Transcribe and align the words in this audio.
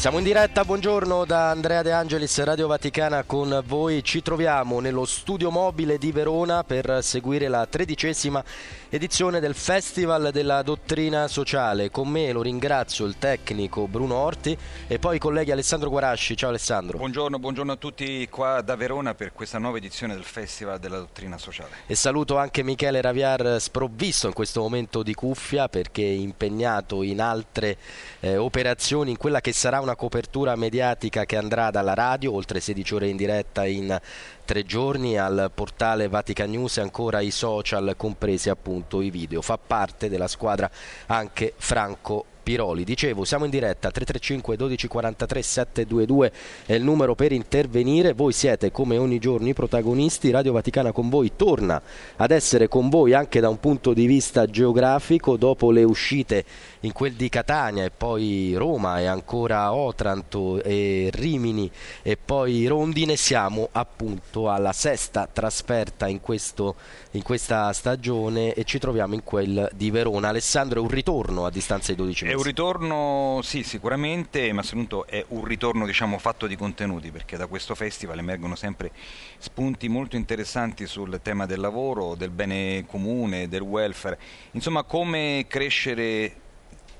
Siamo 0.00 0.16
in 0.16 0.24
diretta, 0.24 0.64
buongiorno 0.64 1.26
da 1.26 1.50
Andrea 1.50 1.82
De 1.82 1.92
Angelis, 1.92 2.42
Radio 2.42 2.66
Vaticana 2.66 3.22
con 3.24 3.62
voi. 3.66 4.02
Ci 4.02 4.22
troviamo 4.22 4.80
nello 4.80 5.04
studio 5.04 5.50
mobile 5.50 5.98
di 5.98 6.10
Verona 6.10 6.64
per 6.64 7.00
seguire 7.02 7.48
la 7.48 7.66
tredicesima 7.66 8.42
edizione 8.88 9.40
del 9.40 9.54
Festival 9.54 10.30
della 10.32 10.62
Dottrina 10.62 11.28
Sociale. 11.28 11.90
Con 11.90 12.08
me 12.08 12.32
lo 12.32 12.40
ringrazio 12.40 13.04
il 13.04 13.18
tecnico 13.18 13.86
Bruno 13.88 14.14
Orti 14.14 14.56
e 14.86 14.98
poi 14.98 15.16
i 15.16 15.18
colleghi 15.18 15.52
Alessandro 15.52 15.90
Guarasci. 15.90 16.34
Ciao 16.34 16.48
Alessandro. 16.48 16.96
Buongiorno, 16.96 17.38
buongiorno 17.38 17.72
a 17.72 17.76
tutti 17.76 18.26
qua 18.30 18.62
da 18.62 18.76
Verona 18.76 19.12
per 19.12 19.34
questa 19.34 19.58
nuova 19.58 19.76
edizione 19.76 20.14
del 20.14 20.24
Festival 20.24 20.78
della 20.78 20.96
Dottrina 20.96 21.36
Sociale. 21.36 21.72
E 21.86 21.94
saluto 21.94 22.38
anche 22.38 22.62
Michele 22.62 23.02
Raviar 23.02 23.60
sprovvisto 23.60 24.28
in 24.28 24.32
questo 24.32 24.62
momento 24.62 25.02
di 25.02 25.12
cuffia 25.12 25.68
perché 25.68 26.02
è 26.02 26.06
impegnato 26.06 27.02
in 27.02 27.20
altre 27.20 27.76
eh, 28.20 28.38
operazioni 28.38 29.10
in 29.10 29.18
quella 29.18 29.42
che 29.42 29.52
sarà 29.52 29.78
una 29.78 29.88
copertura 29.96 30.56
mediatica 30.56 31.24
che 31.24 31.36
andrà 31.36 31.70
dalla 31.70 31.94
radio, 31.94 32.32
oltre 32.32 32.60
16 32.60 32.94
ore 32.94 33.08
in 33.08 33.16
diretta 33.16 33.66
in 33.66 33.98
tre 34.44 34.64
giorni 34.64 35.18
al 35.18 35.50
portale 35.54 36.08
Vatican 36.08 36.50
News 36.50 36.78
e 36.78 36.80
ancora 36.80 37.20
i 37.20 37.30
social 37.30 37.94
compresi 37.96 38.50
appunto 38.50 39.00
i 39.00 39.10
video. 39.10 39.42
Fa 39.42 39.58
parte 39.58 40.08
della 40.08 40.28
squadra 40.28 40.70
anche 41.06 41.54
Franco 41.56 42.24
Piroli. 42.42 42.84
Dicevo, 42.84 43.24
siamo 43.24 43.44
in 43.44 43.50
diretta 43.50 43.90
335 43.90 44.56
1243 44.56 45.42
722 45.42 46.32
è 46.66 46.74
il 46.74 46.82
numero 46.82 47.14
per 47.14 47.32
intervenire. 47.32 48.12
Voi 48.12 48.32
siete 48.32 48.72
come 48.72 48.96
ogni 48.96 49.18
giorno 49.18 49.48
i 49.48 49.54
protagonisti. 49.54 50.30
Radio 50.30 50.52
Vaticana 50.52 50.92
con 50.92 51.08
voi 51.08 51.32
torna 51.36 51.80
ad 52.16 52.30
essere 52.30 52.66
con 52.66 52.88
voi 52.88 53.12
anche 53.12 53.40
da 53.40 53.48
un 53.48 53.60
punto 53.60 53.92
di 53.92 54.06
vista 54.06 54.46
geografico 54.46 55.36
dopo 55.36 55.70
le 55.70 55.84
uscite 55.84 56.44
in 56.80 56.92
quel 56.92 57.12
di 57.12 57.28
Catania 57.28 57.84
e 57.84 57.90
poi 57.90 58.54
Roma 58.54 59.00
e 59.00 59.06
ancora 59.06 59.72
Otranto 59.72 60.62
e 60.62 61.10
Rimini 61.12 61.70
e 62.02 62.16
poi 62.16 62.66
Rondine 62.66 63.16
siamo 63.16 63.68
appunto 63.72 64.50
alla 64.50 64.72
sesta 64.72 65.28
trasferta 65.30 66.06
in, 66.06 66.20
questo, 66.20 66.76
in 67.12 67.22
questa 67.22 67.72
stagione 67.72 68.54
e 68.54 68.64
ci 68.64 68.78
troviamo 68.78 69.14
in 69.14 69.22
quel 69.22 69.68
di 69.72 69.90
Verona. 69.90 70.28
Alessandro 70.28 70.80
è 70.80 70.82
un 70.82 70.88
ritorno 70.88 71.44
a 71.44 71.50
distanza 71.50 71.92
di 71.92 71.98
12 71.98 72.24
mesi. 72.24 72.36
È 72.36 72.38
un 72.38 72.44
ritorno, 72.44 73.40
sì, 73.42 73.62
sicuramente, 73.62 74.52
ma 74.52 74.62
soprattutto 74.62 75.06
è 75.06 75.24
un 75.28 75.44
ritorno 75.44 75.84
diciamo, 75.84 76.18
fatto 76.18 76.46
di 76.46 76.56
contenuti 76.56 77.10
perché 77.10 77.36
da 77.36 77.46
questo 77.46 77.74
festival 77.74 78.18
emergono 78.18 78.54
sempre 78.54 78.92
spunti 79.38 79.88
molto 79.88 80.16
interessanti 80.16 80.86
sul 80.86 81.20
tema 81.22 81.46
del 81.46 81.60
lavoro, 81.60 82.14
del 82.14 82.30
bene 82.30 82.84
comune, 82.86 83.48
del 83.48 83.60
welfare, 83.60 84.18
insomma 84.52 84.82
come 84.82 85.44
crescere 85.48 86.48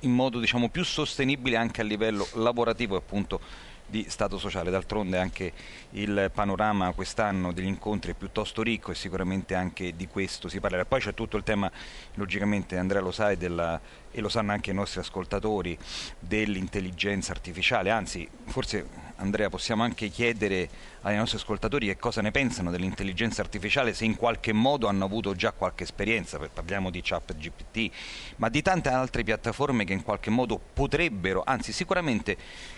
in 0.00 0.12
modo 0.12 0.38
diciamo, 0.38 0.69
più 0.69 0.84
sostenibile 0.84 1.56
anche 1.56 1.81
a 1.81 1.84
livello 1.84 2.27
lavorativo 2.34 2.97
appunto 2.97 3.41
di 3.87 4.06
Stato 4.09 4.38
sociale. 4.38 4.71
D'altronde 4.71 5.19
anche 5.19 5.53
il 5.91 6.31
panorama 6.33 6.93
quest'anno 6.93 7.53
degli 7.53 7.66
incontri 7.66 8.12
è 8.12 8.15
piuttosto 8.15 8.62
ricco 8.62 8.93
e 8.93 8.94
sicuramente 8.94 9.55
anche 9.55 9.97
di 9.97 10.06
questo 10.06 10.49
si 10.49 10.61
parlerà. 10.61 10.84
Poi 10.84 11.00
c'è 11.00 11.12
tutto 11.12 11.37
il 11.37 11.43
tema, 11.43 11.71
logicamente 12.15 12.78
Andrea 12.78 13.00
lo 13.03 13.11
sa 13.11 13.31
e 13.31 13.49
lo 13.49 14.28
sanno 14.28 14.53
anche 14.53 14.71
i 14.71 14.75
nostri 14.75 15.00
ascoltatori, 15.00 15.77
dell'intelligenza 16.19 17.32
artificiale, 17.32 17.91
anzi 17.91 18.28
forse 18.44 19.09
Andrea 19.20 19.50
possiamo 19.50 19.82
anche 19.82 20.08
chiedere 20.08 20.69
ai 21.03 21.16
nostri 21.16 21.36
ascoltatori 21.36 21.86
che 21.86 21.97
cosa 21.97 22.22
ne 22.22 22.31
pensano 22.31 22.70
dell'intelligenza 22.70 23.42
artificiale, 23.42 23.92
se 23.92 24.04
in 24.04 24.16
qualche 24.16 24.53
modo 24.53 24.86
hanno 24.86 25.04
avuto 25.04 25.34
già 25.34 25.53
qualche 25.53 25.84
esperienza, 25.84 26.38
parliamo 26.38 26.91
di 26.91 27.00
chat 27.03 27.36
GPT, 27.36 27.91
ma 28.36 28.48
di 28.48 28.62
tante 28.62 28.88
altre 28.88 29.22
piattaforme 29.22 29.84
che 29.84 29.92
in 29.92 30.03
qualche 30.03 30.31
modo 30.31 30.58
potrebbero, 30.72 31.42
anzi 31.44 31.72
sicuramente 31.72 32.36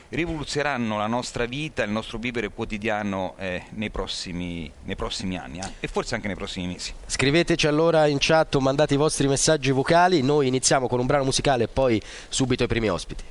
rivoluzioneranno 0.08 0.98
la 0.98 1.06
nostra 1.06 1.46
vita, 1.46 1.84
il 1.84 1.90
nostro 1.90 2.18
vivere 2.18 2.50
quotidiano 2.50 3.34
eh, 3.38 3.62
nei, 3.70 3.90
prossimi, 3.90 4.70
nei, 4.82 4.96
prossimi, 4.96 5.38
anni 5.38 5.58
eh, 5.60 5.70
e 5.80 5.86
forse 5.86 6.16
anche 6.16 6.26
nei 6.26 6.36
prossimi 6.36 6.66
mesi. 6.66 6.92
Scriveteci 7.06 7.66
allora 7.66 8.06
in 8.06 8.18
chat 8.20 8.56
mandate 8.56 8.94
i 8.94 8.98
vostri 8.98 9.28
messaggi 9.28 9.70
vocali, 9.70 10.22
noi 10.22 10.48
iniziamo 10.48 10.88
con 10.88 10.98
un 10.98 11.06
brano 11.06 11.24
musicale 11.24 11.64
e 11.64 11.68
poi 11.68 12.02
subito 12.28 12.64
i 12.64 12.66
primi 12.66 12.88
ospiti. 12.88 13.24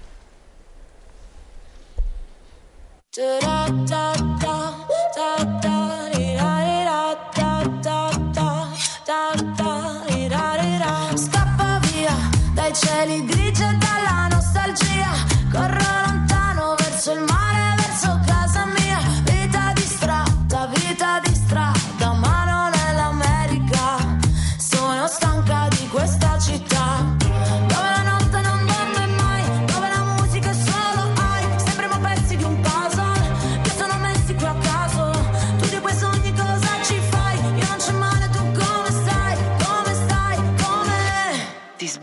Scappa 11.16 11.80
via 11.92 12.16
dai 12.54 12.74
cieli 12.74 13.26
grigi 13.26 13.64
e 13.64 13.76
dalla 13.76 14.30
nostalgia, 14.30 15.12
corro 15.52 16.06
lontano 16.06 16.76
verso 16.78 17.12
il 17.12 17.20
mare, 17.28 17.51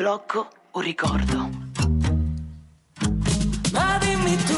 Ti 0.09 0.15
sblocco 0.15 0.49
un 0.71 0.81
ricordo. 0.81 1.51
Ma 3.73 3.99
dimmi 3.99 4.37
tu 4.37 4.55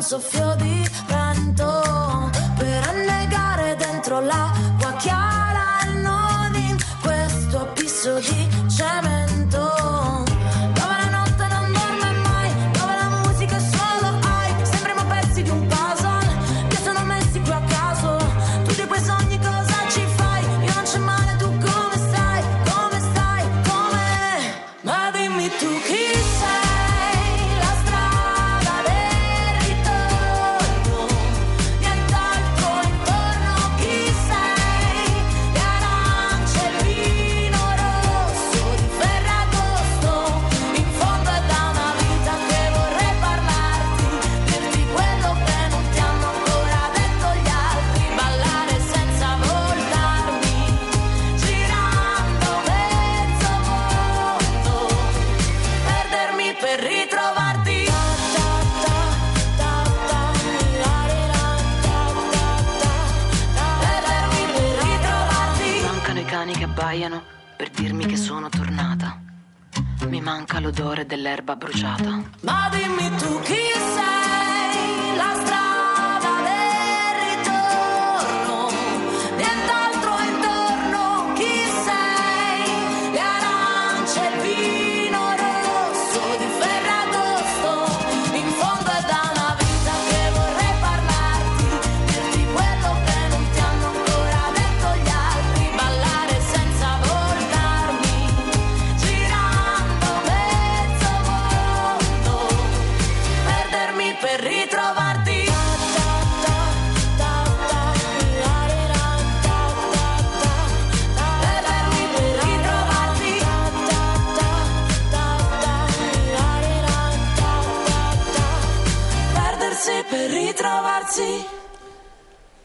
un 0.00 0.06
soffio 0.06 0.54
di 0.56 0.88
vento 1.08 2.30
per 2.56 2.88
annegare 2.88 3.76
dentro 3.76 4.20
l'acqua 4.20 4.59
dell'erba 71.06 71.56
bruciata. 71.56 72.22
Ma 72.40 72.68
dimmi 72.70 73.16
tu 73.16 73.40
chi 73.40 73.69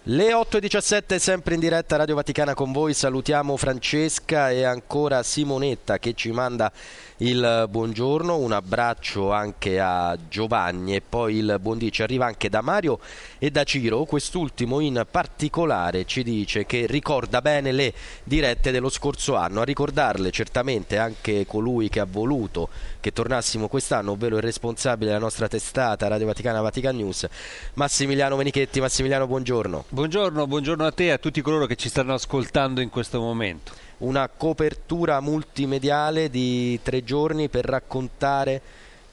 Le 0.08 0.34
8.17 0.34 1.16
sempre 1.16 1.56
in 1.56 1.60
diretta 1.60 1.96
Radio 1.96 2.14
Vaticana 2.14 2.54
con 2.54 2.72
voi, 2.72 2.94
salutiamo 2.94 3.58
Francesca 3.58 4.52
e 4.52 4.62
ancora 4.64 5.24
Simonetta 5.24 5.98
che 5.98 6.14
ci 6.14 6.30
manda 6.30 6.72
il 7.18 7.68
buongiorno, 7.70 8.36
un 8.36 8.52
abbraccio 8.52 9.32
anche 9.32 9.80
a 9.80 10.18
Giovanni 10.28 10.96
e 10.96 11.02
poi 11.02 11.38
il 11.38 11.58
buondì 11.62 11.90
ci 11.90 12.02
arriva 12.02 12.26
anche 12.26 12.50
da 12.50 12.60
Mario 12.60 13.00
e 13.40 13.52
da 13.52 13.64
Ciro, 13.64 14.04
quest'ultimo 14.04 14.82
in 14.82 15.06
particolare 15.10 16.04
ci 16.04 16.24
dice 16.24 16.66
che 16.66 16.86
ricorda 16.88 17.42
bene 17.42 17.72
le 17.72 17.94
dirette 18.24 18.72
dello 18.72 18.90
scorso 18.90 19.36
anno, 19.36 19.62
a 19.62 19.64
ricordarle 19.64 20.30
certamente 20.32 20.98
anche 20.98 21.46
colui 21.46 21.88
che 21.88 22.02
ha 22.02 22.06
voluto 22.10 22.68
che 23.00 23.14
tornassimo 23.14 23.70
quest'anno, 23.70 24.12
ovvero 24.12 24.36
il 24.36 24.42
responsabile 24.42 25.12
della 25.12 25.22
nostra 25.22 25.48
testata 25.48 26.08
Radio 26.08 26.26
Vaticana 26.26 26.60
Vatican 26.60 26.98
News, 26.98 27.28
Massimiliano 27.76 28.36
Menichetti. 28.36 28.82
Massimiliano, 28.82 29.28
buongiorno. 29.28 29.86
Buongiorno, 29.88 30.48
buongiorno 30.48 30.86
a 30.86 30.92
te 30.92 31.06
e 31.06 31.12
a 31.12 31.18
tutti 31.18 31.42
coloro 31.42 31.66
che 31.66 31.76
ci 31.76 31.88
stanno 31.88 32.14
ascoltando 32.14 32.82
in 32.82 32.90
questo 32.90 33.20
momento. 33.22 33.86
Una 33.98 34.28
copertura 34.28 35.22
multimediale 35.22 36.30
di 36.30 36.78
tre 36.84 37.04
giorni 37.04 37.48
per 37.48 37.64
raccontare 37.64 38.62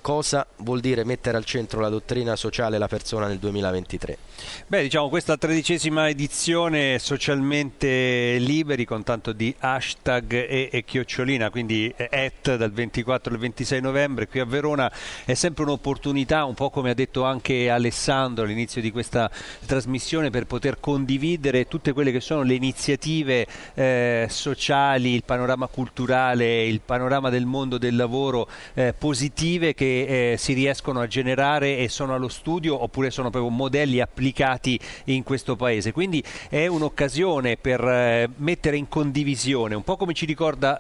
cosa 0.02 0.46
vuol 0.58 0.80
dire 0.80 1.04
mettere 1.04 1.36
al 1.38 1.44
centro 1.44 1.80
la 1.80 1.88
dottrina 1.88 2.36
sociale 2.36 2.76
e 2.76 2.78
la 2.78 2.88
persona 2.88 3.28
nel 3.28 3.38
2023. 3.38 4.18
Beh, 4.66 4.82
diciamo 4.82 5.08
questa 5.08 5.36
tredicesima 5.36 6.08
edizione 6.08 6.98
socialmente 6.98 8.36
liberi 8.38 8.84
con 8.84 9.04
tanto 9.04 9.32
di 9.32 9.54
hashtag 9.56 10.32
e, 10.32 10.68
e 10.70 10.84
chiocciolina, 10.84 11.50
quindi 11.50 11.94
at 11.96 12.56
dal 12.56 12.72
24 12.72 13.32
al 13.32 13.38
26 13.38 13.80
novembre 13.80 14.26
qui 14.26 14.40
a 14.40 14.44
Verona 14.44 14.92
è 15.24 15.34
sempre 15.34 15.62
un'opportunità, 15.62 16.44
un 16.44 16.54
po' 16.54 16.70
come 16.70 16.90
ha 16.90 16.94
detto 16.94 17.22
anche 17.24 17.70
Alessandro 17.70 18.44
all'inizio 18.44 18.80
di 18.80 18.90
questa 18.90 19.30
trasmissione, 19.64 20.30
per 20.30 20.46
poter 20.46 20.80
condividere 20.80 21.68
tutte 21.68 21.92
quelle 21.92 22.10
che 22.10 22.20
sono 22.20 22.42
le 22.42 22.54
iniziative 22.54 23.46
eh, 23.74 24.26
sociali, 24.28 25.14
il 25.14 25.22
panorama 25.24 25.68
culturale, 25.68 26.64
il 26.64 26.80
panorama 26.84 27.30
del 27.30 27.46
mondo 27.46 27.78
del 27.78 27.94
lavoro 27.94 28.48
eh, 28.74 28.92
positive 28.92 29.74
che 29.74 29.91
eh, 29.92 30.36
si 30.38 30.52
riescono 30.52 31.00
a 31.00 31.06
generare 31.06 31.78
e 31.78 31.88
sono 31.88 32.14
allo 32.14 32.28
studio 32.28 32.82
oppure 32.82 33.10
sono 33.10 33.30
proprio 33.30 33.50
modelli 33.50 34.00
applicati 34.00 34.78
in 35.04 35.22
questo 35.22 35.56
paese. 35.56 35.92
Quindi 35.92 36.22
è 36.48 36.66
un'occasione 36.66 37.56
per 37.56 37.80
eh, 37.84 38.28
mettere 38.36 38.76
in 38.76 38.88
condivisione, 38.88 39.74
un 39.74 39.84
po' 39.84 39.96
come 39.96 40.14
ci 40.14 40.26
ricorda 40.26 40.78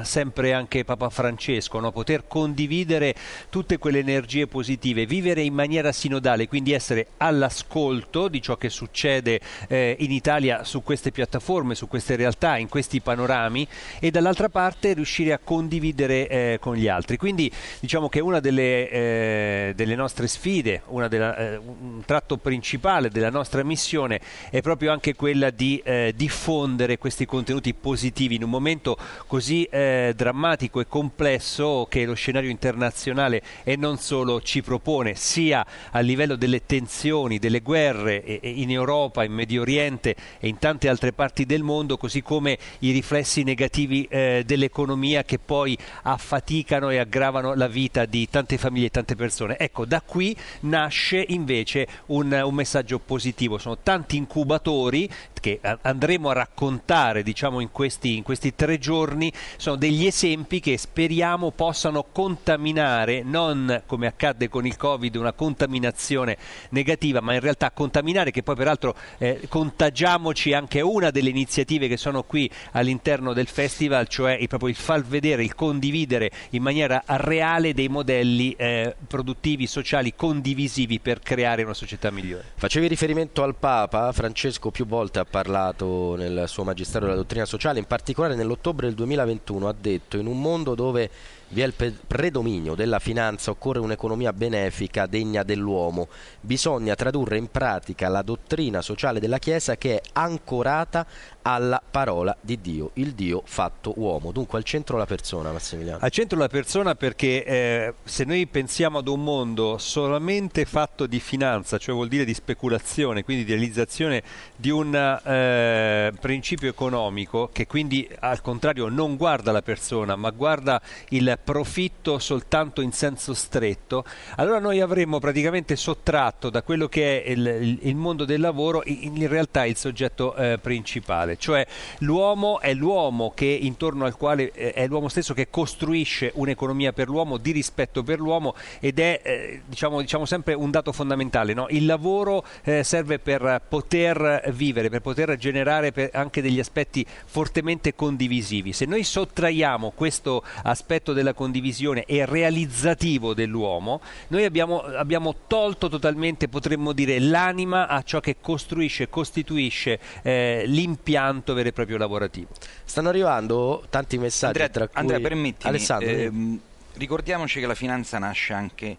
eh, 0.00 0.04
sempre 0.04 0.52
anche 0.52 0.84
Papa 0.84 1.10
Francesco, 1.10 1.78
no? 1.80 1.92
poter 1.92 2.24
condividere 2.26 3.14
tutte 3.48 3.78
quelle 3.78 3.98
energie 3.98 4.46
positive, 4.46 5.06
vivere 5.06 5.42
in 5.42 5.54
maniera 5.54 5.92
sinodale, 5.92 6.48
quindi 6.48 6.72
essere 6.72 7.08
all'ascolto 7.18 8.28
di 8.28 8.40
ciò 8.40 8.56
che 8.56 8.68
succede 8.68 9.40
eh, 9.68 9.96
in 9.98 10.10
Italia 10.12 10.64
su 10.64 10.82
queste 10.82 11.10
piattaforme, 11.10 11.74
su 11.74 11.88
queste 11.88 12.16
realtà, 12.16 12.56
in 12.56 12.68
questi 12.68 13.00
panorami 13.00 13.66
e 13.98 14.10
dall'altra 14.10 14.48
parte 14.48 14.92
riuscire 14.92 15.32
a 15.32 15.40
condividere 15.42 16.28
eh, 16.28 16.58
con 16.60 16.76
gli 16.76 16.88
altri. 16.88 17.16
Quindi 17.16 17.50
diciamo 17.80 18.08
che 18.08 18.20
una 18.20 18.40
delle, 18.40 18.49
eh, 18.58 19.72
delle 19.74 19.94
nostre 19.94 20.26
sfide, 20.26 20.82
della, 21.08 21.36
eh, 21.36 21.56
un 21.56 22.02
tratto 22.04 22.36
principale 22.36 23.10
della 23.10 23.30
nostra 23.30 23.62
missione 23.62 24.20
è 24.50 24.60
proprio 24.60 24.92
anche 24.92 25.14
quella 25.14 25.50
di 25.50 25.80
eh, 25.84 26.12
diffondere 26.16 26.98
questi 26.98 27.26
contenuti 27.26 27.74
positivi 27.74 28.36
in 28.36 28.42
un 28.42 28.50
momento 28.50 28.96
così 29.26 29.64
eh, 29.64 30.12
drammatico 30.16 30.80
e 30.80 30.86
complesso 30.86 31.86
che 31.88 32.04
lo 32.04 32.14
scenario 32.14 32.50
internazionale 32.50 33.42
e 33.64 33.76
non 33.76 33.98
solo 33.98 34.40
ci 34.40 34.62
propone, 34.62 35.14
sia 35.14 35.64
a 35.90 36.00
livello 36.00 36.36
delle 36.36 36.64
tensioni, 36.66 37.38
delle 37.38 37.60
guerre 37.60 38.24
e- 38.24 38.40
in 38.42 38.70
Europa, 38.70 39.24
in 39.24 39.32
Medio 39.32 39.62
Oriente 39.62 40.14
e 40.38 40.48
in 40.48 40.58
tante 40.58 40.88
altre 40.88 41.12
parti 41.12 41.46
del 41.46 41.62
mondo, 41.62 41.96
così 41.96 42.22
come 42.22 42.58
i 42.80 42.90
riflessi 42.90 43.42
negativi 43.42 44.06
eh, 44.10 44.42
dell'economia 44.44 45.24
che 45.24 45.38
poi 45.38 45.76
affaticano 46.02 46.90
e 46.90 46.98
aggravano 46.98 47.54
la 47.54 47.68
vita 47.68 48.04
di 48.04 48.28
tante 48.40 48.56
famiglie 48.56 48.86
e 48.86 48.90
tante 48.90 49.16
persone. 49.16 49.58
Ecco, 49.58 49.84
da 49.84 50.00
qui 50.00 50.34
nasce 50.60 51.24
invece 51.28 51.86
un, 52.06 52.32
un 52.32 52.54
messaggio 52.54 52.98
positivo. 52.98 53.58
Sono 53.58 53.78
tanti 53.78 54.16
incubatori 54.16 55.08
che 55.40 55.58
andremo 55.62 56.28
a 56.28 56.34
raccontare 56.34 57.22
diciamo, 57.22 57.60
in, 57.60 57.70
questi, 57.70 58.16
in 58.16 58.22
questi 58.22 58.54
tre 58.54 58.78
giorni, 58.78 59.32
sono 59.56 59.76
degli 59.76 60.06
esempi 60.06 60.60
che 60.60 60.76
speriamo 60.76 61.50
possano 61.50 62.04
contaminare, 62.12 63.22
non 63.22 63.82
come 63.86 64.06
accadde 64.06 64.48
con 64.48 64.66
il 64.66 64.76
Covid, 64.76 65.16
una 65.16 65.32
contaminazione 65.32 66.36
negativa, 66.70 67.20
ma 67.20 67.34
in 67.34 67.40
realtà 67.40 67.70
contaminare, 67.70 68.30
che 68.30 68.42
poi 68.42 68.54
peraltro 68.54 68.94
eh, 69.18 69.40
contagiamoci 69.48 70.52
anche 70.52 70.82
una 70.82 71.10
delle 71.10 71.30
iniziative 71.30 71.88
che 71.88 71.96
sono 71.96 72.22
qui 72.22 72.50
all'interno 72.72 73.32
del 73.32 73.48
festival, 73.48 74.08
cioè 74.08 74.46
proprio 74.46 74.68
il 74.68 74.76
far 74.76 75.02
vedere, 75.02 75.42
il 75.42 75.54
condividere 75.54 76.30
in 76.50 76.62
maniera 76.62 77.02
reale 77.06 77.72
dei 77.72 77.88
modelli 77.88 78.29
eh, 78.56 78.94
produttivi, 79.06 79.66
sociali, 79.66 80.14
condivisivi 80.14 80.98
per 81.00 81.20
creare 81.20 81.62
una 81.62 81.74
società 81.74 82.10
migliore. 82.10 82.44
Facevi 82.56 82.86
riferimento 82.86 83.42
al 83.42 83.54
Papa, 83.54 84.12
Francesco 84.12 84.70
più 84.70 84.86
volte 84.86 85.18
ha 85.18 85.24
parlato 85.24 86.16
nel 86.16 86.44
suo 86.46 86.64
Magistero 86.64 87.06
della 87.06 87.16
dottrina 87.16 87.44
sociale, 87.44 87.78
in 87.78 87.86
particolare 87.86 88.34
nell'ottobre 88.34 88.86
del 88.86 88.94
2021 88.94 89.68
ha 89.68 89.74
detto 89.78 90.16
in 90.16 90.26
un 90.26 90.40
mondo 90.40 90.74
dove 90.74 91.10
vi 91.52 91.62
è 91.62 91.64
il 91.64 91.74
predominio 92.06 92.74
della 92.74 92.98
finanza, 92.98 93.50
occorre 93.50 93.80
un'economia 93.80 94.32
benefica 94.32 95.06
degna 95.06 95.42
dell'uomo. 95.42 96.08
Bisogna 96.40 96.94
tradurre 96.94 97.38
in 97.38 97.50
pratica 97.50 98.08
la 98.08 98.22
dottrina 98.22 98.82
sociale 98.82 99.18
della 99.18 99.38
Chiesa 99.38 99.76
che 99.76 99.96
è 99.96 100.02
ancorata 100.12 101.06
alla 101.42 101.82
parola 101.88 102.36
di 102.40 102.60
Dio, 102.60 102.90
il 102.94 103.12
Dio 103.12 103.42
fatto 103.44 103.94
uomo. 103.96 104.30
Dunque 104.30 104.58
al 104.58 104.64
centro 104.64 104.96
la 104.96 105.06
persona, 105.06 105.50
Massimiliano. 105.50 105.98
Al 106.00 106.10
centro 106.10 106.38
la 106.38 106.48
persona 106.48 106.94
perché 106.94 107.44
eh, 107.44 107.94
se 108.04 108.24
noi 108.24 108.46
pensiamo 108.46 108.98
ad 108.98 109.08
un 109.08 109.24
mondo 109.24 109.78
solamente 109.78 110.64
fatto 110.64 111.06
di 111.06 111.18
finanza, 111.18 111.78
cioè 111.78 111.94
vuol 111.94 112.08
dire 112.08 112.24
di 112.24 112.34
speculazione, 112.34 113.24
quindi 113.24 113.44
di 113.44 113.52
realizzazione 113.52 114.22
di 114.54 114.70
un 114.70 114.94
eh, 114.94 116.12
principio 116.20 116.68
economico 116.68 117.48
che 117.52 117.66
quindi 117.66 118.08
al 118.20 118.40
contrario 118.40 118.88
non 118.88 119.16
guarda 119.16 119.50
la 119.50 119.62
persona 119.62 120.14
ma 120.16 120.30
guarda 120.30 120.80
il 121.08 121.38
profitto 121.42 122.18
soltanto 122.18 122.80
in 122.80 122.92
senso 122.92 123.34
stretto, 123.34 124.04
allora 124.36 124.58
noi 124.58 124.80
avremmo 124.80 125.18
praticamente 125.18 125.76
sottratto 125.76 126.50
da 126.50 126.62
quello 126.62 126.88
che 126.88 127.22
è 127.22 127.30
il, 127.30 127.78
il- 127.82 127.96
mondo 127.96 128.24
del 128.24 128.40
lavoro 128.40 128.82
in, 128.86 129.16
in 129.16 129.28
realtà 129.28 129.64
il 129.64 129.76
soggetto 129.76 130.34
eh, 130.34 130.58
principale, 130.58 131.36
cioè 131.36 131.66
l'uomo 131.98 132.60
è 132.60 132.72
l'uomo 132.72 133.32
che 133.34 133.46
intorno 133.46 134.04
al 134.04 134.16
quale 134.16 134.52
eh, 134.52 134.72
è 134.72 134.86
l'uomo 134.86 135.08
stesso 135.08 135.34
che 135.34 135.50
costruisce 135.50 136.32
un'economia 136.34 136.92
per 136.92 137.08
l'uomo, 137.08 137.36
di 137.36 137.50
rispetto 137.52 138.02
per 138.02 138.18
l'uomo 138.18 138.54
ed 138.80 138.98
è 138.98 139.20
eh, 139.22 139.62
diciamo, 139.66 140.00
diciamo 140.00 140.24
sempre 140.24 140.54
un 140.54 140.70
dato 140.70 140.92
fondamentale, 140.92 141.52
no? 141.52 141.66
il 141.70 141.84
lavoro 141.84 142.44
eh, 142.62 142.82
serve 142.84 143.18
per 143.18 143.62
poter 143.68 144.50
vivere, 144.52 144.88
per 144.88 145.00
poter 145.00 145.36
generare 145.36 145.92
per- 145.92 146.10
anche 146.12 146.42
degli 146.42 146.58
aspetti 146.58 147.04
fortemente 147.24 147.94
condivisivi. 147.94 148.72
Se 148.72 148.84
noi 148.84 149.04
sottraiamo 149.04 149.92
questo 149.94 150.42
aspetto 150.62 151.12
della 151.12 151.29
della 151.30 151.34
condivisione 151.34 152.04
e 152.04 152.24
realizzativo 152.26 153.34
dell'uomo, 153.34 154.00
noi 154.28 154.44
abbiamo, 154.44 154.80
abbiamo 154.80 155.34
tolto 155.46 155.88
totalmente, 155.88 156.48
potremmo 156.48 156.92
dire, 156.92 157.18
l'anima 157.18 157.86
a 157.88 158.02
ciò 158.02 158.20
che 158.20 158.36
costruisce, 158.40 159.08
costituisce 159.08 159.98
eh, 160.22 160.64
l'impianto 160.66 161.54
vero 161.54 161.68
e 161.68 161.72
proprio 161.72 161.96
lavorativo. 161.96 162.48
Stanno 162.84 163.08
arrivando 163.08 163.84
tanti 163.88 164.18
messaggi 164.18 164.60
Andrea, 164.60 164.68
tra 164.68 164.88
cui 164.88 165.00
Andrea, 165.00 165.20
permettimi, 165.20 165.68
Alessandro, 165.68 166.08
ehm, 166.08 166.60
ricordiamoci 166.94 167.60
che 167.60 167.66
la 167.66 167.74
finanza 167.74 168.18
nasce 168.18 168.52
anche 168.52 168.96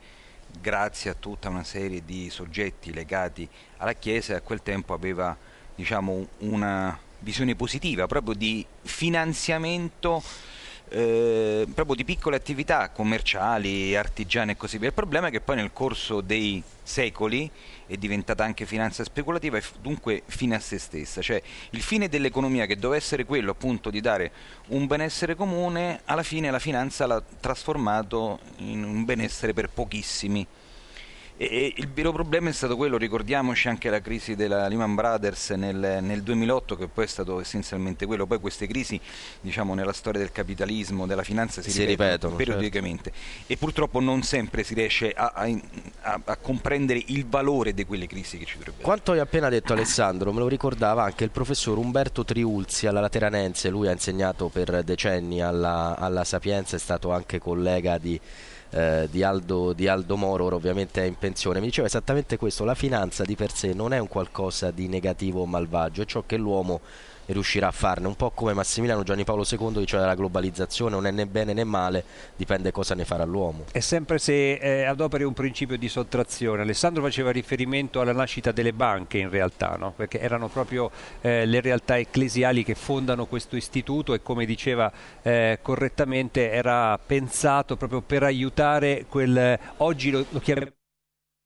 grazie 0.59 1.11
a 1.11 1.15
tutta 1.17 1.49
una 1.49 1.63
serie 1.63 2.03
di 2.05 2.29
soggetti 2.29 2.93
legati 2.93 3.47
alla 3.77 3.93
Chiesa 3.93 4.33
e 4.33 4.35
a 4.37 4.41
quel 4.41 4.61
tempo 4.61 4.93
aveva 4.93 5.35
diciamo, 5.75 6.27
una 6.39 6.97
visione 7.19 7.55
positiva 7.55 8.07
proprio 8.07 8.33
di 8.33 8.65
finanziamento 8.81 10.21
eh, 10.91 11.65
proprio 11.73 11.95
di 11.95 12.03
piccole 12.03 12.35
attività 12.35 12.89
commerciali, 12.89 13.95
artigiane 13.95 14.51
e 14.51 14.57
così 14.57 14.77
via. 14.77 14.89
Il 14.89 14.93
problema 14.93 15.27
è 15.27 15.31
che 15.31 15.39
poi 15.39 15.55
nel 15.55 15.71
corso 15.71 16.19
dei 16.19 16.61
secoli 16.83 17.49
è 17.87 17.95
diventata 17.95 18.43
anche 18.43 18.65
finanza 18.65 19.03
speculativa 19.03 19.57
e 19.57 19.61
f- 19.61 19.75
dunque 19.81 20.23
fine 20.25 20.55
a 20.55 20.59
se 20.59 20.77
stessa, 20.77 21.21
cioè 21.21 21.41
il 21.71 21.81
fine 21.81 22.09
dell'economia 22.09 22.65
che 22.65 22.75
doveva 22.75 23.01
essere 23.01 23.25
quello 23.25 23.51
appunto 23.51 23.89
di 23.89 24.01
dare 24.01 24.31
un 24.67 24.85
benessere 24.87 25.35
comune, 25.35 26.01
alla 26.05 26.23
fine 26.23 26.51
la 26.51 26.59
finanza 26.59 27.05
l'ha 27.05 27.23
trasformato 27.39 28.39
in 28.57 28.83
un 28.83 29.05
benessere 29.05 29.53
per 29.53 29.69
pochissimi. 29.69 30.45
E 31.43 31.73
il 31.75 31.89
vero 31.91 32.11
problema 32.11 32.49
è 32.49 32.51
stato 32.51 32.75
quello, 32.75 32.97
ricordiamoci 32.97 33.67
anche 33.67 33.89
la 33.89 33.99
crisi 33.99 34.35
della 34.35 34.67
Lehman 34.67 34.93
Brothers 34.93 35.49
nel, 35.49 35.97
nel, 35.99 36.21
2008 36.21 36.75
che 36.75 36.87
poi 36.87 37.05
è 37.05 37.07
stato 37.07 37.39
essenzialmente 37.39 38.05
quello, 38.05 38.27
poi 38.27 38.39
queste 38.39 38.67
crisi 38.67 39.01
diciamo 39.41 39.73
nella 39.73 39.91
storia 39.91 40.19
del 40.19 40.31
capitalismo, 40.31 41.07
della 41.07 41.23
finanza 41.23 41.63
si, 41.63 41.71
si 41.71 41.79
ripetono, 41.83 42.35
ripetono 42.35 42.35
periodicamente. 42.35 43.11
Certo. 43.11 43.53
e 43.53 43.57
purtroppo 43.57 43.99
non 43.99 44.21
sempre 44.21 44.61
si 44.63 44.75
riesce 44.75 45.13
a, 45.13 45.31
a, 45.33 45.49
a, 46.01 46.21
a, 46.23 46.37
comprendere 46.37 47.01
il 47.07 47.25
valore 47.25 47.73
di 47.73 47.87
quelle 47.87 48.05
crisi 48.05 48.37
che 48.37 48.45
ci 48.45 48.57
dovrebbero 48.57 48.83
Quanto 48.83 49.13
hai 49.13 49.19
appena 49.19 49.49
detto 49.49 49.73
Alessandro, 49.73 50.31
me 50.31 50.41
lo 50.41 50.47
ricordava 50.47 51.01
anche 51.01 51.23
il 51.23 51.31
professor 51.31 51.75
Umberto 51.79 52.23
Triulzi 52.23 52.85
alla 52.85 52.99
Lateranense, 52.99 53.71
lui 53.71 53.87
ha 53.87 53.91
insegnato 53.91 54.49
per 54.49 54.83
decenni 54.83 55.41
alla, 55.41 55.97
alla 55.97 56.23
Sapienza, 56.23 56.75
è 56.75 56.79
stato 56.79 57.11
anche 57.11 57.39
collega 57.39 57.97
di 57.97 58.21
eh, 58.71 59.07
di, 59.11 59.23
Aldo, 59.23 59.73
di, 59.73 59.87
Aldo, 59.87 60.17
Moro, 60.17 60.45
ora 60.45 60.55
ovviamente 60.55 61.03
è 61.03 61.05
in 61.05 61.17
pensione, 61.17 61.59
mi 61.59 61.67
diceva 61.67 61.87
esattamente 61.87 62.37
questo, 62.37 62.63
la 62.63 62.75
finanza 62.75 63.23
di 63.23 63.35
per 63.35 63.51
sé 63.51 63.73
non 63.73 63.93
è 63.93 63.99
un 63.99 64.07
qualcosa 64.07 64.71
di 64.71 64.87
negativo 64.87 65.41
o 65.41 65.45
malvagio, 65.45 66.01
è 66.01 66.05
ciò 66.05 66.23
che 66.25 66.37
l'uomo 66.37 66.79
riuscirà 67.27 67.67
a 67.67 67.71
farne, 67.71 68.07
un 68.07 68.15
po' 68.15 68.31
come 68.31 68.53
Massimiliano 68.53 69.03
Gianni 69.03 69.23
Paolo 69.23 69.45
II 69.49 69.73
diceva 69.73 70.05
la 70.05 70.15
globalizzazione 70.15 70.95
non 70.95 71.05
è 71.07 71.11
né 71.11 71.25
bene 71.25 71.53
né 71.53 71.63
male, 71.63 72.03
dipende 72.35 72.71
cosa 72.71 72.95
ne 72.95 73.05
farà 73.05 73.23
l'uomo. 73.23 73.65
È 73.71 73.79
sempre 73.79 74.17
se 74.19 74.53
eh, 74.53 74.83
adoperi 74.83 75.23
un 75.23 75.33
principio 75.33 75.77
di 75.77 75.87
sottrazione. 75.89 76.61
Alessandro 76.61 77.01
faceva 77.03 77.31
riferimento 77.31 78.01
alla 78.01 78.13
nascita 78.13 78.51
delle 78.51 78.73
banche 78.73 79.17
in 79.17 79.29
realtà, 79.29 79.75
no? 79.77 79.93
perché 79.95 80.19
erano 80.19 80.47
proprio 80.47 80.91
eh, 81.21 81.45
le 81.45 81.61
realtà 81.61 81.97
ecclesiali 81.97 82.63
che 82.63 82.75
fondano 82.75 83.25
questo 83.25 83.55
istituto 83.55 84.13
e 84.13 84.21
come 84.21 84.45
diceva 84.45 84.91
eh, 85.21 85.59
correttamente 85.61 86.51
era 86.51 86.97
pensato 86.97 87.77
proprio 87.77 88.01
per 88.01 88.23
aiutare 88.23 89.05
quel, 89.07 89.57
oggi 89.77 90.11
lo, 90.11 90.25
lo 90.29 90.39
chiamiamo 90.39 90.79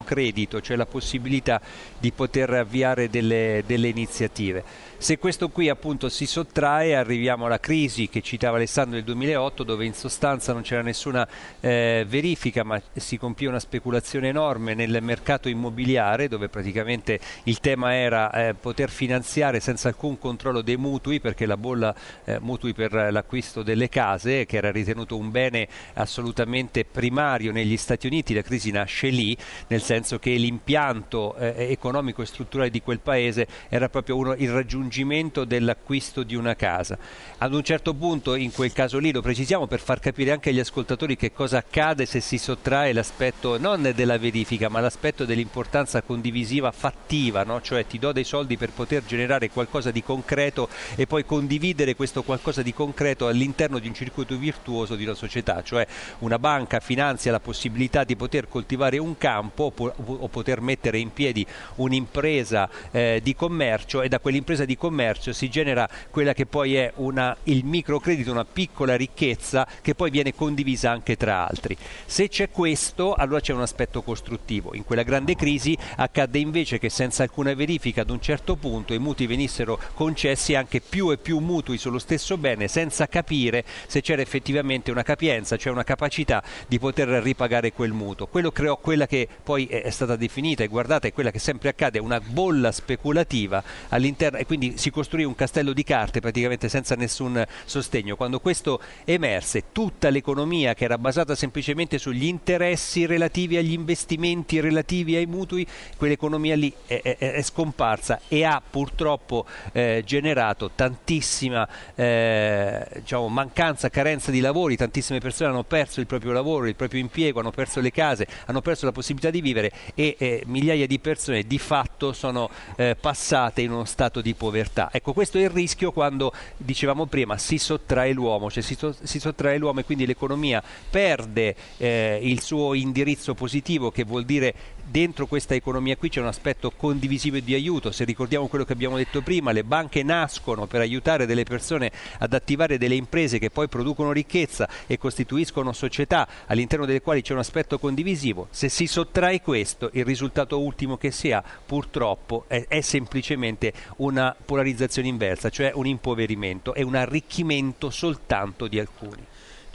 credito, 0.06 0.62
cioè 0.62 0.78
la 0.78 0.86
possibilità 0.86 1.60
di 1.98 2.12
poter 2.12 2.52
avviare 2.52 3.10
delle, 3.10 3.64
delle 3.66 3.90
iniziative. 3.90 4.64
Se 5.06 5.20
questo 5.20 5.50
qui 5.50 5.70
appunto 5.70 6.10
si 6.10 6.26
sottrae 6.26 6.96
arriviamo 6.96 7.46
alla 7.46 7.60
crisi 7.60 8.10
che 8.10 8.24
citava 8.24 8.56
Alessandro 8.58 8.96
del 8.96 9.04
2008 9.04 9.64
dove 9.64 9.86
in 9.86 9.94
sostanza 9.94 10.52
non 10.52 10.64
c'era 10.64 10.82
nessuna 10.82 11.28
eh, 11.60 12.04
verifica 12.08 12.64
ma 12.64 12.82
si 12.92 13.20
compì 13.20 13.46
una 13.46 13.60
speculazione 13.60 14.30
enorme 14.30 14.74
nel 14.74 14.98
mercato 15.04 15.48
immobiliare 15.48 16.28
dove 16.28 16.50
praticamente 16.50 17.20
il 17.44 17.60
tema 17.60 17.94
era 17.94 18.32
eh, 18.32 18.56
poter 18.56 18.90
finanziare 18.90 19.60
senza 19.60 19.90
alcun 19.90 20.18
controllo 20.18 20.64
dei 20.64 20.76
mutui 20.76 21.20
perché 21.20 21.46
la 21.46 21.56
bolla 21.56 21.94
eh, 22.24 22.40
mutui 22.40 22.74
per 22.74 22.92
l'acquisto 23.12 23.62
delle 23.62 23.90
case 23.90 24.48
che 24.48 24.58
era 24.58 24.72
ritenuto 24.72 25.18
un 25.18 25.30
bene 25.30 25.68
assolutamente 25.94 26.84
primario 26.84 27.52
negli 27.52 27.78
Stati 27.78 28.08
Uniti, 28.08 28.34
la 28.34 28.42
crisi 28.42 28.72
nasce 28.72 29.10
lì 29.10 29.38
nel 29.68 29.84
senso 29.84 30.18
che 30.18 30.32
l'impianto 30.32 31.36
eh, 31.36 31.68
economico 31.70 32.24
e 32.24 32.26
strutturale 32.26 32.72
di 32.72 32.82
quel 32.82 33.02
paese 33.02 33.46
era 33.70 33.88
proprio 33.88 34.18
uno, 34.18 34.34
il 34.34 34.50
raggiungimento 34.96 35.44
dell'acquisto 35.44 36.24
di 36.24 36.36
una 36.36 36.56
casa. 36.56 36.98
Ad 37.40 37.54
un 37.54 37.64
certo 37.64 37.94
punto, 37.94 38.36
in 38.36 38.52
quel 38.52 38.72
caso 38.72 38.98
lì, 38.98 39.12
lo 39.12 39.22
precisiamo 39.22 39.68
per 39.68 39.82
far 39.82 40.00
capire 40.00 40.32
anche 40.32 40.52
agli 40.52 40.60
ascoltatori 40.60 41.18
che 41.18 41.34
cosa 41.34 41.58
accade 41.58 42.06
se 42.06 42.22
si 42.22 42.38
sottrae 42.38 42.94
l'aspetto 42.94 43.60
non 43.60 43.92
della 43.94 44.18
verifica, 44.18 44.70
ma 44.70 44.80
l'aspetto 44.80 45.26
dell'importanza 45.26 46.02
condivisiva 46.02 46.72
fattiva, 46.72 47.44
no? 47.44 47.62
cioè 47.62 47.86
ti 47.86 48.00
do 48.00 48.14
dei 48.14 48.24
soldi 48.24 48.56
per 48.56 48.72
poter 48.72 49.04
generare 49.06 49.50
qualcosa 49.50 49.92
di 49.92 50.02
concreto 50.02 50.70
e 50.96 51.06
poi 51.08 51.26
condividere 51.26 51.96
questo 51.96 52.24
qualcosa 52.24 52.62
di 52.62 52.74
concreto 52.74 53.28
all'interno 53.28 53.80
di 53.80 53.88
un 53.88 53.94
circuito 53.94 54.38
virtuoso 54.38 54.96
di 54.96 55.04
una 55.04 55.14
società, 55.14 55.62
cioè 55.62 55.86
una 56.20 56.40
banca 56.40 56.80
finanzia 56.80 57.32
la 57.32 57.40
possibilità 57.40 58.04
di 58.04 58.16
poter 58.16 58.48
coltivare 58.48 58.98
un 58.98 59.18
campo 59.18 59.74
o 59.76 60.28
poter 60.30 60.62
mettere 60.62 61.00
in 61.00 61.12
piedi 61.12 61.46
un'impresa 61.76 62.70
eh, 62.92 63.20
di 63.22 63.36
commercio 63.36 64.02
e 64.02 64.08
da 64.08 64.20
quell'impresa 64.20 64.64
di 64.64 64.75
commercio 64.78 65.34
si 65.34 65.50
genera 65.50 65.88
quella 66.10 66.34
che 66.34 66.46
poi 66.46 66.76
è 66.76 66.92
una, 66.96 67.36
il 67.44 67.66
microcredito, 67.66 68.32
una 68.32 68.46
piccola 68.46 68.96
ricchezza 68.96 69.68
che 69.82 69.96
poi 69.96 70.10
viene 70.10 70.34
condivisa 70.34 70.92
anche 70.92 71.18
tra 71.18 71.48
altri. 71.48 71.78
Se 72.06 72.28
c'è 72.28 72.50
questo, 72.50 73.14
allora 73.14 73.40
c'è 73.40 73.54
un 73.54 73.62
aspetto 73.62 74.02
costruttivo. 74.02 74.74
In 74.76 74.86
quella 74.86 75.04
grande 75.04 75.36
crisi 75.36 75.78
accadde 75.98 76.40
invece 76.40 76.80
che 76.80 76.90
senza 76.90 77.24
alcuna 77.24 77.54
verifica 77.54 78.02
ad 78.02 78.10
un 78.10 78.22
certo 78.22 78.56
punto 78.56 78.94
i 78.94 79.00
mutui 79.00 79.28
venissero 79.28 79.80
concessi 79.94 80.56
anche 80.56 80.82
più 80.82 81.12
e 81.12 81.18
più 81.18 81.40
mutui 81.40 81.78
sullo 81.78 82.00
stesso 82.00 82.38
bene 82.38 82.68
senza 82.68 83.08
capire 83.08 83.64
se 83.88 84.02
c'era 84.02 84.22
effettivamente 84.22 84.92
una 84.92 85.04
capienza, 85.04 85.58
cioè 85.58 85.72
una 85.72 85.84
capacità 85.84 86.44
di 86.68 86.80
poter 86.80 87.08
ripagare 87.08 87.72
quel 87.72 87.92
mutuo. 87.92 88.28
Quello 88.28 88.52
creò 88.52 88.78
quella 88.78 89.08
che 89.08 89.28
poi 89.44 89.66
è 89.66 89.90
stata 89.90 90.16
definita 90.16 90.64
e 90.64 90.68
guardata 90.68 91.08
è 91.08 91.14
quella 91.14 91.32
che 91.32 91.40
sempre 91.40 91.70
accade, 91.70 92.00
una 92.00 92.20
bolla 92.20 92.72
speculativa 92.72 93.64
all'interno 93.90 94.38
e 94.38 94.46
quindi 94.46 94.65
si 94.76 94.90
costruì 94.90 95.24
un 95.24 95.36
castello 95.36 95.74
di 95.74 95.84
carte 95.84 96.20
praticamente 96.20 96.70
senza 96.70 96.96
nessun 96.96 97.44
sostegno. 97.66 98.16
Quando 98.16 98.40
questo 98.40 98.80
emerse, 99.06 99.66
tutta 99.72 100.10
l'economia 100.10 100.74
che 100.74 100.86
era 100.86 100.98
basata 100.98 101.36
semplicemente 101.36 101.98
sugli 101.98 102.26
interessi 102.26 103.06
relativi 103.06 103.58
agli 103.58 103.74
investimenti 103.74 104.60
relativi 104.60 105.16
ai 105.16 105.26
mutui, 105.26 105.66
quell'economia 105.98 106.56
lì 106.56 106.74
è, 106.86 107.02
è, 107.02 107.18
è 107.18 107.42
scomparsa 107.42 108.22
e 108.28 108.44
ha 108.44 108.62
purtroppo 108.68 109.46
eh, 109.72 110.04
generato 110.06 110.72
tantissima 110.74 111.68
eh, 111.96 112.86
diciamo, 112.96 113.28
mancanza, 113.28 113.90
carenza 113.90 114.32
di 114.32 114.40
lavori, 114.40 114.76
tantissime 114.76 115.20
persone 115.20 115.50
hanno 115.50 115.64
perso 115.64 116.00
il 116.00 116.08
proprio 116.08 116.32
lavoro, 116.32 116.68
il 116.68 116.76
proprio 116.76 117.00
impiego, 117.00 117.40
hanno 117.40 117.52
perso 117.52 117.80
le 117.80 117.92
case, 117.92 118.28
hanno 118.46 118.62
perso 118.62 118.86
la 118.86 118.92
possibilità 118.92 119.30
di 119.30 119.42
vivere 119.42 119.72
e 119.94 120.16
eh, 120.18 120.44
migliaia 120.48 120.88
di 120.88 121.00
persone 121.00 121.44
di 121.44 121.58
fatto 121.58 122.14
sono 122.14 122.50
eh, 122.76 122.96
passate 123.00 123.62
in 123.62 123.72
uno 123.72 123.86
stato 123.86 124.22
di 124.22 124.34
povertà. 124.34 124.55
Ecco, 124.92 125.14
questo 125.14 125.38
è 125.38 125.42
il 125.42 125.50
rischio 125.50 125.92
quando, 125.92 126.32
dicevamo 126.58 127.06
prima, 127.06 127.38
si 127.38 127.58
sottrae 127.58 128.14
l'uomo, 128.14 128.50
cioè 128.50 128.64
si, 128.64 128.76
so, 128.76 128.96
si 129.02 129.20
sottrae 129.20 129.58
l'uomo 129.58 129.82
e 129.82 129.86
quindi 129.86 130.06
l'economia 130.06 130.64
perde 130.90 131.56
eh, 131.78 132.20
il 132.22 132.42
suo 132.42 132.74
indirizzo 132.74 133.34
positivo 133.34 133.92
che 133.92 134.04
vuol 134.04 134.26
dire 134.26 134.54
dentro 134.86 135.26
questa 135.26 135.56
economia 135.56 135.98
qui 135.98 136.10
c'è 136.10 136.22
un 136.22 136.28
aspetto 136.28 136.72
condivisivo 136.72 137.38
e 137.38 137.44
di 137.44 137.54
aiuto, 137.54 137.92
se 137.92 138.04
ricordiamo 138.04 138.48
quello 138.48 138.66
che 138.66 138.74
abbiamo 138.74 138.98
detto 138.98 139.22
prima, 139.22 139.52
le 139.52 139.64
banche 139.64 140.04
nascono 140.04 140.68
per 140.68 140.82
aiutare 140.82 141.26
delle 141.26 141.44
persone 141.44 141.92
ad 142.20 142.34
attivare 142.34 142.78
delle 142.78 142.96
imprese 142.96 143.40
che 143.40 143.50
poi 143.50 143.68
producono 143.68 144.12
ricchezza 144.12 144.70
e 144.88 144.98
costituiscono 144.98 145.74
società 145.74 146.28
all'interno 146.46 146.86
delle 146.86 147.02
quali 147.02 147.22
c'è 147.22 147.34
un 147.34 147.40
aspetto 147.40 147.80
condivisivo, 147.80 148.48
se 148.52 148.70
si 148.70 148.88
sottrae 148.88 149.42
questo 149.42 149.90
il 149.94 150.06
risultato 150.06 150.60
ultimo 150.60 150.98
che 150.98 151.12
si 151.12 151.32
ha 151.32 151.44
purtroppo 151.66 152.46
è, 152.48 152.66
è 152.68 152.82
semplicemente 152.82 153.74
una 153.98 154.36
polarizzazione 154.46 155.08
inversa, 155.08 155.50
cioè 155.50 155.72
un 155.74 155.88
impoverimento 155.88 156.74
e 156.74 156.84
un 156.84 156.96
arricchimento 156.96 157.90
soltanto 157.90 158.68
di 158.68 158.80
alcuni. 158.80 159.26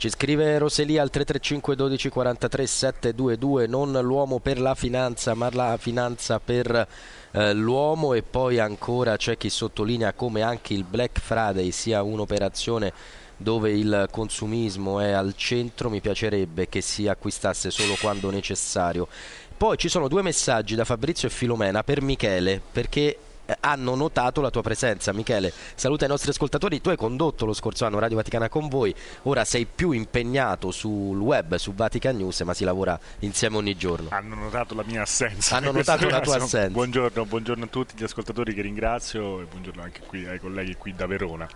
Ci 0.01 0.09
scrive 0.09 0.57
Roselia 0.57 1.03
al 1.03 1.11
335 1.11 1.75
12 1.75 2.09
43 2.09 2.65
722, 2.65 3.67
non 3.67 3.91
l'uomo 4.01 4.39
per 4.39 4.59
la 4.59 4.73
finanza, 4.73 5.35
ma 5.35 5.47
la 5.53 5.77
finanza 5.79 6.39
per 6.39 6.87
eh, 7.29 7.53
l'uomo. 7.53 8.15
E 8.15 8.23
poi 8.23 8.57
ancora 8.57 9.15
c'è 9.15 9.37
chi 9.37 9.51
sottolinea 9.51 10.13
come 10.13 10.41
anche 10.41 10.73
il 10.73 10.85
Black 10.85 11.19
Friday 11.19 11.69
sia 11.69 12.01
un'operazione 12.01 12.91
dove 13.37 13.73
il 13.73 14.07
consumismo 14.09 14.99
è 14.99 15.11
al 15.11 15.35
centro, 15.35 15.91
mi 15.91 16.01
piacerebbe 16.01 16.67
che 16.67 16.81
si 16.81 17.07
acquistasse 17.07 17.69
solo 17.69 17.95
quando 18.01 18.31
necessario. 18.31 19.07
Poi 19.55 19.77
ci 19.77 19.87
sono 19.87 20.07
due 20.07 20.23
messaggi 20.23 20.73
da 20.73 20.83
Fabrizio 20.83 21.27
e 21.27 21.31
Filomena 21.31 21.83
per 21.83 22.01
Michele, 22.01 22.59
perché 22.71 23.19
hanno 23.59 23.95
notato 23.95 24.41
la 24.41 24.49
tua 24.49 24.61
presenza. 24.61 25.13
Michele, 25.13 25.51
saluta 25.75 26.05
i 26.05 26.07
nostri 26.07 26.31
ascoltatori. 26.31 26.81
Tu 26.81 26.89
hai 26.89 26.97
condotto 26.97 27.45
lo 27.45 27.53
scorso 27.53 27.85
anno 27.85 27.99
Radio 27.99 28.17
Vaticana 28.17 28.49
con 28.49 28.67
voi, 28.67 28.93
ora 29.23 29.45
sei 29.45 29.65
più 29.65 29.91
impegnato 29.91 30.71
sul 30.71 31.17
web, 31.17 31.55
su 31.55 31.73
Vatican 31.73 32.17
News, 32.17 32.41
ma 32.41 32.53
si 32.53 32.63
lavora 32.63 32.99
insieme 33.19 33.57
ogni 33.57 33.75
giorno. 33.75 34.09
Hanno 34.11 34.35
notato 34.35 34.75
la 34.75 34.83
mia 34.85 35.01
assenza. 35.01 35.55
Hanno 35.55 35.71
notato 35.71 36.07
la 36.07 36.19
tua 36.21 36.35
assenza. 36.41 36.69
Buongiorno, 36.69 37.25
buongiorno 37.25 37.65
a 37.65 37.67
tutti 37.67 37.93
gli 37.97 38.03
ascoltatori 38.03 38.53
che 38.53 38.61
ringrazio 38.61 39.41
e 39.41 39.45
buongiorno 39.45 39.81
anche 39.81 40.01
qui 40.05 40.25
ai 40.27 40.39
colleghi 40.39 40.75
qui 40.75 40.93
da 40.93 41.05
Verona. 41.05 41.47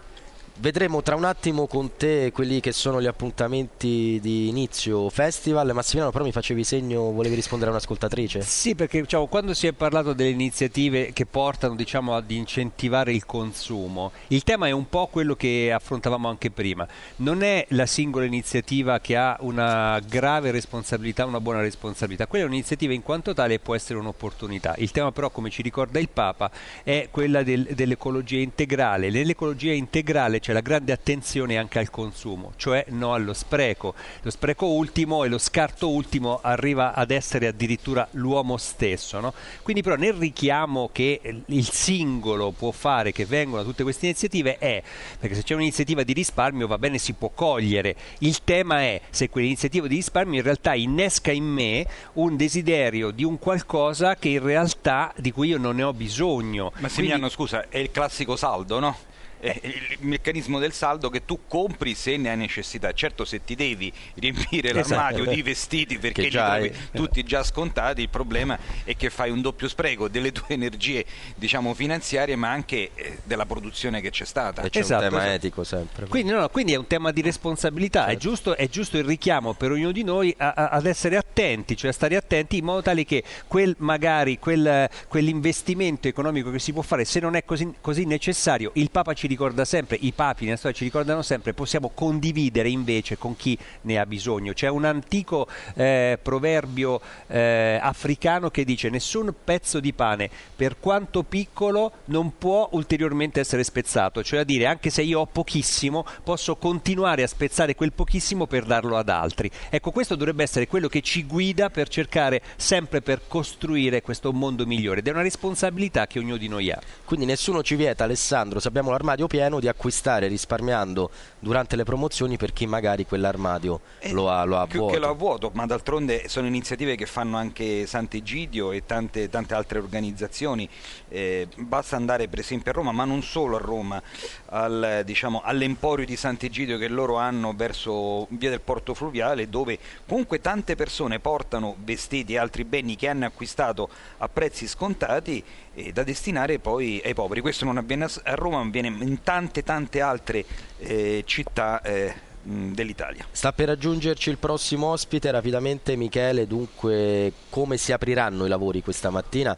Vedremo 0.57 1.01
tra 1.01 1.17
un 1.17 1.25
attimo 1.25 1.67
con 1.67 1.97
te 1.97 2.31
quelli 2.33 2.61
che 2.61 2.71
sono 2.71 3.01
gli 3.01 3.07
appuntamenti 3.07 4.19
di 4.21 4.47
inizio 4.47 5.09
festival. 5.09 5.73
Massimiliano, 5.73 6.11
però 6.13 6.23
mi 6.23 6.31
facevi 6.31 6.63
segno, 6.63 7.11
volevi 7.11 7.35
rispondere 7.35 7.71
a 7.71 7.73
un'ascoltatrice? 7.73 8.39
Sì, 8.41 8.73
perché 8.73 9.01
diciamo, 9.01 9.27
quando 9.27 9.53
si 9.53 9.67
è 9.67 9.73
parlato 9.73 10.13
delle 10.13 10.29
iniziative 10.29 11.11
che 11.11 11.25
portano 11.25 11.75
diciamo, 11.75 12.15
ad 12.15 12.31
incentivare 12.31 13.11
il 13.11 13.25
consumo, 13.25 14.13
il 14.27 14.43
tema 14.43 14.67
è 14.67 14.71
un 14.71 14.87
po' 14.87 15.07
quello 15.07 15.35
che 15.35 15.73
affrontavamo 15.73 16.29
anche 16.29 16.49
prima. 16.51 16.87
Non 17.17 17.43
è 17.43 17.65
la 17.71 17.85
singola 17.85 18.23
iniziativa 18.23 19.01
che 19.01 19.17
ha 19.17 19.35
una 19.41 19.99
grave 20.07 20.51
responsabilità, 20.51 21.25
una 21.25 21.41
buona 21.41 21.59
responsabilità. 21.59 22.27
Quella 22.27 22.45
è 22.45 22.47
un'iniziativa 22.47 22.93
in 22.93 23.03
quanto 23.03 23.33
tale 23.33 23.55
e 23.55 23.59
può 23.59 23.75
essere 23.75 23.99
un'opportunità. 23.99 24.75
Il 24.77 24.91
tema 24.91 25.11
però, 25.11 25.29
come 25.31 25.49
ci 25.49 25.61
ricorda 25.61 25.99
il 25.99 26.07
Papa, 26.07 26.49
è 26.81 27.09
quella 27.11 27.43
del, 27.43 27.67
dell'ecologia 27.73 28.37
integrale. 28.37 29.09
Nell'ecologia 29.09 29.73
integrale 29.73 30.43
c'è 30.45 30.53
la 30.53 30.61
grande 30.61 30.91
attenzione 30.91 31.57
anche 31.57 31.79
al 31.79 31.89
consumo, 31.89 32.53
cioè 32.55 32.85
no 32.89 33.15
allo 33.15 33.33
spreco. 33.33 33.95
Lo 34.21 34.29
spreco 34.29 34.67
ultimo 34.67 35.23
e 35.23 35.27
lo 35.27 35.39
scarto 35.39 35.89
ultimo 35.89 36.39
arriva 36.39 36.93
ad 36.93 37.09
essere 37.09 37.47
addirittura 37.47 38.07
l'uomo 38.11 38.55
stesso. 38.57 39.19
No? 39.19 39.33
Quindi 39.63 39.81
però 39.81 39.95
nel 39.95 40.13
richiamo 40.13 40.91
che 40.93 41.41
il 41.43 41.67
singolo 41.71 42.51
può 42.51 42.69
fare, 42.69 43.11
che 43.11 43.25
vengono 43.25 43.63
da 43.63 43.67
tutte 43.67 43.81
queste 43.81 44.05
iniziative, 44.05 44.59
è, 44.59 44.83
perché 45.19 45.33
se 45.33 45.41
c'è 45.41 45.55
un'iniziativa 45.55 46.03
di 46.03 46.13
risparmio 46.13 46.67
va 46.67 46.77
bene, 46.77 46.99
si 46.99 47.13
può 47.13 47.31
cogliere. 47.33 47.95
Il 48.19 48.43
tema 48.43 48.81
è 48.81 49.01
se 49.09 49.29
quell'iniziativa 49.29 49.87
di 49.87 49.95
risparmio 49.95 50.37
in 50.37 50.43
realtà 50.43 50.75
innesca 50.75 51.31
in 51.31 51.45
me 51.45 51.87
un 52.13 52.35
desiderio 52.35 53.09
di 53.09 53.23
un 53.23 53.39
qualcosa 53.39 54.15
che 54.15 54.29
in 54.29 54.43
realtà 54.43 55.11
di 55.17 55.31
cui 55.31 55.47
io 55.47 55.57
non 55.57 55.77
ne 55.77 55.81
ho 55.81 55.93
bisogno. 55.93 56.71
Massimiliano, 56.77 57.29
Quindi... 57.29 57.35
scusa, 57.35 57.67
è 57.67 57.79
il 57.79 57.89
classico 57.89 58.35
saldo, 58.35 58.77
no? 58.77 59.13
Eh, 59.45 59.59
il 59.63 59.97
meccanismo 59.99 60.57
del 60.57 60.73
saldo 60.73 61.09
che 61.09 61.23
tu 61.23 61.41
compri 61.47 61.93
se 61.93 62.17
ne 62.17 62.31
hai 62.31 62.37
necessità. 62.37 62.91
Certo, 62.93 63.25
se 63.25 63.43
ti 63.43 63.55
devi 63.55 63.93
riempire 64.15 64.71
esatto. 64.71 64.89
l'armadio 64.89 65.25
di 65.31 65.41
vestiti 65.43 65.99
perché 65.99 66.23
li 66.23 66.29
trovi 66.29 66.73
tutti 66.91 67.23
già 67.23 67.43
scontati, 67.43 68.01
il 68.01 68.09
problema 68.09 68.57
è 68.83 68.95
che 68.95 69.09
fai 69.09 69.29
un 69.29 69.41
doppio 69.41 69.67
spreco 69.67 70.07
delle 70.07 70.31
tue 70.31 70.47
energie, 70.55 71.05
diciamo, 71.35 71.73
finanziarie, 71.73 72.35
ma 72.35 72.49
anche 72.49 72.91
eh, 72.95 73.19
della 73.23 73.45
produzione 73.45 74.01
che 74.01 74.09
c'è 74.09 74.25
stata. 74.25 74.63
E 74.63 74.69
c'è 74.69 74.79
esatto, 74.79 75.03
un 75.03 75.09
tema 75.09 75.21
esatto. 75.21 75.35
etico 75.35 75.63
sempre. 75.63 76.07
Quindi, 76.07 76.31
no, 76.31 76.39
no, 76.39 76.49
quindi, 76.49 76.73
è 76.73 76.77
un 76.77 76.87
tema 76.87 77.11
di 77.11 77.21
responsabilità, 77.21 78.05
certo. 78.05 78.13
è, 78.13 78.17
giusto, 78.17 78.57
è, 78.57 78.67
giusto, 78.67 78.97
il 78.97 79.03
richiamo 79.03 79.53
per 79.53 79.71
ognuno 79.71 79.91
di 79.91 80.03
noi 80.03 80.33
a, 80.37 80.53
a, 80.53 80.67
ad 80.69 80.85
essere 80.87 81.17
attenti, 81.17 81.77
cioè 81.77 81.91
a 81.91 81.93
stare 81.93 82.15
attenti 82.15 82.57
in 82.57 82.65
modo 82.65 82.81
tale 82.81 83.05
che 83.05 83.23
quel, 83.47 83.75
magari 83.79 84.39
quel, 84.39 84.89
quell'investimento 85.07 86.07
economico 86.07 86.49
che 86.49 86.59
si 86.59 86.73
può 86.73 86.81
fare, 86.81 87.05
se 87.05 87.19
non 87.19 87.35
è 87.35 87.45
così, 87.45 87.71
così 87.79 88.05
necessario, 88.05 88.71
il 88.73 88.89
Papa 88.89 89.13
ci 89.13 89.27
ricorda 89.35 89.65
sempre, 89.65 89.97
i 89.99 90.13
papi 90.13 90.45
nella 90.45 90.55
storia 90.55 90.77
ci 90.77 90.85
ricordano 90.85 91.21
sempre, 91.21 91.53
possiamo 91.53 91.91
condividere 91.93 92.69
invece 92.69 93.17
con 93.17 93.35
chi 93.35 93.57
ne 93.81 93.99
ha 93.99 94.05
bisogno. 94.05 94.53
C'è 94.53 94.69
un 94.69 94.85
antico 94.85 95.47
eh, 95.75 96.17
proverbio 96.21 97.01
eh, 97.27 97.77
africano 97.81 98.49
che 98.49 98.63
dice 98.63 98.89
nessun 98.89 99.33
pezzo 99.43 99.79
di 99.79 99.93
pane, 99.93 100.29
per 100.55 100.77
quanto 100.79 101.23
piccolo, 101.23 101.91
non 102.05 102.37
può 102.37 102.69
ulteriormente 102.71 103.41
essere 103.41 103.63
spezzato, 103.63 104.23
cioè 104.23 104.39
a 104.39 104.43
dire 104.43 104.65
anche 104.65 104.89
se 104.89 105.01
io 105.01 105.19
ho 105.19 105.25
pochissimo, 105.25 106.05
posso 106.23 106.55
continuare 106.55 107.23
a 107.23 107.27
spezzare 107.27 107.75
quel 107.75 107.91
pochissimo 107.91 108.47
per 108.47 108.63
darlo 108.63 108.97
ad 108.97 109.09
altri. 109.09 109.51
Ecco, 109.69 109.91
questo 109.91 110.15
dovrebbe 110.15 110.43
essere 110.43 110.67
quello 110.67 110.87
che 110.87 111.01
ci 111.01 111.25
guida 111.25 111.69
per 111.69 111.89
cercare 111.89 112.41
sempre 112.55 113.01
per 113.01 113.23
costruire 113.27 114.01
questo 114.01 114.31
mondo 114.31 114.65
migliore 114.65 114.99
ed 114.99 115.07
è 115.07 115.11
una 115.11 115.21
responsabilità 115.21 116.07
che 116.07 116.19
ognuno 116.19 116.37
di 116.37 116.47
noi 116.47 116.71
ha. 116.71 116.79
Quindi 117.03 117.25
nessuno 117.25 117.61
ci 117.61 117.75
vieta, 117.75 118.05
Alessandro, 118.05 118.59
se 118.59 118.69
abbiamo 118.69 118.91
l'armadio 118.91 119.24
l'armadio 119.25 119.27
pieno 119.27 119.59
di 119.59 119.67
acquistare 119.67 120.27
risparmiando 120.27 121.09
durante 121.39 121.75
le 121.75 121.83
promozioni 121.83 122.37
per 122.37 122.53
chi 122.53 122.65
magari 122.65 123.05
quell'armadio 123.05 123.81
eh, 123.99 124.11
lo 124.11 124.29
ha, 124.29 124.43
lo 124.43 124.57
ha 124.57 124.65
vuoto. 124.65 124.93
Che 124.93 124.99
lo 124.99 125.09
ha 125.09 125.13
vuoto, 125.13 125.51
ma 125.53 125.65
d'altronde 125.65 126.27
sono 126.27 126.47
iniziative 126.47 126.95
che 126.95 127.05
fanno 127.05 127.37
anche 127.37 127.85
Sant'Egidio 127.85 128.71
e 128.71 128.85
tante, 128.85 129.29
tante 129.29 129.53
altre 129.53 129.79
organizzazioni. 129.79 130.67
Eh, 131.09 131.47
basta 131.55 131.95
andare 131.95 132.27
per 132.27 132.39
esempio 132.39 132.71
a 132.71 132.73
Roma, 132.73 132.91
ma 132.91 133.05
non 133.05 133.21
solo 133.21 133.57
a 133.57 133.59
Roma, 133.59 134.01
al, 134.47 135.01
diciamo, 135.05 135.41
all'emporio 135.43 136.05
di 136.05 136.15
Sant'Egidio 136.15 136.77
che 136.77 136.87
loro 136.87 137.17
hanno 137.17 137.53
verso 137.55 138.27
via 138.29 138.49
del 138.49 138.61
porto 138.61 138.93
fluviale, 138.93 139.49
dove 139.49 139.77
comunque 140.07 140.41
tante 140.41 140.75
persone 140.75 141.19
portano 141.19 141.75
vestiti 141.79 142.33
e 142.33 142.37
altri 142.37 142.63
beni 142.63 142.95
che 142.95 143.07
hanno 143.07 143.25
acquistato 143.25 143.89
a 144.17 144.29
prezzi 144.29 144.67
scontati 144.67 145.43
eh, 145.75 145.91
da 145.91 146.03
destinare 146.03 146.59
poi 146.59 147.01
ai 147.03 147.13
poveri. 147.13 147.41
Questo 147.41 147.65
non 147.65 147.77
avviene 147.77 148.05
a 148.05 148.33
Roma, 148.35 148.57
ma 148.57 148.63
avviene 148.65 148.87
in 148.87 149.21
tante 149.21 149.63
tante 149.63 150.01
altre 150.01 150.43
eh, 150.79 151.23
città 151.25 151.81
eh, 151.81 152.13
dell'Italia. 152.41 153.25
Sta 153.31 153.51
per 153.53 153.67
raggiungerci 153.67 154.29
il 154.29 154.37
prossimo 154.37 154.87
ospite, 154.87 155.31
rapidamente 155.31 155.95
Michele, 155.95 156.47
dunque 156.47 157.31
come 157.49 157.77
si 157.77 157.91
apriranno 157.91 158.45
i 158.45 158.49
lavori 158.49 158.81
questa 158.81 159.09
mattina? 159.09 159.57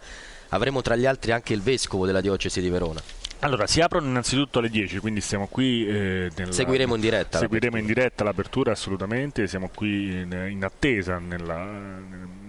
Avremo 0.50 0.82
tra 0.82 0.96
gli 0.96 1.06
altri 1.06 1.32
anche 1.32 1.54
il 1.54 1.62
vescovo 1.62 2.06
della 2.06 2.22
diocesi 2.22 2.62
di 2.62 2.70
Verona. 2.70 3.02
Allora, 3.40 3.68
si 3.68 3.82
aprono 3.82 4.08
innanzitutto 4.08 4.60
alle 4.60 4.70
10, 4.70 4.98
quindi 4.98 5.22
stiamo 5.22 5.48
qui. 5.48 5.86
Eh, 5.86 6.32
nella, 6.36 6.52
seguiremo 6.52 6.96
in 6.96 7.02
diretta. 7.02 7.38
Seguiremo 7.38 7.78
in 7.78 7.86
diretta 7.86 8.24
l'apertura 8.24 8.72
assolutamente, 8.72 9.46
siamo 9.46 9.70
qui 9.72 10.22
in, 10.22 10.48
in 10.50 10.64
attesa 10.64 11.20
nella, 11.20 12.00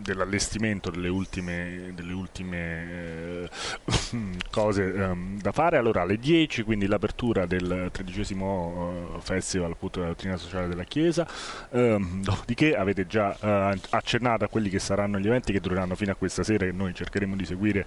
dell'allestimento 0.08 0.90
delle 0.90 1.08
ultime, 1.08 1.92
delle 1.94 2.12
ultime 2.12 3.44
eh, 3.44 3.48
cose 4.50 4.82
um, 4.82 5.40
da 5.40 5.52
fare. 5.52 5.76
Allora, 5.76 6.02
alle 6.02 6.18
10, 6.18 6.62
quindi 6.62 6.86
l'apertura 6.86 7.46
del 7.46 7.88
tredicesimo 7.92 9.14
uh, 9.14 9.20
festival 9.20 9.72
appunto 9.72 10.00
della 10.00 10.12
dottrina 10.12 10.36
sociale 10.36 10.68
della 10.68 10.84
Chiesa. 10.84 11.26
Um, 11.70 12.22
dopodiché 12.22 12.74
avete 12.74 13.06
già 13.06 13.36
uh, 13.38 13.78
accennato 13.90 14.44
a 14.44 14.48
quelli 14.48 14.68
che 14.68 14.78
saranno 14.78 15.18
gli 15.18 15.26
eventi 15.26 15.52
che 15.52 15.60
dureranno 15.60 15.94
fino 15.94 16.12
a 16.12 16.14
questa 16.14 16.42
sera, 16.42 16.64
che 16.64 16.72
noi 16.72 16.94
cercheremo 16.94 17.36
di 17.36 17.44
seguire 17.44 17.86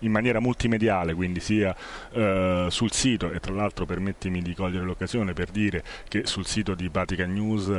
in 0.00 0.10
maniera 0.10 0.40
multimediale, 0.40 1.14
quindi 1.14 1.40
sia 1.40 1.74
uh, 2.12 2.68
sul 2.68 2.92
sito 2.92 3.30
e 3.30 3.40
tra 3.40 3.54
l'altro 3.54 3.86
permettimi 3.86 4.42
di 4.42 4.54
cogliere 4.54 4.84
l'occasione 4.84 5.32
per 5.32 5.50
dire 5.50 5.82
che 6.08 6.26
sul 6.26 6.46
sito 6.46 6.74
di 6.74 6.88
Vatican 6.92 7.32
News 7.32 7.78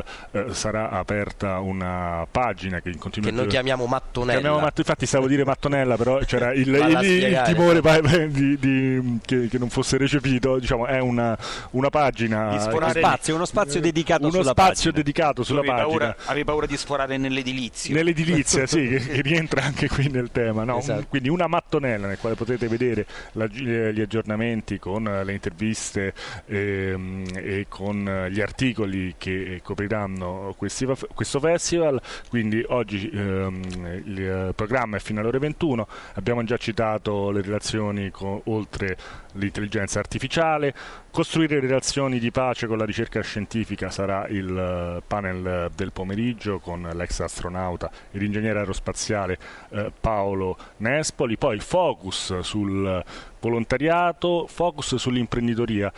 sarà 0.52 0.90
aperta 0.90 1.60
una 1.60 2.26
pagina 2.30 2.80
che 2.82 2.90
in 2.90 2.98
continuazione 2.98 3.24
che 3.24 3.32
noi 3.32 3.48
chiamiamo 3.48 3.83
chiamiamo 3.84 3.88
Mattonella. 3.88 4.40
Chiamiamo 4.40 4.64
Matt- 4.64 4.78
infatti 4.78 5.06
stavo 5.06 5.26
a 5.26 5.28
dire 5.28 5.46
Mattonella, 5.46 5.96
però 5.96 6.18
c'era 6.20 6.54
il, 6.54 6.68
il, 6.68 7.24
il 7.24 7.42
timore 7.46 7.82
di, 8.30 8.58
di, 8.58 9.20
che, 9.26 9.48
che, 9.48 9.58
non 9.58 9.70
fosse 9.70 9.98
recepito. 9.98 10.60
Diciamo, 10.60 10.86
è 10.86 11.00
una, 11.00 11.38
una 11.72 11.90
pagina. 11.90 12.50
Di 12.50 12.60
sforare 12.60 13.00
spazio, 13.00 13.36
uno 13.36 13.46
spazio 13.46 13.80
dedicato 13.80 14.24
uno 14.24 14.32
sulla 14.32 14.52
spazio 14.52 14.92
pagina. 14.92 14.92
dedicato 14.92 15.44
sulla 15.44 15.60
avevi 15.60 15.74
pagina. 15.74 15.98
Paura, 15.98 16.16
avevi 16.26 16.46
paura 16.46 16.66
di 16.66 16.78
sforare 16.78 17.18
nell'edilizia. 17.18 17.96
Nell'edilizia, 17.96 18.66
sì, 18.66 18.88
che, 18.88 19.00
che, 19.00 19.22
rientra 19.22 19.64
anche 19.64 19.88
qui 19.88 20.10
nel 20.10 20.32
tema. 20.32 20.64
No? 20.64 20.78
Esatto. 20.78 21.06
Quindi 21.10 21.30
una 21.30 21.48
mattonella 21.48 22.08
nel 22.08 22.18
quale 22.18 22.36
potete 22.36 22.68
vedere 22.68 23.06
la, 23.34 23.46
gli 23.46 24.02
aggiornamenti 24.02 24.80
con 24.80 25.04
le 25.04 25.34
interviste 25.34 26.14
ehm, 26.46 27.26
e 27.34 27.66
con 27.68 28.28
gli 28.30 28.42
articoli 28.42 29.16
che 29.18 29.62
copriranno 29.64 30.54
questi, 30.58 30.88
questo 31.14 31.40
festival. 31.40 32.02
Quindi 32.30 32.64
oggi 32.68 33.10
ehm, 33.14 33.62
il 33.74 34.22
eh, 34.50 34.54
programma 34.54 34.98
è 34.98 35.00
fino 35.00 35.20
alle 35.20 35.30
ore 35.30 35.40
21, 35.40 35.88
abbiamo 36.14 36.44
già 36.44 36.58
citato 36.58 37.32
le 37.32 37.42
relazioni 37.42 38.10
con, 38.12 38.40
oltre 38.46 38.98
l'intelligenza 39.34 40.00
artificiale, 40.00 40.74
costruire 41.12 41.60
relazioni 41.60 42.20
di 42.20 42.32
pace 42.32 42.68
con 42.68 42.78
la 42.78 42.86
ricerca 42.86 43.22
scientifica 43.22 43.90
sarà 43.90 44.28
il 44.28 44.58
eh, 44.58 45.04
panel 45.06 45.72
del 45.76 45.92
pomeriggio 45.92 46.60
con 46.60 46.90
l'ex 46.94 47.20
astronauta 47.20 47.92
e 48.12 48.18
l'ingegnere 48.18 48.60
aerospaziale 48.60 49.38
eh, 49.70 49.92
Paolo 50.00 50.58
Nespoli, 50.78 51.38
poi 51.38 51.60
focus 51.60 52.40
sul 52.40 53.04
volontariato, 53.44 54.48
focus 54.48 54.96
sull'imprenditoria. 54.96 55.92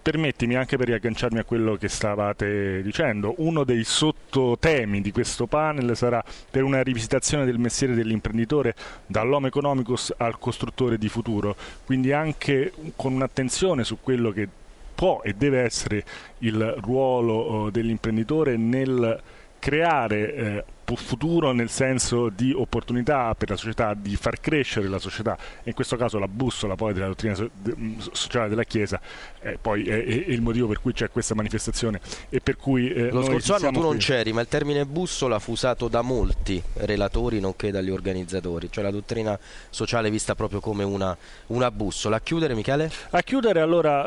Permettimi 0.00 0.56
anche 0.56 0.78
per 0.78 0.86
riagganciarmi 0.86 1.38
a 1.38 1.44
quello 1.44 1.76
che 1.76 1.88
stavate 1.88 2.82
dicendo, 2.82 3.34
uno 3.38 3.64
dei 3.64 3.84
sottotemi 3.84 5.02
di 5.02 5.12
questo 5.12 5.46
panel 5.46 5.94
sarà 5.94 6.24
per 6.50 6.62
una 6.62 6.82
rivisitazione 6.82 7.44
del 7.44 7.58
mestiere 7.58 7.94
dell'imprenditore 7.94 8.74
dall'uomo 9.06 9.48
economicus 9.48 10.12
al 10.16 10.38
costruttore 10.38 10.96
di 10.96 11.08
futuro, 11.10 11.54
quindi 11.84 12.12
anche 12.12 12.72
con 12.96 13.12
un'attenzione 13.12 13.84
su 13.84 13.98
quello 14.00 14.30
che 14.30 14.48
può 14.94 15.20
e 15.22 15.34
deve 15.34 15.60
essere 15.60 16.02
il 16.38 16.74
ruolo 16.80 17.34
oh, 17.34 17.70
dell'imprenditore 17.70 18.56
nel 18.56 19.20
creare 19.58 20.34
eh, 20.34 20.64
futuro 20.94 21.50
nel 21.50 21.68
senso 21.68 22.28
di 22.28 22.52
opportunità 22.52 23.34
per 23.34 23.50
la 23.50 23.56
società, 23.56 23.94
di 23.94 24.14
far 24.14 24.38
crescere 24.38 24.86
la 24.86 25.00
società 25.00 25.36
e 25.64 25.70
in 25.70 25.74
questo 25.74 25.96
caso 25.96 26.18
la 26.20 26.28
bussola 26.28 26.76
poi 26.76 26.92
della 26.92 27.08
dottrina 27.08 27.34
mm, 27.36 27.98
sociale 28.12 28.48
della 28.48 28.62
Chiesa 28.62 29.00
eh, 29.40 29.58
poi 29.60 29.88
è, 29.88 30.04
è, 30.04 30.24
il 30.28 30.40
motivo 30.40 30.68
per 30.68 30.80
cui 30.80 30.92
c'è 30.92 31.10
questa 31.10 31.34
manifestazione 31.34 32.00
e 32.28 32.40
per 32.40 32.56
cui 32.56 32.92
eh, 32.92 33.10
lo 33.10 33.24
scorso 33.24 33.54
anno 33.54 33.70
tu 33.72 33.72
qui. 33.72 33.82
non 33.82 33.96
c'eri 33.96 34.32
ma 34.32 34.42
il 34.42 34.48
termine 34.48 34.86
bussola 34.86 35.40
fu 35.40 35.52
usato 35.52 35.88
da 35.88 36.02
molti 36.02 36.62
relatori 36.74 37.40
nonché 37.40 37.72
dagli 37.72 37.90
organizzatori 37.90 38.68
cioè 38.70 38.84
la 38.84 38.90
dottrina 38.92 39.36
sociale 39.70 40.10
vista 40.10 40.36
proprio 40.36 40.60
come 40.60 40.84
una, 40.84 41.16
una 41.46 41.70
bussola 41.72 42.16
a 42.16 42.20
chiudere 42.20 42.54
Michele? 42.54 42.90
a 43.10 43.22
chiudere 43.22 43.60
allora 43.60 44.06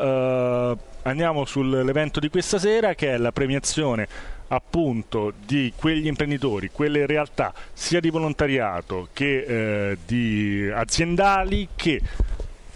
eh, 0.72 0.76
andiamo 1.02 1.44
sull'evento 1.44 2.20
di 2.20 2.30
questa 2.30 2.58
sera 2.58 2.94
che 2.94 3.12
è 3.12 3.16
la 3.18 3.32
premiazione 3.32 4.38
appunto 4.52 5.32
di 5.44 5.72
quegli 5.76 6.06
imprenditori, 6.06 6.70
quelle 6.70 7.06
realtà 7.06 7.52
sia 7.72 8.00
di 8.00 8.10
volontariato 8.10 9.08
che 9.12 9.44
eh, 9.90 9.98
di 10.04 10.68
aziendali 10.72 11.68
che 11.74 12.00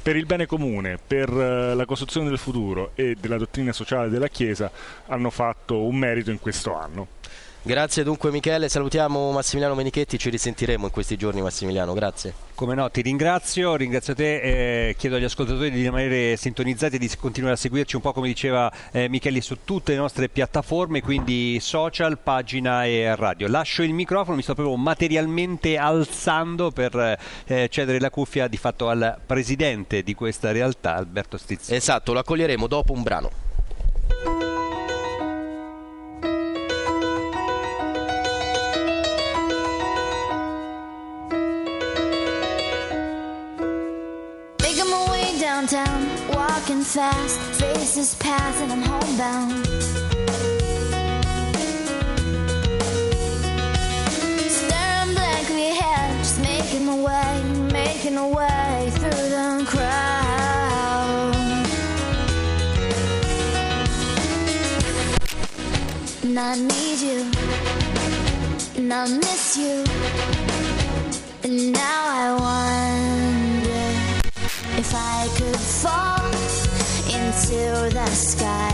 per 0.02 0.16
il 0.16 0.26
bene 0.26 0.46
comune, 0.46 0.98
per 1.04 1.30
eh, 1.30 1.74
la 1.74 1.84
costruzione 1.87 2.28
del 2.28 2.38
futuro 2.38 2.90
e 2.94 3.16
della 3.18 3.38
dottrina 3.38 3.72
sociale 3.72 4.10
della 4.10 4.28
Chiesa 4.28 4.70
hanno 5.06 5.30
fatto 5.30 5.82
un 5.82 5.96
merito 5.96 6.30
in 6.30 6.38
questo 6.38 6.74
anno. 6.74 7.08
Grazie 7.66 8.03
dunque 8.05 8.31
Michele, 8.31 8.68
salutiamo 8.68 9.33
Massimiliano 9.33 9.74
Menichetti, 9.74 10.18
ci 10.18 10.29
risentiremo 10.29 10.85
in 10.85 10.92
questi 10.92 11.16
giorni 11.16 11.40
Massimiliano, 11.40 11.94
grazie. 11.94 12.35
Come 12.55 12.74
no, 12.74 12.90
ti 12.90 13.00
ringrazio, 13.00 13.74
ringrazio 13.74 14.14
te, 14.14 14.88
eh, 14.88 14.94
chiedo 14.98 15.16
agli 15.16 15.24
ascoltatori 15.24 15.70
di 15.70 15.81
rimanere 15.81 16.37
sintonizzati 16.37 16.96
e 16.96 16.98
di 16.98 17.11
continuare 17.18 17.55
a 17.55 17.57
seguirci 17.57 17.96
un 17.96 18.03
po' 18.03 18.12
come 18.12 18.27
diceva 18.27 18.70
eh, 18.92 19.09
Michele 19.09 19.40
su 19.40 19.61
tutte 19.64 19.92
le 19.92 19.98
nostre 19.98 20.29
piattaforme, 20.29 21.00
quindi 21.00 21.59
social, 21.59 22.18
pagina 22.18 22.85
e 22.85 23.16
radio. 23.16 23.48
Lascio 23.48 23.83
il 23.83 23.94
microfono, 23.94 24.37
mi 24.37 24.42
sto 24.42 24.53
proprio 24.53 24.77
materialmente 24.77 25.79
alzando 25.79 26.70
per 26.70 27.18
eh, 27.46 27.68
cedere 27.70 27.98
la 27.98 28.11
cuffia 28.11 28.46
di 28.46 28.59
fatto 28.59 28.90
al 28.90 29.18
presidente 29.24 30.03
di 30.03 30.12
questa 30.12 30.53
realtà, 30.53 30.96
Alberto 30.96 31.38
Stizzi. 31.38 31.74
Esatto, 31.74 32.12
lo 32.12 32.18
accoglieremo 32.18 32.66
dopo 32.66 32.92
un 32.92 33.03
brano. 33.03 33.43
Fast, 46.94 47.40
faces 47.61 48.14
pass, 48.20 48.61
and 48.61 48.70
I'm 48.70 48.83
homebound. 48.83 49.66
Staring 54.48 55.14
blankly 55.14 55.70
ahead, 55.70 56.18
just 56.18 56.40
making 56.40 56.87
my 56.87 56.96
way, 57.07 57.42
making 57.72 58.14
my 58.14 58.28
way 58.28 58.90
through 58.92 59.28
the 59.35 59.64
crowd. 59.66 61.35
And 66.22 66.38
I 66.38 66.54
need 66.54 66.98
you, 67.09 67.20
and 68.76 68.94
I 68.94 69.09
miss 69.09 69.57
you, 69.57 69.85
and 71.42 71.72
now 71.72 72.02
I 72.22 72.37
want. 72.38 73.66
If 74.78 74.92
I 74.94 75.28
could 75.37 75.57
fall 75.59 76.23
the 77.90 78.06
sky, 78.06 78.73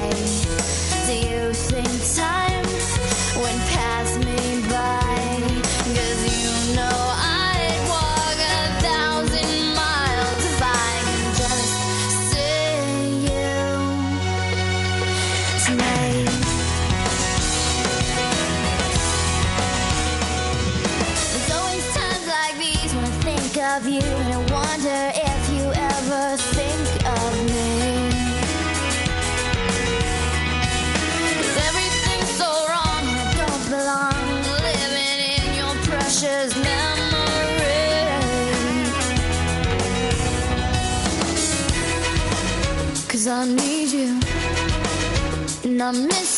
and 45.80 45.96
I 45.96 46.00
miss 46.02 46.29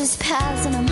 Just 0.00 0.18
passing. 0.18 0.74
I'm 0.74 0.89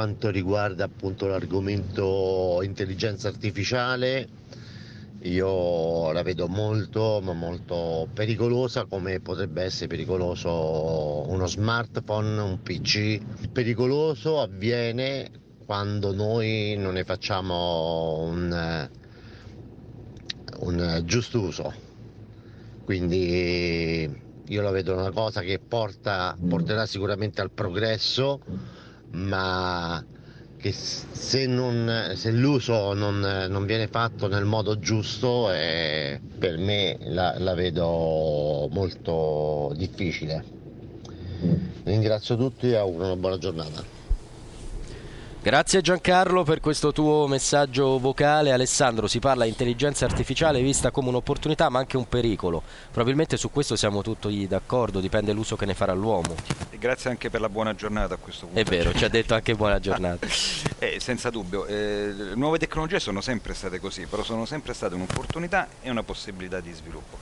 quanto 0.00 0.30
riguarda 0.30 0.84
appunto 0.84 1.26
l'argomento 1.26 2.60
intelligenza 2.62 3.28
artificiale, 3.28 4.26
io 5.24 6.10
la 6.12 6.22
vedo 6.22 6.48
molto 6.48 7.20
ma 7.22 7.34
molto 7.34 8.08
pericolosa 8.10 8.86
come 8.86 9.20
potrebbe 9.20 9.62
essere 9.62 9.88
pericoloso 9.88 11.28
uno 11.28 11.46
smartphone, 11.46 12.40
un 12.40 12.62
PC. 12.62 13.20
Pericoloso 13.52 14.40
avviene 14.40 15.30
quando 15.66 16.14
noi 16.14 16.76
non 16.78 16.94
ne 16.94 17.04
facciamo 17.04 18.20
un, 18.20 18.88
un 20.60 21.02
giusto 21.04 21.40
uso. 21.42 21.74
Quindi 22.84 24.10
io 24.46 24.62
la 24.62 24.70
vedo 24.70 24.94
una 24.94 25.10
cosa 25.10 25.42
che 25.42 25.58
porta, 25.58 26.34
porterà 26.48 26.86
sicuramente 26.86 27.42
al 27.42 27.50
progresso, 27.50 28.40
ma 29.12 30.04
che 30.56 30.72
se, 30.72 31.46
non, 31.46 32.12
se 32.14 32.30
l'uso 32.30 32.92
non, 32.92 33.18
non, 33.48 33.64
viene 33.64 33.86
fatto 33.88 34.28
nel 34.28 34.44
modo 34.44 34.78
giusto 34.78 35.50
eh, 35.50 36.20
per 36.38 36.58
me 36.58 36.98
la, 37.00 37.34
la, 37.38 37.54
vedo 37.54 38.68
molto 38.70 39.72
difficile. 39.74 40.44
Ringrazio 41.84 42.36
tutti 42.36 42.70
e 42.70 42.76
auguro 42.76 43.06
una 43.06 43.16
buona 43.16 43.38
giornata. 43.38 43.99
Grazie 45.42 45.80
Giancarlo 45.80 46.44
per 46.44 46.60
questo 46.60 46.92
tuo 46.92 47.26
messaggio 47.26 47.98
vocale. 47.98 48.52
Alessandro, 48.52 49.06
si 49.06 49.20
parla 49.20 49.44
di 49.44 49.48
intelligenza 49.48 50.04
artificiale 50.04 50.60
vista 50.60 50.90
come 50.90 51.08
un'opportunità 51.08 51.70
ma 51.70 51.78
anche 51.78 51.96
un 51.96 52.06
pericolo. 52.06 52.62
Probabilmente 52.90 53.38
su 53.38 53.50
questo 53.50 53.74
siamo 53.74 54.02
tutti 54.02 54.46
d'accordo, 54.46 55.00
dipende 55.00 55.32
l'uso 55.32 55.56
che 55.56 55.64
ne 55.64 55.72
farà 55.72 55.94
l'uomo. 55.94 56.34
E 56.68 56.76
grazie 56.76 57.08
anche 57.08 57.30
per 57.30 57.40
la 57.40 57.48
buona 57.48 57.74
giornata 57.74 58.14
a 58.14 58.16
questo 58.18 58.44
punto. 58.44 58.60
È 58.60 58.64
vero, 58.64 58.92
ci 58.92 59.02
ha 59.02 59.08
detto 59.08 59.32
anche 59.32 59.54
buona 59.54 59.80
giornata. 59.80 60.26
eh, 60.78 61.00
senza 61.00 61.30
dubbio, 61.30 61.64
eh, 61.64 62.12
le 62.14 62.34
nuove 62.34 62.58
tecnologie 62.58 63.00
sono 63.00 63.22
sempre 63.22 63.54
state 63.54 63.80
così, 63.80 64.04
però 64.04 64.22
sono 64.22 64.44
sempre 64.44 64.74
state 64.74 64.94
un'opportunità 64.94 65.68
e 65.80 65.88
una 65.88 66.02
possibilità 66.02 66.60
di 66.60 66.72
sviluppo 66.72 67.16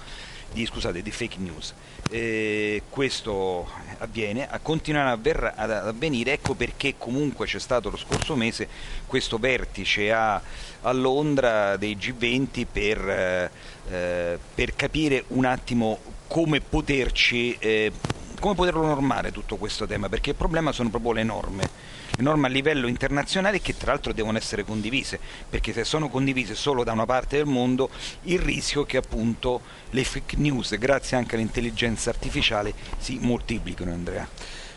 di, 0.52 0.66
scusate, 0.66 1.02
di 1.02 1.10
fake 1.10 1.38
news. 1.38 1.74
Eh, 2.10 2.82
questo 2.88 3.68
avviene, 3.98 4.48
continuerà 4.62 5.18
ad 5.54 5.70
avvenire, 5.70 6.32
ecco 6.32 6.54
perché 6.54 6.94
comunque 6.96 7.46
c'è 7.46 7.58
stato 7.58 7.90
lo 7.90 7.96
scorso 7.96 8.34
mese 8.34 8.68
questo 9.06 9.38
vertice 9.38 10.12
a, 10.12 10.40
a 10.82 10.92
Londra 10.92 11.76
dei 11.76 11.96
G20 11.96 12.66
per, 12.70 13.50
eh, 13.88 14.38
per, 14.54 14.74
capire 14.74 15.24
un 15.28 15.44
attimo 15.44 15.98
come 16.26 16.60
poterci... 16.60 17.56
Eh, 17.58 17.92
come 18.38 18.54
poterlo 18.54 18.86
normare 18.86 19.32
tutto 19.32 19.56
questo 19.56 19.84
tema, 19.84 20.08
perché 20.08 20.30
il 20.30 20.36
problema 20.36 20.70
sono 20.70 20.90
proprio 20.90 21.10
le 21.10 21.24
norme 21.24 21.68
norme 22.18 22.46
a 22.46 22.50
livello 22.50 22.86
internazionale 22.86 23.60
che 23.60 23.76
tra 23.76 23.92
l'altro 23.92 24.12
devono 24.12 24.38
essere 24.38 24.64
condivise, 24.64 25.18
perché 25.48 25.72
se 25.72 25.84
sono 25.84 26.08
condivise 26.08 26.54
solo 26.54 26.84
da 26.84 26.92
una 26.92 27.06
parte 27.06 27.36
del 27.36 27.46
mondo 27.46 27.90
il 28.22 28.38
rischio 28.38 28.82
è 28.82 28.86
che 28.86 28.96
appunto 28.96 29.60
le 29.90 30.04
fake 30.04 30.36
news, 30.36 30.76
grazie 30.76 31.16
anche 31.16 31.36
all'intelligenza 31.36 32.10
artificiale, 32.10 32.74
si 32.98 33.18
moltiplichino 33.20 33.92
Andrea. 33.92 34.28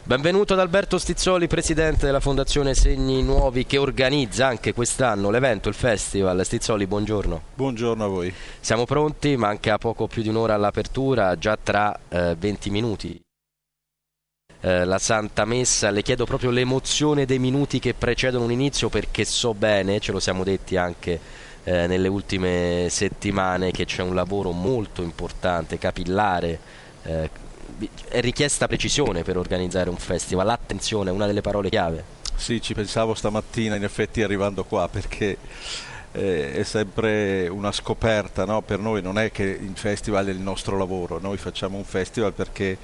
Benvenuto 0.03 0.53
ad 0.53 0.59
Alberto 0.59 0.97
Stizzoli, 0.97 1.47
presidente 1.47 2.07
della 2.07 2.19
Fondazione 2.19 2.73
Segni 2.73 3.21
Nuovi 3.21 3.67
che 3.67 3.77
organizza 3.77 4.47
anche 4.47 4.73
quest'anno 4.73 5.29
l'evento, 5.29 5.69
il 5.69 5.75
festival. 5.75 6.43
Stizzoli, 6.43 6.87
buongiorno. 6.87 7.41
Buongiorno 7.53 8.03
a 8.03 8.07
voi. 8.07 8.33
Siamo 8.59 8.85
pronti, 8.85 9.37
manca 9.37 9.77
poco 9.77 10.07
più 10.07 10.23
di 10.23 10.29
un'ora 10.29 10.55
all'apertura, 10.55 11.37
già 11.37 11.55
tra 11.61 11.97
eh, 12.09 12.35
20 12.35 12.69
minuti. 12.71 13.21
Eh, 14.63 14.85
la 14.85 14.99
Santa 14.99 15.43
Messa, 15.45 15.89
le 15.89 16.03
chiedo 16.03 16.25
proprio 16.25 16.51
l'emozione 16.51 17.25
dei 17.25 17.39
minuti 17.39 17.79
che 17.79 17.95
precedono 17.95 18.43
un 18.43 18.51
inizio 18.51 18.89
perché 18.89 19.25
so 19.25 19.55
bene, 19.55 19.99
ce 19.99 20.11
lo 20.11 20.19
siamo 20.19 20.43
detti 20.43 20.77
anche 20.77 21.19
eh, 21.63 21.87
nelle 21.87 22.07
ultime 22.07 22.87
settimane, 22.89 23.71
che 23.71 23.85
c'è 23.85 24.03
un 24.03 24.13
lavoro 24.13 24.51
molto 24.51 25.01
importante, 25.01 25.77
capillare. 25.77 26.59
Eh, 27.03 27.29
è 28.07 28.21
richiesta 28.21 28.67
precisione 28.67 29.23
per 29.23 29.37
organizzare 29.37 29.89
un 29.89 29.97
festival, 29.97 30.45
l'attenzione 30.45 31.09
è 31.09 31.13
una 31.13 31.25
delle 31.25 31.41
parole 31.41 31.69
chiave. 31.69 32.03
Sì, 32.35 32.61
ci 32.61 32.75
pensavo 32.75 33.15
stamattina 33.15 33.75
in 33.75 33.83
effetti 33.83 34.21
arrivando 34.21 34.63
qua 34.63 34.87
perché 34.87 35.37
eh, 36.11 36.53
è 36.53 36.63
sempre 36.63 37.47
una 37.47 37.71
scoperta, 37.71 38.45
no? 38.45 38.61
per 38.61 38.79
noi 38.79 39.01
non 39.01 39.17
è 39.17 39.31
che 39.31 39.43
il 39.43 39.73
festival 39.75 40.27
è 40.27 40.31
il 40.31 40.39
nostro 40.39 40.77
lavoro, 40.77 41.19
noi 41.19 41.37
facciamo 41.37 41.77
un 41.77 41.83
festival 41.83 42.33
perché 42.33 42.77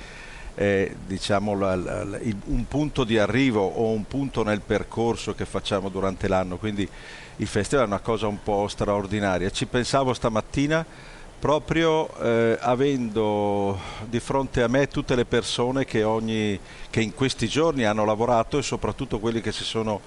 è 0.58 0.92
diciamo, 1.06 1.56
la, 1.56 1.76
la, 1.76 2.04
la, 2.04 2.18
il, 2.18 2.36
un 2.46 2.68
punto 2.68 3.04
di 3.04 3.20
arrivo 3.20 3.62
o 3.62 3.92
un 3.92 4.08
punto 4.08 4.42
nel 4.42 4.62
percorso 4.62 5.36
che 5.36 5.46
facciamo 5.46 5.90
durante 5.90 6.28
l'anno, 6.28 6.58
quindi 6.58 6.90
il 7.36 7.46
festival 7.46 7.86
è 7.86 7.88
una 7.88 8.00
cosa 8.00 8.26
un 8.26 8.42
po' 8.42 8.68
straordinaria. 8.68 9.52
Ci 9.52 9.68
pensavo 9.68 10.16
stamattina 10.16 10.84
proprio 11.40 12.12
eh, 12.18 12.58
avendo 12.60 13.80
di 14.10 14.20
fronte 14.20 14.64
a 14.64 14.68
me 14.68 14.88
tutte 14.88 15.14
le 15.14 15.26
persone 15.26 15.86
che, 15.86 16.02
ogni, 16.02 16.60
che, 16.90 17.02
in 17.02 17.14
questi 17.14 17.48
giorni 17.48 17.86
hanno 17.86 18.04
lavorato 18.04 18.58
e 18.58 18.64
soprattutto 18.64 19.20
quelli 19.20 19.42
che 19.42 19.52
si 19.52 19.64
sono 19.64 20.02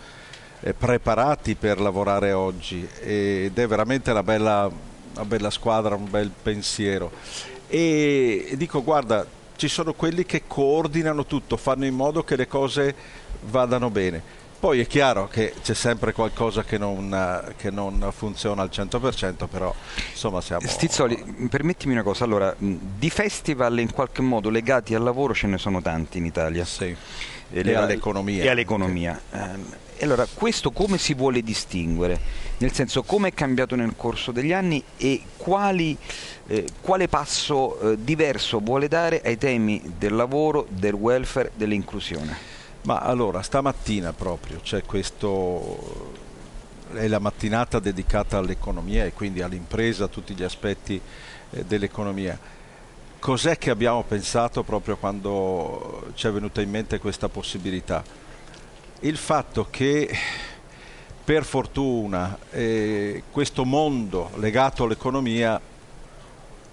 eh, 0.62 0.74
preparati 0.74 1.54
per 1.54 1.80
lavorare 1.80 2.32
oggi 2.32 2.84
ed 3.00 3.56
è 3.56 3.66
veramente 3.68 4.10
una 4.10 4.24
bella, 4.24 4.68
una 5.14 5.24
bella 5.24 5.50
squadra, 5.50 5.94
un 5.94 6.10
bel 6.10 6.32
pensiero. 6.42 7.12
E 7.68 8.54
dico 8.56 8.82
guarda, 8.82 9.24
ci 9.60 9.68
sono 9.68 9.92
quelli 9.92 10.24
che 10.24 10.44
coordinano 10.46 11.26
tutto, 11.26 11.58
fanno 11.58 11.84
in 11.84 11.94
modo 11.94 12.24
che 12.24 12.34
le 12.34 12.46
cose 12.46 12.94
vadano 13.42 13.90
bene. 13.90 14.38
Poi 14.58 14.80
è 14.80 14.86
chiaro 14.86 15.28
che 15.28 15.52
c'è 15.62 15.74
sempre 15.74 16.14
qualcosa 16.14 16.64
che 16.64 16.78
non, 16.78 17.54
che 17.58 17.70
non, 17.70 18.10
funziona 18.10 18.62
al 18.62 18.70
100%, 18.72 19.46
però 19.50 19.74
insomma 20.10 20.40
siamo... 20.40 20.66
Stizzoli, 20.66 21.46
permettimi 21.50 21.92
una 21.92 22.02
cosa, 22.02 22.24
allora, 22.24 22.54
di 22.56 23.10
festival 23.10 23.78
in 23.80 23.92
qualche 23.92 24.22
modo 24.22 24.48
legati 24.48 24.94
al 24.94 25.02
lavoro 25.02 25.34
ce 25.34 25.46
ne 25.46 25.58
sono 25.58 25.82
tanti 25.82 26.16
in 26.16 26.24
Italia. 26.24 26.64
Sì. 26.64 26.96
E, 27.52 27.62
e 27.62 27.74
all'economia. 27.74 28.42
E 28.44 28.48
all'economia. 28.48 29.20
Okay. 29.30 29.58
Eh, 30.00 30.04
allora, 30.04 30.26
questo 30.32 30.70
come 30.70 30.96
si 30.96 31.12
vuole 31.12 31.42
distinguere? 31.42 32.18
Nel 32.56 32.72
senso, 32.72 33.02
come 33.02 33.28
è 33.28 33.34
cambiato 33.34 33.76
nel 33.76 33.92
corso 33.96 34.32
degli 34.32 34.52
anni 34.52 34.82
e 34.96 35.20
quali 35.36 35.94
eh, 36.46 36.66
quale 36.80 37.06
passo 37.06 37.78
eh, 37.80 38.02
diverso 38.02 38.60
vuole 38.60 38.88
dare 38.88 39.20
ai 39.22 39.36
temi 39.36 39.82
del 39.98 40.14
lavoro, 40.14 40.66
del 40.70 40.94
welfare, 40.94 41.52
dell'inclusione? 41.54 42.34
Ma 42.82 43.00
allora, 43.00 43.42
stamattina 43.42 44.14
proprio 44.14 44.60
c'è 44.62 44.82
questo 44.84 46.08
è 46.94 47.06
la 47.06 47.18
mattinata 47.18 47.78
dedicata 47.78 48.38
all'economia 48.38 49.04
e 49.04 49.12
quindi 49.12 49.42
all'impresa, 49.42 50.04
a 50.04 50.08
tutti 50.08 50.34
gli 50.34 50.42
aspetti 50.42 50.98
eh, 51.50 51.64
dell'economia. 51.66 52.38
Cos'è 53.18 53.58
che 53.58 53.68
abbiamo 53.68 54.02
pensato 54.02 54.62
proprio 54.62 54.96
quando 54.96 56.10
ci 56.14 56.26
è 56.26 56.32
venuta 56.32 56.62
in 56.62 56.70
mente 56.70 56.98
questa 56.98 57.28
possibilità? 57.28 58.29
Il 59.02 59.16
fatto 59.16 59.68
che 59.70 60.14
per 61.24 61.42
fortuna 61.44 62.36
eh, 62.50 63.22
questo 63.30 63.64
mondo 63.64 64.30
legato 64.34 64.84
all'economia 64.84 65.58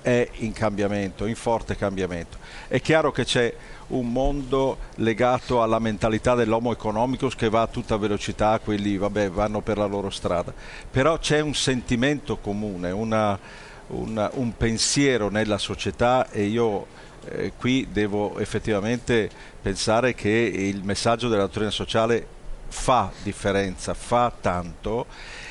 è 0.02 0.30
in 0.40 0.52
cambiamento, 0.52 1.26
in 1.26 1.38
forte 1.38 1.78
cambiamento. 1.78 2.38
È 2.68 2.82
chiaro 2.82 3.14
che 3.14 3.24
c'è 3.24 3.56
un 3.88 4.12
mondo 4.12 4.78
legato 4.96 5.64
alla 5.64 5.80
mentalità 5.80 6.36
dell'homo 6.36 6.74
economicus 6.74 7.34
che 7.34 7.48
va 7.48 7.62
a 7.62 7.68
tutta 7.68 7.96
velocità, 7.96 8.60
quelli 8.60 8.98
vabbè, 8.98 9.30
vanno 9.30 9.62
per 9.62 9.78
la 9.78 9.86
loro 9.86 10.10
strada, 10.10 10.54
però 10.92 11.18
c'è 11.20 11.40
un 11.40 11.56
sentimento 11.56 12.40
comune, 12.40 12.92
una, 12.92 13.40
una, 13.88 14.30
un 14.34 14.52
pensiero 14.58 15.30
nella 15.30 15.58
società 15.58 16.30
e 16.30 16.44
io 16.44 16.88
eh, 17.30 17.54
qui 17.58 17.88
devo 17.90 18.38
effettivamente 18.40 19.30
pensare 19.68 20.14
che 20.14 20.30
il 20.30 20.82
messaggio 20.86 21.28
della 21.28 21.42
dottrina 21.42 21.72
sociale 21.72 22.26
fa 22.70 23.12
differenza, 23.22 23.94
fa 23.94 24.32
tanto 24.40 25.08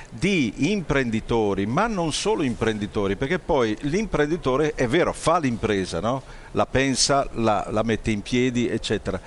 di 0.08 0.70
imprenditori, 0.72 1.66
ma 1.66 1.86
non 1.86 2.14
solo 2.14 2.42
imprenditori, 2.42 3.16
perché 3.16 3.38
poi 3.38 3.76
l'imprenditore 3.80 4.72
è 4.74 4.88
vero, 4.88 5.12
fa 5.12 5.38
l'impresa, 5.38 6.00
no? 6.00 6.22
la 6.52 6.64
pensa, 6.64 7.28
la, 7.32 7.66
la 7.70 7.82
mette 7.82 8.10
in 8.10 8.22
piedi, 8.22 8.66
eccetera. 8.66 9.20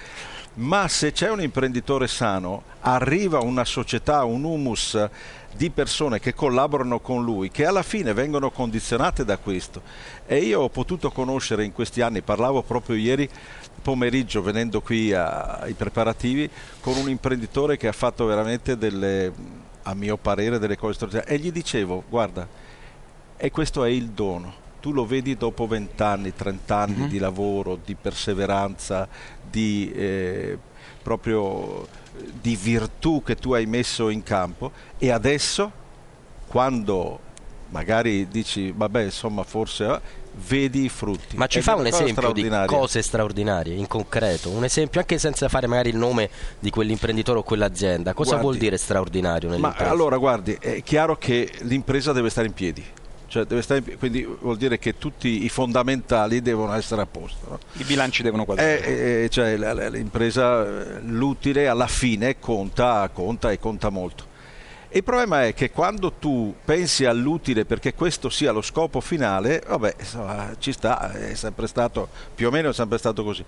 Ma 0.55 0.87
se 0.87 1.11
c'è 1.11 1.29
un 1.29 1.41
imprenditore 1.41 2.07
sano, 2.07 2.63
arriva 2.79 3.39
una 3.41 3.65
società, 3.65 4.23
un 4.23 4.43
humus 4.43 5.07
di 5.55 5.69
persone 5.69 6.19
che 6.19 6.33
collaborano 6.33 6.99
con 6.99 7.23
lui, 7.23 7.51
che 7.51 7.65
alla 7.65 7.83
fine 7.83 8.13
vengono 8.13 8.49
condizionate 8.49 9.23
da 9.23 9.37
questo. 9.37 9.81
E 10.25 10.37
io 10.37 10.61
ho 10.61 10.69
potuto 10.69 11.11
conoscere 11.11 11.63
in 11.63 11.73
questi 11.73 12.01
anni, 12.01 12.21
parlavo 12.21 12.63
proprio 12.63 12.95
ieri 12.95 13.29
pomeriggio 13.79 14.41
venendo 14.41 14.81
qui 14.81 15.13
ai 15.13 15.73
preparativi, 15.73 16.49
con 16.79 16.97
un 16.97 17.09
imprenditore 17.09 17.77
che 17.77 17.87
ha 17.87 17.93
fatto 17.93 18.25
veramente 18.25 18.77
delle 18.77 19.67
a 19.83 19.93
mio 19.93 20.17
parere 20.17 20.59
delle 20.59 20.77
cose 20.77 20.93
straordinarie. 20.93 21.35
E 21.35 21.39
gli 21.39 21.51
dicevo 21.51 22.03
guarda 22.07 22.47
e 23.37 23.51
questo 23.51 23.83
è 23.83 23.89
il 23.89 24.09
dono. 24.09 24.67
Tu 24.79 24.91
lo 24.91 25.05
vedi 25.05 25.35
dopo 25.35 25.67
20 25.67 26.03
anni 26.03 26.33
30 26.33 26.75
anni 26.75 26.95
mm-hmm. 26.95 27.07
di 27.07 27.17
lavoro 27.17 27.79
di 27.83 27.95
perseveranza 27.95 29.07
di, 29.49 29.91
eh, 29.93 30.57
proprio 31.01 31.87
di 32.41 32.55
virtù 32.55 33.23
che 33.23 33.35
tu 33.35 33.53
hai 33.53 33.65
messo 33.65 34.09
in 34.09 34.23
campo. 34.23 34.71
E 34.97 35.11
adesso 35.11 35.71
quando 36.47 37.27
magari 37.69 38.27
dici 38.27 38.71
vabbè 38.71 39.03
insomma 39.03 39.43
forse 39.43 39.85
eh, 39.85 40.01
vedi 40.47 40.85
i 40.85 40.89
frutti. 40.89 41.35
Ma 41.37 41.47
ci 41.47 41.59
Ed 41.59 41.63
fa 41.63 41.75
un 41.75 41.85
esempio 41.87 42.31
di 42.31 42.49
cose 42.65 43.01
straordinarie, 43.01 43.75
in 43.75 43.87
concreto? 43.87 44.49
Un 44.49 44.63
esempio 44.63 44.99
anche 44.99 45.17
senza 45.17 45.47
fare 45.49 45.67
magari 45.67 45.89
il 45.89 45.97
nome 45.97 46.29
di 46.59 46.69
quell'imprenditore 46.69 47.39
o 47.39 47.43
quell'azienda. 47.43 48.13
Cosa 48.13 48.31
Guardi, 48.31 48.45
vuol 48.45 48.57
dire 48.57 48.77
straordinario 48.77 49.49
Ma 49.49 49.55
nell'impresa? 49.55 49.89
allora 49.91 50.17
guardi, 50.17 50.57
è 50.59 50.81
chiaro 50.83 51.17
che 51.17 51.51
l'impresa 51.61 52.11
deve 52.13 52.29
stare 52.29 52.47
in 52.47 52.53
piedi. 52.53 52.83
Cioè 53.27 53.43
deve 53.45 53.61
stare 53.61 53.83
in 53.85 53.97
quindi 53.99 54.27
vuol 54.41 54.57
dire 54.57 54.79
che 54.79 54.97
tutti 54.97 55.43
i 55.45 55.49
fondamentali 55.49 56.41
devono 56.41 56.73
essere 56.73 57.01
a 57.01 57.05
posto. 57.05 57.45
no? 57.47 57.59
I 57.73 57.83
bilanci 57.83 58.23
devono 58.23 58.43
quadrare. 58.43 58.83
Eh, 58.83 59.23
eh, 59.25 59.29
cioè, 59.29 59.55
la- 59.55 59.73
la- 59.73 59.87
l'impresa, 59.87 60.65
eh, 60.65 60.99
l'utile 61.01 61.67
alla 61.67 61.85
fine 61.85 62.39
conta, 62.39 63.07
conta 63.13 63.51
e 63.51 63.59
conta 63.59 63.89
molto. 63.89 64.25
Il 64.91 65.03
problema 65.03 65.45
è 65.45 65.53
che 65.53 65.69
quando 65.69 66.13
tu 66.13 66.55
pensi 66.65 67.05
all'utile 67.05 67.63
perché 67.63 67.93
questo 67.93 68.29
sia 68.29 68.51
lo 68.51 68.63
scopo 68.63 69.01
finale, 69.01 69.61
vabbè, 69.67 69.95
insomma, 69.99 70.55
ci 70.57 70.71
sta, 70.71 71.11
è 71.11 71.35
sempre 71.35 71.67
stato, 71.67 72.09
più 72.33 72.47
o 72.47 72.51
meno 72.51 72.69
è 72.69 72.73
sempre 72.73 72.97
stato 72.97 73.23
così. 73.23 73.45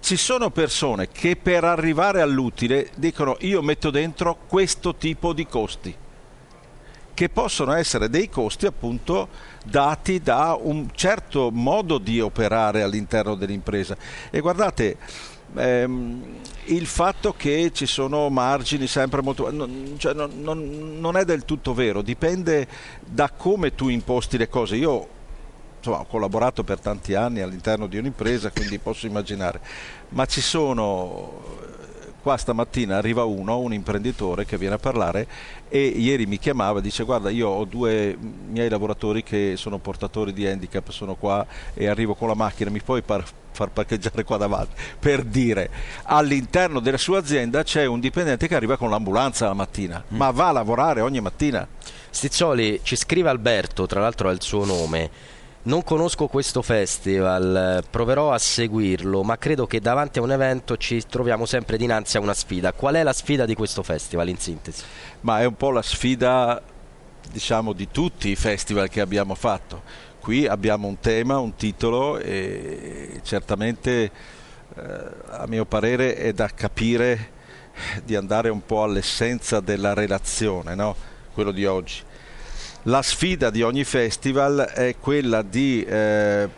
Ci 0.00 0.16
sono 0.16 0.50
persone 0.50 1.08
che 1.10 1.36
per 1.36 1.62
arrivare 1.62 2.20
all'utile 2.20 2.90
dicono 2.96 3.36
io 3.40 3.62
metto 3.62 3.90
dentro 3.90 4.36
questo 4.48 4.96
tipo 4.96 5.32
di 5.32 5.46
costi, 5.46 5.94
che 7.14 7.28
possono 7.28 7.72
essere 7.74 8.10
dei 8.10 8.28
costi 8.28 8.66
appunto 8.66 9.28
dati 9.64 10.20
da 10.20 10.58
un 10.60 10.88
certo 10.92 11.50
modo 11.52 11.98
di 11.98 12.20
operare 12.20 12.82
all'interno 12.82 13.36
dell'impresa. 13.36 13.96
E 14.28 14.40
guardate, 14.40 14.96
ehm, 15.54 16.22
il 16.66 16.86
fatto 16.86 17.34
che 17.36 17.70
ci 17.72 17.86
sono 17.86 18.28
margini 18.30 18.86
sempre 18.86 19.22
molto... 19.22 19.50
non, 19.50 19.94
cioè 19.98 20.14
non- 20.14 20.40
non- 20.40 20.98
non 20.98 21.16
è 21.16 21.24
del 21.24 21.44
tutto 21.44 21.74
vero, 21.74 22.02
dipende 22.02 22.66
da 23.04 23.30
come 23.30 23.74
tu 23.74 23.88
imposti 23.88 24.36
le 24.38 24.48
cose. 24.48 24.76
Io 24.76 25.08
insomma, 25.78 26.00
ho 26.00 26.06
collaborato 26.06 26.64
per 26.64 26.80
tanti 26.80 27.14
anni 27.14 27.40
all'interno 27.40 27.86
di 27.86 27.98
un'impresa, 27.98 28.50
quindi 28.50 28.78
posso 28.78 29.06
immaginare, 29.06 29.60
ma 30.10 30.24
ci 30.26 30.40
sono 30.40 31.62
qua 32.24 32.38
stamattina 32.38 32.96
arriva 32.96 33.24
uno, 33.24 33.58
un 33.58 33.74
imprenditore 33.74 34.46
che 34.46 34.56
viene 34.56 34.76
a 34.76 34.78
parlare 34.78 35.26
e 35.68 35.84
ieri 35.88 36.24
mi 36.24 36.38
chiamava 36.38 36.78
e 36.78 36.82
dice 36.82 37.04
guarda 37.04 37.28
io 37.28 37.48
ho 37.50 37.66
due 37.66 38.16
miei 38.48 38.70
lavoratori 38.70 39.22
che 39.22 39.56
sono 39.58 39.76
portatori 39.76 40.32
di 40.32 40.46
handicap, 40.46 40.88
sono 40.88 41.16
qua 41.16 41.46
e 41.74 41.86
arrivo 41.86 42.14
con 42.14 42.28
la 42.28 42.34
macchina, 42.34 42.70
mi 42.70 42.80
puoi 42.80 43.02
par- 43.02 43.28
far 43.54 43.70
parcheggiare 43.70 44.22
qua 44.24 44.36
davanti? 44.36 44.74
Per 44.98 45.22
dire, 45.22 45.70
all'interno 46.02 46.80
della 46.80 46.98
sua 46.98 47.18
azienda 47.18 47.62
c'è 47.62 47.86
un 47.86 48.00
dipendente 48.00 48.46
che 48.46 48.54
arriva 48.54 48.76
con 48.76 48.90
l'ambulanza 48.90 49.46
la 49.46 49.54
mattina, 49.54 50.04
ma 50.08 50.30
va 50.30 50.48
a 50.48 50.52
lavorare 50.52 51.00
ogni 51.00 51.20
mattina. 51.20 51.66
Stizzoli, 52.10 52.80
ci 52.82 52.96
scrive 52.96 53.30
Alberto, 53.30 53.86
tra 53.86 54.00
l'altro 54.00 54.28
è 54.28 54.32
il 54.32 54.42
suo 54.42 54.64
nome. 54.64 55.32
Non 55.66 55.82
conosco 55.82 56.26
questo 56.26 56.60
festival, 56.60 57.82
proverò 57.88 58.32
a 58.32 58.38
seguirlo, 58.38 59.22
ma 59.22 59.38
credo 59.38 59.66
che 59.66 59.80
davanti 59.80 60.18
a 60.18 60.22
un 60.22 60.30
evento 60.30 60.76
ci 60.76 61.02
troviamo 61.08 61.46
sempre 61.46 61.78
dinanzi 61.78 62.18
a 62.18 62.20
una 62.20 62.34
sfida. 62.34 62.74
Qual 62.74 62.96
è 62.96 63.02
la 63.02 63.14
sfida 63.14 63.46
di 63.46 63.54
questo 63.54 63.82
festival 63.82 64.28
in 64.28 64.36
sintesi? 64.36 64.82
ma 65.24 65.40
è 65.40 65.44
un 65.44 65.56
po' 65.56 65.70
la 65.70 65.82
sfida 65.82 66.60
diciamo 67.30 67.72
di 67.72 67.88
tutti 67.90 68.28
i 68.28 68.36
festival 68.36 68.88
che 68.88 69.00
abbiamo 69.00 69.34
fatto. 69.34 69.82
Qui 70.24 70.46
abbiamo 70.46 70.88
un 70.88 71.00
tema, 71.00 71.36
un 71.36 71.54
titolo 71.54 72.18
e 72.18 73.20
certamente 73.24 74.10
eh, 74.74 74.82
a 75.28 75.44
mio 75.46 75.66
parere 75.66 76.16
è 76.16 76.32
da 76.32 76.48
capire 76.48 77.28
di 78.02 78.16
andare 78.16 78.48
un 78.48 78.64
po' 78.64 78.84
all'essenza 78.84 79.60
della 79.60 79.92
relazione, 79.92 80.74
no? 80.74 80.96
quello 81.34 81.50
di 81.50 81.66
oggi. 81.66 82.00
La 82.84 83.02
sfida 83.02 83.50
di 83.50 83.60
ogni 83.60 83.84
festival 83.84 84.60
è 84.60 84.96
quella 84.98 85.42
di 85.42 85.84
eh, 85.84 86.48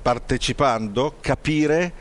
partecipando 0.00 1.16
capire 1.20 1.92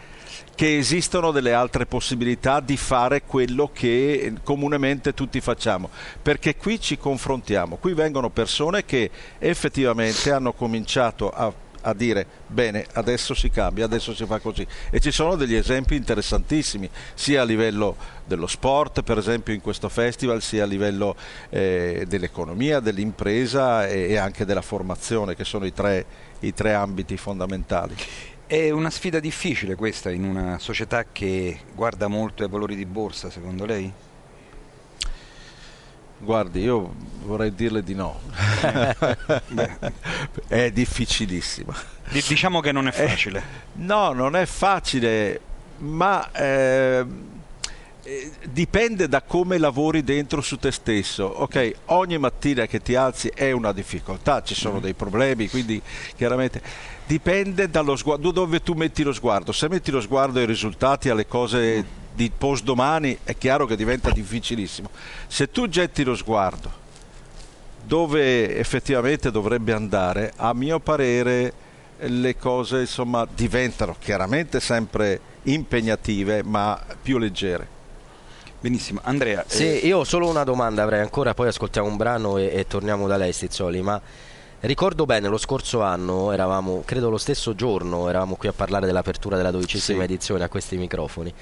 che 0.60 0.78
esistono 0.78 1.32
delle 1.32 1.54
altre 1.54 1.86
possibilità 1.86 2.60
di 2.60 2.76
fare 2.76 3.22
quello 3.22 3.70
che 3.72 4.34
comunemente 4.44 5.14
tutti 5.14 5.40
facciamo, 5.40 5.90
perché 6.22 6.58
qui 6.58 6.82
ci 6.82 6.98
confrontiamo, 6.98 7.78
qui 7.78 7.94
vengono 7.94 8.30
persone 8.30 8.84
che 8.84 9.10
effettivamente 9.40 10.34
hanno 10.34 10.52
cominciato 10.52 11.30
a, 11.30 11.50
a 11.84 11.94
dire 11.94 12.26
bene, 12.48 12.86
adesso 12.92 13.34
si 13.34 13.50
cambia, 13.50 13.86
adesso 13.86 14.14
si 14.14 14.26
fa 14.26 14.40
così 14.40 14.68
e 14.90 15.00
ci 15.00 15.12
sono 15.12 15.36
degli 15.36 15.56
esempi 15.56 15.96
interessantissimi, 15.96 16.90
sia 17.14 17.44
a 17.44 17.46
livello 17.46 17.96
dello 18.26 18.48
sport, 18.48 19.02
per 19.02 19.18
esempio 19.18 19.54
in 19.54 19.62
questo 19.62 19.88
festival, 19.88 20.42
sia 20.42 20.64
a 20.64 20.68
livello 20.68 21.16
eh, 21.52 22.04
dell'economia, 22.06 22.82
dell'impresa 22.82 23.88
e, 23.88 24.10
e 24.10 24.18
anche 24.18 24.44
della 24.44 24.62
formazione, 24.62 25.38
che 25.38 25.46
sono 25.46 25.66
i 25.66 25.72
tre, 25.72 26.06
i 26.42 26.54
tre 26.54 26.74
ambiti 26.74 27.16
fondamentali. 27.16 27.96
È 28.50 28.72
una 28.72 28.90
sfida 28.90 29.20
difficile 29.20 29.76
questa 29.76 30.10
in 30.10 30.24
una 30.24 30.58
società 30.58 31.06
che 31.12 31.60
guarda 31.76 32.08
molto 32.08 32.42
ai 32.42 32.50
valori 32.50 32.76
di 32.76 32.88
borsa, 32.88 33.30
secondo 33.30 33.64
lei? 33.64 33.94
Guardi, 36.18 36.62
io 36.62 36.96
vorrei 37.26 37.54
dirle 37.54 37.84
di 37.84 37.94
no. 37.94 38.20
è 40.48 40.72
difficilissima. 40.72 41.76
Diciamo 42.10 42.60
che 42.60 42.72
non 42.72 42.88
è 42.88 42.92
facile. 42.92 43.44
No, 43.74 44.14
non 44.14 44.36
è 44.36 44.48
facile, 44.48 45.40
ma 45.78 46.32
eh, 46.32 47.06
eh, 48.02 48.32
dipende 48.50 49.08
da 49.08 49.22
come 49.22 49.60
lavori 49.60 50.04
dentro 50.04 50.42
su 50.42 50.58
te 50.58 50.72
stesso. 50.72 51.26
Ok, 51.26 51.72
ogni 51.86 52.18
mattina 52.18 52.66
che 52.66 52.82
ti 52.82 52.96
alzi 52.96 53.32
è 53.32 53.52
una 53.52 53.74
difficoltà, 53.74 54.42
ci 54.42 54.56
sono 54.56 54.80
dei 54.80 54.96
problemi, 54.96 55.48
quindi 55.48 55.80
chiaramente 56.16 56.98
dipende 57.10 57.72
dallo 57.72 57.96
sguardo, 57.96 58.30
dove 58.30 58.62
tu 58.62 58.74
metti 58.74 59.02
lo 59.02 59.14
sguardo. 59.14 59.52
Se 59.52 59.68
metti 59.68 59.90
lo 59.90 60.00
sguardo 60.00 60.38
ai 60.38 60.46
risultati, 60.46 61.10
alle 61.10 61.26
cose 61.26 61.84
di 62.14 62.30
post 62.30 62.64
domani, 62.64 63.18
è 63.24 63.36
chiaro 63.36 63.66
che 63.66 63.76
diventa 63.76 64.12
difficilissimo. 64.12 64.92
Se 65.26 65.50
tu 65.50 65.68
getti 65.68 66.04
lo 66.04 66.16
sguardo 66.16 66.88
dove 67.84 68.56
effettivamente 68.58 69.32
dovrebbe 69.32 69.74
andare, 69.74 70.34
a 70.36 70.54
mio 70.54 70.80
parere 70.80 71.52
le 71.98 72.38
cose 72.38 72.82
insomma 72.82 73.28
diventano 73.34 73.96
chiaramente 73.98 74.60
sempre 74.60 75.20
impegnative 75.44 76.44
ma 76.44 76.80
più 77.02 77.18
leggere. 77.18 77.78
Benissimo, 78.60 79.00
Andrea. 79.04 79.44
Sì, 79.48 79.64
eh, 79.64 79.88
io 79.88 80.00
ho 80.00 80.04
solo 80.04 80.28
una 80.28 80.44
domanda 80.44 80.84
avrei 80.84 81.00
ancora, 81.00 81.34
poi 81.34 81.48
ascoltiamo 81.48 81.88
un 81.88 81.98
brano 81.98 82.38
e, 82.38 82.52
e 82.54 82.68
torniamo 82.68 83.08
da 83.08 83.18
lei 83.18 83.34
Stizzoli, 83.34 83.82
ma 83.82 84.00
ricordo 84.62 85.06
bene 85.06 85.28
lo 85.28 85.38
scorso 85.38 85.82
anno, 85.82 86.32
eravamo, 86.32 86.84
credo 86.86 87.10
lo 87.10 87.18
stesso 87.18 87.56
giorno, 87.56 88.10
eravamo 88.10 88.36
qui 88.36 88.50
a 88.50 88.54
parlare 88.54 88.86
dell'apertura 88.86 89.38
della 89.38 89.52
dodicesima 89.52 90.00
Sì. 90.00 90.06
edizione 90.06 90.44
a 90.44 90.50
questi 90.50 90.78
microfoni. 90.78 91.34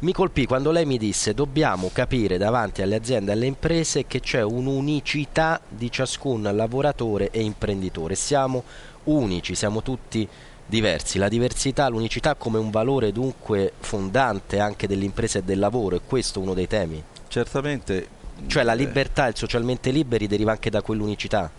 Mi 0.00 0.12
colpì 0.12 0.46
quando 0.46 0.70
lei 0.70 0.86
mi 0.86 0.96
disse 0.96 1.34
dobbiamo 1.34 1.90
capire 1.92 2.38
davanti 2.38 2.80
alle 2.80 2.94
aziende 2.94 3.32
e 3.32 3.34
alle 3.34 3.46
imprese 3.46 4.06
che 4.06 4.20
c'è 4.20 4.42
un'unicità 4.42 5.60
di 5.68 5.90
ciascun 5.90 6.48
lavoratore 6.54 7.30
e 7.30 7.42
imprenditore. 7.42 8.14
Siamo 8.14 8.64
unici, 9.04 9.54
siamo 9.54 9.82
tutti 9.82 10.26
diversi. 10.64 11.18
La 11.18 11.28
diversità, 11.28 11.86
l'unicità 11.88 12.34
come 12.34 12.58
un 12.58 12.70
valore 12.70 13.12
dunque 13.12 13.72
fondante 13.80 14.58
anche 14.58 14.86
dell'impresa 14.86 15.40
e 15.40 15.42
del 15.42 15.58
lavoro, 15.58 15.96
è 15.96 16.00
questo 16.06 16.40
uno 16.40 16.54
dei 16.54 16.66
temi. 16.66 17.02
Certamente. 17.28 18.18
Cioè 18.46 18.62
la 18.62 18.72
eh, 18.72 18.76
libertà, 18.76 19.26
il 19.26 19.36
socialmente 19.36 19.90
liberi 19.90 20.26
deriva 20.26 20.52
anche 20.52 20.70
da 20.70 20.80
quell'unicità. 20.80 21.50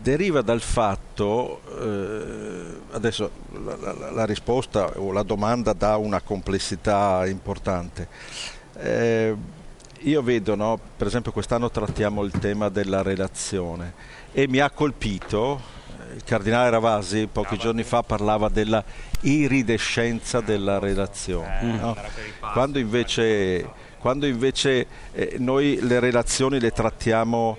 Deriva 0.00 0.42
dal 0.42 0.60
fatto, 0.60 1.60
eh, 1.80 2.78
adesso 2.92 3.30
la, 3.64 3.76
la- 3.76 4.10
la 4.12 4.24
risposta 4.24 4.92
o 4.96 5.12
la 5.12 5.22
domanda 5.22 5.72
dà 5.72 5.96
una 5.96 6.20
complessità 6.20 7.26
importante. 7.26 8.08
Eh, 8.78 9.34
io 10.02 10.22
vedo, 10.22 10.54
no, 10.54 10.78
per 10.96 11.08
esempio 11.08 11.32
quest'anno 11.32 11.70
trattiamo 11.70 12.22
il 12.22 12.30
tema 12.38 12.68
della 12.68 13.02
relazione 13.02 13.92
e 14.32 14.46
mi 14.46 14.60
ha 14.60 14.70
colpito, 14.70 15.60
eh, 16.10 16.14
il 16.14 16.22
cardinale 16.24 16.70
Ravasi 16.70 17.28
pochi 17.30 17.58
giorni 17.58 17.82
fa 17.82 18.02
parlava 18.04 18.48
della 18.48 18.84
iridescenza 19.22 20.40
della 20.40 20.78
relazione, 20.78 21.72
no? 21.80 21.96
quando 22.52 22.78
invece, 22.78 23.68
quando 23.98 24.26
invece 24.26 24.86
eh, 25.12 25.34
noi 25.38 25.80
le 25.82 25.98
relazioni 25.98 26.60
le 26.60 26.70
trattiamo 26.70 27.56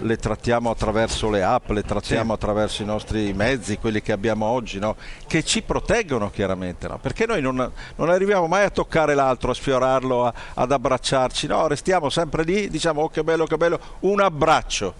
le 0.00 0.16
trattiamo 0.16 0.70
attraverso 0.70 1.30
le 1.30 1.42
app, 1.42 1.70
le 1.70 1.82
trattiamo 1.82 2.32
attraverso 2.32 2.82
i 2.82 2.86
nostri 2.86 3.32
mezzi, 3.32 3.78
quelli 3.78 4.00
che 4.00 4.12
abbiamo 4.12 4.46
oggi, 4.46 4.78
no? 4.78 4.96
che 5.26 5.44
ci 5.44 5.62
proteggono 5.62 6.30
chiaramente, 6.30 6.88
no? 6.88 6.98
perché 6.98 7.26
noi 7.26 7.40
non, 7.40 7.70
non 7.96 8.08
arriviamo 8.08 8.46
mai 8.46 8.64
a 8.64 8.70
toccare 8.70 9.14
l'altro, 9.14 9.50
a 9.50 9.54
sfiorarlo, 9.54 10.26
a- 10.26 10.34
ad 10.54 10.72
abbracciarci, 10.72 11.46
no? 11.46 11.66
restiamo 11.66 12.08
sempre 12.08 12.44
lì, 12.44 12.68
diciamo 12.68 13.02
oh 13.02 13.08
che 13.08 13.22
bello, 13.22 13.46
che 13.46 13.56
bello, 13.56 13.78
un 14.00 14.20
abbraccio, 14.20 14.94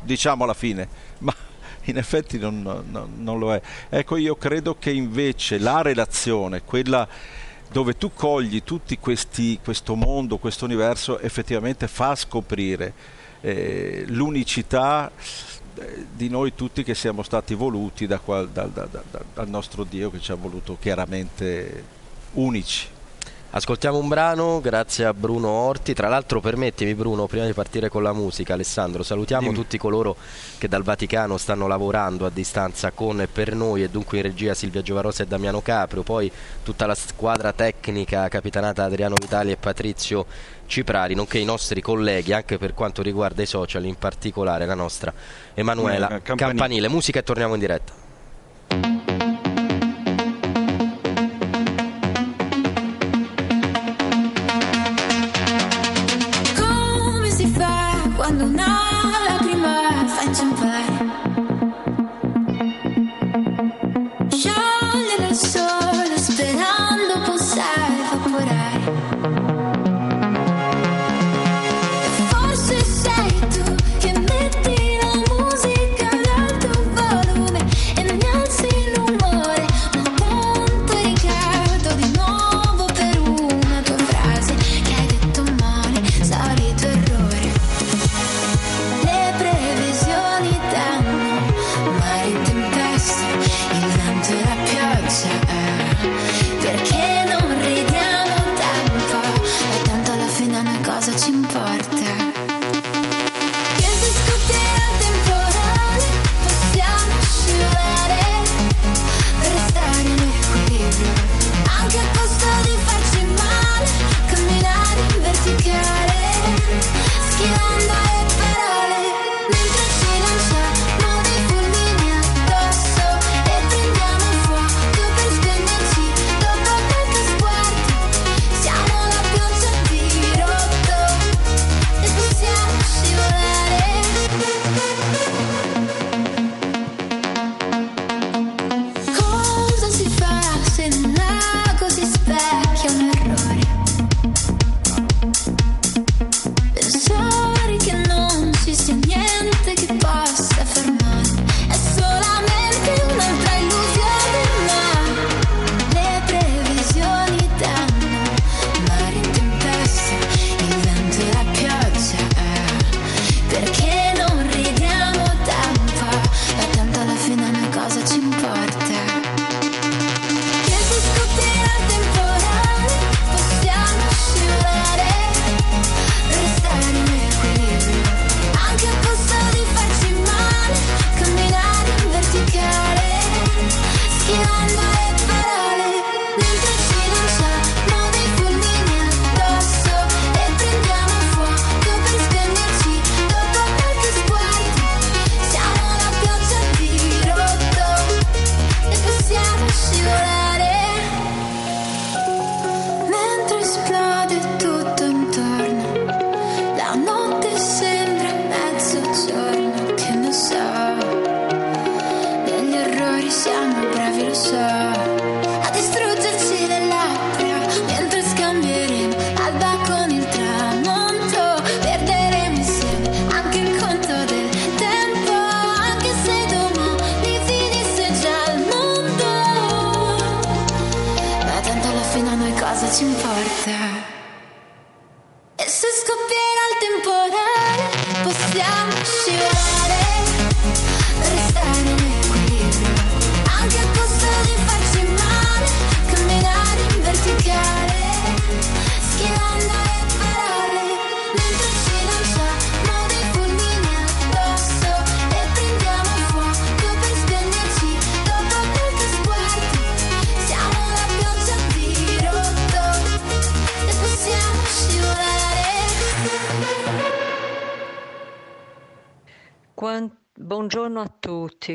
diciamo 0.00 0.44
alla 0.44 0.54
fine, 0.54 0.88
ma 1.18 1.34
in 1.84 1.98
effetti 1.98 2.38
non, 2.38 2.62
non- 2.62 3.14
non 3.18 3.38
lo 3.38 3.52
è. 3.54 3.60
Ecco, 3.88 4.16
io 4.16 4.36
credo 4.36 4.76
che 4.78 4.90
invece 4.90 5.58
la 5.58 5.82
relazione, 5.82 6.62
quella 6.62 7.06
dove 7.70 7.96
tu 7.96 8.12
cogli 8.12 8.62
tutto 8.62 8.94
questo 8.98 9.94
mondo, 9.94 10.38
questo 10.38 10.64
universo, 10.64 11.18
effettivamente 11.18 11.88
fa 11.88 12.14
scoprire 12.14 13.22
eh, 13.44 14.04
l'unicità 14.08 15.10
eh, 15.74 16.06
di 16.10 16.30
noi 16.30 16.54
tutti 16.54 16.82
che 16.82 16.94
siamo 16.94 17.22
stati 17.22 17.52
voluti 17.54 18.06
da 18.06 18.18
da, 18.26 18.44
da, 18.44 18.88
da, 18.88 19.02
dal 19.34 19.48
nostro 19.48 19.84
Dio 19.84 20.10
che 20.10 20.18
ci 20.18 20.32
ha 20.32 20.34
voluto 20.34 20.78
chiaramente 20.80 21.84
unici. 22.32 22.92
Ascoltiamo 23.56 23.98
un 23.98 24.08
brano, 24.08 24.60
grazie 24.60 25.04
a 25.04 25.14
Bruno 25.14 25.48
Orti. 25.48 25.94
Tra 25.94 26.08
l'altro, 26.08 26.40
permettimi, 26.40 26.92
Bruno, 26.92 27.28
prima 27.28 27.46
di 27.46 27.52
partire 27.52 27.88
con 27.88 28.02
la 28.02 28.12
musica, 28.12 28.54
Alessandro, 28.54 29.04
salutiamo 29.04 29.44
Dimmi. 29.44 29.54
tutti 29.54 29.78
coloro 29.78 30.16
che 30.58 30.66
dal 30.66 30.82
Vaticano 30.82 31.36
stanno 31.36 31.68
lavorando 31.68 32.26
a 32.26 32.30
distanza 32.30 32.90
con 32.90 33.20
e 33.20 33.28
per 33.28 33.54
noi, 33.54 33.84
e 33.84 33.88
dunque 33.88 34.16
in 34.16 34.24
regia 34.24 34.54
Silvia 34.54 34.82
Giovarosa 34.82 35.22
e 35.22 35.26
Damiano 35.26 35.60
Caprio, 35.60 36.02
poi 36.02 36.32
tutta 36.64 36.86
la 36.86 36.96
squadra 36.96 37.52
tecnica 37.52 38.26
capitanata 38.26 38.82
Adriano 38.82 39.14
Vitali 39.16 39.52
e 39.52 39.56
Patrizio 39.56 40.26
Ciprari, 40.66 41.14
nonché 41.14 41.38
i 41.38 41.44
nostri 41.44 41.80
colleghi, 41.80 42.32
anche 42.32 42.58
per 42.58 42.74
quanto 42.74 43.02
riguarda 43.02 43.42
i 43.42 43.46
social, 43.46 43.84
in 43.84 43.96
particolare 43.96 44.66
la 44.66 44.74
nostra 44.74 45.12
Emanuela 45.54 46.08
Campanile. 46.08 46.36
Campanile. 46.36 46.88
Musica 46.88 47.18
e 47.18 47.22
torniamo 47.22 47.54
in 47.54 47.60
diretta. 47.60 48.03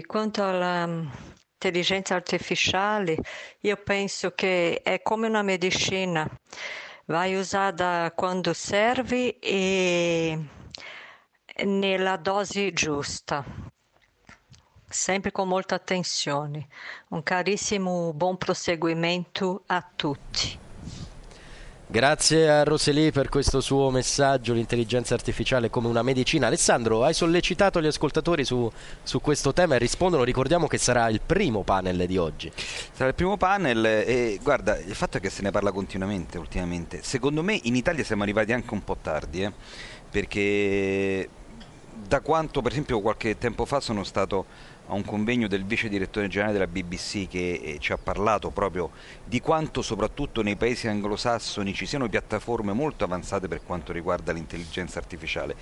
Quanto 0.10 0.44
all'intelligenza 0.44 2.16
artificiale, 2.16 3.16
io 3.60 3.76
penso 3.76 4.32
che 4.32 4.82
è 4.82 5.04
come 5.04 5.28
una 5.28 5.44
medicina, 5.44 6.28
vai 7.06 7.36
usata 7.36 8.12
quando 8.16 8.54
serve 8.54 9.38
e 9.38 10.36
nella 11.64 12.18
dose 12.18 12.74
giusta, 12.74 13.46
sempre 14.90 15.32
con 15.32 15.48
molta 15.48 15.76
attenzione. 15.76 16.70
Un 17.10 17.22
carissimo 17.22 18.12
buon 18.12 18.38
proseguimento 18.38 19.62
a 19.68 19.88
tutti. 19.96 20.69
Grazie 21.92 22.48
a 22.48 22.64
Roseli 22.64 23.12
per 23.12 23.30
questo 23.30 23.62
suo 23.62 23.90
messaggio, 23.90 24.54
l'intelligenza 24.54 25.16
artificiale 25.16 25.72
come 25.72 25.88
una 25.88 26.04
medicina. 26.04 26.46
Alessandro, 26.46 27.04
hai 27.04 27.16
sollecitato 27.16 27.82
gli 27.82 27.88
ascoltatori 27.88 28.46
su, 28.46 28.72
su, 29.02 29.20
questo 29.22 29.54
tema 29.54 29.74
e 29.74 29.80
rispondono, 29.80 30.24
ricordiamo 30.24 30.68
che 30.68 30.78
sarà 30.78 31.10
il 31.10 31.20
primo 31.26 31.64
panel 31.64 32.06
di 32.06 32.16
oggi. 32.16 32.52
Sarà 32.54 33.10
il 33.10 33.16
primo 33.16 33.38
panel 33.38 33.84
e 33.84 34.40
guarda, 34.44 34.78
il 34.78 34.94
fatto 34.94 35.18
è 35.18 35.20
che 35.20 35.32
se 35.32 35.42
ne 35.42 35.50
parla 35.50 35.72
continuamente 35.72 36.38
ultimamente. 36.38 37.02
Secondo 37.02 37.42
me 37.42 37.60
in 37.64 37.76
Italia 37.76 38.04
siamo 38.04 38.22
arrivati 38.22 38.54
anche 38.54 38.72
un 38.72 38.84
po' 38.84 38.98
tardi, 39.02 39.42
eh, 39.42 39.52
perché 40.12 41.28
da 42.08 42.22
quanto 42.22 42.62
per 42.62 42.72
esempio 42.72 43.02
qualche 43.02 43.40
tempo 43.40 43.66
fa 43.66 43.80
sono 43.80 44.04
stato 44.04 44.46
a 44.90 44.94
un 44.94 45.06
convegno 45.06 45.48
del 45.48 45.66
vice 45.66 45.88
direttore 45.88 46.28
generale 46.28 46.54
della 46.54 46.68
BBC 46.68 47.28
che 47.28 47.62
eh, 47.64 47.78
ci 47.80 47.92
ha 47.92 47.98
parlato 47.98 48.50
proprio 48.50 48.90
di 49.24 49.40
quanto 49.40 49.82
soprattutto 49.82 50.42
nei 50.42 50.56
paesi 50.56 50.88
anglosassoni 50.88 51.74
ci 51.74 51.86
siano 51.86 52.10
piattaforme 52.10 52.74
molto 52.74 53.04
avanzate 53.04 53.48
per 53.48 53.62
quanto 53.64 53.94
riguarda 53.94 54.32
l'intelligenza 54.32 55.00
artificiale 55.00 55.56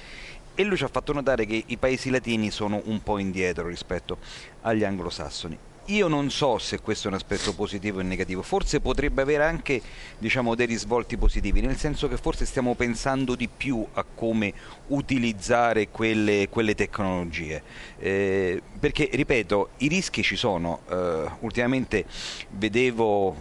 e 0.56 0.64
lui 0.64 0.78
ci 0.78 0.86
ha 0.86 0.90
fatto 0.90 1.14
notare 1.14 1.46
che 1.46 1.62
i 1.68 1.78
paesi 1.78 2.10
latini 2.10 2.50
sono 2.50 2.82
un 2.86 3.04
po' 3.04 3.20
indietro 3.20 3.68
rispetto 3.68 4.18
agli 4.62 4.84
anglosassoni. 4.84 5.58
Io 5.90 6.10
non 6.10 6.30
so 6.30 6.58
se 6.58 6.82
questo 6.82 7.08
è 7.08 7.12
un 7.12 7.16
aspetto 7.16 7.54
positivo 7.54 8.00
o 8.00 8.02
negativo, 8.02 8.42
forse 8.42 8.82
potrebbe 8.82 9.22
avere 9.22 9.46
anche 9.46 9.82
diciamo, 10.18 10.54
dei 10.54 10.66
risvolti 10.66 11.16
positivi, 11.16 11.62
nel 11.62 11.78
senso 11.78 12.10
che 12.10 12.18
forse 12.18 12.46
stiamo 12.46 12.76
pensando 12.76 13.36
di 13.36 13.48
più 13.48 13.86
a 13.94 14.04
come 14.04 14.54
utilizzare 14.88 15.88
quelle, 15.88 16.50
quelle 16.50 16.76
tecnologie. 16.76 17.64
Eh, 18.00 18.62
perché, 18.78 19.08
ripeto, 19.14 19.70
i 19.78 19.88
rischi 19.88 20.24
ci 20.24 20.36
sono. 20.36 20.82
Eh, 20.90 21.32
ultimamente 21.40 22.04
vedevo, 22.50 23.34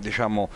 diciamo, 0.00 0.48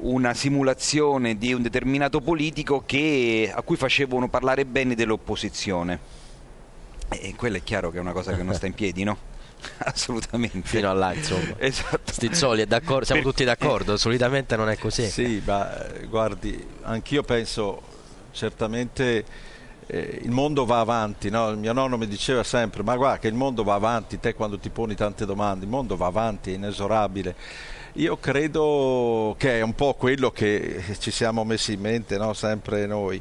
una 0.00 0.34
simulazione 0.34 1.38
di 1.38 1.52
un 1.52 1.62
determinato 1.62 2.20
politico 2.20 2.82
che, 2.84 3.52
a 3.54 3.62
cui 3.62 3.76
facevano 3.76 4.28
parlare 4.28 4.64
bene 4.64 4.96
dell'opposizione. 4.96 6.20
E 7.08 7.34
quella 7.36 7.58
è 7.58 7.62
chiaro 7.62 7.90
che 7.90 7.98
è 7.98 8.00
una 8.00 8.12
cosa 8.12 8.34
che 8.34 8.42
non 8.42 8.54
sta 8.54 8.66
in 8.66 8.74
piedi, 8.74 9.04
no? 9.04 9.30
assolutamente 9.84 10.66
fino 10.68 10.90
a 10.90 10.92
là 10.92 11.12
insomma 11.14 11.54
esatto. 11.58 12.12
Stizzoli 12.12 12.66
siamo 12.68 13.02
per... 13.04 13.22
tutti 13.22 13.44
d'accordo 13.44 13.96
solitamente 13.96 14.56
non 14.56 14.68
è 14.68 14.78
così 14.78 15.08
sì 15.08 15.42
ma 15.44 15.86
eh, 15.86 16.06
guardi 16.06 16.64
anch'io 16.82 17.22
penso 17.22 17.80
certamente 18.32 19.24
eh, 19.86 20.20
il 20.22 20.30
mondo 20.30 20.64
va 20.64 20.80
avanti 20.80 21.30
no? 21.30 21.50
il 21.50 21.58
mio 21.58 21.72
nonno 21.72 21.96
mi 21.96 22.06
diceva 22.06 22.42
sempre 22.42 22.82
ma 22.82 22.96
guarda 22.96 23.18
che 23.18 23.28
il 23.28 23.34
mondo 23.34 23.62
va 23.62 23.74
avanti 23.74 24.18
te 24.20 24.34
quando 24.34 24.58
ti 24.58 24.70
poni 24.70 24.94
tante 24.94 25.26
domande 25.26 25.64
il 25.64 25.70
mondo 25.70 25.96
va 25.96 26.06
avanti 26.06 26.52
è 26.52 26.54
inesorabile 26.54 27.34
io 27.94 28.16
credo 28.16 29.34
che 29.36 29.58
è 29.58 29.60
un 29.60 29.74
po' 29.74 29.94
quello 29.94 30.30
che 30.30 30.82
ci 30.98 31.10
siamo 31.10 31.44
messi 31.44 31.74
in 31.74 31.80
mente 31.80 32.16
no? 32.16 32.32
sempre 32.32 32.86
noi, 32.86 33.20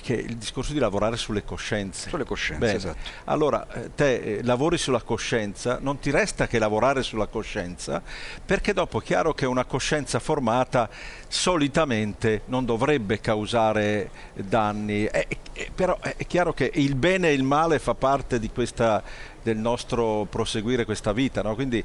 che 0.00 0.14
il 0.14 0.36
discorso 0.36 0.72
di 0.72 0.78
lavorare 0.78 1.16
sulle 1.16 1.44
coscienze. 1.44 2.08
Sulle 2.08 2.24
coscienze, 2.24 2.64
Bene. 2.64 2.76
esatto. 2.76 2.98
Allora, 3.24 3.66
eh, 3.72 3.90
te 3.94 4.14
eh, 4.14 4.42
lavori 4.42 4.78
sulla 4.78 5.02
coscienza, 5.02 5.78
non 5.80 5.98
ti 5.98 6.10
resta 6.10 6.46
che 6.46 6.58
lavorare 6.58 7.02
sulla 7.02 7.26
coscienza, 7.26 8.00
perché 8.44 8.72
dopo 8.72 9.00
è 9.00 9.02
chiaro 9.02 9.34
che 9.34 9.44
una 9.44 9.64
coscienza 9.64 10.18
formata 10.18 10.88
solitamente 11.28 12.42
non 12.46 12.64
dovrebbe 12.64 13.20
causare 13.20 14.10
danni, 14.34 15.04
è, 15.04 15.26
è, 15.52 15.70
però 15.74 15.98
è 16.00 16.26
chiaro 16.26 16.54
che 16.54 16.70
il 16.72 16.94
bene 16.94 17.28
e 17.28 17.32
il 17.32 17.42
male 17.42 17.78
fa 17.78 17.94
parte 17.94 18.38
di 18.38 18.50
questa 18.50 19.02
del 19.44 19.58
nostro 19.58 20.26
proseguire 20.28 20.86
questa 20.86 21.12
vita, 21.12 21.42
no? 21.42 21.54
quindi 21.54 21.84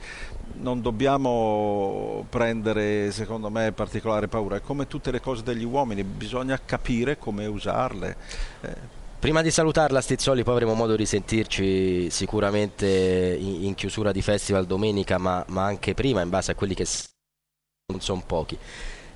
non 0.59 0.81
dobbiamo 0.81 2.25
prendere, 2.29 3.11
secondo 3.11 3.49
me, 3.49 3.71
particolare 3.71 4.27
paura. 4.27 4.57
È 4.57 4.61
come 4.61 4.87
tutte 4.87 5.11
le 5.11 5.19
cose 5.19 5.43
degli 5.43 5.63
uomini, 5.63 6.03
bisogna 6.03 6.59
capire 6.63 7.17
come 7.17 7.45
usarle. 7.45 8.15
Eh. 8.61 8.97
Prima 9.19 9.41
di 9.41 9.51
salutarla 9.51 9.99
Stizzoli, 9.99 10.43
poi 10.43 10.53
avremo 10.53 10.73
modo 10.75 10.95
di 10.95 11.05
sentirci 11.05 12.09
sicuramente 12.09 12.87
in, 13.37 13.65
in 13.65 13.75
chiusura 13.75 14.13
di 14.13 14.21
festival 14.21 14.65
domenica, 14.65 15.17
ma, 15.17 15.43
ma, 15.49 15.65
anche 15.65 15.93
prima, 15.93 16.21
in 16.21 16.29
base 16.29 16.51
a 16.51 16.55
quelli 16.55 16.73
che 16.73 16.87
non 17.87 17.99
sono 17.99 18.23
pochi. 18.25 18.57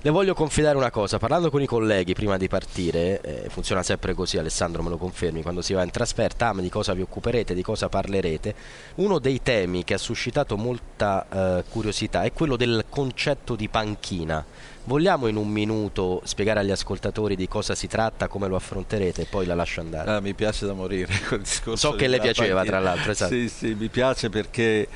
Le 0.04 0.10
voglio 0.10 0.34
confidare 0.34 0.76
una 0.76 0.90
cosa, 0.90 1.16
parlando 1.16 1.48
con 1.48 1.62
i 1.62 1.66
colleghi 1.66 2.12
prima 2.12 2.36
di 2.36 2.46
partire, 2.46 3.22
eh, 3.22 3.48
funziona 3.48 3.82
sempre 3.82 4.12
così, 4.12 4.36
Alessandro 4.36 4.82
me 4.82 4.90
lo 4.90 4.98
confermi, 4.98 5.40
quando 5.40 5.62
si 5.62 5.72
va 5.72 5.82
in 5.82 5.90
trasferta, 5.90 6.50
ah, 6.50 6.60
di 6.60 6.68
cosa 6.68 6.92
vi 6.92 7.00
occuperete, 7.00 7.54
di 7.54 7.62
cosa 7.62 7.88
parlerete, 7.88 8.54
uno 8.96 9.18
dei 9.18 9.40
temi 9.40 9.82
che 9.82 9.94
ha 9.94 9.98
suscitato 9.98 10.58
molta 10.58 11.26
eh, 11.32 11.64
curiosità 11.70 12.20
è 12.20 12.34
quello 12.34 12.56
del 12.56 12.84
concetto 12.90 13.56
di 13.56 13.66
panchina. 13.70 14.44
Vogliamo 14.84 15.26
in 15.26 15.36
un 15.36 15.48
minuto 15.48 16.20
spiegare 16.24 16.60
agli 16.60 16.70
ascoltatori 16.70 17.34
di 17.34 17.48
cosa 17.48 17.74
si 17.74 17.86
tratta, 17.86 18.28
come 18.28 18.46
lo 18.46 18.56
affronterete 18.56 19.22
e 19.22 19.24
poi 19.24 19.46
la 19.46 19.54
lascio 19.54 19.80
andare? 19.80 20.10
Ah, 20.10 20.20
mi 20.20 20.34
piace 20.34 20.66
da 20.66 20.74
morire 20.74 21.18
quel 21.28 21.40
discorso. 21.40 21.92
So 21.92 21.96
che 21.96 22.08
le 22.08 22.20
piaceva 22.20 22.56
panchina. 22.56 22.76
tra 22.76 22.90
l'altro, 22.90 23.10
esatto. 23.10 23.32
Sì, 23.32 23.48
sì, 23.48 23.72
mi 23.72 23.88
piace 23.88 24.28
perché, 24.28 24.86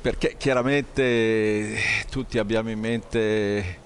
perché 0.00 0.36
chiaramente 0.38 1.76
tutti 2.08 2.38
abbiamo 2.38 2.70
in 2.70 2.78
mente 2.78 3.84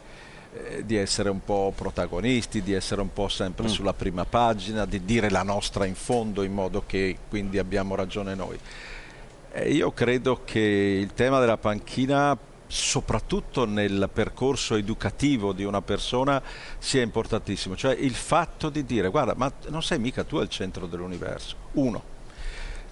eh, 0.53 0.85
di 0.85 0.97
essere 0.97 1.31
un 1.31 1.45
po' 1.45 1.73
protagonisti, 1.75 2.63
di 2.63 2.73
essere 2.73 3.01
un 3.01 3.13
po' 3.13 3.29
sempre 3.29 3.67
mm. 3.67 3.69
sulla 3.69 3.93
prima 3.93 4.25
pagina, 4.25 4.85
di 4.85 5.05
dire 5.05 5.31
la 5.31 5.43
nostra 5.43 5.85
in 5.85 5.95
fondo 5.95 6.43
in 6.43 6.53
modo 6.53 6.83
che 6.87 7.19
quindi 7.29 7.59
abbiamo 7.59 7.95
ragione 7.95 8.35
noi. 8.35 8.59
E 9.53 9.71
io 9.71 9.93
credo 9.93 10.43
che 10.45 10.61
il 10.61 11.13
tema 11.15 11.41
della 11.41 11.57
panchina 11.57 12.37
soprattutto 12.67 13.65
nel 13.65 14.09
percorso 14.13 14.77
educativo 14.77 15.53
di 15.53 15.65
una 15.65 15.83
persona 15.83 16.41
sia 16.79 17.03
importantissimo, 17.03 17.77
cioè 17.77 17.95
il 17.95 18.15
fatto 18.15 18.71
di 18.71 18.85
dire 18.85 19.09
guarda 19.09 19.35
ma 19.37 19.53
non 19.69 19.83
sei 19.83 19.99
mica 19.99 20.23
tu 20.23 20.37
al 20.37 20.49
centro 20.49 20.87
dell'universo, 20.87 21.57
uno, 21.73 22.03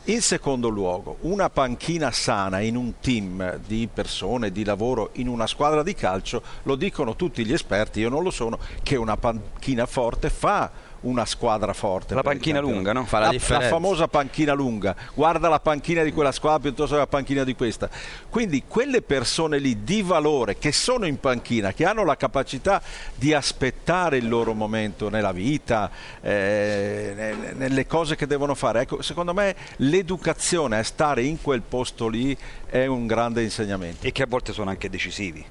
in 0.04 0.22
secondo 0.22 0.68
luogo, 0.68 1.18
una 1.20 1.50
panchina 1.50 2.10
sana 2.10 2.60
in 2.60 2.76
un 2.76 2.94
team 3.00 3.58
di 3.66 3.88
persone, 3.92 4.50
di 4.50 4.64
lavoro, 4.64 5.10
in 5.14 5.28
una 5.28 5.46
squadra 5.46 5.82
di 5.82 5.94
calcio, 5.94 6.42
lo 6.62 6.76
dicono 6.76 7.14
tutti 7.14 7.44
gli 7.44 7.52
esperti, 7.52 8.00
io 8.00 8.08
non 8.08 8.22
lo 8.22 8.30
sono, 8.30 8.58
che 8.82 8.96
una 8.96 9.16
panchina 9.16 9.84
forte 9.84 10.30
fa 10.30 10.70
una 11.00 11.24
squadra 11.24 11.72
forte. 11.72 12.14
La 12.14 12.22
panchina 12.22 12.60
lunga, 12.60 12.92
no? 12.92 13.04
Fa 13.04 13.18
la, 13.18 13.32
la, 13.32 13.58
la, 13.58 13.68
famosa 13.68 14.08
panchina 14.08 14.52
lunga. 14.52 14.96
Guarda 15.14 15.48
la 15.48 15.60
panchina 15.60 16.02
di 16.02 16.12
quella 16.12 16.32
squadra 16.32 16.60
piuttosto 16.60 16.94
che 16.94 17.00
la 17.00 17.06
panchina 17.06 17.44
di 17.44 17.54
questa. 17.54 17.88
Quindi 18.28 18.64
quelle 18.66 19.02
persone 19.02 19.58
lì 19.58 19.84
di 19.84 20.02
valore 20.02 20.58
che 20.58 20.72
sono 20.72 21.06
in 21.06 21.20
panchina, 21.20 21.72
che 21.72 21.84
hanno 21.84 22.04
la 22.04 22.16
capacità 22.16 22.82
di 23.14 23.32
aspettare 23.32 24.16
il 24.16 24.28
loro 24.28 24.54
momento 24.54 25.08
nella 25.08 25.32
vita, 25.32 25.90
eh, 26.20 27.34
nelle 27.54 27.86
cose 27.86 28.16
che 28.16 28.26
devono 28.26 28.54
fare. 28.54 28.82
Ecco, 28.82 29.02
secondo 29.02 29.34
me 29.34 29.54
l'educazione 29.76 30.78
a 30.78 30.82
stare 30.82 31.22
in 31.22 31.40
quel 31.40 31.62
posto 31.62 32.08
lì 32.08 32.36
è 32.66 32.86
un 32.86 33.06
grande 33.06 33.42
insegnamento. 33.42 34.06
E 34.06 34.12
che 34.12 34.22
a 34.22 34.26
volte 34.26 34.52
sono 34.52 34.70
anche 34.70 34.90
decisivi. 34.90 35.44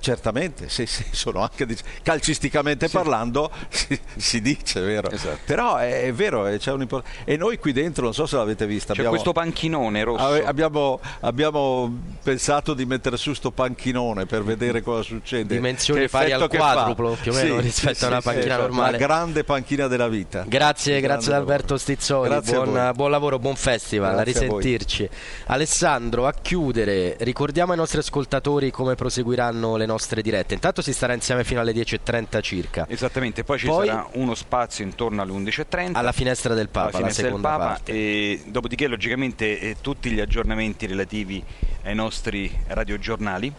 Certamente, 0.00 0.68
sì, 0.68 0.86
sì, 0.86 1.04
sono 1.12 1.40
anche 1.40 1.66
calcisticamente 2.02 2.88
sì. 2.88 2.96
parlando 2.96 3.50
si, 3.68 3.98
si, 4.16 4.40
dice, 4.40 4.80
vero? 4.80 5.10
Esatto. 5.10 5.40
Però 5.44 5.76
è, 5.76 6.04
è 6.04 6.12
vero, 6.12 6.46
è, 6.46 6.58
c'è 6.58 6.72
un 6.72 6.80
import- 6.80 7.06
e 7.24 7.36
noi 7.36 7.58
qui 7.58 7.72
dentro, 7.72 8.04
non 8.04 8.14
so 8.14 8.26
se 8.26 8.36
l'avete 8.36 8.66
vista, 8.66 8.94
c'è 8.94 9.00
abbiamo, 9.00 9.10
questo 9.10 9.32
panchinone 9.32 10.02
rosso. 10.02 10.42
Abbiamo, 10.44 11.00
abbiamo, 11.20 11.98
pensato 12.22 12.74
di 12.74 12.84
mettere 12.86 13.16
su 13.16 13.34
sto 13.34 13.50
panchinone 13.50 14.26
per 14.26 14.42
vedere 14.42 14.82
cosa 14.82 15.02
succede. 15.02 15.54
Dimensioni 15.54 16.08
pari 16.08 16.32
al 16.32 16.48
quadruplo 16.48 17.16
più 17.20 17.32
o 17.32 17.34
meno 17.34 17.56
sì, 17.56 17.62
rispetto 17.62 18.06
a 18.06 18.08
una 18.08 18.20
panchina 18.20 18.56
normale. 18.56 18.92
La 18.92 18.98
grande 18.98 19.44
panchina 19.44 19.86
della 19.86 20.08
vita. 20.08 20.44
Grazie, 20.46 21.00
grazie 21.00 21.32
ad 21.32 21.40
Alberto 21.40 21.76
Stizzoni, 21.76 22.40
buon, 22.40 22.92
buon, 22.94 23.10
lavoro, 23.10 23.38
buon 23.38 23.56
festival, 23.56 24.14
grazie 24.14 24.32
a 24.32 24.42
rissentirci. 24.42 25.08
A 25.46 25.58
Alessandro, 25.60 26.26
a 26.26 26.32
chiudere, 26.32 27.16
ricordiamo 27.20 27.72
ai 27.72 27.78
nostri 27.78 27.98
ascoltatori 27.98 28.70
come 28.70 28.94
proseguiranno 28.94 29.76
le 29.76 29.84
nostre 29.90 30.22
dirette. 30.22 30.54
Intanto 30.54 30.82
si 30.82 30.92
starà 30.92 31.12
insieme 31.12 31.44
fino 31.44 31.60
alle 31.60 31.72
10.30 31.72 32.40
circa. 32.42 32.86
Esattamente, 32.88 33.44
poi 33.44 33.58
ci 33.58 33.66
poi, 33.66 33.86
sarà 33.86 34.08
uno 34.12 34.34
spazio 34.34 34.84
intorno 34.84 35.22
alle 35.22 35.32
11.30. 35.32 35.90
Alla 35.92 36.12
finestra 36.12 36.54
del 36.54 36.68
Papa, 36.68 36.98
finestra 36.98 37.28
del 37.28 37.40
Papa. 37.40 37.80
E 37.84 38.42
dopodiché 38.46 38.86
logicamente 38.86 39.58
eh, 39.58 39.76
tutti 39.80 40.10
gli 40.10 40.20
aggiornamenti 40.20 40.86
relativi 40.86 41.42
ai 41.82 41.94
nostri 41.94 42.50
radiogiornali 42.68 43.52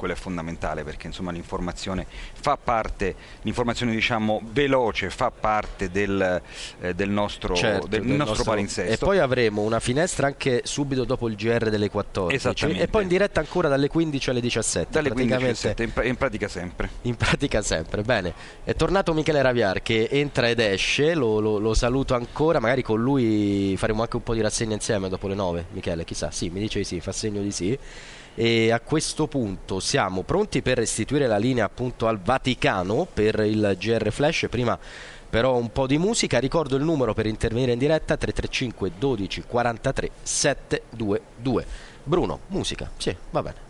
quello 0.00 0.14
è 0.14 0.16
fondamentale 0.16 0.82
perché 0.82 1.08
insomma 1.08 1.30
l'informazione 1.30 2.06
fa 2.32 2.56
parte, 2.56 3.14
l'informazione 3.42 3.92
diciamo 3.92 4.40
veloce 4.50 5.10
fa 5.10 5.30
parte 5.30 5.90
del, 5.90 6.40
eh, 6.80 6.94
del 6.94 7.10
nostro, 7.10 7.54
certo, 7.54 7.86
del, 7.86 8.00
del 8.00 8.16
nostro, 8.16 8.28
nostro 8.28 8.50
palinsesto. 8.50 8.92
E 8.92 8.96
poi 8.96 9.18
avremo 9.18 9.60
una 9.60 9.78
finestra 9.78 10.26
anche 10.26 10.62
subito 10.64 11.04
dopo 11.04 11.28
il 11.28 11.36
GR 11.36 11.68
delle 11.68 11.90
14 11.90 12.78
e 12.78 12.88
poi 12.88 13.02
in 13.02 13.08
diretta 13.08 13.40
ancora 13.40 13.68
dalle 13.68 13.88
15 13.88 14.30
alle 14.30 14.40
17. 14.40 14.88
Dalle 14.90 15.10
15 15.10 15.34
alle 15.34 15.46
17, 15.48 15.82
in, 15.82 15.92
pra- 15.92 16.04
in, 16.04 16.16
pratica 16.16 16.48
sempre. 16.48 16.88
In 17.02 17.16
pratica 17.16 17.60
sempre, 17.60 18.00
bene. 18.00 18.32
È 18.64 18.74
tornato 18.74 19.12
Michele 19.12 19.42
Raviar 19.42 19.82
che 19.82 20.08
entra 20.10 20.48
ed 20.48 20.60
esce, 20.60 21.12
lo, 21.12 21.40
lo, 21.40 21.58
lo 21.58 21.74
saluto 21.74 22.14
ancora, 22.14 22.58
magari 22.58 22.82
con 22.82 23.02
lui 23.02 23.74
faremo 23.76 24.00
anche 24.00 24.16
un 24.16 24.22
po' 24.22 24.32
di 24.32 24.40
rassegna 24.40 24.72
insieme 24.72 25.10
dopo 25.10 25.28
le 25.28 25.34
9, 25.34 25.66
Michele, 25.72 26.04
chissà, 26.04 26.30
sì, 26.30 26.48
mi 26.48 26.60
dice 26.60 26.78
di 26.78 26.84
sì, 26.86 27.00
fa 27.00 27.12
segno 27.12 27.42
di 27.42 27.52
sì 27.52 27.78
e 28.34 28.70
a 28.70 28.80
questo 28.80 29.26
punto 29.26 29.80
siamo 29.80 30.22
pronti 30.22 30.62
per 30.62 30.78
restituire 30.78 31.26
la 31.26 31.36
linea 31.36 31.64
appunto 31.64 32.06
al 32.06 32.20
Vaticano 32.20 33.06
per 33.12 33.40
il 33.40 33.76
GR 33.78 34.10
Flash. 34.10 34.46
Prima 34.48 34.78
però 35.30 35.56
un 35.56 35.70
po' 35.70 35.86
di 35.86 35.96
musica. 35.96 36.38
Ricordo 36.38 36.76
il 36.76 36.82
numero 36.82 37.14
per 37.14 37.26
intervenire 37.26 37.72
in 37.72 37.78
diretta 37.78 38.16
335 38.16 38.92
12 38.98 39.44
43 39.46 40.10
722. 40.22 41.66
Bruno, 42.02 42.40
musica. 42.48 42.90
Sì, 42.96 43.16
va 43.30 43.42
bene. 43.42 43.68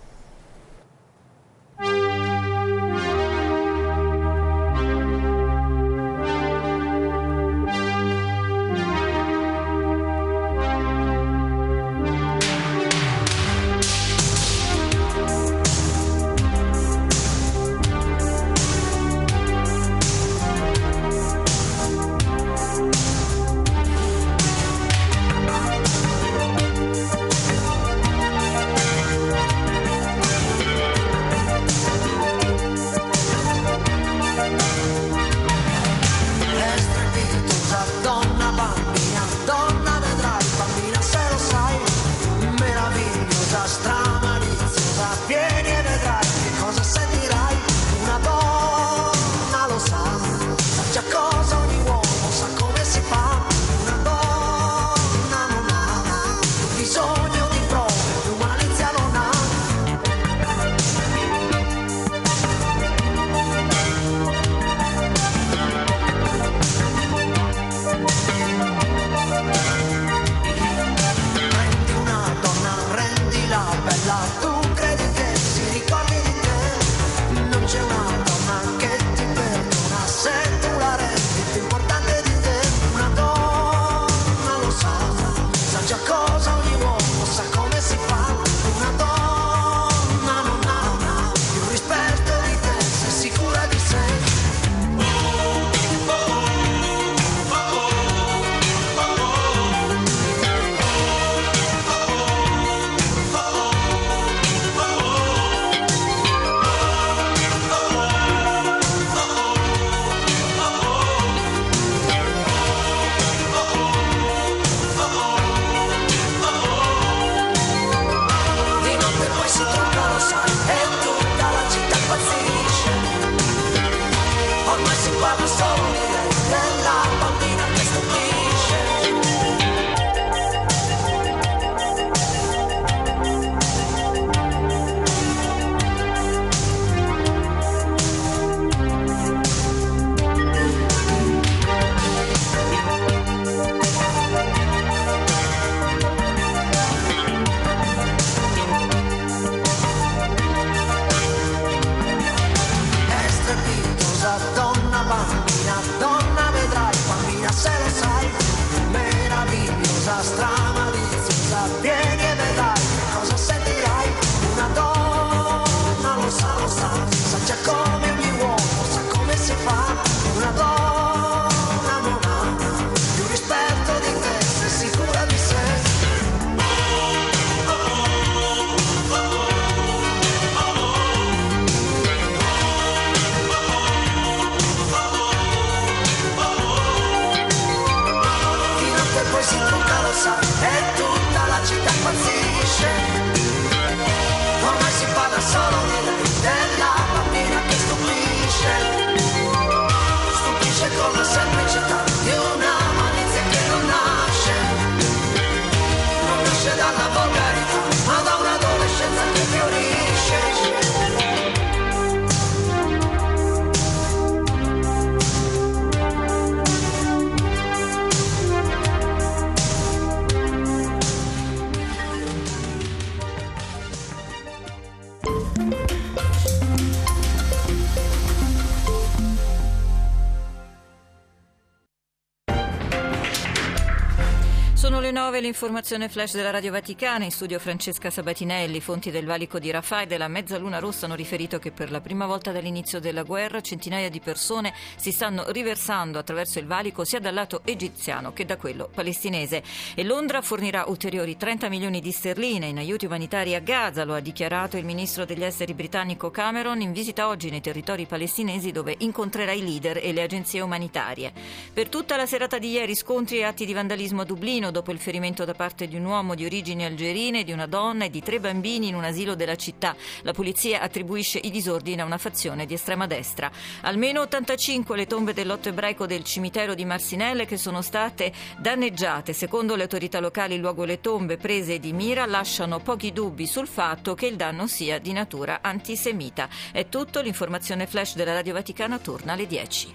L'informazione 235.40 236.08
flash 236.08 236.34
della 236.34 236.50
Radio 236.50 236.70
Vaticana, 236.70 237.24
in 237.24 237.30
studio 237.30 237.58
Francesca 237.58 238.10
Sabatinelli, 238.10 238.80
fonti 238.80 239.10
del 239.10 239.24
valico 239.24 239.58
di 239.58 239.70
Rafah 239.70 240.02
e 240.02 240.06
della 240.06 240.28
Mezzaluna 240.28 240.78
Rossa 240.78 241.06
hanno 241.06 241.14
riferito 241.14 241.58
che 241.58 241.70
per 241.70 241.90
la 241.90 242.02
prima 242.02 242.26
volta 242.26 242.52
dall'inizio 242.52 243.00
della 243.00 243.22
guerra 243.22 243.62
centinaia 243.62 244.10
di 244.10 244.20
persone 244.20 244.74
si 244.96 245.12
stanno 245.12 245.44
riversando 245.48 246.18
attraverso 246.18 246.58
il 246.58 246.66
valico 246.66 247.04
sia 247.04 247.20
dal 247.20 247.32
lato 247.32 247.62
egiziano 247.64 248.32
che 248.32 248.44
da 248.44 248.58
quello 248.58 248.90
palestinese. 248.92 249.62
E 249.94 250.04
Londra 250.04 250.42
fornirà 250.42 250.84
ulteriori 250.88 251.36
30 251.36 251.68
milioni 251.70 252.00
di 252.00 252.12
sterline 252.12 252.66
in 252.66 252.76
aiuti 252.76 253.06
umanitari 253.06 253.54
a 253.54 253.60
Gaza, 253.60 254.04
lo 254.04 254.14
ha 254.14 254.20
dichiarato 254.20 254.76
il 254.76 254.84
ministro 254.84 255.24
degli 255.24 255.44
esteri 255.44 255.72
britannico 255.72 256.30
Cameron 256.30 256.82
in 256.82 256.92
visita 256.92 257.28
oggi 257.28 257.48
nei 257.48 257.62
territori 257.62 258.04
palestinesi 258.04 258.72
dove 258.72 258.94
incontrerà 258.98 259.52
i 259.52 259.62
leader 259.62 259.98
e 260.02 260.12
le 260.12 260.22
agenzie 260.22 260.60
umanitarie. 260.60 261.32
Per 261.72 261.88
tutta 261.88 262.16
la 262.16 262.26
serata 262.26 262.58
di 262.58 262.70
ieri 262.70 262.94
scontri 262.94 263.38
e 263.38 263.44
atti 263.44 263.64
di 263.64 263.72
vandalismo 263.72 264.20
a 264.20 264.24
Dublino 264.24 264.70
dopo 264.70 264.92
il 264.92 264.98
ferimento 264.98 265.28
da 265.30 265.54
parte 265.54 265.86
di 265.86 265.96
un 265.96 266.04
uomo 266.04 266.34
di 266.34 266.44
origini 266.44 266.84
algerine, 266.84 267.44
di 267.44 267.52
una 267.52 267.66
donna 267.66 268.04
e 268.04 268.10
di 268.10 268.20
tre 268.20 268.40
bambini 268.40 268.88
in 268.88 268.94
un 268.94 269.04
asilo 269.04 269.34
della 269.34 269.56
città. 269.56 269.94
La 270.22 270.32
polizia 270.32 270.80
attribuisce 270.80 271.38
i 271.38 271.50
disordini 271.50 272.00
a 272.00 272.04
una 272.04 272.18
fazione 272.18 272.66
di 272.66 272.74
estrema 272.74 273.06
destra. 273.06 273.50
Almeno 273.82 274.22
85 274.22 274.96
le 274.96 275.06
tombe 275.06 275.32
del 275.32 275.46
lotto 275.46 275.68
ebraico 275.68 276.06
del 276.06 276.24
cimitero 276.24 276.74
di 276.74 276.84
Marsinelle 276.84 277.46
che 277.46 277.56
sono 277.56 277.80
state 277.80 278.32
danneggiate. 278.58 279.32
Secondo 279.32 279.76
le 279.76 279.82
autorità 279.82 280.20
locali 280.20 280.54
il 280.54 280.60
luogo 280.60 280.84
le 280.84 281.00
tombe 281.00 281.36
prese 281.36 281.78
di 281.78 281.92
mira 281.92 282.26
lasciano 282.26 282.80
pochi 282.80 283.12
dubbi 283.12 283.46
sul 283.46 283.68
fatto 283.68 284.14
che 284.14 284.26
il 284.26 284.36
danno 284.36 284.66
sia 284.66 284.98
di 284.98 285.12
natura 285.12 285.60
antisemita. 285.62 286.48
È 286.72 286.88
tutto, 286.88 287.20
l'informazione 287.20 287.86
flash 287.86 288.16
della 288.16 288.32
Radio 288.32 288.54
Vaticana 288.54 288.98
torna 288.98 289.32
alle 289.34 289.46
10. 289.46 289.94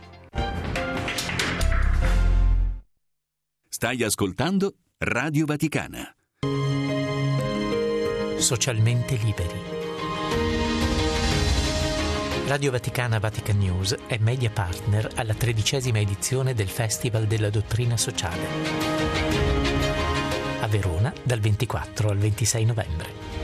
Stai 3.67 4.03
ascoltando 4.03 4.75
Radio 4.98 5.43
Vaticana. 5.43 6.16
Socialmente 8.38 9.16
liberi. 9.16 9.60
Radio 12.48 12.72
Vaticana 12.72 13.20
Vatican 13.20 13.58
News 13.58 13.98
è 14.08 14.18
media 14.20 14.50
partner 14.50 15.12
alla 15.16 15.34
tredicesima 15.34 16.00
edizione 16.00 16.54
del 16.54 16.70
Festival 16.70 17.26
della 17.26 17.50
Dottrina 17.50 17.98
Sociale. 17.98 18.48
A 20.62 20.68
Verona 20.68 21.14
dal 21.24 21.41
24 21.41 22.10
al 22.10 22.18
26 22.18 22.64
novembre. 22.64 23.34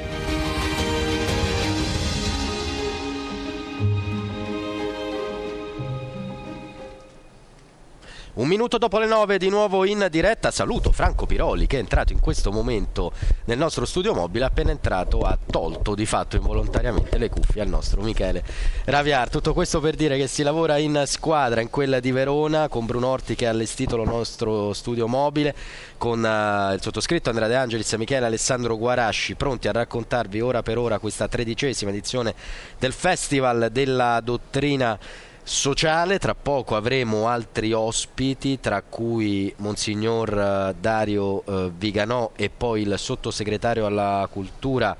Un 8.34 8.48
minuto 8.48 8.78
dopo 8.78 8.98
le 8.98 9.08
nove 9.08 9.38
di 9.38 9.50
nuovo 9.50 9.84
in 9.84 10.08
diretta 10.10 10.52
saluto 10.52 10.94
Franco 10.94 11.26
Piroli 11.26 11.68
che 11.68 11.76
è 11.76 11.80
entrato 11.82 12.14
in 12.14 12.22
questo 12.22 12.50
momento 12.50 13.12
nel 13.46 13.58
nostro 13.58 13.84
studio 13.84 14.14
mobile, 14.14 14.46
appena 14.46 14.72
entrato 14.72 15.20
ha 15.24 15.38
tolto 15.46 15.96
di 15.96 16.06
fatto 16.06 16.38
involontariamente 16.38 17.18
le 17.18 17.28
cuffie 17.28 17.62
al 17.62 17.68
nostro 17.68 18.02
Michele 18.02 18.42
Raviar. 18.86 19.30
Tutto 19.30 19.54
questo 19.54 19.82
per 19.82 19.96
dire 19.96 20.16
che 20.16 20.28
si 20.28 20.44
lavora 20.44 20.78
in 20.78 21.04
squadra 21.08 21.60
in 21.60 21.70
quella 21.70 22.00
di 22.00 22.14
Verona 22.14 22.70
con 22.70 22.86
Bruno 22.86 23.08
Orti 23.08 23.36
che 23.36 23.48
ha 23.48 23.50
allestito 23.50 23.98
il 23.98 24.08
nostro 24.08 24.72
studio 24.72 25.10
mobile, 25.10 25.54
con 25.98 26.20
uh, 26.20 26.74
il 26.74 26.82
sottoscritto 26.82 27.28
Andrea 27.28 27.50
De 27.50 27.56
Angelis 27.58 27.92
e 27.92 27.98
Michele 27.98 28.28
Alessandro 28.28 28.78
Guarasci 28.78 29.36
pronti 29.36 29.68
a 29.68 29.74
raccontarvi 29.74 30.40
ora 30.40 30.64
per 30.64 30.78
ora 30.78 31.00
questa 31.00 31.28
tredicesima 31.28 31.92
edizione 31.92 32.34
del 32.80 32.94
Festival 32.94 33.68
della 33.74 34.22
Dottrina 34.22 34.98
sociale. 35.44 36.20
Tra 36.20 36.36
poco 36.36 36.76
avremo 36.76 37.28
altri 37.28 37.74
ospiti, 37.74 38.60
tra 38.60 38.82
cui 38.82 39.54
Monsignor 39.58 40.38
eh, 40.38 40.76
Dario 40.80 41.44
eh, 41.46 41.72
Viganò 41.76 42.32
e 42.36 42.50
poi 42.50 42.82
il 42.82 42.96
sottosegretario 42.98 43.86
alla 43.86 44.28
cultura 44.32 44.96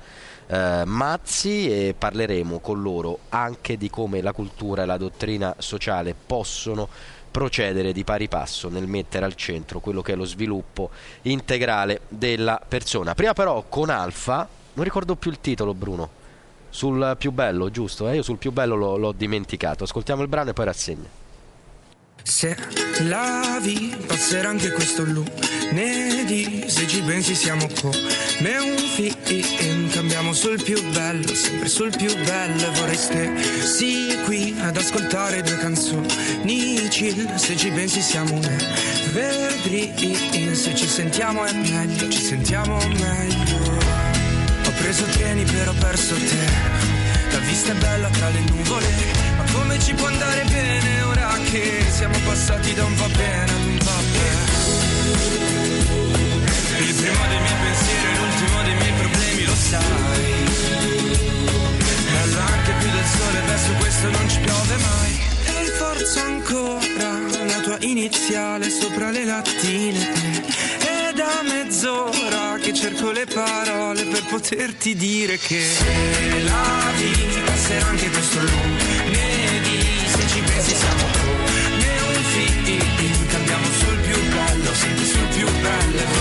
eh, 0.46 0.82
Mazzi 0.84 1.70
e 1.70 1.94
parleremo 1.96 2.58
con 2.60 2.82
loro 2.82 3.20
anche 3.30 3.76
di 3.76 3.88
come 3.88 4.20
la 4.20 4.32
cultura 4.32 4.82
e 4.82 4.86
la 4.86 4.96
dottrina 4.96 5.54
sociale 5.58 6.14
possono 6.14 6.88
procedere 7.30 7.92
di 7.92 8.04
pari 8.04 8.28
passo 8.28 8.68
nel 8.68 8.86
mettere 8.86 9.24
al 9.24 9.34
centro 9.34 9.80
quello 9.80 10.02
che 10.02 10.12
è 10.12 10.16
lo 10.16 10.26
sviluppo 10.26 10.90
integrale 11.22 12.02
della 12.08 12.60
persona. 12.66 13.14
Prima 13.14 13.32
però 13.32 13.64
con 13.68 13.88
Alfa, 13.88 14.46
non 14.74 14.84
ricordo 14.84 15.16
più 15.16 15.30
il 15.30 15.40
titolo 15.40 15.72
Bruno 15.74 16.20
sul 16.72 17.16
più 17.18 17.32
bello, 17.32 17.70
giusto? 17.70 18.08
Eh? 18.08 18.16
Io 18.16 18.22
sul 18.22 18.38
più 18.38 18.50
bello 18.50 18.74
l'ho, 18.74 18.96
l'ho 18.96 19.12
dimenticato. 19.12 19.84
Ascoltiamo 19.84 20.22
il 20.22 20.28
brano 20.28 20.50
e 20.50 20.52
poi 20.54 20.64
rassegna. 20.64 21.20
Se 22.24 22.56
lavi 23.00 23.94
passerà 24.06 24.48
anche 24.48 24.70
questo 24.70 25.02
lunedì 25.02 26.64
Se 26.68 26.86
ci 26.86 27.02
pensi 27.02 27.34
siamo 27.34 27.66
come 27.80 28.58
un 28.58 28.76
film 28.76 29.90
Cambiamo 29.90 30.32
sul 30.32 30.62
più 30.62 30.80
bello, 30.92 31.34
sempre 31.34 31.68
sul 31.68 31.92
più 31.96 32.14
bello 32.24 32.70
Vorrei 32.74 32.96
stessi 32.96 34.16
qui 34.24 34.54
ad 34.60 34.76
ascoltare 34.76 35.42
due 35.42 35.58
canzoni 35.58 36.88
chill 36.88 37.34
Se 37.34 37.56
ci 37.56 37.70
pensi 37.70 38.00
siamo 38.00 38.34
un 38.34 38.44
evergreen 38.44 40.54
Se 40.54 40.76
ci 40.76 40.86
sentiamo 40.86 41.44
è 41.44 41.52
meglio, 41.52 42.08
ci 42.08 42.22
sentiamo 42.22 42.76
meglio 42.76 44.01
preso 44.72 45.04
treni 45.04 45.44
però 45.44 45.70
ho 45.70 45.74
perso 45.74 46.14
te. 46.14 47.02
La 47.32 47.38
vista 47.38 47.72
è 47.72 47.74
bella 47.74 48.08
tra 48.08 48.28
le 48.28 48.40
nuvole 48.40 48.86
Ma 49.38 49.44
come 49.52 49.78
ci 49.80 49.94
può 49.94 50.06
andare 50.06 50.44
bene 50.44 51.02
ora 51.02 51.34
che 51.50 51.82
Siamo 51.90 52.18
passati 52.26 52.74
da 52.74 52.84
un 52.84 52.94
va 52.94 53.08
bene 53.08 53.52
ad 53.52 53.64
un 53.64 53.78
va 53.78 54.00
bene? 54.12 54.50
Il 56.78 56.94
primo 56.94 57.26
dei 57.28 57.40
miei 57.40 57.54
pensieri 57.62 58.06
e 58.06 58.18
l'ultimo 58.18 58.62
dei 58.62 58.74
miei 58.74 58.92
problemi 58.92 59.44
lo 59.44 59.54
sai. 59.54 60.50
Bella 62.12 62.44
anche 62.44 62.72
più 62.78 62.90
del 62.90 63.06
sole, 63.06 63.40
beh 63.46 63.58
su 63.58 63.72
questo 63.78 64.10
non 64.10 64.28
ci 64.28 64.38
piove 64.40 64.76
mai. 64.76 65.20
E 65.46 65.70
forza 65.78 66.22
ancora 66.22 67.44
la 67.46 67.60
tua 67.62 67.76
iniziale 67.80 68.68
sopra 68.68 69.10
le 69.10 69.24
lattine 69.24 70.71
mezz'ora 71.82 72.58
che 72.60 72.72
cerco 72.72 73.10
le 73.10 73.26
parole 73.26 74.04
per 74.04 74.24
poterti 74.26 74.94
dire 74.94 75.36
che 75.36 75.60
se 75.60 76.44
la 76.44 76.92
vita 76.96 77.40
passerà 77.44 77.86
anche 77.86 78.08
questo 78.08 78.38
lunedì 78.38 79.80
se 80.06 80.28
ci 80.28 80.40
pensi 80.42 80.74
siamo 80.76 81.02
come 81.24 82.16
un 82.16 82.22
film 82.22 83.26
cambiamo 83.26 83.64
sul 83.78 83.96
più 83.96 84.28
bello 84.28 84.74
sempre 84.74 85.04
sul 85.04 85.26
più 85.34 85.46
bello 85.60 86.11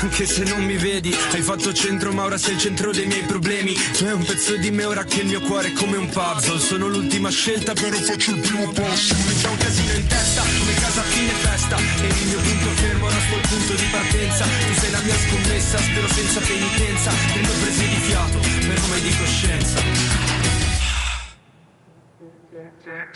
anche 0.00 0.26
se 0.26 0.44
non 0.44 0.64
mi 0.64 0.76
vedi. 0.76 1.14
Hai 1.32 1.42
fatto 1.42 1.72
centro, 1.72 2.12
ma 2.12 2.24
ora 2.24 2.38
sei 2.38 2.54
il 2.54 2.60
centro 2.60 2.90
dei 2.92 3.06
miei 3.06 3.22
problemi. 3.22 3.76
Hai 4.00 4.12
un 4.12 4.24
pezzo 4.24 4.56
di 4.56 4.70
me 4.70 4.84
ora 4.84 5.04
che 5.04 5.20
il 5.20 5.26
mio 5.26 5.40
cuore 5.40 5.68
è 5.68 5.72
come 5.72 5.96
un 5.96 6.08
puzzle. 6.08 6.58
Sono 6.58 6.88
l'ultima 6.88 7.30
scelta, 7.30 7.72
però 7.72 7.96
faccio 7.96 8.32
il 8.32 8.40
primo 8.40 8.72
passo. 8.72 9.14
C'è 9.14 9.48
un 9.48 9.56
casino 9.56 9.92
in 9.92 10.06
testa, 10.06 10.42
come 10.42 10.74
casa 10.74 11.00
a 11.00 11.04
fine 11.04 11.32
festa. 11.32 11.76
E 11.76 12.06
il 12.06 12.26
mio 12.26 12.38
punto 12.38 12.70
fermo, 12.80 13.06
ora 13.06 13.20
sto 13.20 13.34
il 13.36 13.48
punto 13.48 13.74
di 13.74 13.88
partenza. 13.90 14.44
Tu 14.44 14.80
sei 14.80 14.90
la 14.90 15.00
mia 15.00 15.16
scommessa, 15.16 15.78
spero 15.78 16.08
senza 16.08 16.40
penitenza. 16.40 17.10
Prendo 17.32 17.52
presi 17.60 17.88
di 17.88 18.00
fiato, 18.06 18.38
per 18.38 18.80
come 18.80 19.00
di 19.00 19.16
coscienza. 19.16 20.05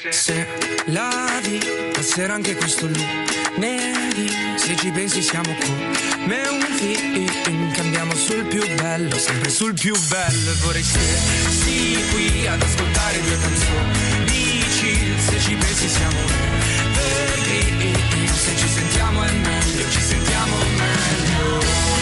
Se 0.08 0.46
lavi, 0.86 1.60
passerà 1.92 2.34
anche 2.34 2.56
questo 2.56 2.88
lunedì. 2.88 4.28
Se 4.56 4.74
ci 4.74 4.90
pensi 4.90 5.22
siamo 5.22 5.54
come 5.60 6.48
un 6.48 6.60
film. 6.74 7.72
Cambiamo 7.72 8.12
sul 8.16 8.46
più 8.46 8.66
bello, 8.74 9.16
sempre 9.16 9.48
sul 9.48 9.72
più 9.74 9.96
bello. 10.08 10.50
E 10.50 10.54
vorrei 10.62 10.82
stessi 10.82 12.04
qui 12.10 12.48
ad 12.48 12.60
ascoltare 12.60 13.20
due 13.20 13.38
canzoni. 13.38 14.24
Dici, 14.24 15.14
se 15.18 15.38
ci 15.38 15.54
pensi 15.54 15.88
siamo 15.88 16.18
verdi. 16.92 17.92
Se 18.34 18.56
ci 18.56 18.66
sentiamo 18.66 19.22
è 19.22 19.30
meglio, 19.30 19.88
ci 19.88 20.00
sentiamo 20.00 20.56
meglio. 20.56 21.99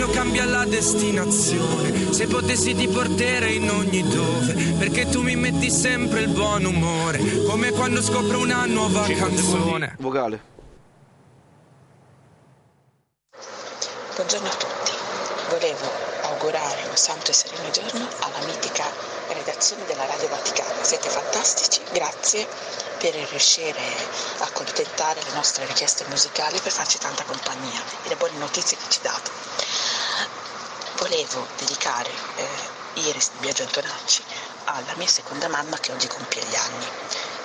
Destino 0.00 0.08
cambia 0.08 0.44
la 0.46 0.64
destinazione. 0.64 2.12
Se 2.12 2.26
potessi 2.26 2.74
ti 2.74 2.88
porterei 2.88 3.56
in 3.56 3.70
ogni 3.70 4.02
dove, 4.02 4.74
perché 4.78 5.08
tu 5.08 5.22
mi 5.22 5.36
metti 5.36 5.70
sempre 5.70 6.20
il 6.20 6.28
buon 6.28 6.64
umore, 6.64 7.44
come 7.44 7.70
quando 7.72 8.02
scopro 8.02 8.38
una 8.38 8.64
nuova 8.64 9.06
canzone. 9.06 9.96
Vocale. 9.98 10.48
Buongiorno 14.14 14.48
a 14.48 14.54
tutti. 14.54 14.92
Volevo 15.50 15.90
augurare 16.22 16.82
un 16.88 16.96
santo 16.96 17.30
e 17.30 17.34
sereno 17.34 17.70
giorno 17.70 18.06
alla 18.20 18.46
mitica 18.46 18.84
redazione 19.28 19.84
della 19.86 20.06
Radio 20.06 20.28
Vaticana. 20.28 20.82
Siete 20.82 21.08
fantastici, 21.08 21.80
grazie 21.92 22.46
per 22.98 23.14
riuscire 23.14 23.80
a 24.38 24.44
accontentare 24.44 25.22
le 25.22 25.34
nostre 25.34 25.66
richieste 25.66 26.04
musicali 26.08 26.58
per 26.60 26.72
farci 26.72 26.98
tanta 26.98 27.24
compagnia 27.24 27.80
e 28.04 28.08
le 28.08 28.16
buone 28.16 28.36
notizie 28.38 28.76
che 28.76 28.84
ci 28.88 29.00
date. 29.02 29.59
Volevo 31.00 31.46
dedicare 31.56 32.10
eh, 32.36 33.00
Iris 33.08 33.30
di 33.32 33.38
Biagio 33.38 33.62
Antonacci 33.62 34.22
alla 34.64 34.94
mia 34.96 35.06
seconda 35.06 35.48
mamma 35.48 35.78
che 35.78 35.92
oggi 35.92 36.06
compie 36.06 36.44
gli 36.44 36.54
anni. 36.54 36.86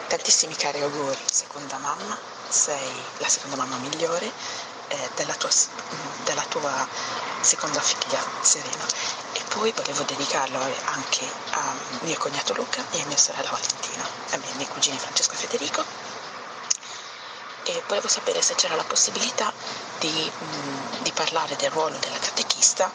Tantissimi 0.08 0.56
cari 0.56 0.82
auguri, 0.82 1.18
seconda 1.32 1.78
mamma, 1.78 2.18
sei 2.50 2.92
la 3.18 3.30
seconda 3.30 3.56
mamma 3.56 3.78
migliore 3.78 4.30
eh, 4.90 5.10
della, 5.16 5.34
tua, 5.36 5.50
della 6.26 6.44
tua 6.50 6.86
seconda 7.40 7.80
figlia 7.80 8.22
Serena. 8.42 8.86
E 9.32 9.42
poi 9.48 9.72
volevo 9.72 10.04
dedicarlo 10.04 10.60
anche 10.60 11.26
a 11.52 11.74
mio 12.02 12.18
cognato 12.18 12.54
Luca 12.54 12.84
e 12.92 13.02
a 13.02 13.06
mia 13.06 13.18
sorella 13.18 13.50
Valentina, 13.50 14.04
a 14.32 14.38
miei 14.56 14.68
cugini 14.68 15.00
Francesco 15.00 15.34
e 15.34 15.38
Federico. 15.38 15.84
E 17.64 17.84
volevo 17.88 18.10
sapere 18.10 18.42
se 18.42 18.54
c'era 18.56 18.76
la 18.76 18.84
possibilità 18.84 19.52
di, 20.00 20.32
mh, 20.40 21.04
di 21.04 21.12
parlare 21.14 21.56
del 21.56 21.72
ruolo 21.72 21.98
della 21.98 22.20
catechista 22.20 22.92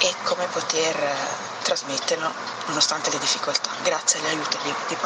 e 0.00 0.14
come 0.22 0.46
poter 0.52 0.96
eh, 0.96 1.14
trasmetterlo 1.62 2.32
nonostante 2.66 3.10
le 3.10 3.18
difficoltà, 3.18 3.70
grazie 3.82 4.20
all'aiuto 4.20 4.58
dei, 4.62 4.74
dei, 4.88 4.96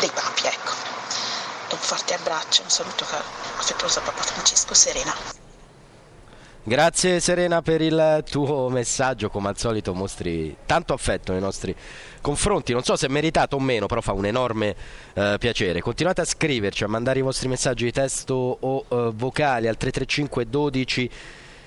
dei 0.00 0.10
papi. 0.10 0.46
Ecco. 0.46 0.72
Un 1.70 1.78
forte 1.78 2.14
abbraccio, 2.14 2.62
un 2.62 2.68
saluto 2.70 3.06
affettuoso 3.56 4.00
a 4.00 4.02
Papa 4.02 4.22
Francesco 4.22 4.74
Serena. 4.74 5.40
Grazie 6.64 7.18
Serena 7.18 7.60
per 7.60 7.80
il 7.80 8.22
tuo 8.30 8.68
messaggio, 8.68 9.30
come 9.30 9.48
al 9.48 9.58
solito 9.58 9.94
mostri 9.94 10.54
tanto 10.64 10.92
affetto 10.92 11.32
nei 11.32 11.40
nostri 11.40 11.74
confronti, 12.20 12.72
non 12.72 12.84
so 12.84 12.94
se 12.94 13.06
è 13.06 13.08
meritato 13.08 13.56
o 13.56 13.58
meno, 13.58 13.86
però 13.86 14.00
fa 14.00 14.12
un 14.12 14.26
enorme 14.26 14.76
eh, 15.14 15.36
piacere. 15.40 15.80
Continuate 15.80 16.20
a 16.20 16.24
scriverci, 16.24 16.84
a 16.84 16.88
mandare 16.88 17.18
i 17.18 17.22
vostri 17.22 17.48
messaggi 17.48 17.84
di 17.84 17.90
testo 17.90 18.58
o 18.60 18.84
eh, 18.88 19.10
vocali 19.12 19.66
al 19.66 19.76
335 19.76 20.48
12 20.48 21.10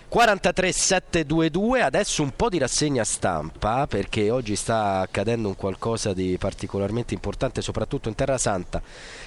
43 0.07 0.71
722, 0.71 1.81
adesso 1.81 2.23
un 2.23 2.31
po' 2.35 2.47
di 2.47 2.57
rassegna 2.57 3.03
stampa 3.03 3.85
perché 3.87 4.29
oggi 4.29 4.55
sta 4.55 4.99
accadendo 4.99 5.49
un 5.49 5.55
qualcosa 5.55 6.13
di 6.13 6.37
particolarmente 6.37 7.13
importante 7.13 7.61
soprattutto 7.61 8.07
in 8.07 8.15
Terra 8.15 8.37
Santa, 8.37 8.81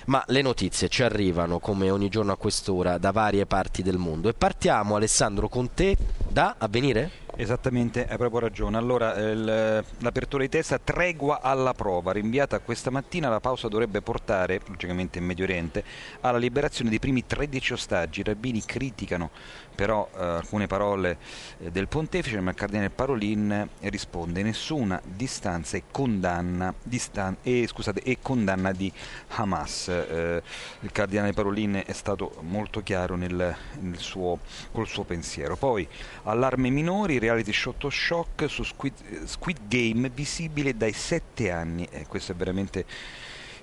ma 0.07 0.23
le 0.29 0.41
notizie 0.41 0.89
ci 0.89 1.03
arrivano 1.03 1.59
come 1.59 1.91
ogni 1.91 2.09
giorno 2.09 2.33
a 2.33 2.37
quest'ora 2.37 2.97
da 2.97 3.11
varie 3.11 3.45
parti 3.45 3.83
del 3.83 3.99
mondo 3.99 4.29
e 4.29 4.35
partiamo 4.35 4.97
Alessandro 4.97 5.49
con 5.49 5.75
te 5.75 5.97
da 6.29 6.55
Avvenire? 6.59 7.27
Esattamente, 7.41 8.05
hai 8.05 8.17
proprio 8.17 8.41
ragione. 8.41 8.77
Allora, 8.79 9.15
l'apertura 9.17 10.43
di 10.43 10.49
testa 10.49 10.81
tregua 10.83 11.41
alla 11.41 11.73
prova, 11.73 12.11
rinviata 12.11 12.59
questa 12.59 12.91
mattina, 12.91 13.29
la 13.29 13.39
pausa 13.39 13.69
dovrebbe 13.69 14.03
portare, 14.03 14.61
logicamente 14.67 15.19
in 15.19 15.25
Medio 15.25 15.45
Oriente, 15.45 15.85
alla 16.23 16.39
liberazione 16.39 16.91
dei 16.91 16.99
primi 16.99 17.25
13 17.25 17.75
ostaggi. 17.75 18.21
I 18.21 18.25
rabbini 18.25 18.65
criticano 18.65 19.31
però 19.79 20.09
eh, 20.13 20.25
alcune 20.25 20.67
parole 20.67 21.19
eh, 21.61 21.71
del 21.71 21.87
pontefice, 21.87 22.41
ma 22.41 22.51
il 22.51 22.57
cardinale 22.57 22.91
Parolin 22.91 23.69
risponde 23.83 24.43
nessuna 24.43 25.01
distanza 25.05 25.77
e 25.77 25.85
condanna, 25.89 26.75
distan- 26.83 27.37
e, 27.45 27.65
scusate, 27.69 28.03
e 28.03 28.19
condanna 28.21 28.73
di 28.73 28.93
Hamas. 29.29 29.87
Eh, 29.87 30.43
il 30.81 30.91
cardinale 30.91 31.33
Parolin 31.33 31.81
è 31.87 31.93
stato 31.93 32.39
molto 32.41 32.83
chiaro 32.83 33.15
nel, 33.15 33.57
suo, 33.93 34.41
col 34.73 34.89
suo 34.89 35.05
pensiero. 35.05 35.55
Poi 35.55 35.87
allarme 36.25 36.71
minori, 36.71 37.21
reality 37.21 37.53
shot 37.53 37.87
shock 37.87 38.51
su 38.51 38.65
Squid, 38.65 39.27
Squid 39.27 39.59
Game 39.69 40.11
visibile 40.13 40.77
dai 40.77 40.93
sette 40.93 41.53
anni. 41.53 41.87
Eh, 41.93 42.05
questo 42.09 42.33
è 42.33 42.35
veramente 42.35 42.85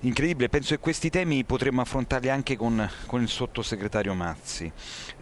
incredibile. 0.07 0.49
Penso 0.49 0.75
che 0.75 0.79
questi 0.79 1.09
temi 1.09 1.43
potremmo 1.43 1.81
affrontarli 1.81 2.29
anche 2.29 2.55
con, 2.55 2.89
con 3.05 3.21
il 3.21 3.27
sottosegretario 3.27 4.13
Mazzi, 4.13 4.71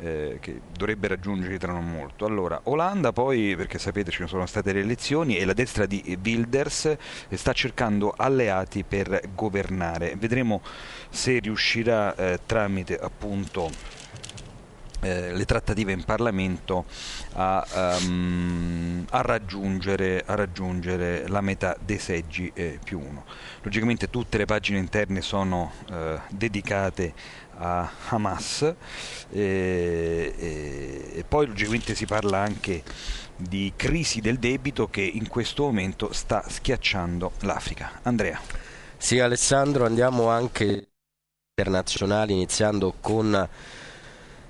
eh, 0.01 0.37
che 0.39 0.61
dovrebbe 0.75 1.07
raggiungerli 1.07 1.57
tra 1.57 1.71
non 1.71 1.89
molto. 1.89 2.25
Allora, 2.25 2.59
Olanda 2.65 3.11
poi, 3.11 3.55
perché 3.55 3.79
sapete 3.79 4.11
ci 4.11 4.25
sono 4.27 4.45
state 4.45 4.73
le 4.73 4.81
elezioni 4.81 5.37
e 5.37 5.45
la 5.45 5.53
destra 5.53 5.85
di 5.85 6.17
Wilders 6.23 6.97
sta 7.31 7.53
cercando 7.53 8.13
alleati 8.15 8.83
per 8.83 9.21
governare. 9.33 10.15
Vedremo 10.17 10.61
se 11.09 11.39
riuscirà 11.39 12.15
eh, 12.15 12.39
tramite 12.45 12.97
appunto 12.97 14.01
eh, 15.03 15.33
le 15.33 15.45
trattative 15.45 15.91
in 15.91 16.03
Parlamento 16.03 16.85
a, 17.33 17.65
um, 18.01 19.05
a, 19.09 19.21
raggiungere, 19.21 20.23
a, 20.25 20.35
raggiungere, 20.35 21.27
la 21.27 21.41
metà 21.41 21.77
dei 21.83 21.99
seggi 21.99 22.51
eh, 22.53 22.79
più 22.83 22.99
uno. 22.99 23.25
Logicamente 23.61 24.09
tutte 24.09 24.37
le 24.37 24.45
pagine 24.45 24.79
interne 24.79 25.21
sono 25.21 25.71
eh, 25.91 26.19
dedicate 26.29 27.13
a 27.55 27.89
Hamas 28.09 28.61
e, 29.29 30.33
e, 30.37 31.11
e 31.13 31.23
poi 31.27 31.47
logicamente 31.47 31.93
si 31.93 32.05
parla 32.05 32.39
anche 32.39 32.83
di 33.35 33.73
crisi 33.75 34.21
del 34.21 34.39
debito 34.39 34.89
che 34.89 35.01
in 35.01 35.27
questo 35.27 35.63
momento 35.63 36.13
sta 36.13 36.43
schiacciando 36.47 37.33
l'Africa. 37.41 37.99
Andrea. 38.03 38.39
Sì 38.97 39.19
Alessandro, 39.19 39.85
andiamo 39.85 40.29
anche 40.29 40.87
internazionali 41.55 42.33
iniziando 42.33 42.95
con 43.01 43.49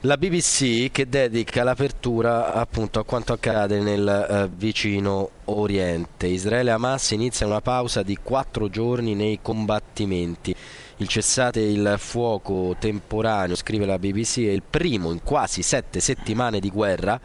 la 0.06 0.18
BBC 0.18 0.92
che 0.92 1.08
dedica 1.08 1.64
l'apertura 1.64 2.52
appunto 2.54 3.00
a 3.00 3.06
quanto 3.06 3.32
accade 3.32 3.80
nel 3.80 4.06
eh, 4.06 4.50
vicino 4.54 5.30
Oriente. 5.46 6.28
Israele 6.28 6.72
e 6.72 6.74
Hamas 6.74 7.12
inizia 7.12 7.46
una 7.46 7.62
pausa 7.62 8.04
di 8.04 8.18
quattro 8.22 8.70
giorni 8.70 9.16
nei 9.16 9.40
combattimenti. 9.42 10.54
Il 10.98 11.08
cessate 11.08 11.62
il 11.62 11.96
fuoco 11.98 12.76
temporaneo, 12.78 13.56
scrive 13.56 13.86
la 13.86 13.98
BBC, 13.98 14.40
è 14.40 14.52
il 14.52 14.64
primo 14.70 15.12
in 15.12 15.24
quasi 15.24 15.62
sette 15.62 16.02
settimane 16.02 16.60
di 16.60 16.70
guerra 16.70 17.18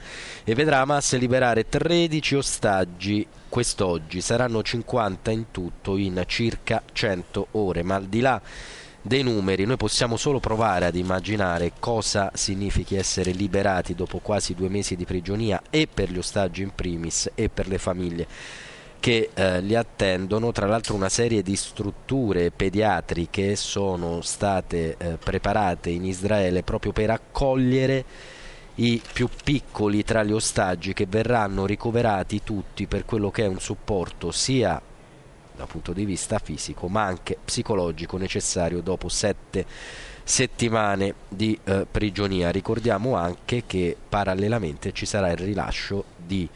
e 0.45 0.55
vedrà 0.55 0.79
Hamas 0.79 1.17
liberare 1.17 1.69
13 1.69 2.37
ostaggi 2.37 3.27
quest'oggi. 3.49 4.21
Saranno 4.21 4.63
50 4.63 5.31
in 5.33 5.51
tutto 5.51 5.97
in 5.97 6.23
circa 6.27 6.83
100 6.93 7.49
ore, 7.53 7.83
ma 7.83 7.97
al 7.97 8.07
di 8.07 8.21
là 8.21 8.41
dei 9.01 9.23
numeri, 9.23 9.65
noi 9.65 9.77
possiamo 9.77 10.17
solo 10.17 10.41
provare 10.41 10.87
ad 10.87 10.97
immaginare 10.97 11.73
cosa 11.79 12.31
significhi 12.35 12.97
essere 12.97 13.31
liberati 13.31 13.95
dopo 13.95 14.19
quasi 14.19 14.55
due 14.55 14.69
mesi 14.69 14.97
di 14.97 15.05
prigionia 15.05 15.63
e 15.71 15.89
per 15.93 16.11
gli 16.11 16.19
ostaggi 16.19 16.63
in 16.63 16.75
primis 16.75 17.31
e 17.35 17.49
per 17.49 17.69
le 17.69 17.79
famiglie 17.79 18.27
che 19.01 19.31
eh, 19.33 19.61
li 19.61 19.77
attendono, 19.77 20.51
tra 20.53 20.67
l'altro 20.67 20.95
una 20.95 21.09
serie 21.09 21.43
di 21.43 21.55
strutture 21.55 22.51
pediatriche 22.51 23.55
sono 23.55 24.21
state 24.23 24.97
eh, 24.99 25.19
preparate 25.23 25.91
in 25.91 26.05
Israele 26.05 26.63
proprio 26.63 26.93
per 26.93 27.11
accogliere 27.11 28.05
i 28.77 29.01
più 29.13 29.29
piccoli 29.45 30.05
tra 30.05 30.23
gli 30.23 30.33
ostaggi 30.33 30.93
che 30.93 31.07
verranno 31.07 31.67
ricoverati 31.67 32.43
tutti 32.43 32.87
per 32.87 33.05
quello 33.05 33.31
che 33.31 33.45
è 33.45 33.49
un 33.49 33.61
supporto 33.61 34.31
sia 34.31 34.81
dal 35.59 35.67
punto 35.67 35.93
di 35.93 36.05
vista 36.05 36.39
fisico 36.39 36.87
ma 36.87 37.03
anche 37.03 37.37
psicologico 37.45 38.17
necessario 38.17 38.81
dopo 38.81 39.09
sette 39.09 39.67
settimane 40.23 41.15
di 41.29 41.59
eh, 41.65 41.87
prigionia. 41.91 42.51
Ricordiamo 42.51 43.17
anche 43.17 43.65
che 43.67 43.97
parallelamente 44.09 44.93
ci 44.93 45.05
sarà 45.05 45.31
il 45.31 45.39
rilascio 45.39 46.05
di 46.17 46.49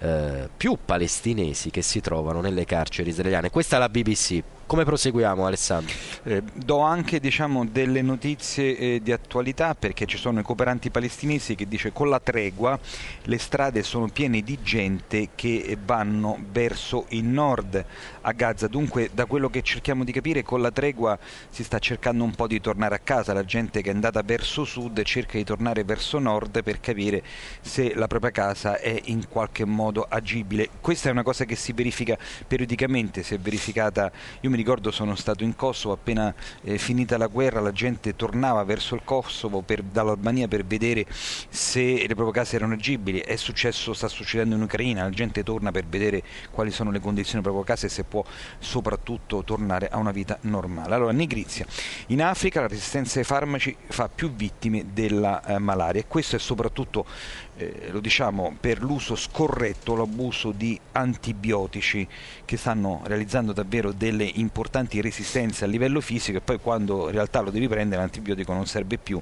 eh, 0.00 0.48
più 0.54 0.76
palestinesi 0.84 1.70
che 1.70 1.80
si 1.80 2.00
trovano 2.00 2.40
nelle 2.40 2.64
carceri 2.64 3.08
israeliane. 3.08 3.50
Questa 3.50 3.76
è 3.76 3.78
la 3.78 3.88
BBC. 3.88 4.42
Come 4.70 4.84
proseguiamo 4.84 5.46
Alessandro? 5.46 5.92
Eh, 6.22 6.44
do 6.54 6.78
anche 6.78 7.18
diciamo, 7.18 7.66
delle 7.66 8.02
notizie 8.02 8.76
eh, 8.76 9.00
di 9.02 9.10
attualità 9.10 9.74
perché 9.74 10.06
ci 10.06 10.16
sono 10.16 10.38
i 10.38 10.42
cooperanti 10.44 10.90
palestinesi 10.90 11.56
che 11.56 11.66
dice 11.66 11.90
con 11.90 12.08
la 12.08 12.20
tregua 12.20 12.78
le 13.24 13.38
strade 13.38 13.82
sono 13.82 14.06
piene 14.06 14.42
di 14.42 14.58
gente 14.62 15.30
che 15.34 15.76
vanno 15.84 16.38
verso 16.52 17.06
il 17.08 17.24
nord 17.24 17.84
a 18.20 18.30
Gaza. 18.30 18.68
Dunque 18.68 19.10
da 19.12 19.26
quello 19.26 19.50
che 19.50 19.62
cerchiamo 19.62 20.04
di 20.04 20.12
capire 20.12 20.44
con 20.44 20.60
la 20.60 20.70
tregua 20.70 21.18
si 21.48 21.64
sta 21.64 21.80
cercando 21.80 22.22
un 22.22 22.36
po' 22.36 22.46
di 22.46 22.60
tornare 22.60 22.94
a 22.94 23.00
casa, 23.00 23.32
la 23.32 23.44
gente 23.44 23.82
che 23.82 23.90
è 23.90 23.92
andata 23.92 24.22
verso 24.22 24.64
sud 24.64 25.02
cerca 25.02 25.36
di 25.36 25.42
tornare 25.42 25.82
verso 25.82 26.20
nord 26.20 26.62
per 26.62 26.78
capire 26.78 27.24
se 27.60 27.92
la 27.96 28.06
propria 28.06 28.30
casa 28.30 28.78
è 28.78 29.00
in 29.06 29.26
qualche 29.28 29.64
modo 29.64 30.06
agibile. 30.08 30.68
Questa 30.80 31.08
è 31.08 31.10
una 31.10 31.24
cosa 31.24 31.44
che 31.44 31.56
si 31.56 31.72
verifica 31.72 32.16
periodicamente, 32.46 33.24
si 33.24 33.34
è 33.34 33.38
verificata, 33.40 34.12
io 34.42 34.48
mi 34.48 34.58
ricordo 34.60 34.90
sono 34.90 35.14
stato 35.14 35.42
in 35.42 35.56
Kosovo 35.56 35.94
appena 35.94 36.34
eh, 36.62 36.76
finita 36.76 37.16
la 37.16 37.26
guerra, 37.26 37.60
la 37.60 37.72
gente 37.72 38.14
tornava 38.14 38.62
verso 38.64 38.94
il 38.94 39.00
Kosovo 39.04 39.62
per, 39.62 39.82
dall'Albania 39.82 40.48
per 40.48 40.64
vedere 40.64 41.06
se 41.08 42.04
le 42.06 42.14
proprie 42.14 42.32
case 42.32 42.56
erano 42.56 42.74
agibili. 42.74 43.20
È 43.20 43.36
successo, 43.36 43.92
sta 43.94 44.08
succedendo 44.08 44.54
in 44.54 44.62
Ucraina, 44.62 45.04
la 45.04 45.10
gente 45.10 45.42
torna 45.42 45.70
per 45.70 45.86
vedere 45.86 46.22
quali 46.50 46.70
sono 46.70 46.90
le 46.90 47.00
condizioni 47.00 47.42
delle 47.42 47.54
proprie 47.54 47.74
case 47.74 47.86
e 47.86 47.88
se 47.88 48.04
può 48.04 48.22
soprattutto 48.58 49.42
tornare 49.44 49.88
a 49.88 49.96
una 49.96 50.12
vita 50.12 50.38
normale. 50.42 50.94
Allora, 50.94 51.12
Nigrizia. 51.12 51.64
In 52.08 52.22
Africa 52.22 52.60
la 52.60 52.68
resistenza 52.68 53.18
ai 53.18 53.24
farmaci 53.24 53.74
fa 53.88 54.08
più 54.08 54.30
vittime 54.32 54.86
della 54.92 55.42
eh, 55.44 55.58
malaria 55.58 56.02
e 56.02 56.06
questo 56.06 56.36
è 56.36 56.38
soprattutto 56.38 57.06
eh, 57.60 57.88
lo 57.90 58.00
diciamo 58.00 58.56
per 58.58 58.82
l'uso 58.82 59.14
scorretto, 59.14 59.94
l'abuso 59.94 60.50
di 60.50 60.80
antibiotici 60.92 62.08
che 62.46 62.56
stanno 62.56 63.02
realizzando 63.04 63.52
davvero 63.52 63.92
delle 63.92 64.24
importanti 64.24 65.00
resistenze 65.02 65.64
a 65.64 65.68
livello 65.68 66.00
fisico 66.00 66.38
e 66.38 66.40
poi 66.40 66.58
quando 66.58 67.06
in 67.06 67.12
realtà 67.12 67.40
lo 67.40 67.50
devi 67.50 67.68
prendere 67.68 68.00
l'antibiotico 68.00 68.54
non 68.54 68.66
serve 68.66 68.96
più 68.96 69.20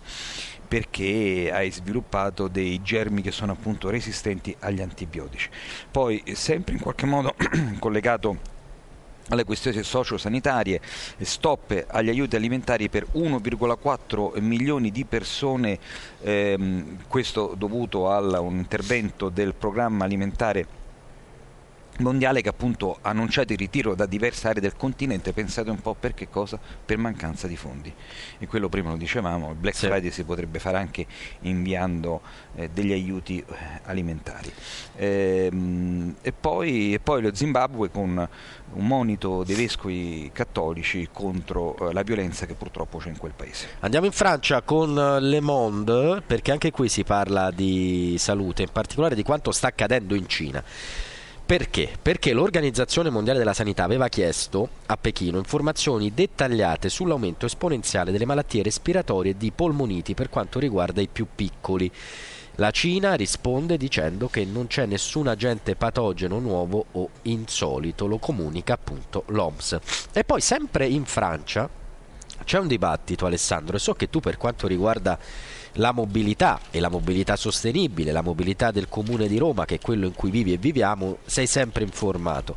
perché 0.68 1.50
hai 1.52 1.72
sviluppato 1.72 2.46
dei 2.46 2.80
germi 2.82 3.22
che 3.22 3.32
sono 3.32 3.52
appunto 3.52 3.88
resistenti 3.90 4.54
agli 4.60 4.82
antibiotici. 4.82 5.48
Poi 5.90 6.22
sempre 6.34 6.74
in 6.74 6.80
qualche 6.80 7.06
modo 7.06 7.34
collegato 7.80 8.56
alle 9.28 9.44
questioni 9.44 9.82
sociosanitarie, 9.82 10.80
stop 11.20 11.86
agli 11.88 12.08
aiuti 12.08 12.36
alimentari 12.36 12.88
per 12.88 13.06
1,4 13.12 14.40
milioni 14.40 14.90
di 14.90 15.04
persone, 15.04 15.78
ehm, 16.22 16.98
questo 17.08 17.54
dovuto 17.56 18.10
a 18.10 18.40
un 18.40 18.56
intervento 18.56 19.28
del 19.28 19.54
programma 19.54 20.04
alimentare 20.04 20.77
mondiale 21.98 22.40
che 22.42 22.48
appunto 22.48 22.98
ha 23.00 23.10
annunciato 23.10 23.52
il 23.52 23.58
ritiro 23.58 23.94
da 23.94 24.06
diverse 24.06 24.48
aree 24.48 24.60
del 24.60 24.76
continente, 24.76 25.32
pensate 25.32 25.70
un 25.70 25.80
po' 25.80 25.94
per 25.94 26.14
che 26.14 26.28
cosa? 26.28 26.58
Per 26.84 26.98
mancanza 26.98 27.46
di 27.46 27.56
fondi. 27.56 27.92
E 28.38 28.46
quello 28.46 28.68
prima 28.68 28.90
lo 28.90 28.96
dicevamo, 28.96 29.50
il 29.50 29.56
Black 29.56 29.76
sì. 29.76 29.86
Friday 29.86 30.10
si 30.10 30.24
potrebbe 30.24 30.58
fare 30.58 30.78
anche 30.78 31.06
inviando 31.40 32.20
eh, 32.54 32.70
degli 32.70 32.92
aiuti 32.92 33.38
eh, 33.38 33.54
alimentari. 33.84 34.52
Ehm, 34.96 36.16
e, 36.20 36.32
poi, 36.32 36.94
e, 36.94 37.00
poi, 37.00 37.22
lo 37.22 37.34
Zimbabwe 37.34 37.90
con 37.90 38.28
un 38.70 38.86
monito 38.86 39.44
dei 39.44 39.56
vescovi 39.56 40.30
cattolici 40.32 41.08
contro 41.12 41.76
eh, 41.88 41.92
la 41.92 42.02
violenza 42.02 42.46
che 42.46 42.54
purtroppo 42.54 42.98
c'è 42.98 43.08
in 43.08 43.16
quel 43.16 43.32
paese. 43.34 43.68
Andiamo 43.80 44.06
in 44.06 44.12
Francia 44.12 44.62
con 44.62 44.94
Le 44.94 45.40
Monde 45.40 46.22
perché 46.26 46.52
anche 46.52 46.70
qui 46.70 46.88
si 46.88 47.04
parla 47.04 47.50
di 47.50 48.16
salute, 48.18 48.62
in 48.62 48.70
particolare 48.72 49.14
di 49.14 49.22
quanto 49.22 49.50
sta 49.52 49.68
accadendo 49.68 50.14
in 50.14 50.28
Cina. 50.28 50.62
Perché? 51.48 51.88
Perché 52.02 52.34
l'Organizzazione 52.34 53.08
Mondiale 53.08 53.38
della 53.38 53.54
Sanità 53.54 53.82
aveva 53.82 54.08
chiesto 54.08 54.68
a 54.84 54.98
Pechino 54.98 55.38
informazioni 55.38 56.12
dettagliate 56.12 56.90
sull'aumento 56.90 57.46
esponenziale 57.46 58.12
delle 58.12 58.26
malattie 58.26 58.62
respiratorie 58.62 59.34
di 59.34 59.50
polmoniti 59.50 60.12
per 60.12 60.28
quanto 60.28 60.58
riguarda 60.58 61.00
i 61.00 61.08
più 61.10 61.26
piccoli. 61.34 61.90
La 62.56 62.70
Cina 62.70 63.14
risponde 63.14 63.78
dicendo 63.78 64.28
che 64.28 64.44
non 64.44 64.66
c'è 64.66 64.84
nessun 64.84 65.26
agente 65.26 65.74
patogeno 65.74 66.38
nuovo 66.38 66.84
o 66.92 67.08
insolito, 67.22 68.06
lo 68.06 68.18
comunica 68.18 68.74
appunto 68.74 69.22
l'OMS. 69.28 69.78
E 70.12 70.24
poi 70.24 70.42
sempre 70.42 70.86
in 70.86 71.06
Francia 71.06 71.66
c'è 72.44 72.58
un 72.58 72.66
dibattito 72.66 73.24
Alessandro 73.24 73.76
e 73.76 73.80
so 73.80 73.94
che 73.94 74.10
tu 74.10 74.20
per 74.20 74.36
quanto 74.36 74.66
riguarda 74.66 75.18
la 75.78 75.92
mobilità 75.92 76.60
e 76.70 76.80
la 76.80 76.88
mobilità 76.88 77.36
sostenibile, 77.36 78.12
la 78.12 78.22
mobilità 78.22 78.70
del 78.70 78.88
comune 78.88 79.26
di 79.26 79.38
Roma, 79.38 79.64
che 79.64 79.76
è 79.76 79.80
quello 79.80 80.06
in 80.06 80.14
cui 80.14 80.30
vivi 80.30 80.52
e 80.52 80.56
viviamo, 80.56 81.18
sei 81.24 81.46
sempre 81.46 81.84
informato. 81.84 82.56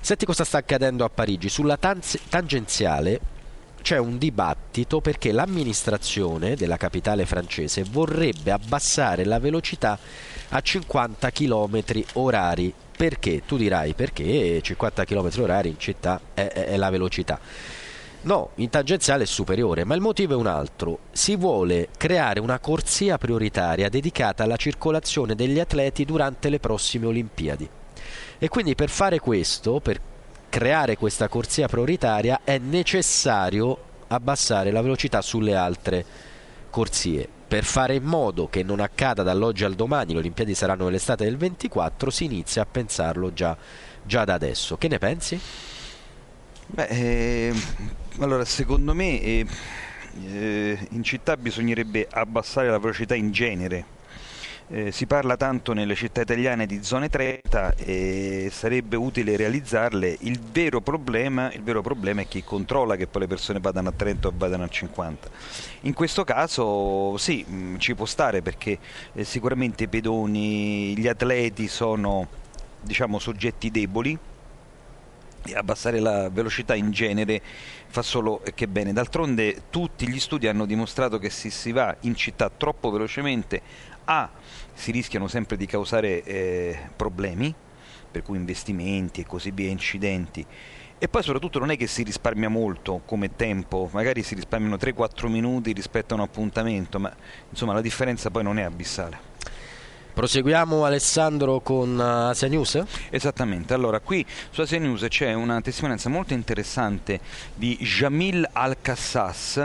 Senti 0.00 0.24
cosa 0.24 0.44
sta 0.44 0.58
accadendo 0.58 1.04
a 1.04 1.08
Parigi. 1.08 1.48
Sulla 1.48 1.76
tanz- 1.76 2.20
tangenziale 2.28 3.20
c'è 3.82 3.98
un 3.98 4.18
dibattito 4.18 5.00
perché 5.00 5.32
l'amministrazione 5.32 6.56
della 6.56 6.76
capitale 6.76 7.26
francese 7.26 7.84
vorrebbe 7.84 8.50
abbassare 8.50 9.24
la 9.24 9.38
velocità 9.38 9.98
a 10.48 10.60
50 10.60 11.30
km 11.30 11.82
orari. 12.14 12.72
Perché? 12.96 13.42
Tu 13.44 13.58
dirai 13.58 13.92
perché 13.92 14.60
50 14.62 15.04
km 15.04 15.28
orari 15.40 15.68
in 15.68 15.78
città 15.78 16.20
è, 16.32 16.46
è, 16.46 16.66
è 16.68 16.76
la 16.76 16.88
velocità 16.88 17.38
No, 18.26 18.50
in 18.56 18.70
tangenziale 18.70 19.22
è 19.22 19.26
superiore, 19.26 19.84
ma 19.84 19.94
il 19.94 20.00
motivo 20.00 20.32
è 20.32 20.36
un 20.36 20.48
altro. 20.48 20.98
Si 21.12 21.36
vuole 21.36 21.90
creare 21.96 22.40
una 22.40 22.58
corsia 22.58 23.18
prioritaria 23.18 23.88
dedicata 23.88 24.42
alla 24.42 24.56
circolazione 24.56 25.36
degli 25.36 25.60
atleti 25.60 26.04
durante 26.04 26.48
le 26.48 26.58
prossime 26.58 27.06
Olimpiadi. 27.06 27.68
E 28.38 28.48
quindi 28.48 28.74
per 28.74 28.88
fare 28.88 29.20
questo, 29.20 29.78
per 29.78 30.00
creare 30.48 30.96
questa 30.96 31.28
corsia 31.28 31.68
prioritaria, 31.68 32.40
è 32.42 32.58
necessario 32.58 33.78
abbassare 34.08 34.72
la 34.72 34.82
velocità 34.82 35.22
sulle 35.22 35.54
altre 35.54 36.04
corsie. 36.68 37.28
Per 37.46 37.62
fare 37.62 37.94
in 37.94 38.02
modo 38.02 38.48
che 38.48 38.64
non 38.64 38.80
accada 38.80 39.22
dall'oggi 39.22 39.62
al 39.62 39.74
domani, 39.74 40.14
le 40.14 40.18
Olimpiadi 40.18 40.56
saranno 40.56 40.86
nell'estate 40.86 41.22
del 41.22 41.36
24, 41.36 42.10
si 42.10 42.24
inizia 42.24 42.62
a 42.62 42.66
pensarlo 42.66 43.32
già, 43.32 43.56
già 44.02 44.24
da 44.24 44.34
adesso. 44.34 44.76
Che 44.76 44.88
ne 44.88 44.98
pensi? 44.98 45.40
Beh, 46.66 46.86
eh, 46.88 47.54
allora 48.20 48.44
secondo 48.44 48.94
me 48.94 49.20
eh, 49.20 49.46
eh, 50.24 50.78
in 50.90 51.02
città 51.02 51.36
bisognerebbe 51.36 52.06
abbassare 52.10 52.70
la 52.70 52.78
velocità 52.78 53.14
in 53.14 53.30
genere. 53.30 53.94
Eh, 54.68 54.90
si 54.90 55.06
parla 55.06 55.36
tanto 55.36 55.72
nelle 55.74 55.94
città 55.94 56.22
italiane 56.22 56.66
di 56.66 56.82
zone 56.82 57.08
30 57.08 57.74
e 57.76 58.48
sarebbe 58.50 58.96
utile 58.96 59.36
realizzarle. 59.36 60.16
Il 60.20 60.40
vero, 60.40 60.80
problema, 60.80 61.52
il 61.52 61.62
vero 61.62 61.82
problema 61.82 62.22
è 62.22 62.26
chi 62.26 62.42
controlla 62.42 62.96
che 62.96 63.06
poi 63.06 63.22
le 63.22 63.28
persone 63.28 63.60
vadano 63.60 63.90
a 63.90 63.92
30 63.92 64.28
o 64.28 64.32
vadano 64.34 64.64
a 64.64 64.68
50. 64.68 65.28
In 65.82 65.92
questo 65.92 66.24
caso 66.24 67.16
sì, 67.16 67.44
mh, 67.46 67.54
mm, 67.54 67.76
ci 67.76 67.94
può 67.94 68.06
stare 68.06 68.42
perché 68.42 68.78
eh, 69.12 69.22
sicuramente 69.22 69.84
i 69.84 69.88
pedoni, 69.88 70.98
gli 70.98 71.06
atleti 71.06 71.68
sono 71.68 72.26
diciamo, 72.80 73.20
soggetti 73.20 73.70
deboli 73.70 74.18
abbassare 75.54 76.00
la 76.00 76.28
velocità 76.28 76.74
in 76.74 76.90
genere 76.90 77.40
fa 77.86 78.02
solo 78.02 78.42
che 78.54 78.68
bene. 78.68 78.92
D'altronde 78.92 79.64
tutti 79.70 80.08
gli 80.08 80.20
studi 80.20 80.48
hanno 80.48 80.66
dimostrato 80.66 81.18
che 81.18 81.30
se 81.30 81.50
si 81.50 81.72
va 81.72 81.94
in 82.00 82.14
città 82.14 82.50
troppo 82.50 82.90
velocemente 82.90 83.60
A 84.04 84.30
si 84.72 84.90
rischiano 84.90 85.26
sempre 85.28 85.56
di 85.56 85.66
causare 85.66 86.22
eh, 86.22 86.78
problemi, 86.94 87.52
per 88.10 88.22
cui 88.22 88.36
investimenti 88.36 89.22
e 89.22 89.26
così 89.26 89.50
via, 89.50 89.70
incidenti. 89.70 90.46
E 90.98 91.08
poi 91.08 91.22
soprattutto 91.22 91.58
non 91.58 91.70
è 91.70 91.76
che 91.76 91.86
si 91.86 92.02
risparmia 92.02 92.48
molto 92.48 93.02
come 93.04 93.36
tempo, 93.36 93.90
magari 93.92 94.22
si 94.22 94.34
risparmiano 94.34 94.76
3-4 94.76 95.28
minuti 95.28 95.72
rispetto 95.72 96.14
a 96.14 96.16
un 96.16 96.22
appuntamento, 96.22 96.98
ma 96.98 97.14
insomma 97.50 97.74
la 97.74 97.82
differenza 97.82 98.30
poi 98.30 98.42
non 98.42 98.58
è 98.58 98.62
abissale. 98.62 99.35
Proseguiamo 100.16 100.86
Alessandro 100.86 101.60
con 101.60 101.98
uh, 101.98 102.30
Asia 102.30 102.48
News? 102.48 102.82
Esattamente, 103.10 103.74
allora 103.74 104.00
qui 104.00 104.24
su 104.48 104.62
Asia 104.62 104.78
News 104.78 105.04
c'è 105.10 105.34
una 105.34 105.60
testimonianza 105.60 106.08
molto 106.08 106.32
interessante 106.32 107.20
di 107.54 107.76
Jamil 107.76 108.48
Al-Qassas 108.50 109.62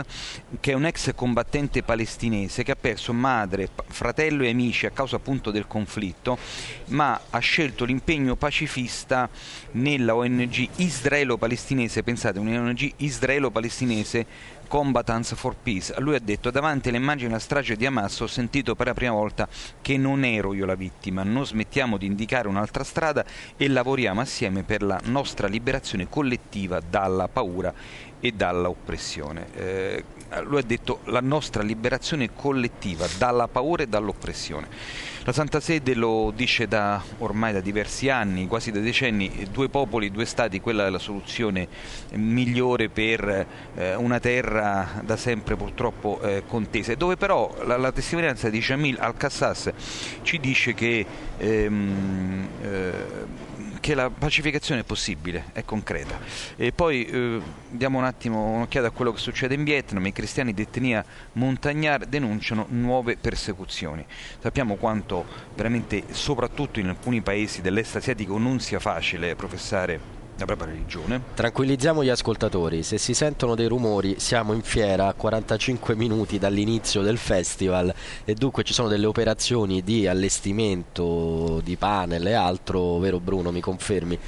che 0.60 0.72
è 0.72 0.74
un 0.74 0.84
ex 0.84 1.14
combattente 1.14 1.82
palestinese 1.82 2.64
che 2.64 2.72
ha 2.72 2.76
perso 2.78 3.14
madre, 3.14 3.70
fratello 3.86 4.42
e 4.44 4.50
amici 4.50 4.84
a 4.84 4.90
causa 4.90 5.16
appunto 5.16 5.50
del 5.50 5.66
conflitto 5.66 6.36
ma 6.88 7.18
ha 7.30 7.38
scelto 7.38 7.86
l'impegno 7.86 8.36
pacifista 8.36 9.30
nella 9.70 10.14
ONG 10.14 10.68
israelo-palestinese, 10.76 12.02
pensate, 12.02 12.38
un'ONG 12.38 12.92
israelo-palestinese 12.98 14.26
Combatants 14.72 15.34
for 15.34 15.54
Peace. 15.62 15.92
Lui 15.98 16.14
ha 16.14 16.18
detto 16.18 16.50
davanti 16.50 16.88
alle 16.88 16.96
immagini 16.96 17.28
della 17.28 17.40
strage 17.40 17.76
di 17.76 17.84
Hamas 17.84 18.20
ho 18.20 18.26
sentito 18.26 18.74
per 18.74 18.86
la 18.86 18.94
prima 18.94 19.12
volta 19.12 19.46
che 19.82 19.98
non 19.98 20.24
ero 20.24 20.54
io 20.54 20.64
la 20.64 20.74
vittima, 20.74 21.22
non 21.22 21.44
smettiamo 21.44 21.98
di 21.98 22.06
indicare 22.06 22.48
un'altra 22.48 22.82
strada 22.82 23.22
e 23.58 23.68
lavoriamo 23.68 24.22
assieme 24.22 24.62
per 24.62 24.82
la 24.82 24.98
nostra 25.04 25.46
liberazione 25.46 26.08
collettiva 26.08 26.80
dalla 26.80 27.28
paura 27.28 27.74
e 28.18 28.32
dalla 28.32 28.70
oppressione. 28.70 29.46
Eh, 29.54 30.04
lui 30.40 30.60
ha 30.60 30.64
detto 30.64 31.00
la 31.04 31.20
nostra 31.20 31.62
liberazione 31.62 32.30
collettiva 32.34 33.06
dalla 33.18 33.48
paura 33.48 33.82
e 33.82 33.88
dall'oppressione. 33.88 34.68
La 35.24 35.32
Santa 35.32 35.60
Sede 35.60 35.94
lo 35.94 36.32
dice 36.34 36.66
da 36.66 37.00
ormai 37.18 37.52
da 37.52 37.60
diversi 37.60 38.08
anni, 38.08 38.48
quasi 38.48 38.72
da 38.72 38.80
decenni, 38.80 39.46
due 39.52 39.68
popoli, 39.68 40.10
due 40.10 40.24
stati, 40.24 40.60
quella 40.60 40.86
è 40.86 40.90
la 40.90 40.98
soluzione 40.98 41.68
migliore 42.14 42.88
per 42.88 43.46
eh, 43.76 43.94
una 43.94 44.18
terra 44.18 45.00
da 45.04 45.16
sempre 45.16 45.54
purtroppo 45.54 46.20
eh, 46.22 46.42
contesa, 46.44 46.92
dove 46.96 47.16
però 47.16 47.54
la, 47.64 47.76
la, 47.76 47.92
testimonianza 47.92 48.50
di 48.50 48.58
Jamil 48.58 48.98
Al-Qassas 48.98 49.70
ci 50.22 50.40
dice 50.40 50.74
che 50.74 51.06
ehm, 51.38 52.48
eh, 52.60 52.92
che 53.82 53.96
la 53.96 54.08
pacificazione 54.10 54.82
è 54.82 54.84
possibile, 54.84 55.46
è 55.52 55.64
concreta. 55.64 56.20
E 56.54 56.70
poi 56.70 57.04
eh, 57.04 57.40
diamo 57.68 57.98
un 57.98 58.04
attimo 58.04 58.50
un'occhiata 58.50 58.86
a 58.86 58.90
quello 58.90 59.12
che 59.12 59.18
succede 59.18 59.54
in 59.54 59.64
Vietnam, 59.64 60.06
i 60.06 60.12
cristiani 60.12 60.54
di 60.54 60.62
etnia 60.62 61.04
montagnard 61.32 62.06
denunciano 62.06 62.66
nuove 62.68 63.16
persecuzioni. 63.16 64.06
Sappiamo 64.38 64.76
quanto 64.76 65.26
veramente, 65.56 66.04
soprattutto 66.12 66.78
in 66.78 66.90
alcuni 66.90 67.22
paesi 67.22 67.60
dell'est 67.60 67.96
asiatico, 67.96 68.38
non 68.38 68.60
sia 68.60 68.78
facile 68.78 69.34
professare 69.34 70.11
la 70.36 70.44
propria 70.44 70.68
religione. 70.68 71.22
Tranquillizziamo 71.34 72.02
gli 72.02 72.08
ascoltatori, 72.08 72.82
se 72.82 72.98
si 72.98 73.14
sentono 73.14 73.54
dei 73.54 73.66
rumori 73.66 74.18
siamo 74.18 74.52
in 74.52 74.62
fiera 74.62 75.06
a 75.06 75.12
45 75.12 75.94
minuti 75.94 76.38
dall'inizio 76.38 77.02
del 77.02 77.18
festival 77.18 77.92
e 78.24 78.34
dunque 78.34 78.62
ci 78.62 78.72
sono 78.72 78.88
delle 78.88 79.06
operazioni 79.06 79.82
di 79.82 80.06
allestimento 80.06 81.60
di 81.62 81.76
panel 81.76 82.26
e 82.26 82.32
altro, 82.32 82.98
vero 82.98 83.20
Bruno, 83.20 83.50
mi 83.50 83.60
confermi? 83.60 84.18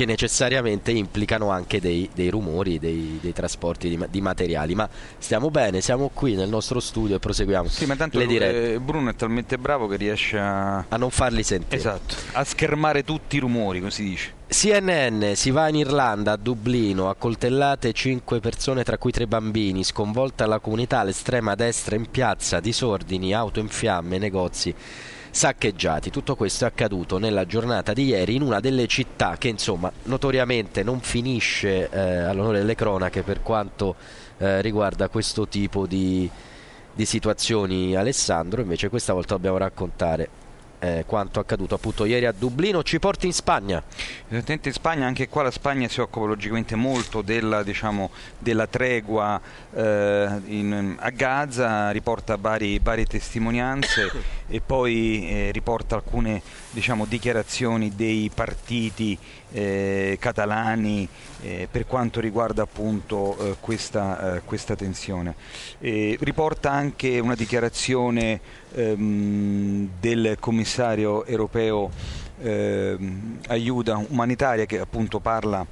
Che 0.00 0.06
necessariamente 0.06 0.92
implicano 0.92 1.50
anche 1.50 1.78
dei, 1.78 2.08
dei 2.14 2.30
rumori, 2.30 2.78
dei, 2.78 3.18
dei 3.20 3.34
trasporti 3.34 3.90
di, 3.90 4.02
di, 4.08 4.22
materiali. 4.22 4.74
Ma 4.74 4.88
stiamo 5.18 5.50
bene, 5.50 5.82
siamo 5.82 6.10
qui 6.14 6.36
nel 6.36 6.48
nostro 6.48 6.80
studio 6.80 7.16
e 7.16 7.18
proseguiamo. 7.18 7.68
Sì, 7.68 7.84
ma 7.84 7.96
tanto 7.96 8.18
eh, 8.18 8.78
Bruno 8.82 9.10
è 9.10 9.14
talmente 9.14 9.58
bravo 9.58 9.86
che 9.88 9.96
riesce 9.96 10.38
a... 10.38 10.86
a 10.88 10.96
non 10.96 11.10
farli 11.10 11.42
sentire. 11.42 11.76
Esatto, 11.76 12.14
a 12.32 12.44
schermare 12.44 13.04
tutti 13.04 13.36
i 13.36 13.40
rumori, 13.40 13.82
così 13.82 14.04
dice. 14.04 14.32
CNN 14.48 15.34
si 15.34 15.50
va 15.50 15.68
in 15.68 15.76
Irlanda, 15.76 16.32
a 16.32 16.36
Dublino, 16.36 17.10
accoltellate 17.10 17.92
5 17.92 18.40
persone 18.40 18.82
tra 18.84 18.96
cui 18.96 19.12
3 19.12 19.26
bambini, 19.26 19.84
sconvolta 19.84 20.46
la 20.46 20.60
comunità, 20.60 21.02
l'estrema 21.02 21.54
destra 21.54 21.96
in 21.96 22.10
piazza, 22.10 22.58
disordini, 22.58 23.34
auto 23.34 23.60
in 23.60 23.68
fiamme, 23.68 24.16
negozi 24.16 24.74
saccheggiati. 25.30 26.10
Tutto 26.10 26.36
questo 26.36 26.64
è 26.64 26.68
accaduto 26.68 27.18
nella 27.18 27.46
giornata 27.46 27.92
di 27.92 28.06
ieri 28.06 28.34
in 28.34 28.42
una 28.42 28.60
delle 28.60 28.86
città 28.86 29.36
che 29.38 29.48
insomma 29.48 29.90
notoriamente 30.04 30.82
non 30.82 31.00
finisce 31.00 31.88
eh, 31.88 31.98
all'onore 32.00 32.58
delle 32.58 32.74
cronache 32.74 33.22
per 33.22 33.42
quanto 33.42 33.94
eh, 34.38 34.60
riguarda 34.60 35.08
questo 35.08 35.46
tipo 35.48 35.86
di, 35.86 36.28
di 36.92 37.04
situazioni 37.04 37.94
Alessandro, 37.94 38.60
invece 38.60 38.88
questa 38.88 39.12
volta 39.12 39.34
dobbiamo 39.34 39.58
raccontare 39.58 40.39
eh, 40.80 41.04
quanto 41.06 41.38
accaduto 41.38 41.76
appunto 41.76 42.04
ieri 42.04 42.26
a 42.26 42.32
Dublino. 42.32 42.82
Ci 42.82 42.98
porti 42.98 43.26
in 43.26 43.32
Spagna. 43.32 43.82
Esattamente 44.28 44.68
in 44.68 44.74
Spagna 44.74 45.06
anche 45.06 45.28
qua 45.28 45.42
la 45.42 45.50
Spagna 45.50 45.86
si 45.88 46.00
occupa 46.00 46.26
logicamente 46.26 46.74
molto 46.74 47.22
della, 47.22 47.62
diciamo, 47.62 48.10
della 48.38 48.66
tregua 48.66 49.40
eh, 49.72 50.40
in, 50.46 50.96
a 50.98 51.10
Gaza 51.10 51.90
riporta 51.90 52.36
varie, 52.36 52.80
varie 52.82 53.06
testimonianze 53.06 54.10
e 54.48 54.60
poi 54.60 55.28
eh, 55.28 55.50
riporta 55.52 55.94
alcune 55.94 56.42
diciamo, 56.70 57.04
dichiarazioni 57.06 57.94
dei 57.94 58.30
partiti 58.32 59.18
eh, 59.52 60.16
catalani 60.20 61.08
eh, 61.42 61.68
per 61.70 61.86
quanto 61.86 62.20
riguarda 62.20 62.62
appunto 62.62 63.36
eh, 63.38 63.56
questa, 63.60 64.36
eh, 64.36 64.42
questa, 64.44 64.76
tensione. 64.76 65.34
riporta 65.80 66.70
anche 66.70 67.18
una 67.18 67.34
dichiarazione 67.34 68.40
ehm, 68.72 69.88
del 69.98 70.36
commissario 70.38 71.24
europeo 71.26 71.90
ehm, 72.40 73.40
aiuta 73.48 74.02
umanitaria 74.08 74.64
che 74.66 74.78
appunto 74.78 75.18
parla 75.18 75.66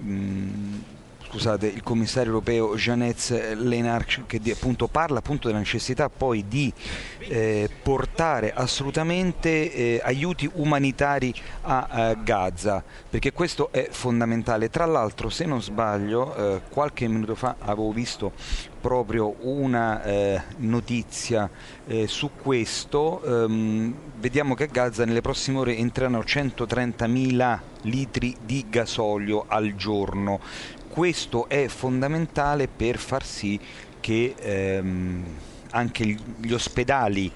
mh, 0.00 0.95
scusate, 1.36 1.66
il 1.66 1.82
commissario 1.82 2.30
europeo 2.30 2.76
Janez 2.76 3.54
Lenarch 3.56 4.22
che 4.26 4.40
appunto, 4.50 4.88
parla 4.88 5.18
appunto 5.18 5.48
della 5.48 5.58
necessità 5.58 6.08
poi 6.08 6.48
di 6.48 6.72
eh, 7.18 7.68
portare 7.82 8.54
assolutamente 8.54 9.70
eh, 9.70 10.00
aiuti 10.02 10.48
umanitari 10.54 11.34
a, 11.62 11.86
a, 11.90 12.14
Gaza 12.14 12.82
perché 13.10 13.32
questo 13.32 13.70
è 13.70 13.88
fondamentale. 13.90 14.70
Tra 14.70 14.86
l'altro 14.86 15.28
se 15.28 15.44
non 15.44 15.60
sbaglio 15.60 16.34
eh, 16.34 16.60
qualche 16.70 17.06
minuto 17.06 17.34
fa 17.34 17.56
avevo 17.58 17.92
visto 17.92 18.32
proprio 18.80 19.34
una 19.40 20.02
eh, 20.04 20.42
notizia 20.58 21.50
eh, 21.86 22.06
su 22.06 22.30
questo, 22.40 23.20
ehm, 23.22 23.94
vediamo 24.18 24.54
che 24.54 24.64
a 24.64 24.68
Gaza 24.68 25.04
nelle 25.04 25.22
prossime 25.22 25.58
ore 25.58 25.76
entreranno 25.76 26.20
130.000 26.20 27.58
litri 27.82 28.36
di 28.44 28.66
gasolio 28.68 29.44
al 29.48 29.74
giorno 29.74 30.38
questo 30.96 31.46
è 31.46 31.68
fondamentale 31.68 32.68
per 32.68 32.96
far 32.96 33.22
sì 33.22 33.60
che 34.00 34.34
ehm, 34.34 35.24
anche 35.72 36.16
gli 36.40 36.52
ospedali 36.54 37.30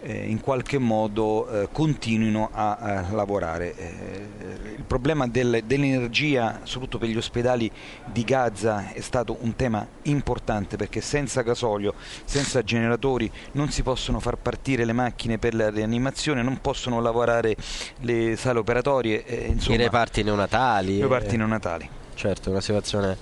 eh, 0.00 0.28
in 0.28 0.40
qualche 0.40 0.78
modo 0.78 1.48
eh, 1.48 1.68
continuino 1.70 2.50
a, 2.52 2.74
a 2.78 3.12
lavorare. 3.12 3.76
Eh, 3.76 4.28
il 4.76 4.82
problema 4.82 5.28
del, 5.28 5.62
dell'energia, 5.64 6.62
soprattutto 6.64 6.98
per 6.98 7.10
gli 7.10 7.16
ospedali 7.16 7.70
di 8.06 8.24
Gaza, 8.24 8.90
è 8.92 9.00
stato 9.00 9.36
un 9.42 9.54
tema 9.54 9.86
importante 10.02 10.76
perché 10.76 11.00
senza 11.00 11.42
gasolio, 11.42 11.94
senza 12.24 12.64
generatori 12.64 13.30
non 13.52 13.70
si 13.70 13.84
possono 13.84 14.18
far 14.18 14.34
partire 14.34 14.84
le 14.84 14.92
macchine 14.92 15.38
per 15.38 15.54
la 15.54 15.70
rianimazione, 15.70 16.42
non 16.42 16.60
possono 16.60 17.00
lavorare 17.00 17.54
le 18.00 18.34
sale 18.34 18.58
operatorie. 18.58 19.24
Insomma, 19.46 19.76
I 19.76 19.78
reparti 19.78 20.24
neonatali. 20.24 20.94
I 20.94 21.02
reparti 21.02 21.36
neonatali 21.36 21.90
certo, 22.20 22.50
una 22.50 22.60
situazione 22.60 23.16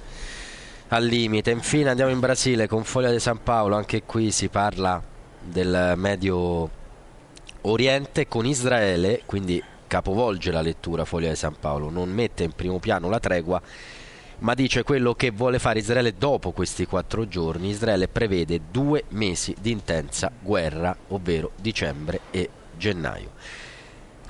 al 0.88 1.04
limite. 1.04 1.52
Infine 1.52 1.90
andiamo 1.90 2.10
in 2.10 2.18
Brasile 2.18 2.66
con 2.66 2.82
Foglia 2.82 3.12
di 3.12 3.20
San 3.20 3.40
Paolo, 3.44 3.76
anche 3.76 4.02
qui 4.02 4.32
si 4.32 4.48
parla 4.48 5.00
del 5.40 5.92
Medio 5.94 6.68
Oriente 7.62 8.26
con 8.26 8.44
Israele, 8.44 9.22
quindi 9.24 9.62
capovolge 9.86 10.50
la 10.50 10.62
lettura 10.62 11.04
Foglia 11.04 11.28
di 11.28 11.36
San 11.36 11.54
Paolo, 11.60 11.90
non 11.90 12.10
mette 12.10 12.42
in 12.42 12.50
primo 12.52 12.80
piano 12.80 13.08
la 13.08 13.20
tregua, 13.20 13.62
ma 14.40 14.54
dice 14.54 14.82
quello 14.82 15.14
che 15.14 15.30
vuole 15.30 15.60
fare 15.60 15.78
Israele 15.78 16.14
dopo 16.18 16.50
questi 16.50 16.84
quattro 16.84 17.28
giorni. 17.28 17.68
Israele 17.68 18.08
prevede 18.08 18.62
due 18.68 19.04
mesi 19.10 19.54
di 19.60 19.70
intensa 19.70 20.32
guerra, 20.40 20.96
ovvero 21.08 21.52
dicembre 21.54 22.20
e 22.32 22.50
gennaio. 22.76 23.30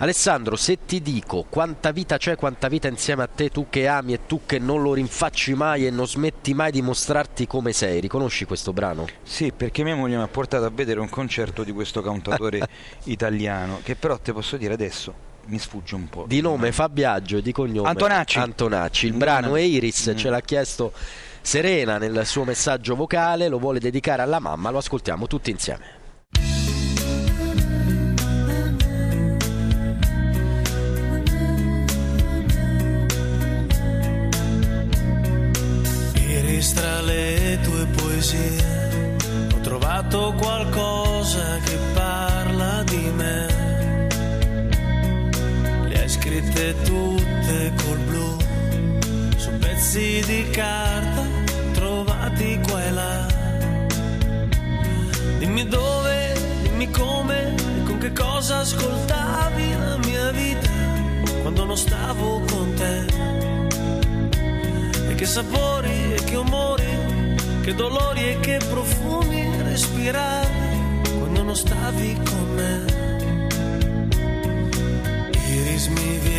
Alessandro, 0.00 0.54
se 0.54 0.78
ti 0.86 1.02
dico 1.02 1.44
quanta 1.48 1.90
vita 1.90 2.18
c'è, 2.18 2.36
quanta 2.36 2.68
vita 2.68 2.86
insieme 2.86 3.24
a 3.24 3.26
te, 3.26 3.50
tu 3.50 3.66
che 3.68 3.88
ami 3.88 4.12
e 4.12 4.26
tu 4.26 4.42
che 4.46 4.60
non 4.60 4.80
lo 4.80 4.94
rinfacci 4.94 5.54
mai 5.54 5.86
e 5.86 5.90
non 5.90 6.06
smetti 6.06 6.54
mai 6.54 6.70
di 6.70 6.80
mostrarti 6.82 7.48
come 7.48 7.72
sei, 7.72 7.98
riconosci 8.00 8.44
questo 8.44 8.72
brano? 8.72 9.06
Sì, 9.24 9.50
perché 9.50 9.82
mia 9.82 9.96
moglie 9.96 10.16
mi 10.16 10.22
ha 10.22 10.28
portato 10.28 10.64
a 10.64 10.70
vedere 10.70 11.00
un 11.00 11.08
concerto 11.08 11.64
di 11.64 11.72
questo 11.72 12.00
cantatore 12.00 12.60
italiano, 13.04 13.80
che 13.82 13.96
però 13.96 14.16
te 14.18 14.32
posso 14.32 14.56
dire 14.56 14.74
adesso 14.74 15.12
mi 15.46 15.58
sfugge 15.58 15.96
un 15.96 16.08
po'. 16.08 16.26
Di 16.28 16.40
nome 16.40 16.70
Fabiaggio 16.70 17.38
e 17.38 17.42
di 17.42 17.50
cognome 17.50 17.88
Antonacci. 17.88 18.38
Antonacci. 18.38 19.06
Il 19.06 19.14
brano 19.14 19.56
è 19.56 19.62
Iris, 19.62 20.12
mm. 20.12 20.16
ce 20.16 20.30
l'ha 20.30 20.40
chiesto 20.42 20.92
Serena 21.40 21.98
nel 21.98 22.24
suo 22.24 22.44
messaggio 22.44 22.94
vocale, 22.94 23.48
lo 23.48 23.58
vuole 23.58 23.80
dedicare 23.80 24.22
alla 24.22 24.38
mamma, 24.38 24.70
lo 24.70 24.78
ascoltiamo 24.78 25.26
tutti 25.26 25.50
insieme. 25.50 25.97
Tra 36.58 37.00
le 37.02 37.56
tue 37.62 37.86
poesie 37.86 39.06
ho 39.54 39.60
trovato 39.60 40.34
qualcosa 40.36 41.58
che 41.64 41.78
parla 41.94 42.82
di 42.82 43.12
me. 43.14 44.58
Le 45.86 46.00
hai 46.00 46.08
scritte 46.08 46.74
tutte 46.82 47.72
col 47.84 47.98
blu 47.98 48.36
su 49.36 49.50
pezzi 49.58 50.20
di 50.26 50.50
carta 50.50 51.22
trovati 51.74 52.58
qua 52.66 52.84
e 52.84 52.90
là. 52.90 53.26
Dimmi 55.38 55.64
dove, 55.68 56.34
dimmi 56.62 56.90
come 56.90 57.54
e 57.54 57.82
con 57.84 57.98
che 57.98 58.12
cosa 58.12 58.58
ascoltavi 58.58 59.78
la 59.78 59.96
mia 59.98 60.30
vita 60.32 60.70
quando 61.42 61.64
non 61.64 61.76
stavo 61.76 62.40
con 62.40 62.74
te 62.74 63.47
che 65.18 65.26
sapori 65.26 66.14
e 66.14 66.22
che 66.24 66.36
umori, 66.36 67.34
che 67.62 67.74
dolori 67.74 68.28
e 68.30 68.38
che 68.38 68.60
profumi 68.70 69.50
respiravi 69.64 71.00
quando 71.18 71.42
non 71.42 71.56
stavi 71.56 72.16
con 72.22 72.54
me. 72.54 72.84
Iris 75.50 75.86
mi 75.88 76.18
viene 76.18 76.37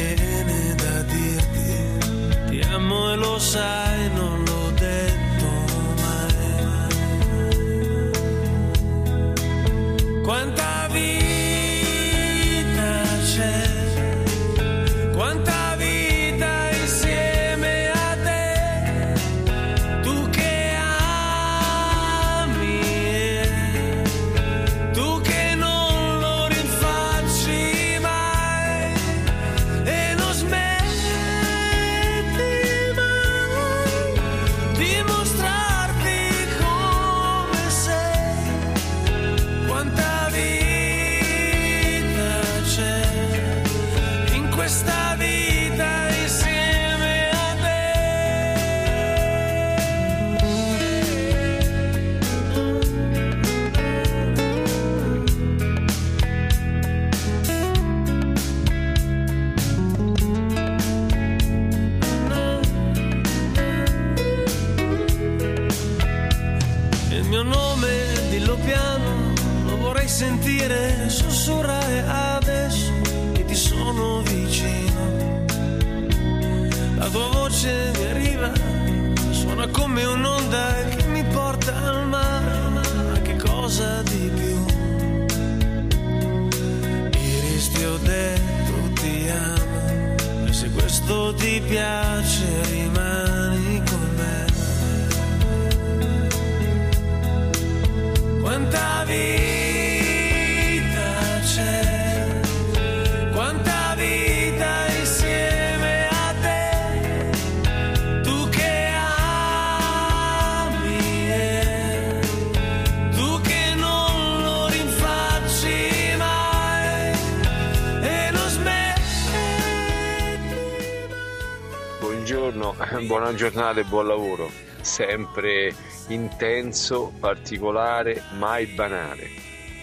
giornata 123.59 123.81
e 123.81 123.83
buon 123.83 124.07
lavoro. 124.07 124.49
Sempre 124.79 125.75
intenso, 126.07 127.11
particolare, 127.19 128.23
mai 128.37 128.67
banale. 128.67 129.27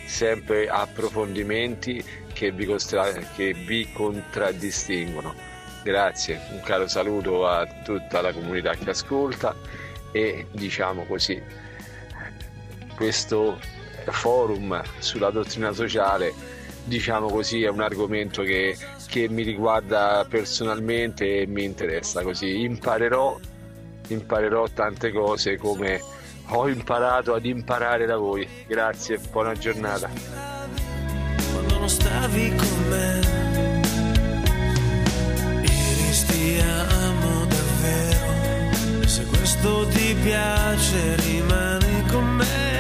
Sempre 0.07 0.67
approfondimenti 0.69 2.03
che 2.33 2.53
vi, 2.53 2.65
costra- 2.65 3.13
che 3.13 3.53
vi 3.53 3.93
contraddistinguono. 3.93 5.35
Grazie, 5.83 6.41
un 6.53 6.63
caro 6.63 6.89
saluto 6.89 7.47
a 7.47 7.67
tutta 7.85 8.23
la 8.23 8.33
comunità 8.33 8.73
che 8.73 8.89
ascolta 8.91 9.55
e 10.11 10.47
diciamo 10.53 11.05
così, 11.05 11.41
questo 12.95 13.61
forum 14.07 14.83
sulla 14.99 15.31
dottrina 15.31 15.73
sociale 15.73 16.33
diciamo 16.85 17.29
così 17.29 17.65
è 17.65 17.69
un 17.69 17.81
argomento 17.81 18.43
che, 18.43 18.77
che 19.09 19.29
mi 19.29 19.43
riguarda 19.43 20.25
personalmente 20.29 21.41
e 21.41 21.47
mi 21.47 21.65
interessa 21.65 22.23
così 22.23 22.63
imparerò 22.63 23.37
imparerò 24.09 24.69
tante 24.69 25.13
cose 25.13 25.57
come 25.57 26.01
ho 26.49 26.69
imparato 26.69 27.35
ad 27.35 27.45
imparare 27.45 28.07
da 28.07 28.17
voi 28.17 28.47
grazie 28.67 29.19
buona 29.19 29.53
giornata 29.55 30.57
quando 31.57 31.79
non 31.79 31.89
stavi 31.89 32.55
con 32.55 32.89
me. 32.89 33.21
Iris 35.63 36.25
ti 36.27 36.59
amo 36.59 37.47
davvero. 37.47 39.07
Se 39.07 39.25
questo 39.25 39.87
ti 39.89 40.15
piace, 40.23 41.17
rimani 41.17 42.05
con 42.11 42.25
me. 42.25 42.76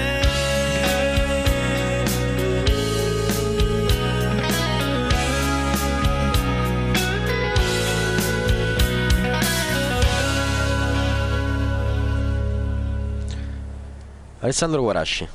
Alessandro 14.40 14.82
Guarasci. 14.82 15.26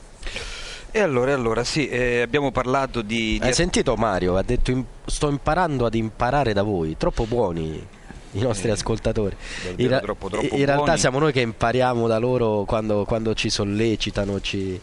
E 0.93 0.99
allora, 0.99 1.33
allora 1.33 1.63
sì, 1.63 1.87
eh, 1.87 2.21
abbiamo 2.21 2.51
parlato 2.51 3.01
di... 3.01 3.39
di 3.39 3.45
Hai 3.45 3.53
sentito 3.53 3.95
Mario? 3.95 4.35
Ha 4.35 4.43
detto 4.43 4.71
im- 4.71 4.85
sto 5.05 5.29
imparando 5.29 5.85
ad 5.85 5.95
imparare 5.95 6.51
da 6.53 6.63
voi, 6.63 6.97
troppo 6.97 7.25
buoni 7.25 7.87
i 8.33 8.39
nostri 8.41 8.67
Eh, 8.67 8.71
ascoltatori. 8.71 9.35
In, 9.77 9.87
ra- 9.87 9.99
troppo, 10.01 10.29
troppo 10.29 10.53
in 10.55 10.65
realtà 10.65 10.97
siamo 10.97 11.17
noi 11.19 11.31
che 11.31 11.41
impariamo 11.41 12.07
da 12.07 12.17
loro 12.17 12.63
quando, 12.65 13.05
quando 13.05 13.33
ci 13.33 13.49
sollecitano, 13.49 14.41
ci, 14.41 14.79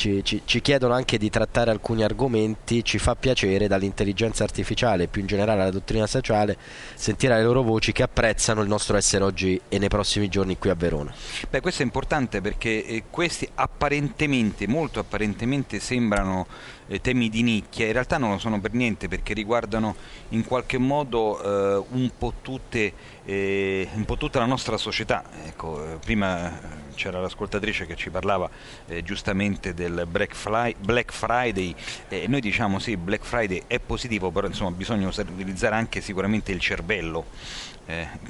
ci- 0.00 0.24
ci- 0.24 0.40
ci 0.46 0.62
chiedono 0.62 0.94
anche 0.94 1.18
di 1.18 1.28
trattare 1.28 1.70
alcuni 1.70 2.02
argomenti, 2.02 2.82
ci 2.82 2.98
fa 2.98 3.14
piacere 3.16 3.68
dall'intelligenza 3.68 4.44
artificiale 4.44 5.02
e 5.04 5.06
più 5.08 5.20
in 5.20 5.26
generale 5.26 5.60
alla 5.60 5.70
dottrina 5.70 6.06
sociale 6.06 6.56
sentire 6.94 7.36
le 7.36 7.42
loro 7.42 7.60
voci 7.62 7.92
che 7.92 8.02
apprezzano 8.02 8.62
il 8.62 8.68
nostro 8.68 8.96
essere 8.96 9.24
oggi 9.24 9.60
e 9.68 9.78
nei 9.78 9.88
prossimi 9.88 10.28
giorni 10.28 10.56
qui 10.56 10.70
a 10.70 10.74
Verona. 10.74 11.12
Beh, 11.50 11.60
questo 11.60 11.82
è 11.82 11.84
importante 11.84 12.40
perché 12.40 12.86
eh, 12.86 13.02
questi 13.10 13.46
apparentemente, 13.56 14.66
molto 14.66 15.00
apparentemente 15.00 15.78
sembrano 15.80 16.46
eh, 16.90 17.00
temi 17.00 17.28
di 17.28 17.42
nicchia, 17.42 17.86
in 17.86 17.92
realtà 17.92 18.18
non 18.18 18.30
lo 18.30 18.38
sono 18.38 18.60
per 18.60 18.72
niente 18.72 19.06
perché 19.06 19.32
riguardano 19.32 19.94
in 20.30 20.44
qualche 20.44 20.76
modo 20.76 21.40
eh, 21.40 21.84
un, 21.90 22.10
po 22.18 22.34
tutte, 22.42 22.92
eh, 23.24 23.88
un 23.94 24.04
po' 24.04 24.16
tutta 24.16 24.40
la 24.40 24.46
nostra 24.46 24.76
società. 24.76 25.22
Ecco, 25.44 25.84
eh, 25.84 25.96
prima 26.04 26.50
eh, 26.50 26.94
c'era 26.94 27.20
l'ascoltatrice 27.20 27.86
che 27.86 27.94
ci 27.94 28.10
parlava 28.10 28.50
eh, 28.86 29.04
giustamente 29.04 29.72
del 29.72 30.06
Black, 30.10 30.34
Fly- 30.34 30.74
Black 30.78 31.12
Friday, 31.12 31.72
eh, 32.08 32.26
noi 32.26 32.40
diciamo 32.40 32.80
sì, 32.80 32.96
Black 32.96 33.24
Friday 33.24 33.62
è 33.68 33.78
positivo, 33.78 34.32
però 34.32 34.48
insomma 34.48 34.72
bisogna 34.72 35.06
utilizzare 35.06 35.76
anche 35.76 36.00
sicuramente 36.00 36.50
il 36.50 36.60
cervello 36.60 37.26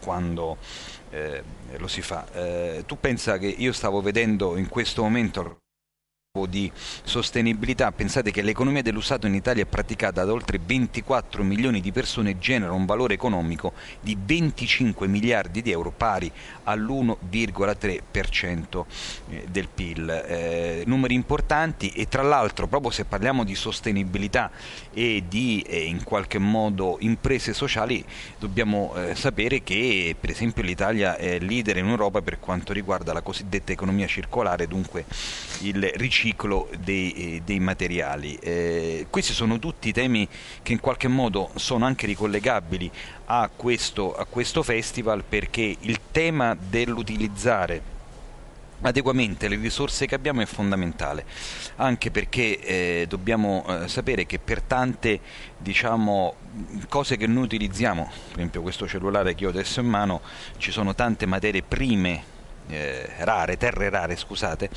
quando 0.01 0.57
eh, 1.11 1.43
lo 1.77 1.87
si 1.87 2.01
fa. 2.01 2.27
Eh, 2.33 2.85
tu 2.87 2.99
pensa 2.99 3.37
che 3.37 3.47
io 3.47 3.73
stavo 3.73 4.01
vedendo 4.01 4.57
in 4.57 4.69
questo 4.69 5.03
momento 5.03 5.59
di 6.47 6.71
sostenibilità, 7.03 7.91
pensate 7.91 8.31
che 8.31 8.43
l'economia 8.43 8.83
dell'usato 8.83 9.27
in 9.27 9.35
Italia 9.35 9.65
è 9.65 9.67
praticata 9.67 10.25
da 10.25 10.33
oltre 10.33 10.61
24 10.65 11.43
milioni 11.43 11.81
di 11.81 11.91
persone 11.91 12.31
e 12.31 12.39
genera 12.39 12.71
un 12.71 12.87
valore 12.87 13.15
economico 13.15 13.73
di 14.01 14.17
25 14.17 15.09
miliardi 15.09 15.61
di 15.61 15.73
euro 15.73 15.91
pari 15.91 16.31
all'1,3% 16.63 18.85
eh, 19.31 19.45
del 19.51 19.67
PIL. 19.75 20.09
Eh, 20.09 20.85
numeri 20.87 21.15
importanti 21.15 21.89
e 21.89 22.07
tra 22.07 22.23
l'altro 22.23 22.69
proprio 22.69 22.93
se 22.93 23.07
parliamo 23.07 23.43
di 23.43 23.57
sostenibilità 23.57 24.53
e 24.93 25.25
di 25.27 25.65
eh, 25.67 25.83
in 25.83 26.05
qualche 26.05 26.39
modo 26.39 26.99
imprese 27.01 27.53
sociali 27.53 28.05
dobbiamo 28.39 28.95
eh, 28.95 29.17
sapere 29.17 29.65
che 29.65 30.15
per 30.19 30.31
esempio 30.31 30.63
l'Italia 30.63 31.17
è 31.17 31.41
leader 31.41 31.79
in 31.79 31.89
Europa 31.89 32.23
per 32.23 32.39
quanto 32.39 32.73
riguarda 32.73 33.13
la 33.13 33.23
cosiddetta 33.23 33.73
economia 33.73 34.07
circolare, 34.07 34.69
dunque 34.69 35.05
il 35.63 35.91
riciclo 36.21 36.69
dei, 36.79 37.13
eh, 37.13 37.43
dei 37.45 37.61
materiali. 37.61 38.35
Eh, 38.37 39.07
questi 39.09 39.33
sono 39.33 39.59
tutti 39.59 39.91
temi 39.93 40.29
che 40.63 40.73
in 40.73 40.81
qualche 40.81 41.09
modo 41.09 41.51
sono 41.55 41.87
anche 41.87 42.07
ricollegabili 42.07 42.91
a 43.27 43.49
questo, 43.55 44.15
a 44.15 44.27
questo 44.27 44.63
festival 44.63 45.25
perché 45.27 45.77
il 45.81 45.99
tema 46.11 46.55
dell'utilizzare 46.55 47.99
adeguamente 48.83 49.47
le 49.49 49.57
risorse 49.57 50.07
che 50.07 50.15
abbiamo 50.15 50.41
è 50.41 50.47
fondamentale 50.47 51.27
anche 51.77 52.11
perché 52.11 52.61
eh, 52.61 53.05
dobbiamo 53.07 53.63
eh, 53.69 53.89
sapere 53.89 54.25
che 54.25 54.39
per 54.39 54.63
tante 54.63 55.21
diciamo 55.59 56.35
cose 56.89 57.19
che 57.19 57.27
noi 57.27 57.45
utilizziamo 57.45 58.05
per 58.05 58.39
esempio 58.39 58.63
questo 58.63 58.89
cellulare 58.89 59.35
che 59.35 59.45
ho 59.45 59.51
adesso 59.51 59.81
in 59.81 59.87
mano 59.87 60.23
ci 60.57 60.71
sono 60.71 60.95
tante 60.95 61.27
materie 61.27 61.61
prime 61.61 62.39
eh, 62.71 63.09
rare, 63.19 63.57
terre 63.57 63.89
rare, 63.91 64.17
scusate, 64.17 64.71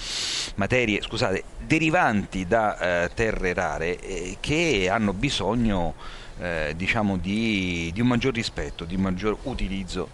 materie, 0.56 1.02
scusate, 1.02 1.44
derivanti 1.60 2.46
da 2.48 3.04
eh, 3.04 3.12
terre 3.14 3.54
rare 3.54 4.00
eh, 4.00 4.38
che 4.40 4.90
hanno 4.90 5.14
bisogno 5.14 5.94
eh, 6.40 6.74
diciamo 6.76 7.18
di, 7.18 7.92
di 7.94 8.02
un 8.02 8.08
maggior 8.08 8.34
rispetto, 8.34 8.86
di 8.86 8.96
un 8.96 9.02
maggior 9.02 9.38
utilizzo 9.44 10.10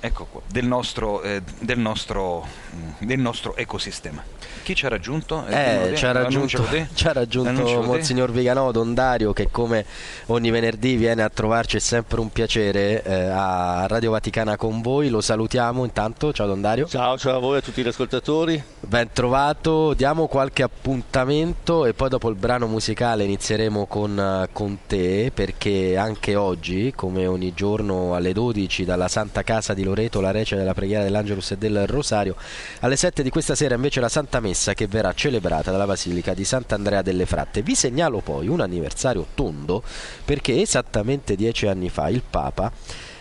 ecco 0.00 0.26
qua, 0.30 0.40
del, 0.46 0.66
nostro, 0.66 1.22
eh, 1.22 1.42
del, 1.60 1.78
nostro, 1.78 2.46
mm, 2.74 3.06
del 3.06 3.18
nostro 3.18 3.56
ecosistema. 3.56 4.22
Chi 4.62 4.74
ci 4.74 4.86
ha 4.86 4.88
raggiunto? 4.88 5.46
Eh, 5.46 5.92
ci 5.96 6.06
ha 6.06 6.12
raggiunto, 6.12 6.64
ci 6.94 7.06
ha 7.06 7.12
raggiunto 7.12 7.82
Monsignor 7.82 8.32
Viganò 8.32 8.72
Don 8.72 8.94
Dario 8.94 9.32
che 9.32 9.48
come 9.50 9.84
ogni 10.26 10.50
venerdì 10.50 10.96
viene 10.96 11.22
a 11.22 11.28
trovarci, 11.28 11.76
è 11.76 11.80
sempre 11.80 12.20
un 12.20 12.30
piacere 12.30 13.02
eh, 13.04 13.28
a 13.28 13.86
Radio 13.86 14.10
Vaticana 14.10 14.56
con 14.56 14.82
voi, 14.82 15.08
lo 15.08 15.20
salutiamo 15.20 15.84
intanto, 15.84 16.32
ciao 16.32 16.48
Don 16.48 16.60
Dario. 16.60 16.86
Ciao, 16.88 17.16
ciao 17.16 17.36
a 17.36 17.38
voi 17.38 17.54
e 17.54 17.58
a 17.58 17.62
tutti 17.62 17.82
gli 17.82 17.86
ascoltatori. 17.86 18.60
Ben 18.80 19.10
trovato, 19.12 19.94
diamo 19.94 20.26
qualche 20.26 20.64
appuntamento 20.64 21.86
e 21.86 21.94
poi 21.94 22.08
dopo 22.08 22.28
il 22.28 22.34
brano 22.34 22.66
musicale 22.66 23.24
inizieremo 23.24 23.86
con, 23.86 24.18
eh, 24.18 24.48
con 24.52 24.78
te 24.86 25.30
perché 25.32 25.96
anche 25.96 26.34
oggi, 26.34 26.92
come 26.94 27.26
ogni 27.26 27.54
giorno 27.54 28.14
alle 28.14 28.32
12 28.32 28.84
dalla 28.84 29.06
Santa 29.06 29.42
Casa 29.44 29.74
di 29.74 29.84
Loreto, 29.86 30.20
la 30.20 30.30
rece 30.30 30.56
della 30.56 30.74
preghiera 30.74 31.02
dell'Angelus 31.02 31.52
e 31.52 31.56
del 31.56 31.86
Rosario, 31.86 32.36
alle 32.80 32.96
7 32.96 33.22
di 33.22 33.30
questa 33.30 33.54
sera 33.54 33.74
invece 33.74 34.00
la 34.00 34.08
Santa 34.08 34.40
Messa 34.40 34.74
che 34.74 34.86
verrà 34.86 35.12
celebrata 35.14 35.70
dalla 35.70 35.86
Basilica 35.86 36.34
di 36.34 36.44
Sant'Andrea 36.44 37.02
delle 37.02 37.26
Fratte. 37.26 37.62
Vi 37.62 37.74
segnalo 37.74 38.20
poi 38.20 38.48
un 38.48 38.60
anniversario 38.60 39.26
tondo 39.34 39.82
perché 40.24 40.60
esattamente 40.60 41.36
dieci 41.36 41.66
anni 41.66 41.88
fa 41.88 42.08
il 42.08 42.22
Papa 42.28 42.72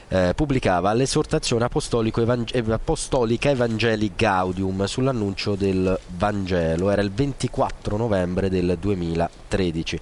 eh, 0.07 0.33
pubblicava 0.35 0.93
l'esortazione 0.93 1.67
evang- 1.67 2.71
apostolica 2.71 3.49
Evangelii 3.49 4.11
Gaudium 4.15 4.85
sull'annuncio 4.85 5.55
del 5.55 5.97
Vangelo, 6.17 6.91
era 6.91 7.01
il 7.01 7.11
24 7.11 7.97
novembre 7.97 8.49
del 8.49 8.77
2013. 8.79 9.99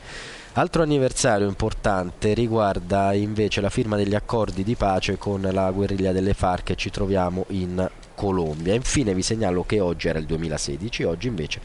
Altro 0.56 0.84
anniversario 0.84 1.48
importante 1.48 2.36
riguarda 2.36 3.14
invece 3.14 3.60
la 3.60 3.72
firma 3.72 3.96
degli 3.96 4.14
accordi 4.14 4.64
di 4.64 4.76
pace 4.76 5.18
con 5.18 5.42
la 5.42 5.72
guerriglia 5.72 6.12
delle 6.12 6.36
FARC 6.36 6.70
e 6.70 6.76
ci 6.76 6.92
troviamo 6.92 7.46
in 7.50 7.90
Colombia. 8.14 8.76
Infine 8.76 9.16
vi 9.16 9.24
segnalo 9.24 9.64
che 9.64 9.80
oggi 9.80 10.10
era 10.10 10.20
il 10.20 10.26
2016, 10.26 11.04
oggi 11.06 11.28
invece 11.28 11.60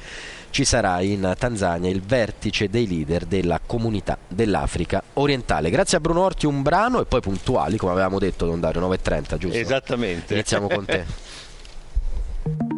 ci 0.48 0.64
sarà 0.64 1.02
in 1.02 1.34
Tanzania 1.38 1.90
il 1.90 2.00
vertice 2.00 2.70
dei 2.70 2.88
leader 2.88 3.26
della 3.26 3.60
comunità 3.64 4.16
dell'Africa 4.26 5.02
orientale. 5.14 5.68
Grazie 5.68 5.98
a 5.98 6.00
Bruno 6.00 6.22
Orti 6.22 6.46
un 6.46 6.62
brano 6.62 7.02
e 7.02 7.04
poi 7.04 7.20
puntuali, 7.20 7.76
come 7.76 7.92
avevamo 7.92 8.18
detto 8.18 8.46
Don 8.46 8.58
Dario, 8.58 8.80
9.30, 8.88 9.36
giusto? 9.36 9.58
Esattamente. 9.58 10.32
Iniziamo 10.32 10.66
con 10.66 10.86
te. 10.86 11.04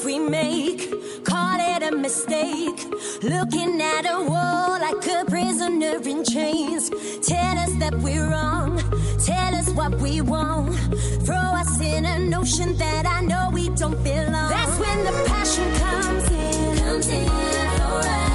Move 0.00 0.06
we 0.06 0.18
make, 0.18 1.24
call 1.24 1.58
it 1.60 1.82
a 1.82 1.94
mistake. 1.94 2.86
Looking 3.22 3.80
at 3.82 4.06
a 4.06 4.22
wall 4.24 4.78
like 4.80 5.06
a 5.06 5.24
prisoner 5.26 6.00
in 6.08 6.24
chains. 6.24 6.88
Tell 7.26 7.58
us 7.58 7.74
that 7.80 7.94
we're 7.98 8.30
wrong, 8.30 8.78
tell 9.24 9.54
us 9.54 9.68
what 9.70 9.94
we 9.96 10.22
want. 10.22 10.74
Throw 11.26 11.36
us 11.36 11.80
in 11.80 12.06
an 12.06 12.32
ocean 12.32 12.76
that 12.78 13.06
I 13.06 13.20
know 13.20 13.50
we 13.52 13.68
don't 13.70 14.02
belong. 14.02 14.50
That's 14.50 14.78
when 14.78 15.04
the 15.04 15.24
passion 15.26 15.70
comes 15.76 16.30
in. 16.30 16.78
Comes 16.78 17.08
in. 17.08 17.28
alright. 17.28 18.29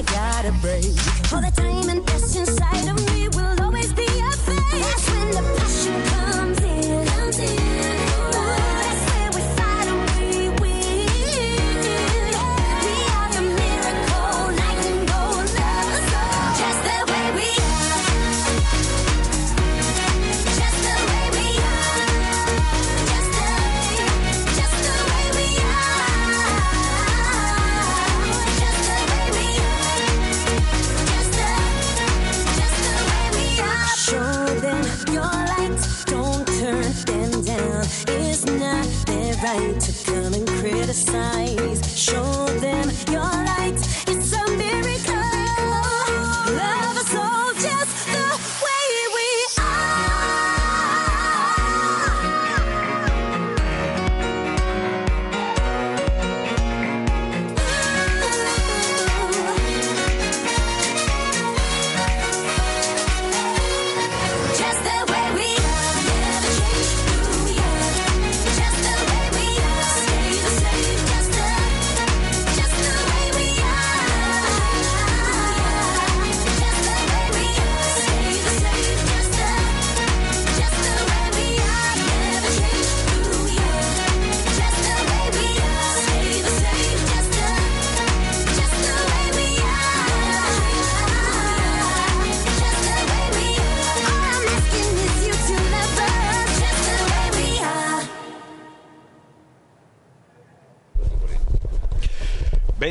I 0.00 0.02
gotta 0.04 0.52
break. 0.62 0.86
All 1.30 1.42
the 1.42 1.52
diamond 1.54 2.06
that's 2.06 2.34
inside 2.34 2.88
of 2.88 2.96
me 2.96 2.99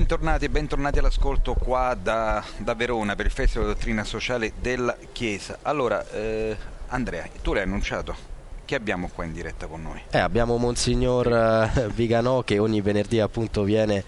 Bentornati 0.10 0.45
e 0.45 0.49
bentornati 0.49 0.98
all'ascolto 0.98 1.53
qua 1.53 1.94
da, 1.94 2.44
da 2.57 2.73
Verona 2.73 3.15
per 3.15 3.27
il 3.27 3.31
Festival 3.31 3.68
di 3.68 3.73
Dottrina 3.76 4.03
Sociale 4.03 4.53
della 4.60 4.98
Chiesa. 5.11 5.60
Allora, 5.61 6.03
eh, 6.10 6.57
Andrea, 6.88 7.27
tu 7.44 7.53
l'hai 7.53 7.61
annunciato. 7.61 8.15
Chi 8.65 8.73
abbiamo 8.73 9.11
qua 9.14 9.26
in 9.26 9.34
diretta 9.34 9.68
con 9.68 9.84
noi? 9.84 10.02
Eh, 10.10 10.18
abbiamo 10.18 10.57
Monsignor 10.57 11.72
eh, 11.76 11.90
Viganò 11.94 12.41
che 12.41 12.57
ogni 12.57 12.81
venerdì 12.81 13.19
appunto 13.19 13.61
viene, 13.61 14.03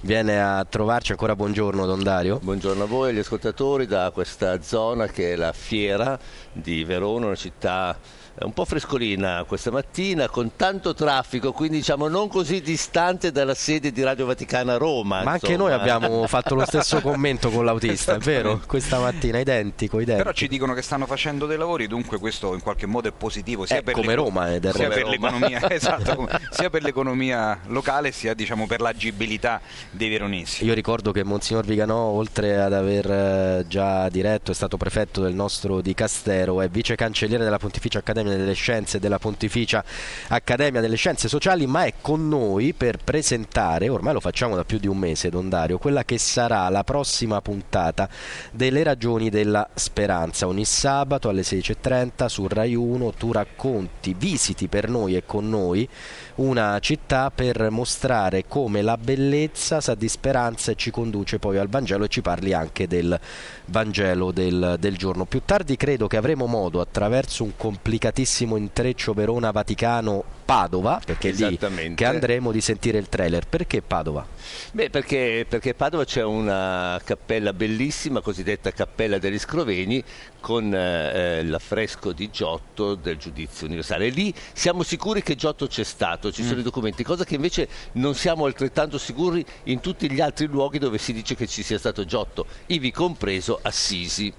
viene 0.00 0.42
a 0.42 0.66
trovarci. 0.68 1.12
Ancora 1.12 1.36
buongiorno 1.36 1.86
Don 1.86 2.02
Dario. 2.02 2.40
Buongiorno 2.42 2.82
a 2.82 2.86
voi 2.86 3.10
agli 3.10 3.20
ascoltatori 3.20 3.86
da 3.86 4.10
questa 4.12 4.60
zona 4.60 5.06
che 5.06 5.34
è 5.34 5.36
la 5.36 5.52
Fiera 5.52 6.18
di 6.50 6.82
Verona, 6.82 7.26
una 7.26 7.36
città 7.36 7.96
un 8.40 8.52
po' 8.52 8.64
frescolina 8.64 9.44
questa 9.46 9.70
mattina 9.70 10.28
con 10.28 10.56
tanto 10.56 10.92
traffico, 10.92 11.52
quindi 11.52 11.76
diciamo 11.78 12.08
non 12.08 12.28
così 12.28 12.60
distante 12.60 13.30
dalla 13.30 13.54
sede 13.54 13.92
di 13.92 14.02
Radio 14.02 14.26
Vaticana 14.26 14.74
a 14.74 14.76
Roma. 14.76 15.22
Ma 15.22 15.32
anche 15.32 15.52
insomma. 15.52 15.70
noi 15.70 15.78
abbiamo 15.78 16.26
fatto 16.26 16.54
lo 16.54 16.64
stesso 16.66 17.00
commento 17.00 17.50
con 17.50 17.64
l'autista, 17.64 18.14
è 18.14 18.18
vero? 18.18 18.60
Questa 18.66 18.98
mattina 18.98 19.38
identico, 19.38 19.98
identico. 20.00 20.24
Però 20.24 20.32
ci 20.36 20.48
dicono 20.48 20.74
che 20.74 20.82
stanno 20.82 21.06
facendo 21.06 21.46
dei 21.46 21.56
lavori, 21.56 21.86
dunque 21.86 22.18
questo 22.18 22.54
in 22.54 22.60
qualche 22.60 22.86
modo 22.86 23.08
è 23.08 23.12
positivo 23.12 23.66
sia 23.66 23.76
Eh, 23.78 23.82
per, 23.82 23.94
come 23.94 24.08
l'eco- 24.08 24.22
Roma, 24.24 24.52
eh, 24.52 24.60
del 24.60 24.74
sia 24.74 24.88
per 24.88 24.98
Roma. 25.02 25.10
l'economia, 25.10 25.70
esatto, 25.70 26.14
come- 26.16 26.40
sia 26.50 26.70
per 26.70 26.82
l'economia 26.82 27.60
locale 27.66 28.10
sia 28.10 28.34
diciamo, 28.34 28.66
per 28.66 28.80
l'agibilità 28.80 29.60
dei 29.90 30.08
veronesi. 30.08 30.64
Io 30.64 30.74
ricordo 30.74 31.12
che 31.12 31.22
Monsignor 31.22 31.64
Viganò, 31.64 31.96
oltre 31.98 32.60
ad 32.60 32.72
aver 32.72 33.10
eh, 33.10 33.64
già 33.68 34.08
diretto, 34.08 34.50
è 34.50 34.54
stato 34.54 34.76
prefetto 34.76 35.20
del 35.22 35.34
nostro 35.34 35.80
dicastero, 35.80 36.60
è 36.60 36.68
vice 36.68 36.96
cancelliere 36.96 37.44
della 37.44 37.58
Pontificia 37.58 37.98
Accademia 37.98 38.22
delle 38.30 38.52
Scienze 38.54 38.98
della 38.98 39.18
Pontificia 39.18 39.84
Accademia 40.28 40.80
delle 40.80 40.96
Scienze 40.96 41.28
Sociali, 41.28 41.66
ma 41.66 41.84
è 41.84 41.94
con 42.00 42.28
noi 42.28 42.72
per 42.72 42.98
presentare, 43.02 43.88
ormai 43.88 44.12
lo 44.12 44.20
facciamo 44.20 44.56
da 44.56 44.64
più 44.64 44.78
di 44.78 44.86
un 44.86 44.96
mese, 44.96 45.30
Don 45.30 45.48
Dario, 45.48 45.78
quella 45.78 46.04
che 46.04 46.18
sarà 46.18 46.68
la 46.68 46.84
prossima 46.84 47.40
puntata 47.40 48.08
delle 48.50 48.82
ragioni 48.82 49.30
della 49.30 49.68
speranza. 49.74 50.46
Ogni 50.46 50.64
sabato 50.64 51.28
alle 51.28 51.42
16.30 51.42 52.26
su 52.26 52.48
Rai 52.48 52.74
1 52.74 53.12
tu 53.12 53.32
racconti, 53.32 54.14
visiti 54.16 54.68
per 54.68 54.88
noi 54.88 55.16
e 55.16 55.24
con 55.26 55.48
noi 55.48 55.88
una 56.36 56.78
città 56.80 57.30
per 57.30 57.70
mostrare 57.70 58.44
come 58.48 58.82
la 58.82 58.96
bellezza 58.96 59.80
sa 59.80 59.94
di 59.94 60.08
speranza 60.08 60.72
e 60.72 60.74
ci 60.74 60.90
conduce 60.90 61.38
poi 61.38 61.58
al 61.58 61.68
Vangelo 61.68 62.04
e 62.04 62.08
ci 62.08 62.22
parli 62.22 62.52
anche 62.52 62.88
del 62.88 63.18
Vangelo 63.66 64.32
del, 64.32 64.76
del 64.78 64.96
giorno. 64.96 65.24
Più 65.26 65.42
tardi 65.44 65.76
credo 65.76 66.06
che 66.06 66.16
avremo 66.16 66.46
modo 66.46 66.80
attraverso 66.80 67.44
un 67.44 67.52
complicatissimo 67.56 68.13
intreccio 68.22 69.12
Verona-Vaticano-Padova, 69.12 71.00
perché 71.04 71.30
è 71.30 71.32
lì 71.32 71.58
che 71.94 72.04
andremo 72.04 72.52
di 72.52 72.60
sentire 72.60 72.98
il 72.98 73.08
trailer. 73.08 73.46
Perché 73.46 73.82
Padova? 73.82 74.26
Beh, 74.72 74.90
perché, 74.90 75.46
perché 75.48 75.74
Padova 75.74 76.04
c'è 76.04 76.22
una 76.22 77.00
cappella 77.04 77.52
bellissima, 77.52 78.20
cosiddetta 78.20 78.70
Cappella 78.70 79.18
degli 79.18 79.38
Scroveni, 79.38 80.02
con 80.40 80.74
eh, 80.74 81.42
l'affresco 81.42 82.12
di 82.12 82.30
Giotto 82.30 82.94
del 82.94 83.16
giudizio 83.16 83.66
universale. 83.66 84.06
E 84.06 84.10
lì 84.10 84.32
siamo 84.52 84.82
sicuri 84.82 85.22
che 85.22 85.34
Giotto 85.34 85.66
c'è 85.66 85.84
stato, 85.84 86.30
ci 86.30 86.44
sono 86.44 86.60
i 86.60 86.62
documenti, 86.62 87.02
cosa 87.02 87.24
che 87.24 87.34
invece 87.34 87.68
non 87.92 88.14
siamo 88.14 88.44
altrettanto 88.44 88.98
sicuri 88.98 89.44
in 89.64 89.80
tutti 89.80 90.10
gli 90.10 90.20
altri 90.20 90.46
luoghi 90.46 90.78
dove 90.78 90.98
si 90.98 91.12
dice 91.12 91.34
che 91.34 91.46
ci 91.46 91.62
sia 91.62 91.78
stato 91.78 92.04
Giotto, 92.04 92.46
ivi 92.66 92.90
compreso 92.90 93.58
Assisi. 93.62 94.32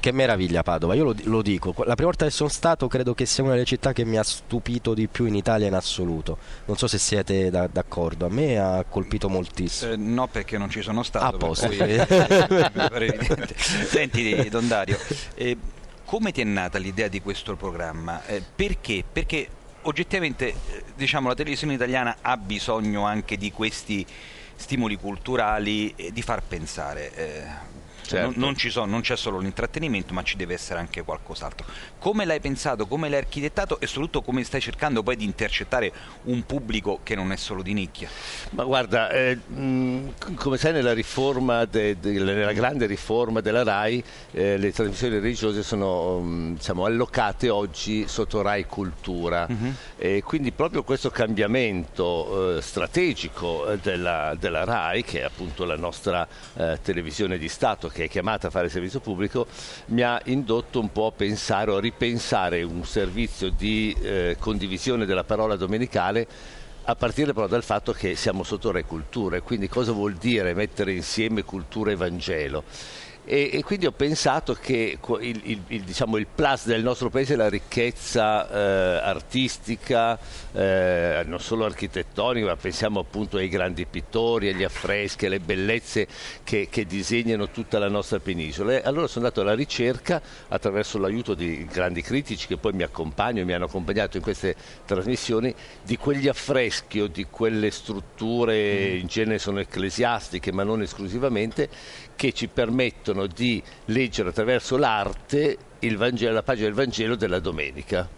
Che 0.00 0.12
meraviglia 0.12 0.62
Padova, 0.62 0.94
io 0.94 1.04
lo, 1.04 1.14
lo, 1.24 1.42
dico, 1.42 1.74
la 1.78 1.94
prima 1.94 2.04
volta 2.04 2.24
che 2.24 2.30
sono 2.30 2.48
stato 2.48 2.86
credo 2.86 3.14
che 3.14 3.26
sia 3.26 3.42
una 3.42 3.54
delle 3.54 3.64
città 3.64 3.92
che 3.92 4.04
mi 4.04 4.16
ha 4.16 4.22
stupito 4.22 4.94
di 4.94 5.08
più 5.08 5.24
in 5.24 5.34
Italia 5.34 5.66
in 5.66 5.74
assoluto. 5.74 6.38
Non 6.66 6.76
so 6.76 6.86
se 6.86 6.98
siete 6.98 7.50
da, 7.50 7.66
d'accordo, 7.66 8.26
a 8.26 8.28
me 8.28 8.58
ha 8.58 8.84
colpito 8.88 9.28
moltissimo. 9.28 9.92
Eh, 9.92 9.96
no 9.96 10.28
perché 10.28 10.56
non 10.56 10.70
ci 10.70 10.82
sono 10.82 11.02
stato. 11.02 11.24
A 11.24 11.38
posto. 11.38 11.66
Cui... 11.66 11.76
Senti 13.56 14.48
Don 14.48 14.68
Dario, 14.68 14.98
eh, 15.34 15.56
come 16.04 16.32
ti 16.32 16.40
è 16.40 16.44
nata 16.44 16.78
l'idea 16.78 17.08
di 17.08 17.20
questo 17.20 17.56
programma? 17.56 18.24
Eh, 18.26 18.40
perché? 18.54 19.04
Perché 19.10 19.48
oggettivamente 19.82 20.48
eh, 20.48 20.84
diciamo, 20.94 21.28
la 21.28 21.34
televisione 21.34 21.74
italiana 21.74 22.18
ha 22.20 22.36
bisogno 22.36 23.04
anche 23.04 23.36
di 23.36 23.50
questi 23.50 24.06
stimoli 24.54 24.96
culturali 24.96 25.92
e 25.96 26.12
di 26.12 26.22
far 26.22 26.42
pensare. 26.42 27.12
Certo. 28.08 28.40
Non, 28.40 28.54
non, 28.56 28.56
sono, 28.56 28.86
non, 28.86 29.02
c'è 29.02 29.16
solo 29.16 29.38
l'intrattenimento, 29.38 30.14
ma 30.14 30.22
ci 30.22 30.36
deve 30.38 30.54
essere 30.54 30.80
anche 30.80 31.02
qualcos'altro. 31.02 31.66
Come 31.98 32.24
l'hai 32.24 32.40
pensato, 32.40 32.86
come 32.86 33.08
l'hai 33.08 33.18
architettato 33.18 33.80
e 33.80 33.86
soprattutto 33.86 34.22
come 34.22 34.44
stai 34.44 34.60
cercando 34.60 35.02
poi 35.02 35.16
di 35.16 35.24
intercettare 35.24 35.92
un 36.24 36.44
pubblico 36.44 37.00
che 37.02 37.14
non 37.14 37.32
è 37.32 37.36
solo 37.36 37.62
di 37.62 37.72
nicchia? 37.72 38.08
Ma 38.50 38.64
guarda, 38.64 39.10
eh, 39.10 39.36
mh, 39.36 40.34
come 40.36 40.56
sai 40.58 40.72
nella, 40.72 40.92
riforma 40.92 41.64
de, 41.64 41.98
de, 41.98 42.12
nella 42.12 42.52
grande 42.52 42.86
riforma 42.86 43.40
della 43.40 43.62
RAI, 43.62 44.02
eh, 44.30 44.56
le 44.58 44.72
trasmissioni 44.72 45.18
religiose 45.18 45.62
sono 45.62 46.20
mh, 46.20 46.54
diciamo, 46.54 46.84
allocate 46.84 47.48
oggi 47.48 48.06
sotto 48.06 48.42
RAI 48.42 48.66
Cultura. 48.66 49.46
Uh-huh. 49.48 49.72
E 49.96 50.22
quindi 50.22 50.52
proprio 50.52 50.84
questo 50.84 51.10
cambiamento 51.10 52.56
eh, 52.56 52.62
strategico 52.62 53.70
eh, 53.70 53.78
della, 53.78 54.36
della, 54.38 54.64
RAI, 54.64 55.02
che 55.02 55.20
è 55.20 55.24
appunto 55.24 55.64
la 55.64 55.76
nostra 55.76 56.26
eh, 56.54 56.78
televisione 56.82 57.38
di 57.38 57.48
Stato, 57.48 57.88
che 57.88 58.04
è 58.04 58.08
chiamata 58.08 58.46
a 58.46 58.50
fare 58.50 58.68
servizio 58.68 59.00
pubblico, 59.00 59.46
mi 59.86 60.02
ha 60.02 60.20
indotto 60.26 60.78
un 60.80 60.92
po' 60.92 61.06
a 61.06 61.12
pensare 61.12 61.70
o 61.70 61.76
a 61.76 61.80
ripensare 61.88 62.62
un 62.62 62.84
servizio 62.84 63.48
di 63.48 63.96
eh, 64.00 64.36
condivisione 64.38 65.06
della 65.06 65.24
parola 65.24 65.56
domenicale 65.56 66.26
a 66.84 66.94
partire 66.94 67.32
però 67.32 67.46
dal 67.46 67.62
fatto 67.62 67.92
che 67.92 68.14
siamo 68.14 68.42
sotto 68.42 68.70
Re 68.70 68.84
Cultura 68.84 69.36
e 69.36 69.42
quindi 69.42 69.68
cosa 69.68 69.92
vuol 69.92 70.14
dire 70.14 70.54
mettere 70.54 70.92
insieme 70.92 71.44
cultura 71.44 71.90
e 71.90 71.96
Vangelo? 71.96 72.64
E, 73.30 73.50
e, 73.52 73.62
quindi 73.62 73.84
ho 73.84 73.92
pensato 73.92 74.54
che 74.54 74.98
il, 75.20 75.40
il, 75.44 75.60
il, 75.66 75.82
diciamo, 75.82 76.16
il, 76.16 76.26
plus 76.34 76.64
del 76.64 76.82
nostro 76.82 77.10
paese 77.10 77.34
è 77.34 77.36
la 77.36 77.50
ricchezza 77.50 78.48
eh, 78.50 79.06
artistica, 79.06 80.18
eh, 80.50 81.24
non 81.26 81.38
solo 81.38 81.66
architettonica, 81.66 82.46
ma 82.46 82.56
pensiamo 82.56 83.00
appunto 83.00 83.36
ai 83.36 83.50
grandi 83.50 83.84
pittori, 83.84 84.48
agli 84.48 84.64
affreschi, 84.64 85.26
alle 85.26 85.40
bellezze 85.40 86.06
che, 86.42 86.68
che 86.70 86.86
disegnano 86.86 87.50
tutta 87.50 87.78
la 87.78 87.90
nostra 87.90 88.18
penisola. 88.18 88.78
E 88.78 88.82
allora 88.82 89.06
sono 89.06 89.26
andato 89.26 89.42
alla 89.42 89.54
ricerca 89.54 90.22
attraverso 90.48 90.96
l'aiuto 90.96 91.34
di 91.34 91.66
grandi 91.66 92.00
critici 92.00 92.46
che 92.46 92.56
poi 92.56 92.72
mi 92.72 92.82
accompagnano 92.82 93.40
e 93.40 93.44
mi 93.44 93.52
hanno 93.52 93.66
accompagnato 93.66 94.16
in 94.16 94.22
queste 94.22 94.56
trasmissioni, 94.86 95.54
di 95.82 95.98
quegli 95.98 96.28
affreschi 96.28 96.98
o 97.00 97.08
di 97.08 97.26
quelle 97.28 97.70
strutture, 97.72 98.94
mm. 98.94 99.00
in 99.00 99.06
genere 99.06 99.38
sono 99.38 99.60
ecclesiastiche 99.60 100.50
ma 100.50 100.62
non 100.62 100.80
esclusivamente, 100.80 101.68
che 102.18 102.32
ci 102.32 102.48
permettono 102.48 103.28
di 103.28 103.62
leggere 103.86 104.30
attraverso 104.30 104.76
l'arte 104.76 105.56
Vangelo, 105.96 106.32
la 106.32 106.42
pagina 106.42 106.66
del 106.66 106.74
Vangelo 106.74 107.14
della 107.14 107.38
domenica. 107.38 108.08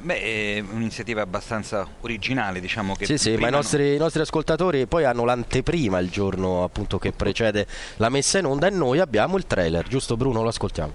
Beh, 0.00 0.20
è 0.20 0.60
un'iniziativa 0.60 1.22
abbastanza 1.22 1.84
originale, 2.02 2.60
diciamo 2.60 2.94
che 2.94 3.04
Sì, 3.04 3.18
sì, 3.18 3.36
ma 3.36 3.48
i 3.48 3.50
nostri, 3.50 3.94
i 3.94 3.98
nostri, 3.98 4.20
ascoltatori 4.20 4.86
poi 4.86 5.04
hanno 5.04 5.24
l'anteprima 5.24 5.98
il 5.98 6.08
giorno 6.08 6.62
appunto 6.62 7.00
che 7.00 7.10
precede 7.10 7.66
la 7.96 8.08
messa 8.10 8.38
in 8.38 8.44
onda 8.44 8.68
e 8.68 8.70
noi 8.70 9.00
abbiamo 9.00 9.36
il 9.36 9.44
trailer, 9.44 9.88
giusto 9.88 10.16
Bruno? 10.16 10.42
Lo 10.42 10.48
ascoltiamo. 10.48 10.92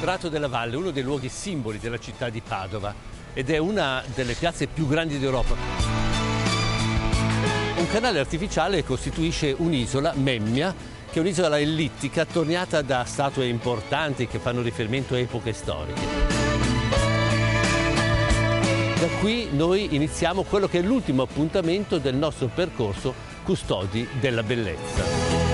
Prato 0.00 0.28
della 0.28 0.48
Valle, 0.48 0.74
uno 0.74 0.90
dei 0.90 1.04
luoghi 1.04 1.28
simboli 1.28 1.78
della 1.78 1.98
città 1.98 2.28
di 2.28 2.40
Padova 2.40 2.92
ed 3.32 3.50
è 3.50 3.58
una 3.58 4.02
delle 4.16 4.34
piazze 4.34 4.66
più 4.66 4.88
grandi 4.88 5.20
d'Europa. 5.20 6.11
Un 7.82 7.88
canale 7.88 8.20
artificiale 8.20 8.84
costituisce 8.84 9.52
un'isola, 9.58 10.12
Memmia, 10.14 10.72
che 11.10 11.18
è 11.18 11.20
un'isola 11.20 11.58
ellittica 11.58 12.22
attorniata 12.22 12.80
da 12.80 13.04
statue 13.04 13.48
importanti 13.48 14.28
che 14.28 14.38
fanno 14.38 14.62
riferimento 14.62 15.14
a 15.14 15.18
epoche 15.18 15.52
storiche. 15.52 16.00
Da 19.00 19.08
qui 19.18 19.48
noi 19.50 19.96
iniziamo 19.96 20.44
quello 20.44 20.68
che 20.68 20.78
è 20.78 20.82
l'ultimo 20.82 21.22
appuntamento 21.22 21.98
del 21.98 22.14
nostro 22.14 22.48
percorso 22.54 23.12
Custodi 23.42 24.06
della 24.20 24.44
Bellezza. 24.44 25.51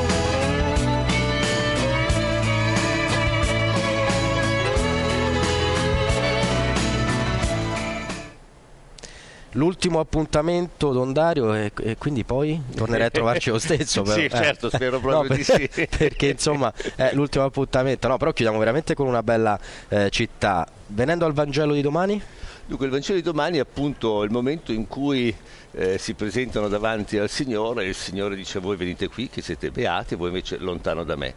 L'ultimo 9.58 9.98
appuntamento 9.98 10.92
Don 10.92 11.12
Dario 11.12 11.52
e, 11.52 11.72
e, 11.82 11.96
quindi 11.98 12.22
poi 12.22 12.62
tornerei 12.74 13.06
a 13.06 13.10
trovarci 13.10 13.50
lo 13.50 13.58
stesso 13.58 14.02
però. 14.06 14.14
sì 14.14 14.24
eh. 14.24 14.30
certo 14.30 14.70
spero 14.70 15.00
proprio 15.00 15.28
no, 15.28 15.34
di 15.34 15.42
sì 15.42 15.68
perché 15.68 16.28
insomma 16.28 16.72
è 16.94 17.10
l'ultimo 17.12 17.44
appuntamento 17.44 18.06
no 18.08 18.16
però 18.16 18.32
chiudiamo 18.32 18.58
veramente 18.58 18.94
con 18.94 19.06
una 19.06 19.22
bella 19.22 19.58
eh, 19.88 20.08
città 20.10 20.66
venendo 20.86 21.26
al 21.26 21.32
Vangelo 21.32 21.74
di 21.74 21.82
domani 21.82 22.22
Dunque 22.68 22.84
il 22.84 22.92
Vangelo 22.92 23.16
di 23.16 23.24
domani 23.24 23.56
è 23.56 23.60
appunto 23.60 24.22
il 24.24 24.30
momento 24.30 24.72
in 24.72 24.86
cui 24.86 25.34
eh, 25.70 25.96
si 25.96 26.12
presentano 26.12 26.68
davanti 26.68 27.16
al 27.16 27.30
Signore 27.30 27.84
e 27.84 27.88
il 27.88 27.94
Signore 27.94 28.36
dice 28.36 28.58
voi 28.58 28.76
venite 28.76 29.08
qui 29.08 29.30
che 29.30 29.40
siete 29.40 29.70
beati 29.70 30.12
e 30.12 30.16
voi 30.18 30.28
invece 30.28 30.58
lontano 30.58 31.02
da 31.02 31.16
me 31.16 31.34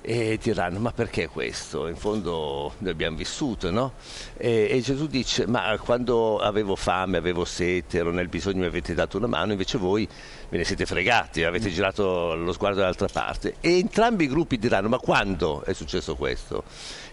e 0.00 0.38
diranno 0.40 0.78
ma 0.78 0.92
perché 0.92 1.28
questo? 1.28 1.88
In 1.88 1.96
fondo 1.96 2.74
noi 2.78 2.90
abbiamo 2.90 3.16
vissuto, 3.16 3.70
no? 3.70 3.94
E, 4.36 4.68
e, 4.70 4.80
Gesù 4.80 5.06
dice 5.06 5.46
ma 5.46 5.76
quando 5.78 6.38
avevo 6.38 6.76
fame, 6.76 7.16
avevo 7.16 7.44
sete, 7.44 7.98
ero 7.98 8.12
nel 8.12 8.28
bisogno 8.28 8.60
mi 8.60 8.66
avete 8.66 8.94
dato 8.94 9.16
una 9.16 9.26
mano, 9.26 9.52
invece 9.52 9.78
voi 9.78 10.08
ve 10.48 10.58
ne 10.58 10.64
siete 10.64 10.86
fregati, 10.86 11.44
avete 11.44 11.70
girato 11.70 12.34
lo 12.34 12.52
sguardo 12.52 12.80
dall'altra 12.80 13.08
parte. 13.08 13.56
E 13.60 13.78
entrambi 13.78 14.24
i 14.24 14.28
gruppi 14.28 14.58
diranno 14.58 14.88
ma 14.88 14.98
quando 14.98 15.62
è 15.64 15.72
successo 15.72 16.14
questo? 16.16 16.64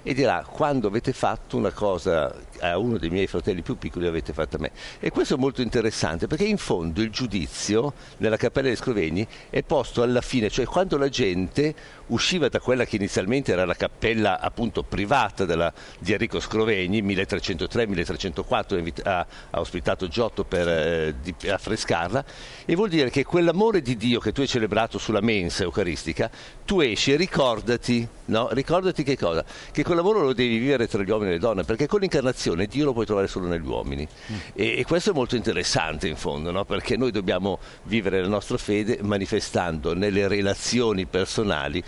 E 0.03 0.13
dirà 0.13 0.45
quando 0.47 0.87
avete 0.87 1.13
fatto 1.13 1.57
una 1.57 1.71
cosa 1.71 2.33
a 2.71 2.77
uno 2.77 2.97
dei 2.97 3.09
miei 3.09 3.27
fratelli 3.27 3.61
più 3.61 3.77
piccoli 3.77 4.05
l'avete 4.05 4.33
fatta 4.33 4.57
a 4.57 4.59
me. 4.59 4.71
E 4.99 5.11
questo 5.11 5.35
è 5.35 5.37
molto 5.37 5.61
interessante 5.61 6.27
perché 6.27 6.45
in 6.45 6.57
fondo 6.57 7.01
il 7.01 7.09
giudizio 7.09 7.93
nella 8.17 8.37
Cappella 8.37 8.67
dei 8.67 8.77
Scrovegni 8.77 9.27
è 9.49 9.63
posto 9.63 10.01
alla 10.01 10.21
fine, 10.21 10.49
cioè 10.49 10.65
quando 10.65 10.97
la 10.97 11.09
gente 11.09 11.73
usciva 12.07 12.49
da 12.49 12.59
quella 12.59 12.85
che 12.85 12.95
inizialmente 12.95 13.51
era 13.51 13.65
la 13.65 13.75
cappella 13.75 14.39
appunto 14.39 14.83
privata 14.83 15.45
della, 15.45 15.71
di 15.99 16.13
Enrico 16.13 16.39
Scrovegni, 16.39 17.01
1303-1304 17.01 19.01
ha, 19.03 19.25
ha, 19.49 19.59
ospitato 19.59 20.07
Giotto 20.07 20.43
per 20.43 20.67
eh, 20.67 21.15
di, 21.21 21.33
affrescarla, 21.49 22.23
e 22.65 22.75
vuol 22.75 22.89
dire 22.89 23.09
che 23.09 23.23
quell'amore 23.23 23.81
di 23.81 23.97
Dio 23.97 24.19
che 24.19 24.31
tu 24.31 24.41
hai 24.41 24.47
celebrato 24.47 24.97
sulla 24.97 25.21
mensa 25.21 25.63
eucaristica, 25.63 26.29
tu 26.65 26.81
esci 26.81 27.13
e 27.13 27.15
ricordati, 27.15 28.07
no? 28.25 28.49
ricordati 28.51 29.03
che 29.03 29.17
cosa? 29.17 29.43
Che 29.71 29.83
quel 29.83 29.97
lavoro 29.97 30.21
lo 30.21 30.33
devi 30.33 30.57
vivere 30.57 30.87
tra 30.87 31.01
gli 31.01 31.09
uomini 31.09 31.31
e 31.31 31.33
le 31.33 31.39
donne, 31.39 31.63
perché 31.63 31.87
con 31.87 31.99
l'incarnazione 31.99 32.52
Dio 32.55 32.85
lo 32.85 32.93
puoi 32.93 33.05
trovare 33.05 33.27
solo 33.27 33.47
negli 33.47 33.65
uomini. 33.65 34.07
Mm. 34.31 34.35
E, 34.53 34.79
e, 34.79 34.85
questo 34.85 35.11
è 35.11 35.13
molto 35.13 35.35
interessante 35.35 36.07
in 36.07 36.15
fondo, 36.15 36.51
no? 36.51 36.65
perché 36.65 36.97
noi 36.97 37.11
dobbiamo 37.11 37.59
vivere 37.83 38.21
la 38.21 38.27
nostra 38.27 38.57
fede 38.57 38.99
manifestando 39.01 39.93
nelle 39.93 40.27
relazioni 40.27 41.05
personali 41.05 41.83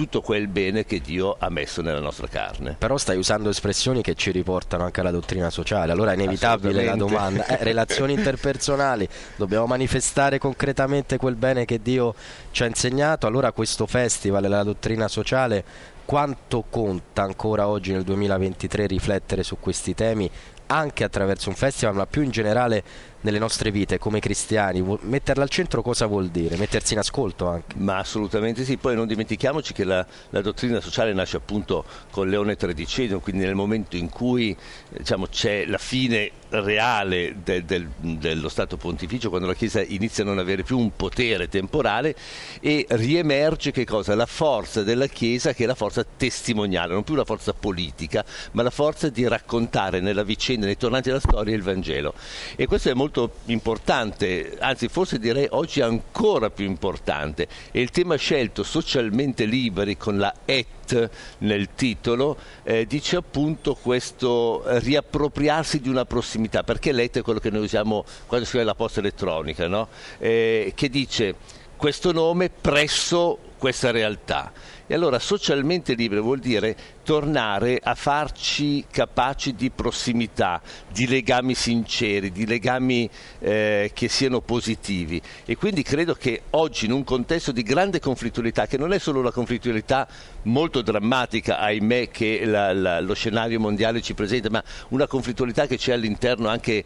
tutto 0.00 0.22
quel 0.22 0.48
bene 0.48 0.86
che 0.86 1.00
Dio 1.00 1.36
ha 1.38 1.50
messo 1.50 1.82
nella 1.82 2.00
nostra 2.00 2.26
carne. 2.26 2.76
Però 2.78 2.96
stai 2.96 3.18
usando 3.18 3.50
espressioni 3.50 4.00
che 4.00 4.14
ci 4.14 4.30
riportano 4.30 4.84
anche 4.84 5.00
alla 5.00 5.10
dottrina 5.10 5.50
sociale, 5.50 5.92
allora 5.92 6.12
è 6.12 6.14
inevitabile 6.14 6.84
la 6.84 6.96
domanda. 6.96 7.44
Eh, 7.46 7.62
relazioni 7.62 8.14
interpersonali, 8.16 9.06
dobbiamo 9.36 9.66
manifestare 9.66 10.38
concretamente 10.38 11.18
quel 11.18 11.34
bene 11.34 11.66
che 11.66 11.82
Dio 11.82 12.14
ci 12.50 12.62
ha 12.62 12.66
insegnato, 12.66 13.26
allora 13.26 13.52
questo 13.52 13.86
festival, 13.86 14.48
la 14.48 14.62
dottrina 14.62 15.06
sociale, 15.06 15.64
quanto 16.10 16.64
conta 16.68 17.22
ancora 17.22 17.68
oggi 17.68 17.92
nel 17.92 18.02
2023 18.02 18.88
riflettere 18.88 19.44
su 19.44 19.60
questi 19.60 19.94
temi 19.94 20.28
anche 20.66 21.04
attraverso 21.04 21.50
un 21.50 21.54
festival, 21.54 21.94
ma 21.94 22.06
più 22.06 22.22
in 22.22 22.30
generale 22.30 22.82
nelle 23.22 23.38
nostre 23.38 23.70
vite 23.70 23.98
come 23.98 24.20
cristiani. 24.20 24.84
Metterla 25.02 25.42
al 25.42 25.50
centro 25.50 25.82
cosa 25.82 26.06
vuol 26.06 26.28
dire? 26.28 26.56
Mettersi 26.56 26.92
in 26.92 27.00
ascolto 27.00 27.48
anche? 27.48 27.76
Ma 27.78 27.98
assolutamente 27.98 28.64
sì, 28.64 28.76
poi 28.76 28.94
non 28.94 29.06
dimentichiamoci 29.06 29.72
che 29.72 29.84
la, 29.84 30.04
la 30.30 30.40
dottrina 30.40 30.80
sociale 30.80 31.12
nasce 31.12 31.36
appunto 31.36 31.84
con 32.10 32.28
Leone 32.28 32.56
XIII, 32.56 33.20
quindi 33.20 33.44
nel 33.44 33.54
momento 33.54 33.96
in 33.96 34.08
cui 34.08 34.56
diciamo, 34.88 35.26
c'è 35.26 35.64
la 35.66 35.78
fine 35.78 36.30
reale 36.50 37.36
de, 37.42 37.64
del, 37.64 37.88
dello 37.96 38.48
Stato 38.48 38.76
pontificio, 38.76 39.28
quando 39.28 39.46
la 39.46 39.54
Chiesa 39.54 39.82
inizia 39.82 40.24
a 40.24 40.26
non 40.26 40.38
avere 40.38 40.62
più 40.62 40.78
un 40.78 40.94
potere 40.96 41.48
temporale 41.48 42.14
e 42.60 42.86
riemerge 42.90 43.70
che 43.70 43.84
cosa? 43.84 44.14
La 44.14 44.26
forza 44.26 44.82
della 44.82 45.06
Chiesa 45.06 45.52
che 45.52 45.64
è 45.64 45.66
la 45.66 45.74
forza 45.74 46.04
testimoniale, 46.04 46.92
non 46.92 47.04
più 47.04 47.14
la 47.14 47.24
forza 47.24 47.52
politica, 47.52 48.24
ma 48.52 48.62
la 48.62 48.70
forza 48.70 49.08
di 49.08 49.26
raccontare 49.28 50.00
nella 50.00 50.24
vicenda 50.24 50.66
nei 50.66 50.76
tornanti 50.76 51.08
della 51.08 51.20
storia 51.20 51.54
il 51.54 51.62
Vangelo. 51.62 52.14
E 52.56 52.66
questo 52.66 52.90
è 52.90 52.94
molto 52.94 53.09
importante, 53.46 54.56
anzi 54.60 54.88
forse 54.88 55.18
direi 55.18 55.46
oggi 55.50 55.80
ancora 55.80 56.50
più 56.50 56.64
importante. 56.64 57.48
E 57.70 57.80
il 57.80 57.90
tema 57.90 58.16
scelto, 58.16 58.62
socialmente 58.62 59.44
liberi, 59.44 59.96
con 59.96 60.18
la 60.18 60.32
et 60.44 61.10
nel 61.38 61.68
titolo, 61.74 62.36
eh, 62.62 62.86
dice 62.86 63.16
appunto 63.16 63.74
questo 63.74 64.64
eh, 64.64 64.78
riappropriarsi 64.78 65.80
di 65.80 65.88
una 65.88 66.04
prossimità, 66.04 66.62
perché 66.62 66.92
l'et 66.92 67.18
è 67.18 67.22
quello 67.22 67.38
che 67.40 67.50
noi 67.50 67.62
usiamo 67.62 68.04
quando 68.26 68.46
scrive 68.46 68.64
la 68.64 68.74
posta 68.74 69.00
elettronica, 69.00 69.66
no? 69.68 69.88
eh, 70.18 70.72
che 70.74 70.88
dice 70.88 71.34
questo 71.76 72.12
nome 72.12 72.50
presso 72.50 73.38
questa 73.56 73.90
realtà. 73.90 74.52
E 74.86 74.94
allora 74.94 75.20
socialmente 75.20 75.94
libero 75.94 76.22
vuol 76.22 76.40
dire 76.40 76.76
tornare 77.10 77.80
a 77.82 77.96
farci 77.96 78.84
capaci 78.88 79.56
di 79.56 79.70
prossimità, 79.70 80.62
di 80.92 81.08
legami 81.08 81.56
sinceri, 81.56 82.30
di 82.30 82.46
legami 82.46 83.10
eh, 83.40 83.90
che 83.92 84.06
siano 84.06 84.40
positivi. 84.40 85.20
E 85.44 85.56
quindi 85.56 85.82
credo 85.82 86.14
che 86.14 86.42
oggi 86.50 86.84
in 86.84 86.92
un 86.92 87.02
contesto 87.02 87.50
di 87.50 87.64
grande 87.64 87.98
conflittualità, 87.98 88.68
che 88.68 88.78
non 88.78 88.92
è 88.92 89.00
solo 89.00 89.18
una 89.18 89.32
conflittualità 89.32 90.06
molto 90.42 90.82
drammatica, 90.82 91.58
ahimè, 91.58 92.10
che 92.10 92.44
la, 92.44 92.72
la, 92.72 93.00
lo 93.00 93.14
scenario 93.14 93.58
mondiale 93.58 94.00
ci 94.02 94.14
presenta, 94.14 94.48
ma 94.48 94.62
una 94.90 95.08
conflittualità 95.08 95.66
che 95.66 95.78
c'è 95.78 95.94
all'interno 95.94 96.46
anche, 96.46 96.84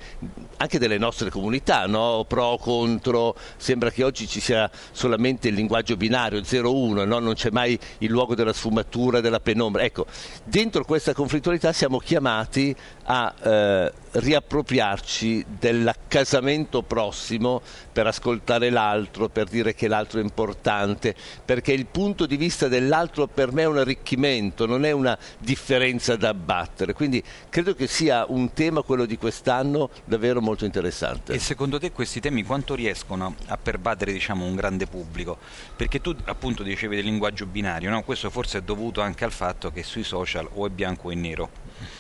anche 0.57 0.79
delle 0.79 0.97
nostre 0.97 1.29
comunità, 1.29 1.85
no? 1.85 2.25
pro, 2.27 2.57
contro, 2.57 3.37
sembra 3.59 3.91
che 3.91 4.03
oggi 4.03 4.27
ci 4.27 4.41
sia 4.41 4.71
solamente 4.91 5.49
il 5.49 5.55
linguaggio 5.55 5.99
binario, 5.99 6.41
0-1, 6.41 7.07
no? 7.07 7.19
non 7.19 7.35
c'è 7.35 7.51
mai 7.51 7.79
il 7.99 8.11
luogo 8.11 8.35
della 8.35 8.55
sfumatura, 8.55 9.21
della 9.21 9.41
penombra. 9.41 9.83
Ecco, 9.83 10.07
dentro 10.45 10.85
questa 10.85 11.13
conflittualità 11.13 11.73
siamo 11.73 11.99
chiamati 11.99 12.75
a 13.05 13.35
eh, 13.43 13.93
riappropriarci 14.15 15.45
dell'accasamento 15.59 16.83
prossimo 16.83 17.61
per 17.93 18.07
ascoltare 18.07 18.71
l'altro, 18.71 19.29
per 19.29 19.49
dire 19.49 19.75
che 19.75 19.89
l'altro 19.89 20.21
è 20.21 20.23
importante, 20.23 21.15
perché 21.45 21.73
il 21.73 21.87
punto 21.87 22.27
di 22.27 22.37
vista 22.37 22.69
dell'altro 22.69 23.27
per 23.27 23.53
me 23.53 23.63
è 23.63 23.67
un 23.67 23.79
arricchimento, 23.79 24.67
non 24.67 24.85
è 24.85 24.93
una 24.93 25.19
differenza 25.39 26.17
da 26.17 26.29
abbattere. 26.29 26.93
Quindi 26.93 27.23
credo 27.49 27.75
che 27.75 27.87
sia 27.87 28.25
un 28.29 28.53
tema, 28.53 28.83
quello 28.83 29.05
di 29.05 29.19
quest'anno, 29.19 29.91
davvero 30.05 30.41
molto 30.41 30.65
interessante. 30.65 31.33
E 31.33 31.39
secondo 31.39 31.79
te 31.79 31.91
questi 31.91 32.21
temi 32.21 32.45
quanto 32.45 32.75
riescono 32.75 33.35
a 33.47 33.57
pervadere 33.57 34.13
diciamo, 34.13 34.45
un 34.45 34.55
grande 34.55 34.87
pubblico? 34.87 35.39
Perché 35.77 36.01
tu 36.01 36.15
appunto 36.25 36.63
dicevi 36.63 36.97
del 36.97 37.05
linguaggio 37.05 37.47
binario, 37.47 37.91
no? 37.91 38.03
questo 38.03 38.31
forse 38.31 38.59
è 38.59 38.63
dovuto 38.63 39.01
anche 39.01 39.25
al 39.25 39.33
fatto 39.33 39.73
che 39.73 39.83
sui 39.83 40.05
social 40.05 40.49
o 40.53 40.67
è 40.67 40.71
bianco 40.71 41.09
o 41.09 41.11
è 41.11 41.15
nero. 41.15 41.51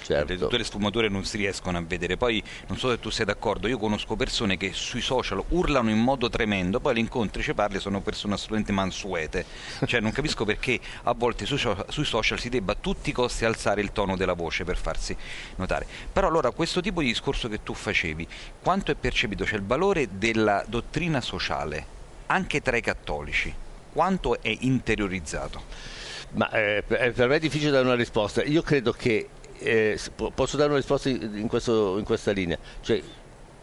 Certo. 0.04 0.36
Tutte 0.36 0.58
le 0.58 0.64
sfumature 0.64 1.08
non 1.08 1.24
si 1.24 1.38
riescono 1.38 1.78
a 1.78 1.82
vedere. 1.82 2.18
Poi 2.18 2.42
non 2.68 2.76
so 2.76 2.90
se 2.90 3.00
tu 3.00 3.08
sei 3.08 3.24
d'accordo, 3.24 3.68
io 3.68 3.78
conosco 3.78 4.16
persone 4.16 4.58
che 4.58 4.72
sui 4.74 5.00
social 5.00 5.42
urlano 5.48 5.88
in 5.88 5.98
modo 5.98 6.28
tremendo, 6.28 6.78
poi 6.78 6.92
all'incontro 6.92 7.40
ci 7.40 7.54
parli 7.54 7.80
sono 7.80 8.00
persone 8.00 8.34
assolutamente 8.34 8.70
mansuete. 8.70 9.46
Cioè 9.86 10.00
non 10.00 10.12
capisco 10.12 10.44
perché 10.44 10.78
a 11.04 11.14
volte 11.14 11.46
sui, 11.46 11.58
sui 11.88 12.04
social 12.04 12.38
si 12.38 12.50
debba 12.50 12.72
a 12.72 12.76
tutti 12.78 13.08
i 13.08 13.12
costi 13.12 13.46
alzare 13.46 13.80
il 13.80 13.92
tono 13.92 14.14
della 14.16 14.34
voce 14.34 14.64
per 14.64 14.76
farsi 14.76 15.16
notare. 15.56 15.86
Però 16.12 16.28
allora 16.28 16.50
questo 16.50 16.82
tipo 16.82 17.00
di 17.00 17.06
discorso 17.06 17.48
che 17.48 17.62
tu 17.62 17.72
facevi, 17.72 18.28
quanto 18.62 18.90
è 18.90 18.94
percepito? 18.96 19.46
Cioè 19.46 19.56
il 19.56 19.64
valore 19.64 20.18
della 20.18 20.62
dottrina 20.66 21.22
sociale, 21.22 21.86
anche 22.26 22.60
tra 22.60 22.76
i 22.76 22.82
cattolici, 22.82 23.54
quanto 23.90 24.42
è 24.42 24.54
interiorizzato? 24.60 25.62
Ma 26.32 26.50
eh, 26.50 26.82
per 26.82 27.28
me 27.28 27.36
è 27.36 27.38
difficile 27.38 27.70
dare 27.70 27.84
una 27.84 27.94
risposta. 27.94 28.42
Io 28.42 28.60
credo 28.60 28.92
che 28.92 29.28
eh, 29.64 29.98
posso 30.34 30.56
dare 30.56 30.68
una 30.68 30.78
risposta 30.78 31.08
in, 31.08 31.46
questo, 31.48 31.98
in 31.98 32.04
questa 32.04 32.32
linea. 32.32 32.58
Cioè, 32.80 33.02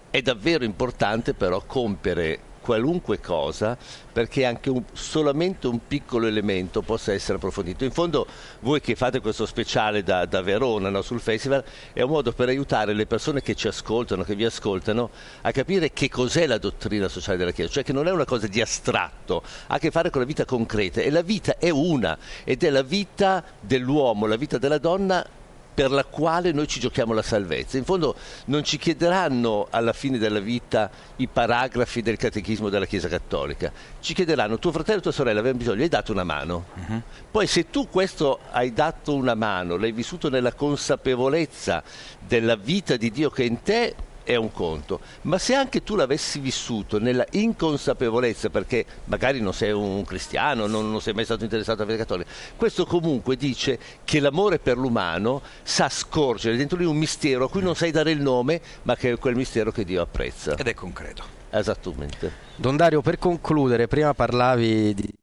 è 0.09 0.21
davvero 0.21 0.65
importante 0.65 1.33
però 1.33 1.63
compiere 1.65 2.49
qualunque 2.61 3.19
cosa 3.19 3.77
perché 4.11 4.45
anche 4.45 4.69
un, 4.69 4.83
solamente 4.93 5.67
un 5.67 5.79
piccolo 5.87 6.27
elemento 6.27 6.81
possa 6.81 7.11
essere 7.11 7.37
approfondito. 7.37 7.83
In 7.83 7.91
fondo 7.91 8.27
voi 8.59 8.79
che 8.79 8.95
fate 8.95 9.19
questo 9.19 9.45
speciale 9.45 10.03
da, 10.03 10.25
da 10.25 10.41
Verona 10.41 10.89
no, 10.89 11.01
sul 11.01 11.19
festival 11.19 11.63
è 11.91 12.01
un 12.01 12.09
modo 12.09 12.31
per 12.31 12.49
aiutare 12.49 12.93
le 12.93 13.05
persone 13.05 13.41
che 13.41 13.55
ci 13.55 13.67
ascoltano, 13.67 14.23
che 14.23 14.35
vi 14.35 14.45
ascoltano, 14.45 15.09
a 15.41 15.51
capire 15.51 15.91
che 15.91 16.09
cos'è 16.09 16.45
la 16.45 16.57
dottrina 16.57 17.07
sociale 17.07 17.37
della 17.37 17.51
Chiesa, 17.51 17.71
cioè 17.71 17.83
che 17.83 17.93
non 17.93 18.07
è 18.07 18.11
una 18.11 18.25
cosa 18.25 18.47
di 18.47 18.61
astratto, 18.61 19.43
ha 19.67 19.75
a 19.75 19.79
che 19.79 19.91
fare 19.91 20.09
con 20.09 20.21
la 20.21 20.27
vita 20.27 20.45
concreta 20.45 21.01
e 21.01 21.09
la 21.09 21.21
vita 21.21 21.57
è 21.57 21.69
una 21.69 22.17
ed 22.43 22.63
è 22.63 22.69
la 22.69 22.83
vita 22.83 23.43
dell'uomo, 23.59 24.27
la 24.27 24.35
vita 24.35 24.57
della 24.57 24.77
donna 24.77 25.25
per 25.73 25.91
la 25.91 26.03
quale 26.03 26.51
noi 26.51 26.67
ci 26.67 26.79
giochiamo 26.79 27.13
la 27.13 27.21
salvezza. 27.21 27.77
In 27.77 27.85
fondo 27.85 28.15
non 28.45 28.63
ci 28.63 28.77
chiederanno 28.77 29.67
alla 29.69 29.93
fine 29.93 30.17
della 30.17 30.39
vita 30.39 30.89
i 31.17 31.27
paragrafi 31.27 32.01
del 32.01 32.17
catechismo 32.17 32.69
della 32.69 32.85
Chiesa 32.85 33.07
Cattolica, 33.07 33.71
ci 33.99 34.13
chiederanno 34.13 34.59
tuo 34.59 34.71
fratello 34.71 34.99
e 34.99 35.01
tua 35.01 35.11
sorella 35.11 35.39
avevano 35.39 35.59
bisogno, 35.59 35.81
hai 35.81 35.89
dato 35.89 36.11
una 36.11 36.23
mano. 36.23 36.65
Uh-huh. 36.75 37.01
Poi 37.31 37.47
se 37.47 37.69
tu 37.69 37.87
questo 37.89 38.39
hai 38.51 38.73
dato 38.73 39.15
una 39.15 39.35
mano, 39.35 39.77
l'hai 39.77 39.91
vissuto 39.91 40.29
nella 40.29 40.53
consapevolezza 40.53 41.83
della 42.19 42.55
vita 42.55 42.97
di 42.97 43.11
Dio 43.11 43.29
che 43.29 43.43
è 43.43 43.45
in 43.45 43.61
te, 43.61 43.95
è 44.23 44.35
un 44.35 44.51
conto, 44.51 44.99
ma 45.23 45.37
se 45.37 45.53
anche 45.53 45.83
tu 45.83 45.95
l'avessi 45.95 46.39
vissuto 46.39 46.99
nella 46.99 47.25
inconsapevolezza, 47.31 48.49
perché 48.49 48.85
magari 49.05 49.41
non 49.41 49.53
sei 49.53 49.71
un 49.71 50.03
cristiano, 50.05 50.67
non, 50.67 50.91
non 50.91 51.01
sei 51.01 51.13
mai 51.13 51.25
stato 51.25 51.43
interessato 51.43 51.81
alla 51.81 51.91
fede 51.91 52.03
cattolica, 52.03 52.29
questo 52.55 52.85
comunque 52.85 53.35
dice 53.35 53.79
che 54.03 54.19
l'amore 54.19 54.59
per 54.59 54.77
l'umano 54.77 55.41
sa 55.63 55.89
scorgere 55.89 56.57
dentro 56.57 56.77
di 56.77 56.85
un 56.85 56.97
mistero 56.97 57.45
a 57.45 57.49
cui 57.49 57.61
non 57.61 57.75
sai 57.75 57.91
dare 57.91 58.11
il 58.11 58.21
nome, 58.21 58.61
ma 58.83 58.95
che 58.95 59.11
è 59.11 59.17
quel 59.17 59.35
mistero 59.35 59.71
che 59.71 59.83
Dio 59.83 60.01
apprezza. 60.01 60.55
Ed 60.55 60.67
è 60.67 60.73
concreto. 60.73 61.39
Esattamente. 61.49 62.31
Don 62.55 62.77
Dario, 62.77 63.01
per 63.01 63.17
concludere, 63.17 63.87
prima 63.87 64.13
parlavi 64.13 64.93
di 64.93 65.13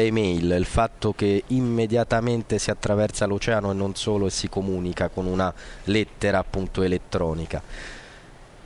email, 0.00 0.54
il 0.56 0.64
fatto 0.64 1.12
che 1.12 1.42
immediatamente 1.48 2.58
si 2.58 2.70
attraversa 2.70 3.26
l'oceano 3.26 3.72
e 3.72 3.74
non 3.74 3.96
solo 3.96 4.26
e 4.26 4.30
si 4.30 4.48
comunica 4.48 5.08
con 5.08 5.26
una 5.26 5.52
lettera 5.84 6.38
appunto 6.38 6.82
elettronica. 6.82 7.60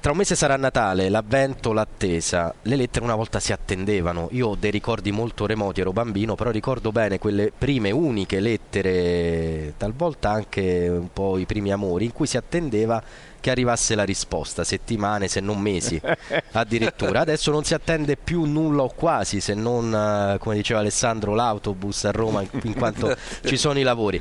Tra 0.03 0.11
un 0.11 0.17
mese 0.17 0.35
sarà 0.35 0.57
Natale, 0.57 1.09
l'avvento, 1.09 1.73
l'attesa. 1.73 2.53
Le 2.63 2.75
lettere 2.75 3.05
una 3.05 3.15
volta 3.15 3.39
si 3.39 3.53
attendevano. 3.53 4.27
Io 4.33 4.49
ho 4.49 4.57
dei 4.57 4.73
ricordi 4.73 5.13
molto 5.13 5.47
remoti, 5.47 5.81
ero 5.81 5.93
bambino, 5.93 6.35
però 6.35 6.51
ricordo 6.51 6.91
bene 6.91 7.21
quelle 7.21 7.53
prime 7.57 7.93
uniche 7.93 8.41
lettere, 8.41 9.75
talvolta 9.77 10.31
anche 10.31 10.89
un 10.89 11.13
po' 11.13 11.39
i 11.39 11.47
primi 11.47 11.71
amori, 11.71 12.07
in 12.07 12.13
cui 12.13 12.27
si 12.27 12.37
attendeva 12.37 13.01
che 13.39 13.51
arrivasse 13.53 13.95
la 13.95 14.03
risposta, 14.03 14.65
settimane 14.65 15.29
se 15.29 15.39
non 15.39 15.61
mesi 15.61 16.01
addirittura. 16.51 17.21
Adesso 17.21 17.53
non 17.53 17.63
si 17.63 17.73
attende 17.73 18.17
più 18.17 18.43
nulla 18.43 18.83
o 18.83 18.89
quasi, 18.93 19.39
se 19.39 19.55
non, 19.55 19.95
eh, 19.95 20.39
come 20.39 20.57
diceva 20.57 20.81
Alessandro, 20.81 21.33
l'autobus 21.37 22.07
a 22.07 22.11
Roma 22.11 22.43
in 22.65 22.75
quanto 22.75 23.17
ci 23.47 23.57
sono 23.57 23.79
i 23.79 23.83
lavori. 23.85 24.21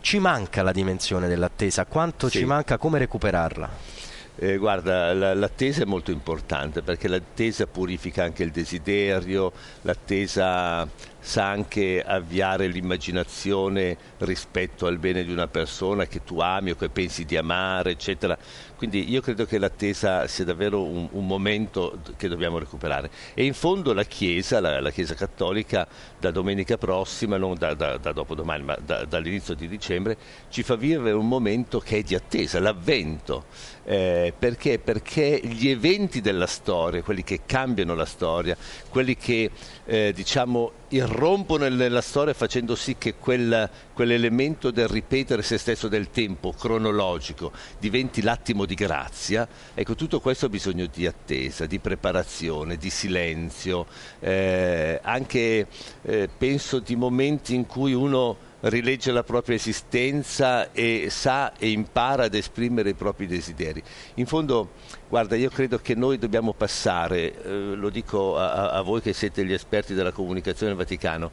Ci 0.00 0.18
manca 0.18 0.62
la 0.62 0.72
dimensione 0.72 1.28
dell'attesa, 1.28 1.84
quanto 1.84 2.28
Sì. 2.28 2.38
ci 2.38 2.44
manca, 2.44 2.78
come 2.78 2.98
recuperarla? 2.98 3.97
Eh, 4.40 4.56
guarda, 4.56 5.12
la- 5.14 5.34
l'attesa 5.34 5.82
è 5.82 5.84
molto 5.84 6.12
importante 6.12 6.80
perché 6.82 7.08
l'attesa 7.08 7.66
purifica 7.66 8.22
anche 8.22 8.44
il 8.44 8.52
desiderio, 8.52 9.50
l'attesa 9.82 10.88
sa 11.20 11.48
anche 11.48 12.00
avviare 12.00 12.68
l'immaginazione 12.68 13.96
rispetto 14.18 14.86
al 14.86 14.98
bene 14.98 15.24
di 15.24 15.32
una 15.32 15.48
persona 15.48 16.06
che 16.06 16.22
tu 16.22 16.38
ami 16.38 16.70
o 16.70 16.76
che 16.76 16.88
pensi 16.88 17.24
di 17.24 17.36
amare, 17.36 17.90
eccetera. 17.90 18.38
Quindi 18.76 19.10
io 19.10 19.20
credo 19.20 19.44
che 19.44 19.58
l'attesa 19.58 20.28
sia 20.28 20.44
davvero 20.44 20.84
un, 20.84 21.08
un 21.10 21.26
momento 21.26 21.98
che 22.16 22.28
dobbiamo 22.28 22.58
recuperare. 22.58 23.10
E 23.34 23.44
in 23.44 23.54
fondo 23.54 23.92
la 23.92 24.04
Chiesa, 24.04 24.60
la, 24.60 24.80
la 24.80 24.90
Chiesa 24.92 25.14
Cattolica, 25.14 25.86
da 26.16 26.30
domenica 26.30 26.78
prossima, 26.78 27.36
non 27.36 27.56
da, 27.58 27.74
da- 27.74 27.96
da 27.96 28.12
dopodomani, 28.12 28.62
ma 28.62 28.76
da- 28.80 29.04
dall'inizio 29.04 29.54
di 29.54 29.66
dicembre, 29.66 30.16
ci 30.48 30.62
fa 30.62 30.76
vivere 30.76 31.10
un 31.16 31.26
momento 31.26 31.80
che 31.80 31.98
è 31.98 32.02
di 32.02 32.14
attesa, 32.14 32.60
l'avvento. 32.60 33.46
Eh, 33.90 34.34
perché? 34.38 34.78
Perché 34.78 35.40
gli 35.42 35.70
eventi 35.70 36.20
della 36.20 36.46
storia, 36.46 37.00
quelli 37.02 37.24
che 37.24 37.40
cambiano 37.46 37.94
la 37.94 38.04
storia, 38.04 38.54
quelli 38.90 39.16
che 39.16 39.50
eh, 39.86 40.12
diciamo 40.14 40.72
irrompono 40.88 41.66
nella 41.70 42.02
storia 42.02 42.34
facendo 42.34 42.74
sì 42.74 42.96
che 42.98 43.14
quel- 43.14 43.66
quell'elemento 43.94 44.70
del 44.70 44.88
ripetere 44.88 45.40
se 45.40 45.56
stesso 45.56 45.88
del 45.88 46.10
tempo 46.10 46.52
cronologico 46.52 47.50
diventi 47.78 48.20
l'attimo 48.20 48.66
di 48.66 48.74
grazia, 48.74 49.48
ecco 49.72 49.94
tutto 49.94 50.20
questo 50.20 50.44
ha 50.44 50.50
bisogno 50.50 50.84
di 50.84 51.06
attesa, 51.06 51.64
di 51.64 51.78
preparazione, 51.78 52.76
di 52.76 52.90
silenzio, 52.90 53.86
eh, 54.20 55.00
anche 55.02 55.66
eh, 56.02 56.28
penso 56.36 56.78
di 56.78 56.94
momenti 56.94 57.54
in 57.54 57.64
cui 57.64 57.94
uno 57.94 58.47
rilegge 58.60 59.12
la 59.12 59.22
propria 59.22 59.56
esistenza 59.56 60.72
e 60.72 61.08
sa 61.10 61.52
e 61.56 61.70
impara 61.70 62.24
ad 62.24 62.34
esprimere 62.34 62.90
i 62.90 62.94
propri 62.94 63.26
desideri. 63.26 63.82
In 64.14 64.26
fondo, 64.26 64.70
guarda, 65.08 65.36
io 65.36 65.50
credo 65.50 65.78
che 65.78 65.94
noi 65.94 66.18
dobbiamo 66.18 66.52
passare, 66.52 67.42
eh, 67.42 67.50
lo 67.74 67.88
dico 67.90 68.36
a, 68.36 68.70
a- 68.70 68.82
voi 68.82 69.00
che 69.00 69.12
siete 69.12 69.44
gli 69.44 69.52
esperti 69.52 69.94
della 69.94 70.12
comunicazione 70.12 70.74
del 70.74 70.80
Vaticano, 70.84 71.30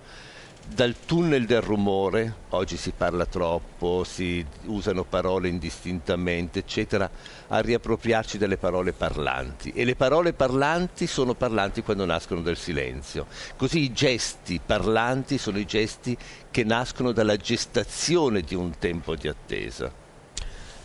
dal 0.67 0.95
tunnel 1.05 1.45
del 1.45 1.61
rumore, 1.61 2.33
oggi 2.49 2.75
si 2.77 2.91
parla 2.95 3.25
troppo, 3.25 4.03
si 4.03 4.45
usano 4.65 5.03
parole 5.03 5.47
indistintamente, 5.47 6.59
eccetera, 6.59 7.09
a 7.47 7.59
riappropriarci 7.59 8.37
delle 8.37 8.57
parole 8.57 8.91
parlanti. 8.91 9.71
E 9.75 9.85
le 9.85 9.95
parole 9.95 10.33
parlanti 10.33 11.07
sono 11.07 11.33
parlanti 11.33 11.83
quando 11.83 12.05
nascono 12.05 12.41
dal 12.41 12.57
silenzio. 12.57 13.27
Così 13.55 13.79
i 13.79 13.93
gesti 13.93 14.59
parlanti 14.63 15.37
sono 15.37 15.59
i 15.59 15.65
gesti 15.65 16.17
che 16.49 16.63
nascono 16.63 17.11
dalla 17.11 17.37
gestazione 17.37 18.41
di 18.41 18.55
un 18.55 18.77
tempo 18.79 19.15
di 19.15 19.27
attesa. 19.27 20.03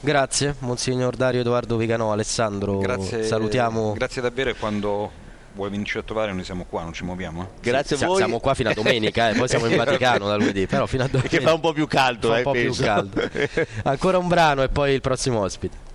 Grazie, 0.03 0.55
Monsignor 0.61 1.15
Dario 1.15 1.41
Edoardo 1.41 1.77
Viganò, 1.77 2.13
Alessandro, 2.13 2.79
Grazie, 2.79 3.23
salutiamo. 3.23 3.93
Grazie 3.93 4.23
davvero 4.23 4.51
e 4.51 4.55
quando 4.55 5.20
vuoi 5.55 5.71
venirci 5.71 5.99
a 5.99 6.03
trovare 6.03 6.33
noi 6.33 6.45
siamo 6.45 6.65
qua, 6.69 6.83
non 6.83 6.93
ci 6.93 7.05
muoviamo. 7.05 7.43
eh. 7.43 7.47
Grazie 7.61 7.97
Sì, 7.97 8.05
a 8.05 8.07
voi. 8.07 8.17
Siamo 8.17 8.39
qua 8.41 8.55
fino 8.55 8.71
a 8.71 8.75
domenica, 8.75 9.31
eh, 9.31 9.35
poi 9.35 9.49
siamo 9.49 9.67
in 9.67 9.77
Vaticano 9.77 10.27
da 10.29 10.37
lunedì, 10.37 10.67
però 10.67 10.87
fino 10.87 11.05
a 11.05 11.07
domenica. 11.09 11.37
Che 11.37 11.43
fa 11.43 11.53
un 11.53 11.61
po' 11.61 11.73
più 11.73 11.87
caldo, 11.87 12.29
Fa 12.29 12.35
un 12.35 12.41
eh, 12.41 12.43
po' 12.43 12.53
più 12.53 12.75
caldo. 12.75 13.21
Ancora 13.85 14.19
un 14.19 14.29
brano 14.29 14.63
e 14.63 14.69
poi 14.69 14.93
il 14.95 15.01
prossimo 15.01 15.41
ospite. 15.41 15.89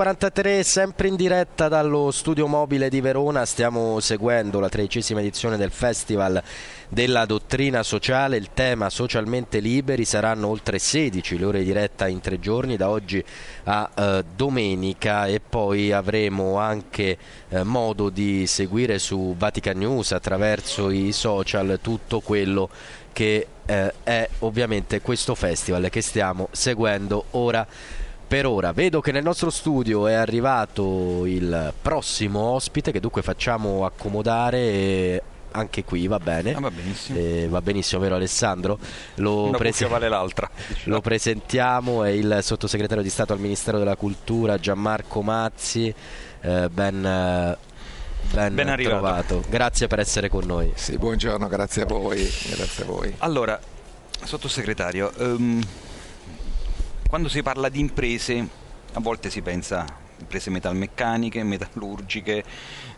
23.43 0.00 0.60
sempre 0.62 1.08
in 1.08 1.14
diretta 1.16 1.68
dallo 1.68 2.10
studio 2.10 2.46
mobile 2.46 2.88
di 2.88 3.02
Verona. 3.02 3.44
Stiamo 3.44 4.00
seguendo 4.00 4.58
la 4.58 4.70
tredicesima 4.70 5.20
edizione 5.20 5.58
del 5.58 5.70
Festival 5.70 6.42
della 6.88 7.26
Dottrina 7.26 7.82
Sociale, 7.82 8.38
il 8.38 8.48
tema 8.54 8.88
Socialmente 8.88 9.60
Liberi 9.60 10.06
saranno 10.06 10.48
oltre 10.48 10.78
16 10.78 11.36
le 11.36 11.44
ore 11.44 11.62
diretta 11.62 12.08
in 12.08 12.20
tre 12.20 12.40
giorni 12.40 12.78
da 12.78 12.88
oggi 12.88 13.22
a 13.64 13.90
eh, 13.94 14.24
domenica. 14.34 15.26
E 15.26 15.38
poi 15.46 15.92
avremo 15.92 16.56
anche 16.56 17.18
eh, 17.50 17.62
modo 17.62 18.08
di 18.08 18.46
seguire 18.46 18.98
su 18.98 19.34
Vatican 19.36 19.76
News 19.76 20.12
attraverso 20.12 20.88
i 20.88 21.12
social 21.12 21.78
tutto 21.82 22.20
quello 22.20 22.70
che 23.12 23.46
eh, 23.66 23.92
è 24.02 24.28
ovviamente 24.38 25.02
questo 25.02 25.34
festival 25.34 25.90
che 25.90 26.00
stiamo 26.00 26.48
seguendo 26.52 27.26
ora 27.32 27.66
per 28.30 28.46
ora. 28.46 28.70
Vedo 28.70 29.00
che 29.00 29.10
nel 29.10 29.24
nostro 29.24 29.50
studio 29.50 30.06
è 30.06 30.12
arrivato 30.12 31.26
il 31.26 31.72
prossimo 31.82 32.38
ospite 32.38 32.92
che 32.92 33.00
dunque 33.00 33.22
facciamo 33.22 33.84
accomodare 33.84 34.56
e 34.58 35.22
anche 35.50 35.82
qui 35.82 36.06
va 36.06 36.20
bene. 36.20 36.54
Ah, 36.54 36.60
va 36.60 36.70
benissimo. 36.70 37.18
Eh, 37.18 37.48
va 37.48 37.60
benissimo, 37.60 38.00
vero 38.00 38.14
Alessandro? 38.14 38.78
Lo, 39.16 39.48
Una 39.48 39.58
prese- 39.58 39.88
vale 39.88 40.08
l'altra. 40.08 40.48
lo 40.84 41.00
presentiamo, 41.00 42.04
è 42.04 42.10
il 42.10 42.38
sottosegretario 42.40 43.02
di 43.02 43.10
Stato 43.10 43.32
al 43.32 43.40
Ministero 43.40 43.78
della 43.78 43.96
Cultura 43.96 44.58
Gianmarco 44.60 45.22
Mazzi. 45.22 45.92
Eh, 46.40 46.68
ben, 46.70 47.04
eh, 47.04 47.56
ben, 48.32 48.54
Ben 48.54 48.68
arrivato. 48.68 48.96
trovato. 49.00 49.44
Grazie 49.50 49.88
per 49.88 49.98
essere 49.98 50.28
con 50.28 50.44
noi. 50.46 50.70
Sì, 50.76 50.96
buongiorno, 50.98 51.48
grazie 51.48 51.82
a 51.82 51.86
voi. 51.86 52.18
Grazie 52.54 52.84
a 52.84 52.86
voi. 52.86 53.12
Allora, 53.18 53.58
sottosegretario, 54.22 55.12
ehm, 55.18 55.60
quando 57.10 57.28
si 57.28 57.42
parla 57.42 57.68
di 57.68 57.80
imprese, 57.80 58.48
a 58.92 59.00
volte 59.00 59.30
si 59.30 59.42
pensa 59.42 59.84
imprese 60.20 60.48
metalmeccaniche, 60.50 61.42
metallurgiche, 61.42 62.44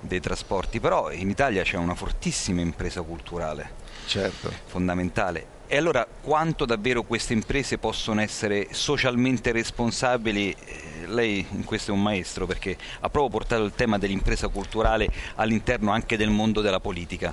dei 0.01 0.21
trasporti, 0.21 0.81
però 0.81 1.11
in 1.11 1.31
Italia 1.31 1.63
c'è 1.63 1.79
una 1.79 1.95
fortissima 1.95 2.61
impresa 2.61 3.01
culturale, 3.01 3.71
certo. 4.05 4.53
fondamentale. 4.67 5.61
E 5.67 5.79
allora 5.79 6.07
quanto 6.21 6.67
davvero 6.67 7.05
queste 7.05 7.33
imprese 7.33 7.79
possono 7.79 8.21
essere 8.21 8.69
socialmente 8.73 9.51
responsabili? 9.51 10.55
Eh, 10.63 11.07
lei 11.07 11.47
in 11.51 11.65
questo 11.65 11.93
è 11.93 11.95
un 11.95 12.03
maestro 12.03 12.45
perché 12.45 12.77
ha 13.01 13.09
proprio 13.09 13.31
portato 13.31 13.65
il 13.65 13.73
tema 13.75 13.97
dell'impresa 13.97 14.49
culturale 14.49 15.09
all'interno 15.37 15.91
anche 15.91 16.19
del 16.19 16.29
mondo 16.29 16.61
della 16.61 16.81
politica. 16.81 17.33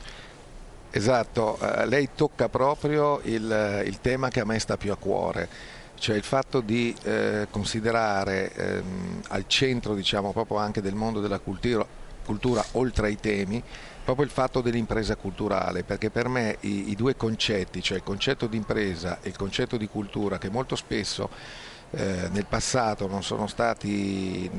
Esatto, 0.92 1.60
eh, 1.60 1.86
lei 1.88 2.12
tocca 2.16 2.48
proprio 2.48 3.20
il, 3.26 3.84
il, 3.86 4.00
tema 4.00 4.30
che 4.30 4.40
a 4.40 4.46
me 4.46 4.58
sta 4.58 4.78
più 4.78 4.94
a 4.94 4.96
cuore, 4.96 5.48
cioè 6.00 6.16
il 6.16 6.24
fatto 6.24 6.62
di 6.62 6.96
eh, 7.04 7.48
considerare 7.52 8.52
ehm, 8.54 9.22
al 9.30 9.46
centro 9.48 9.94
diciamo, 9.94 10.32
proprio 10.32 10.58
anche 10.58 10.82
del 10.82 10.96
mondo 10.96 11.20
della 11.20 11.40
cultura, 11.40 11.86
cultura 12.26 12.64
oltre 12.74 13.08
ai 13.08 13.20
temi 13.20 13.64
proprio 14.04 14.26
il 14.26 14.32
fatto 14.32 14.62
dell'impresa 14.62 15.16
culturale, 15.16 15.84
perché 15.84 16.10
per 16.10 16.28
me 16.30 16.58
i, 16.62 16.90
i 16.90 16.96
due 16.96 17.16
concetti, 17.16 17.80
cioè 17.84 17.98
il 17.98 18.04
concetto 18.04 18.48
di 18.48 18.58
impresa 18.58 19.20
e 19.22 19.30
il 19.30 19.36
concetto 19.36 19.78
di 19.78 19.88
cultura, 19.88 20.40
che 20.40 20.50
molto 20.50 20.76
spesso 20.76 21.30
eh, 21.92 22.30
nel 22.32 22.46
passato 22.46 23.08
non 23.08 23.24
stati, 23.48 24.50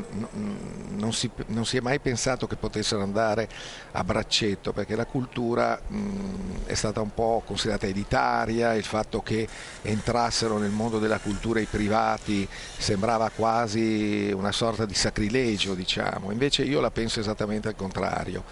non 0.96 1.12
si, 1.12 1.30
non 1.46 1.64
si, 1.64 1.76
è 1.76 1.80
mai 1.80 2.00
pensato 2.00 2.46
che 2.46 2.56
potessero 2.56 3.02
andare 3.02 3.48
a 3.92 4.02
braccetto 4.02 4.72
perché 4.72 4.96
la 4.96 5.06
cultura 5.06 5.80
mh, 5.86 6.66
è 6.66 6.74
stata 6.74 7.00
un 7.00 7.14
po' 7.14 7.42
considerata 7.46 7.86
elitaria, 7.86 8.74
il 8.74 8.84
fatto 8.84 9.22
che 9.22 9.46
entrassero 9.82 10.58
nel 10.58 10.70
mondo 10.70 10.98
della 10.98 11.18
cultura 11.18 11.60
i 11.60 11.66
privati 11.66 12.48
sembrava 12.76 13.30
quasi 13.30 14.32
una 14.34 14.52
sorta 14.52 14.84
di 14.84 14.94
sacrilegio, 14.94 15.74
diciamo. 15.74 16.32
invece 16.32 16.62
io 16.62 16.80
la 16.80 16.90
penso 16.90 17.20
esattamente 17.20 17.68
al 17.68 17.76
contrario. 17.76 18.44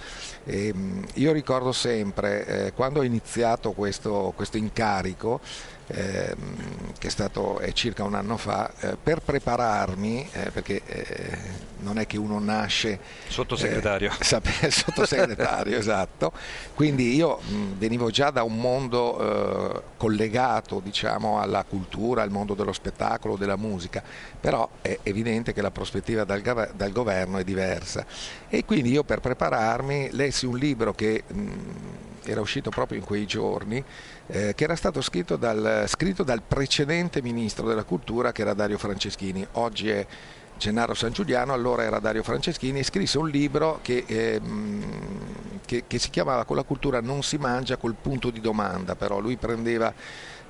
E, 0.45 0.73
mh, 0.73 1.07
io 1.15 1.33
ricordo 1.33 1.73
sempre 1.73 2.47
eh, 2.47 2.73
quando 2.73 3.01
ho 3.01 3.03
iniziato 3.03 3.73
questo, 3.73 4.33
questo 4.37 4.57
incarico, 4.57 5.41
Ehm, 5.90 6.93
che 6.98 7.06
è 7.06 7.10
stato 7.10 7.60
è 7.60 7.73
circa 7.73 8.05
un 8.05 8.15
anno 8.15 8.36
fa, 8.36 8.70
eh, 8.81 8.97
per 9.02 9.20
prepararmi, 9.20 10.28
eh, 10.32 10.51
perché 10.51 10.82
eh, 10.85 11.39
non 11.78 11.98
è 11.98 12.06
che 12.06 12.19
uno 12.19 12.39
nasce 12.39 12.98
sottosegretario, 13.28 14.10
eh, 14.10 14.23
sape, 14.24 14.70
sottosegretario 14.70 15.78
esatto, 15.78 16.32
quindi 16.74 17.15
io 17.15 17.39
mh, 17.39 17.78
venivo 17.78 18.10
già 18.10 18.31
da 18.31 18.43
un 18.43 18.59
mondo 18.59 19.77
eh, 19.77 19.82
collegato 19.97 20.81
diciamo, 20.81 21.40
alla 21.40 21.65
cultura, 21.66 22.23
al 22.23 22.31
mondo 22.31 22.55
dello 22.55 22.73
spettacolo, 22.73 23.36
della 23.36 23.56
musica, 23.56 24.02
però 24.39 24.69
è 24.82 24.98
evidente 25.05 25.55
che 25.55 25.62
la 25.62 25.70
prospettiva 25.70 26.24
dal, 26.24 26.43
dal 26.74 26.93
governo 26.93 27.39
è 27.39 27.44
diversa. 27.44 28.05
E 28.48 28.65
quindi 28.65 28.90
io 28.90 29.05
per 29.05 29.20
prepararmi 29.20 30.10
lessi 30.12 30.44
un 30.44 30.59
libro 30.59 30.93
che 30.93 31.23
mh, 31.27 31.51
era 32.24 32.40
uscito 32.40 32.70
proprio 32.70 32.98
in 32.98 33.05
quei 33.05 33.24
giorni, 33.27 33.82
eh, 34.29 34.55
che 34.55 34.65
era 34.65 34.77
stato 34.77 35.01
scritto 35.01 35.37
dal, 35.37 35.85
scritto 35.87 36.23
dal, 36.23 36.43
precedente 36.47 37.23
ministro 37.23 37.67
della 37.67 37.85
cultura 37.85 38.33
che 38.33 38.43
era 38.43 38.55
Dario 38.55 38.79
Franceschini, 38.79 39.47
oggi 39.53 39.89
è 39.89 40.07
Gennaro 40.59 40.95
San 40.95 41.13
Giuliano, 41.13 41.53
allora 41.53 41.85
era 41.85 41.99
Dario 41.99 42.23
Franceschini, 42.23 42.81
e 42.81 42.85
scrisse 42.85 43.19
un 43.19 43.29
libro 43.29 43.79
che, 43.81 44.05
eh, 44.07 44.41
che, 45.65 45.85
che 45.87 45.99
si 45.99 46.11
chiamava 46.11 46.45
Con 46.45 46.57
la 46.57 46.65
cultura 46.65 47.01
non 47.01 47.23
si 47.23 47.39
mangia 47.39 47.77
col 47.77 47.95
punto 48.01 48.31
di 48.31 48.41
domanda, 48.41 48.97
però 48.97 49.19
lui 49.19 49.37
prendeva 49.37 49.93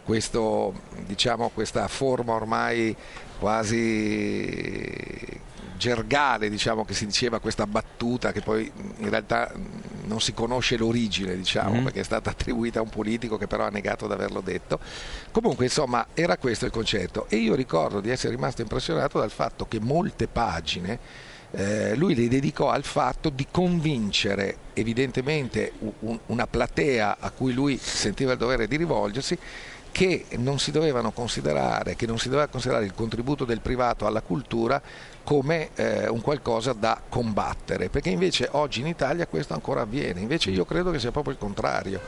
questo, 0.03 0.73
diciamo, 1.07 1.51
questa 1.51 1.87
forma 1.87 2.33
ormai 2.33 2.97
quasi 3.39 4.77
gergale 5.79 6.51
diciamo, 6.51 6.85
che 6.85 6.93
si 6.93 7.07
diceva 7.07 7.39
questa 7.39 7.67
battuta 7.67 8.33
che 8.33 8.43
poi 8.43 8.71
in 8.99 9.09
realtà 9.09 9.51
non 10.05 10.21
si 10.21 10.35
conosce 10.35 10.77
l'origine 10.77 11.35
diciamo, 11.35 11.71
mm-hmm. 11.71 11.85
perché 11.85 12.01
è 12.01 12.05
stata 12.05 12.29
attribuita 12.29 12.81
a 12.81 12.83
un 12.83 12.91
politico 12.91 13.39
che 13.39 13.47
però 13.47 13.65
ha 13.65 13.71
negato 13.71 14.07
di 14.07 14.13
averlo 14.13 14.43
detto 14.43 14.79
comunque 15.31 15.65
insomma 15.65 16.09
era 16.13 16.37
questo 16.37 16.67
il 16.67 16.73
concetto 16.73 17.27
e 17.31 17.37
io 17.37 17.55
ricordo 17.55 18.01
di 18.01 18.11
essere 18.11 18.35
rimasto 18.35 18.61
impressionato 18.61 19.19
dal 19.19 19.31
fatto 19.31 19.67
che 19.67 19.81
molte 19.81 20.29
pagine 20.29 20.99
eh, 21.51 21.95
lui 21.97 22.15
le 22.15 22.29
dedicò 22.29 22.69
al 22.69 22.85
fatto 22.85 23.31
di 23.31 23.47
convincere 23.51 24.57
evidentemente 24.75 25.73
un, 26.01 26.19
una 26.27 26.47
platea 26.47 27.17
a 27.19 27.31
cui 27.31 27.55
lui 27.55 27.79
sentiva 27.79 28.33
il 28.33 28.39
dovere 28.39 28.69
di 28.69 28.77
rivolgersi 28.77 29.39
che 29.99 30.27
non 30.37 30.61
si 30.61 30.71
dovevano 30.71 31.11
considerare, 31.11 31.97
che 31.97 32.07
non 32.07 32.21
si 32.21 32.29
doveva 32.29 32.47
considerare 32.47 32.85
il 32.85 32.95
contributo 32.95 33.45
del 33.45 33.61
privato 33.61 34.07
alla 34.07 34.21
cultura 34.21 34.81
come 35.25 35.71
eh, 35.75 36.09
un 36.09 36.21
qualcosa 36.21 36.73
da 36.73 37.03
combattere, 37.09 37.89
perché 37.89 38.09
invece 38.09 38.49
oggi 38.53 38.79
in 38.79 38.87
Italia 38.87 39.27
questo 39.27 39.55
ancora 39.55 39.81
avviene, 39.81 40.21
invece 40.21 40.51
io 40.51 40.65
credo 40.65 40.93
che 40.93 41.01
sia 41.01 41.11
proprio 41.11 41.33
il 41.33 41.41
contrario, 41.41 42.01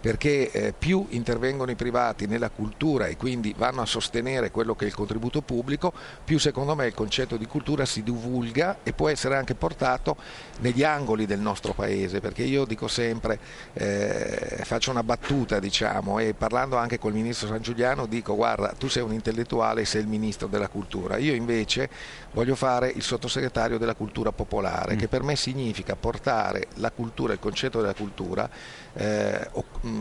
perché 0.00 0.50
eh, 0.50 0.74
più 0.76 1.06
intervengono 1.10 1.70
i 1.70 1.74
privati 1.74 2.26
nella 2.26 2.50
cultura 2.50 3.06
e 3.06 3.16
quindi 3.16 3.54
vanno 3.56 3.82
a 3.82 3.86
sostenere 3.86 4.50
quello 4.50 4.74
che 4.74 4.84
è 4.84 4.88
il 4.88 4.94
contributo 4.94 5.40
pubblico, 5.42 5.92
più 6.24 6.38
secondo 6.38 6.74
me 6.74 6.86
il 6.86 6.94
concetto 6.94 7.36
di 7.36 7.46
cultura 7.46 7.84
si 7.84 8.02
divulga 8.02 8.78
e 8.82 8.92
può 8.92 9.08
essere 9.08 9.36
anche 9.36 9.54
portato 9.54 10.16
negli 10.60 10.84
angoli 10.84 11.26
del 11.26 11.40
nostro 11.40 11.72
paese, 11.72 12.20
perché 12.20 12.42
io 12.42 12.64
dico 12.64 12.88
sempre, 12.88 13.38
eh, 13.74 14.60
faccio 14.64 14.90
una 14.90 15.02
battuta 15.02 15.58
diciamo 15.58 16.18
e 16.18 16.34
parlando 16.34 16.76
anche 16.76 16.98
col 16.98 17.12
ministro 17.12 17.48
San 17.48 17.62
Giuliano 17.62 18.06
dico 18.06 18.34
guarda 18.34 18.74
tu 18.78 18.88
sei 18.88 19.02
un 19.02 19.12
intellettuale 19.12 19.82
e 19.82 19.84
sei 19.84 20.02
il 20.02 20.08
ministro 20.08 20.46
della 20.46 20.68
cultura, 20.68 21.16
io 21.16 21.34
invece 21.34 21.88
voglio 22.32 22.54
fare 22.54 22.88
il 22.88 23.02
sottosegretario 23.02 23.78
della 23.78 23.94
cultura 23.94 24.32
popolare, 24.32 24.94
mm. 24.94 24.98
che 24.98 25.08
per 25.08 25.22
me 25.22 25.34
significa 25.36 25.96
portare 25.96 26.68
la 26.74 26.90
cultura, 26.90 27.32
il 27.32 27.38
concetto 27.38 27.80
della 27.80 27.94
cultura, 27.94 28.48
eh, 28.94 29.48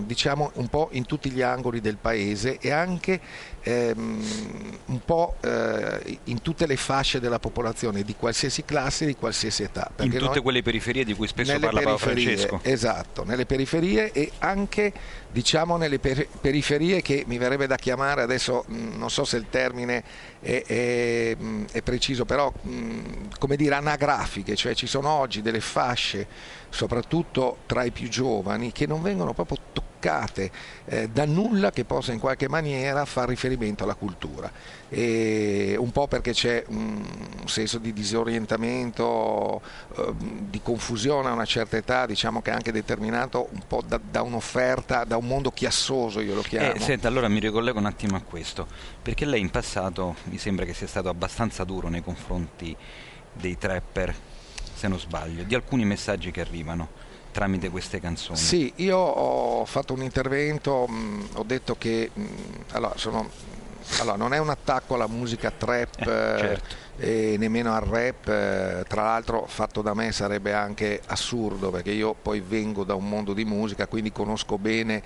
diciamo 0.06 0.52
un 0.56 0.68
po' 0.68 0.90
in 0.92 1.06
tutti 1.06 1.30
gli 1.30 1.42
angoli 1.42 1.82
del 1.82 1.98
paese 1.98 2.58
e 2.60 2.72
anche 2.72 3.20
ehm, 3.62 4.78
un 4.86 5.00
po' 5.04 5.36
eh, 5.42 6.20
in 6.26 6.42
tutte 6.42 6.66
le 6.66 6.78
fasce 6.78 7.20
della 7.20 7.40
popolazione, 7.40 8.04
di 8.04 8.16
qualsiasi 8.16 8.64
classe, 8.64 9.06
di 9.06 9.16
qualsiasi 9.16 9.64
età. 9.64 9.92
In 10.02 10.12
tutte 10.12 10.42
quelle 10.42 10.62
periferie 10.62 11.04
di 11.04 11.14
cui 11.14 11.28
spesso 11.28 11.58
parla 11.60 11.82
Papa 11.82 11.98
Francesco. 11.98 12.60
Esatto, 12.64 13.24
nelle 13.24 13.46
periferie 13.46 14.12
e 14.12 14.32
anche 14.40 14.94
diciamo 15.32 15.78
nelle 15.78 16.00
per- 16.00 16.28
periferie 16.40 17.02
che 17.02 17.24
mi 17.28 17.38
verrebbe 17.38 17.68
da 17.68 17.76
chiamare, 17.76 18.22
adesso 18.22 18.66
non 18.68 19.10
so 19.10 19.24
se 19.24 19.38
il 19.38 19.48
termine 19.50 20.04
è, 20.40 20.64
è, 20.66 21.38
è 21.72 21.82
preciso, 21.82 22.26
però 22.26 22.52
come 23.38 23.56
dire 23.56 23.76
anagrafiche, 23.76 24.56
cioè 24.56 24.74
ci 24.74 24.88
sono 24.88 25.10
oggi 25.10 25.42
delle 25.42 25.60
fasce, 25.60 26.28
soprattutto 26.70 27.58
tra 27.66 27.84
i 27.84 27.92
più 27.92 28.10
giovani, 28.10 28.72
che 28.72 28.86
non 28.86 29.02
vengono 29.02 29.34
proprio 29.34 29.58
toccate 29.72 30.52
eh, 30.86 31.10
da 31.10 31.26
nulla 31.26 31.72
che 31.72 31.86
possa 31.86 32.12
in 32.12 32.20
qualche 32.20 32.48
maniera 32.48 33.04
far 33.06 33.28
riferimento 33.28 33.84
alla 33.84 33.96
cultura. 33.96 34.52
E 34.90 35.76
un 35.78 35.92
po' 35.92 36.08
perché 36.08 36.32
c'è 36.32 36.64
un 36.68 37.04
senso 37.46 37.78
di 37.78 37.92
disorientamento, 37.94 39.62
eh, 39.96 40.14
di 40.18 40.62
confusione 40.62 41.30
a 41.30 41.34
una 41.34 41.46
certa 41.46 41.78
età, 41.78 42.06
diciamo 42.06 42.42
che 42.42 42.52
è 42.52 42.54
anche 42.54 42.72
determinato 42.72 43.50
un 43.52 43.62
po' 43.68 43.84
da, 43.86 44.00
da 44.00 44.22
un'offerta, 44.22 45.04
da 45.04 45.18
un 45.18 45.26
mondo 45.26 45.52
chiassoso, 45.52 46.22
io 46.22 46.36
lo 46.36 46.42
chiamo. 46.42 46.74
Eh, 46.74 46.80
senta, 46.80 47.08
allora 47.08 47.28
mi 47.28 47.40
ricollego 47.40 47.80
un 47.80 47.86
attimo 47.86 48.16
a 48.16 48.22
questo, 48.22 48.68
perché 49.02 49.26
lei 49.26 49.42
in 49.42 49.50
passato 49.50 50.16
mi 50.26 50.38
sembra 50.38 50.66
che 50.66 50.74
sia 50.74 50.88
stato 50.88 51.10
abbastanza 51.10 51.64
duro 51.64 51.90
nei 51.90 52.04
confronti 52.04 52.76
dei 53.34 53.58
trapper, 53.58 54.16
se 54.78 54.88
non 54.88 55.00
sbaglio, 55.00 55.42
di 55.42 55.56
alcuni 55.56 55.86
messaggi 55.86 56.30
che 56.30 56.42
arrivano 56.42 56.88
tramite 57.32 57.70
queste 57.70 58.00
canzoni. 58.00 58.38
Sì, 58.38 58.72
io 58.78 58.98
ho 58.98 59.66
fatto 59.66 59.94
un 59.94 60.04
intervento, 60.04 60.86
mh, 60.88 61.30
ho 61.34 61.44
detto 61.44 61.76
che 61.80 62.12
mh, 62.14 62.26
allora, 62.74 62.94
sono, 62.96 63.28
allora, 64.00 64.18
non 64.18 64.34
è 64.34 64.38
un 64.38 64.50
attacco 64.50 64.94
alla 64.94 65.08
musica 65.08 65.52
trap. 65.52 66.02
Eh, 66.02 66.06
certo. 66.38 66.76
e 66.98 67.36
nemmeno 67.38 67.74
al 67.74 67.82
rap, 67.82 68.28
eh, 68.28 68.84
tra 68.88 69.04
l'altro 69.04 69.46
fatto 69.48 69.82
da 69.82 69.96
me 69.96 70.12
sarebbe 70.12 70.54
anche 70.54 71.02
assurdo 71.08 71.70
perché 71.70 71.92
io 71.92 72.16
poi 72.20 72.40
vengo 72.40 72.84
da 72.84 72.94
un 72.94 73.08
mondo 73.08 73.34
di 73.34 73.46
musica, 73.46 73.88
quindi 73.88 74.12
conosco 74.12 74.58
bene 74.58 75.04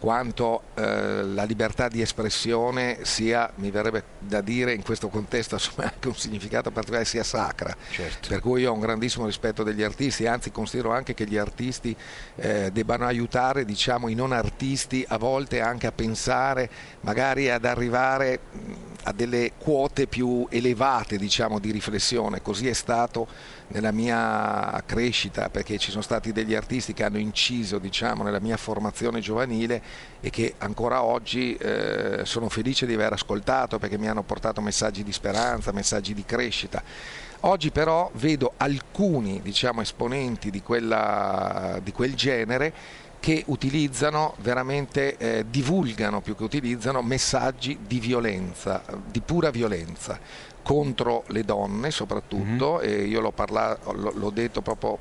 quanto 0.00 0.62
eh, 0.74 1.22
la 1.22 1.44
libertà 1.44 1.88
di 1.88 2.00
espressione 2.00 3.00
sia, 3.02 3.52
mi 3.56 3.70
verrebbe 3.70 4.02
da 4.18 4.40
dire 4.40 4.72
in 4.72 4.82
questo 4.82 5.08
contesto 5.08 5.54
assume 5.56 5.84
anche 5.84 6.08
un 6.08 6.16
significato 6.16 6.70
particolare, 6.70 7.04
sia 7.04 7.22
sacra. 7.22 7.76
Certo. 7.90 8.28
Per 8.28 8.40
cui 8.40 8.62
io 8.62 8.70
ho 8.70 8.74
un 8.74 8.80
grandissimo 8.80 9.26
rispetto 9.26 9.62
degli 9.62 9.82
artisti, 9.82 10.26
anzi 10.26 10.50
considero 10.50 10.90
anche 10.90 11.12
che 11.12 11.26
gli 11.26 11.36
artisti 11.36 11.94
eh, 12.36 12.70
debbano 12.72 13.04
aiutare 13.04 13.66
diciamo, 13.66 14.08
i 14.08 14.14
non 14.14 14.32
artisti 14.32 15.04
a 15.06 15.18
volte 15.18 15.60
anche 15.60 15.86
a 15.86 15.92
pensare, 15.92 16.70
magari 17.02 17.50
ad 17.50 17.66
arrivare 17.66 18.40
a 19.04 19.12
delle 19.12 19.52
quote 19.58 20.06
più 20.06 20.46
elevate 20.48 21.18
diciamo, 21.18 21.58
di 21.58 21.70
riflessione, 21.72 22.40
così 22.40 22.68
è 22.68 22.72
stato 22.72 23.28
nella 23.72 23.92
mia 23.92 24.82
crescita 24.84 25.48
perché 25.48 25.78
ci 25.78 25.90
sono 25.90 26.02
stati 26.02 26.32
degli 26.32 26.54
artisti 26.54 26.92
che 26.92 27.04
hanno 27.04 27.18
inciso 27.18 27.78
diciamo, 27.78 28.22
nella 28.22 28.40
mia 28.40 28.56
formazione 28.56 29.20
giovanile 29.20 29.82
e 30.20 30.30
che 30.30 30.54
ancora 30.58 31.02
oggi 31.02 31.54
eh, 31.54 32.20
sono 32.24 32.48
felice 32.48 32.86
di 32.86 32.94
aver 32.94 33.12
ascoltato 33.12 33.78
perché 33.78 33.98
mi 33.98 34.08
hanno 34.08 34.22
portato 34.22 34.60
messaggi 34.60 35.04
di 35.04 35.12
speranza, 35.12 35.72
messaggi 35.72 36.14
di 36.14 36.24
crescita. 36.24 36.82
Oggi 37.44 37.70
però 37.70 38.10
vedo 38.14 38.52
alcuni 38.56 39.40
diciamo, 39.40 39.80
esponenti 39.80 40.50
di, 40.50 40.62
quella, 40.62 41.78
di 41.82 41.92
quel 41.92 42.14
genere 42.14 42.72
che 43.20 43.44
utilizzano 43.46 44.34
veramente, 44.38 45.16
eh, 45.18 45.44
divulgano 45.48 46.22
più 46.22 46.34
che 46.34 46.42
utilizzano 46.42 47.02
messaggi 47.02 47.78
di 47.86 48.00
violenza, 48.00 48.82
di 49.10 49.20
pura 49.20 49.50
violenza 49.50 50.18
contro 50.62 51.24
le 51.28 51.44
donne 51.44 51.90
soprattutto 51.90 52.80
mm-hmm. 52.82 52.88
e 52.88 53.04
io 53.04 53.20
l'ho, 53.20 53.32
parlato, 53.32 53.92
l'ho 53.92 54.30
detto 54.30 54.60
proprio 54.60 54.98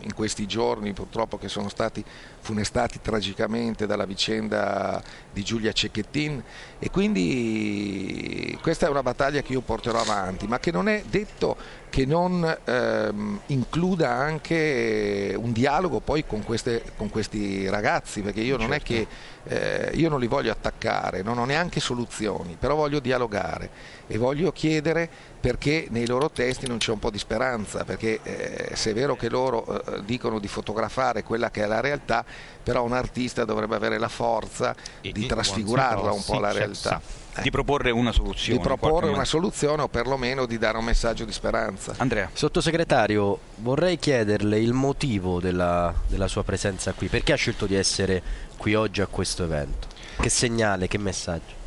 in 0.00 0.14
questi 0.14 0.46
giorni 0.46 0.92
purtroppo 0.92 1.38
che 1.38 1.48
sono 1.48 1.68
stati 1.68 2.04
funestati 2.40 3.00
tragicamente 3.00 3.86
dalla 3.86 4.04
vicenda 4.04 5.02
di 5.32 5.42
Giulia 5.42 5.72
Cecchettin 5.72 6.42
e 6.78 6.90
quindi 6.90 8.58
questa 8.62 8.86
è 8.86 8.90
una 8.90 9.02
battaglia 9.02 9.42
che 9.42 9.52
io 9.52 9.60
porterò 9.60 10.00
avanti 10.00 10.46
ma 10.46 10.58
che 10.58 10.72
non 10.72 10.88
è 10.88 11.02
detto 11.08 11.56
che 11.92 12.06
non 12.06 12.58
ehm, 12.64 13.40
includa 13.48 14.08
anche 14.12 15.34
un 15.36 15.52
dialogo 15.52 16.00
poi 16.00 16.24
con, 16.24 16.42
queste, 16.42 16.82
con 16.96 17.10
questi 17.10 17.68
ragazzi 17.68 18.22
perché 18.22 18.40
io 18.40 18.56
non 18.56 18.70
certo. 18.70 18.82
è 18.82 18.86
che 18.86 19.06
eh, 19.44 19.90
io 19.96 20.08
non 20.08 20.18
li 20.18 20.26
voglio 20.26 20.50
attaccare 20.50 21.20
non 21.20 21.36
ho 21.36 21.44
neanche 21.44 21.80
soluzioni 21.80 22.56
però 22.58 22.76
voglio 22.76 22.98
dialogare 22.98 23.68
e 24.06 24.16
voglio 24.16 24.52
chiedere 24.52 25.06
perché 25.38 25.88
nei 25.90 26.06
loro 26.06 26.30
testi 26.30 26.66
non 26.66 26.78
c'è 26.78 26.92
un 26.92 27.00
po' 27.00 27.10
di 27.10 27.18
speranza, 27.18 27.84
perché 27.84 28.20
eh, 28.22 28.76
se 28.76 28.90
è 28.90 28.94
vero 28.94 29.16
che 29.16 29.28
loro 29.28 29.66
eh, 29.66 30.04
dicono 30.04 30.38
di 30.38 30.46
fotografare 30.46 31.24
quella 31.24 31.50
che 31.50 31.64
è 31.64 31.66
la 31.66 31.80
realtà, 31.80 32.24
però 32.62 32.84
un 32.84 32.92
artista 32.92 33.44
dovrebbe 33.44 33.74
avere 33.74 33.98
la 33.98 34.08
forza 34.08 34.72
e 35.00 35.10
di 35.10 35.26
trasfigurarla 35.26 36.12
un 36.12 36.22
po' 36.24 36.38
la 36.38 36.52
realtà. 36.52 37.21
Di 37.40 37.50
proporre 37.50 37.90
una 37.90 38.12
soluzione. 38.12 38.58
Di 38.58 38.64
proporre 38.64 39.08
una 39.08 39.24
soluzione 39.24 39.82
o 39.82 39.88
perlomeno 39.88 40.44
di 40.44 40.58
dare 40.58 40.76
un 40.76 40.84
messaggio 40.84 41.24
di 41.24 41.32
speranza. 41.32 41.94
Andrea. 41.96 42.28
Sottosegretario, 42.32 43.38
vorrei 43.56 43.98
chiederle 43.98 44.58
il 44.58 44.72
motivo 44.72 45.40
della, 45.40 45.94
della 46.06 46.28
sua 46.28 46.44
presenza 46.44 46.92
qui, 46.92 47.08
perché 47.08 47.32
ha 47.32 47.36
scelto 47.36 47.66
di 47.66 47.74
essere 47.74 48.22
qui 48.56 48.74
oggi 48.74 49.00
a 49.00 49.06
questo 49.06 49.44
evento? 49.44 49.88
Che 50.20 50.28
segnale, 50.28 50.88
che 50.88 50.98
messaggio? 50.98 51.61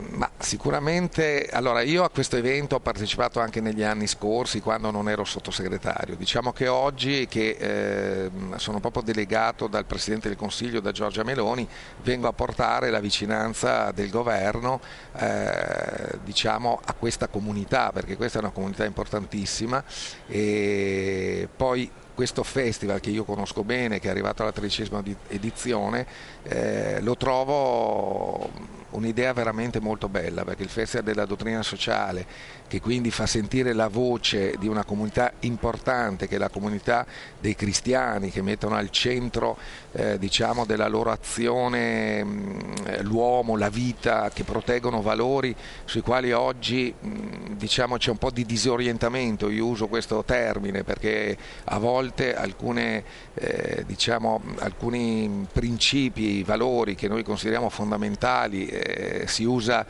Ma 0.00 0.30
sicuramente, 0.38 1.48
allora 1.50 1.80
io 1.80 2.04
a 2.04 2.08
questo 2.08 2.36
evento 2.36 2.76
ho 2.76 2.80
partecipato 2.80 3.40
anche 3.40 3.60
negli 3.60 3.82
anni 3.82 4.06
scorsi 4.06 4.60
quando 4.60 4.92
non 4.92 5.08
ero 5.08 5.24
sottosegretario, 5.24 6.14
diciamo 6.14 6.52
che 6.52 6.68
oggi 6.68 7.26
che 7.26 7.56
eh, 7.58 8.30
sono 8.58 8.78
proprio 8.78 9.02
delegato 9.02 9.66
dal 9.66 9.86
Presidente 9.86 10.28
del 10.28 10.36
Consiglio, 10.36 10.78
da 10.78 10.92
Giorgia 10.92 11.24
Meloni, 11.24 11.68
vengo 12.02 12.28
a 12.28 12.32
portare 12.32 12.90
la 12.90 13.00
vicinanza 13.00 13.90
del 13.90 14.08
governo 14.10 14.80
eh, 15.16 16.18
diciamo, 16.22 16.80
a 16.84 16.92
questa 16.92 17.26
comunità, 17.26 17.90
perché 17.90 18.16
questa 18.16 18.38
è 18.38 18.42
una 18.42 18.52
comunità 18.52 18.84
importantissima. 18.84 19.82
E 20.28 21.48
poi 21.56 21.90
questo 22.14 22.44
festival 22.44 23.00
che 23.00 23.10
io 23.10 23.24
conosco 23.24 23.64
bene, 23.64 23.98
che 23.98 24.06
è 24.06 24.10
arrivato 24.10 24.42
alla 24.42 24.52
tredicesima 24.52 25.02
edizione, 25.26 26.06
eh, 26.44 27.00
lo 27.00 27.16
trovo 27.16 28.77
un'idea 28.90 29.32
veramente 29.32 29.80
molto 29.80 30.08
bella 30.08 30.44
perché 30.44 30.62
il 30.62 30.68
Festival 30.68 31.04
della 31.04 31.26
Dottrina 31.26 31.62
Sociale 31.62 32.26
che 32.68 32.80
quindi 32.80 33.10
fa 33.10 33.26
sentire 33.26 33.72
la 33.72 33.88
voce 33.88 34.54
di 34.58 34.68
una 34.68 34.84
comunità 34.84 35.32
importante 35.40 36.28
che 36.28 36.36
è 36.36 36.38
la 36.38 36.50
comunità 36.50 37.06
dei 37.40 37.54
cristiani 37.54 38.30
che 38.30 38.42
mettono 38.42 38.76
al 38.76 38.90
centro 38.90 39.56
eh, 39.92 40.18
diciamo, 40.18 40.64
della 40.64 40.86
loro 40.86 41.10
azione 41.10 42.22
mh, 42.22 43.02
l'uomo, 43.02 43.56
la 43.56 43.70
vita, 43.70 44.30
che 44.32 44.44
proteggono 44.44 45.00
valori 45.00 45.54
sui 45.84 46.02
quali 46.02 46.32
oggi 46.32 46.92
mh, 46.98 47.56
diciamo, 47.56 47.96
c'è 47.96 48.10
un 48.10 48.18
po' 48.18 48.30
di 48.30 48.44
disorientamento, 48.44 49.48
io 49.48 49.66
uso 49.66 49.88
questo 49.88 50.22
termine 50.24 50.84
perché 50.84 51.36
a 51.64 51.78
volte 51.78 52.36
alcune, 52.36 53.02
eh, 53.34 53.82
diciamo, 53.86 54.42
alcuni 54.58 55.46
principi, 55.50 56.42
valori 56.42 56.94
che 56.94 57.08
noi 57.08 57.22
consideriamo 57.22 57.70
fondamentali 57.70 58.66
eh, 58.80 59.26
si 59.26 59.44
usa 59.44 59.86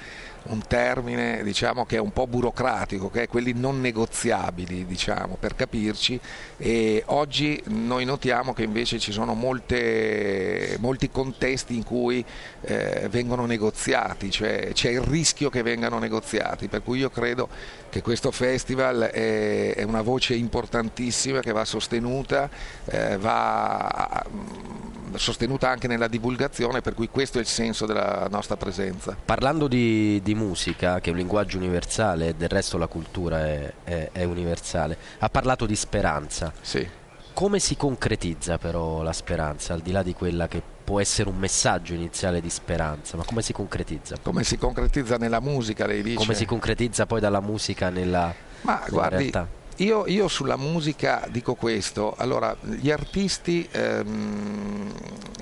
un 0.49 0.63
termine 0.67 1.43
diciamo, 1.43 1.85
che 1.85 1.97
è 1.97 2.01
un 2.01 2.13
po' 2.13 2.27
burocratico, 2.27 3.11
che 3.11 3.23
è 3.23 3.29
quelli 3.29 3.53
non 3.53 3.81
negoziabili 3.81 4.87
diciamo, 4.87 5.37
per 5.39 5.55
capirci. 5.55 6.19
E 6.57 7.03
oggi 7.07 7.61
noi 7.67 8.05
notiamo 8.05 8.55
che 8.55 8.63
invece 8.63 8.99
ci 8.99 9.13
sono 9.13 9.35
molte, 9.35 10.77
molti 10.81 11.11
contesti 11.11 11.75
in 11.75 11.85
cui 11.85 12.25
eh, 12.63 13.09
vengono 13.11 13.47
negoziati, 13.47 14.31
cioè 14.31 14.71
c'è 14.73 14.91
il 14.91 15.03
rischio 15.03 15.51
che 15.51 15.63
vengano 15.63 15.99
negoziati, 15.99 16.69
per 16.69 16.83
cui 16.83 16.99
io 16.99 17.11
credo 17.11 17.49
che 17.91 18.03
questo 18.03 18.31
festival 18.31 19.11
è, 19.13 19.75
è 19.75 19.83
una 19.83 20.03
voce 20.03 20.35
importantissima 20.35 21.41
che 21.41 21.53
va 21.53 21.65
sostenuta, 21.65 22.49
eh, 22.85 23.17
va 23.19 24.25
sostenuta 25.15 25.69
anche 25.69 25.89
nella 25.89 26.09
divulgazione, 26.09 26.81
per 26.81 26.95
cui 26.95 27.09
questo 27.09 27.39
è 27.39 27.41
il 27.41 27.47
senso 27.47 27.87
della 27.87 28.27
nostra 28.31 28.57
presenza. 28.57 29.17
Parlando 29.25 29.69
di, 29.69 30.21
di 30.23 30.35
musica, 30.35 31.01
che 31.01 31.09
è 31.09 31.13
un 31.13 31.19
linguaggio 31.19 31.57
universale, 31.57 32.37
del 32.37 32.49
resto 32.49 32.79
la 32.79 32.87
cultura 32.87 33.47
è, 33.47 33.73
è, 33.85 34.09
è 34.13 34.25
universale, 34.25 34.97
ha 35.19 35.29
parlato 35.29 35.67
di 35.67 35.77
speranza. 35.77 36.53
Sì. 36.61 36.87
Come 37.33 37.59
si 37.61 37.77
concretizza 37.77 38.59
però 38.59 39.03
la 39.03 39.13
speranza, 39.13 39.73
al 39.73 39.81
di 39.81 39.93
là 39.93 40.03
di 40.03 40.13
quella 40.13 40.49
che 40.49 40.77
può 40.89 41.01
essere 41.01 41.29
un 41.29 41.37
messaggio 41.37 41.93
iniziale 41.93 42.41
di 42.41 42.49
speranza, 42.49 43.19
ma 43.19 43.23
come 43.23 43.43
si 43.43 43.53
concretizza? 43.53 44.17
Come 44.23 44.43
si 44.43 44.57
concretizza 44.57 45.19
nella 45.19 45.39
musica, 45.39 45.85
lei 45.85 46.03
dice? 46.03 46.17
Come 46.17 46.33
si 46.33 46.47
concretizza 46.47 47.05
poi 47.05 47.21
dalla 47.21 47.43
musica 47.43 47.91
nella, 47.91 48.35
ma, 48.63 48.77
nella 48.77 48.87
guardi, 48.89 49.17
realtà? 49.17 49.49
Io, 49.77 50.07
io, 50.07 50.29
sulla 50.29 50.57
musica 50.57 51.29
dico 51.29 51.57
questo, 51.57 52.15
allora 52.17 52.57
gli 52.63 52.91
artisti 52.91 53.69
ehm, 53.71 54.91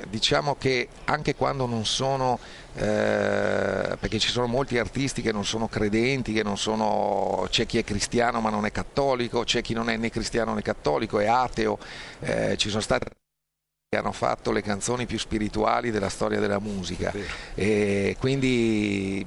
diciamo 0.08 0.56
che 0.58 0.88
anche 1.04 1.36
quando 1.36 1.66
non 1.66 1.86
sono, 1.86 2.40
eh, 2.74 3.96
perché 4.00 4.18
ci 4.18 4.30
sono 4.30 4.48
molti 4.48 4.78
artisti 4.78 5.22
che 5.22 5.30
non 5.30 5.44
sono 5.44 5.68
credenti, 5.68 6.32
che 6.32 6.42
non 6.42 6.58
sono, 6.58 7.46
c'è 7.50 7.66
chi 7.66 7.78
è 7.78 7.84
cristiano 7.84 8.40
ma 8.40 8.50
non 8.50 8.66
è 8.66 8.72
cattolico, 8.72 9.44
c'è 9.44 9.62
chi 9.62 9.74
non 9.74 9.90
è 9.90 9.96
né 9.96 10.10
cristiano 10.10 10.54
né 10.54 10.62
cattolico, 10.62 11.20
è 11.20 11.28
ateo, 11.28 11.78
eh, 12.18 12.56
ci 12.56 12.68
sono 12.68 12.82
stati 12.82 13.06
hanno 13.94 14.10
fatto 14.10 14.50
le 14.50 14.62
canzoni 14.62 15.06
più 15.06 15.16
spirituali 15.16 15.92
della 15.92 16.08
storia 16.08 16.40
della 16.40 16.58
musica 16.58 17.12
sì. 17.12 17.22
e 17.54 18.16
quindi 18.18 19.24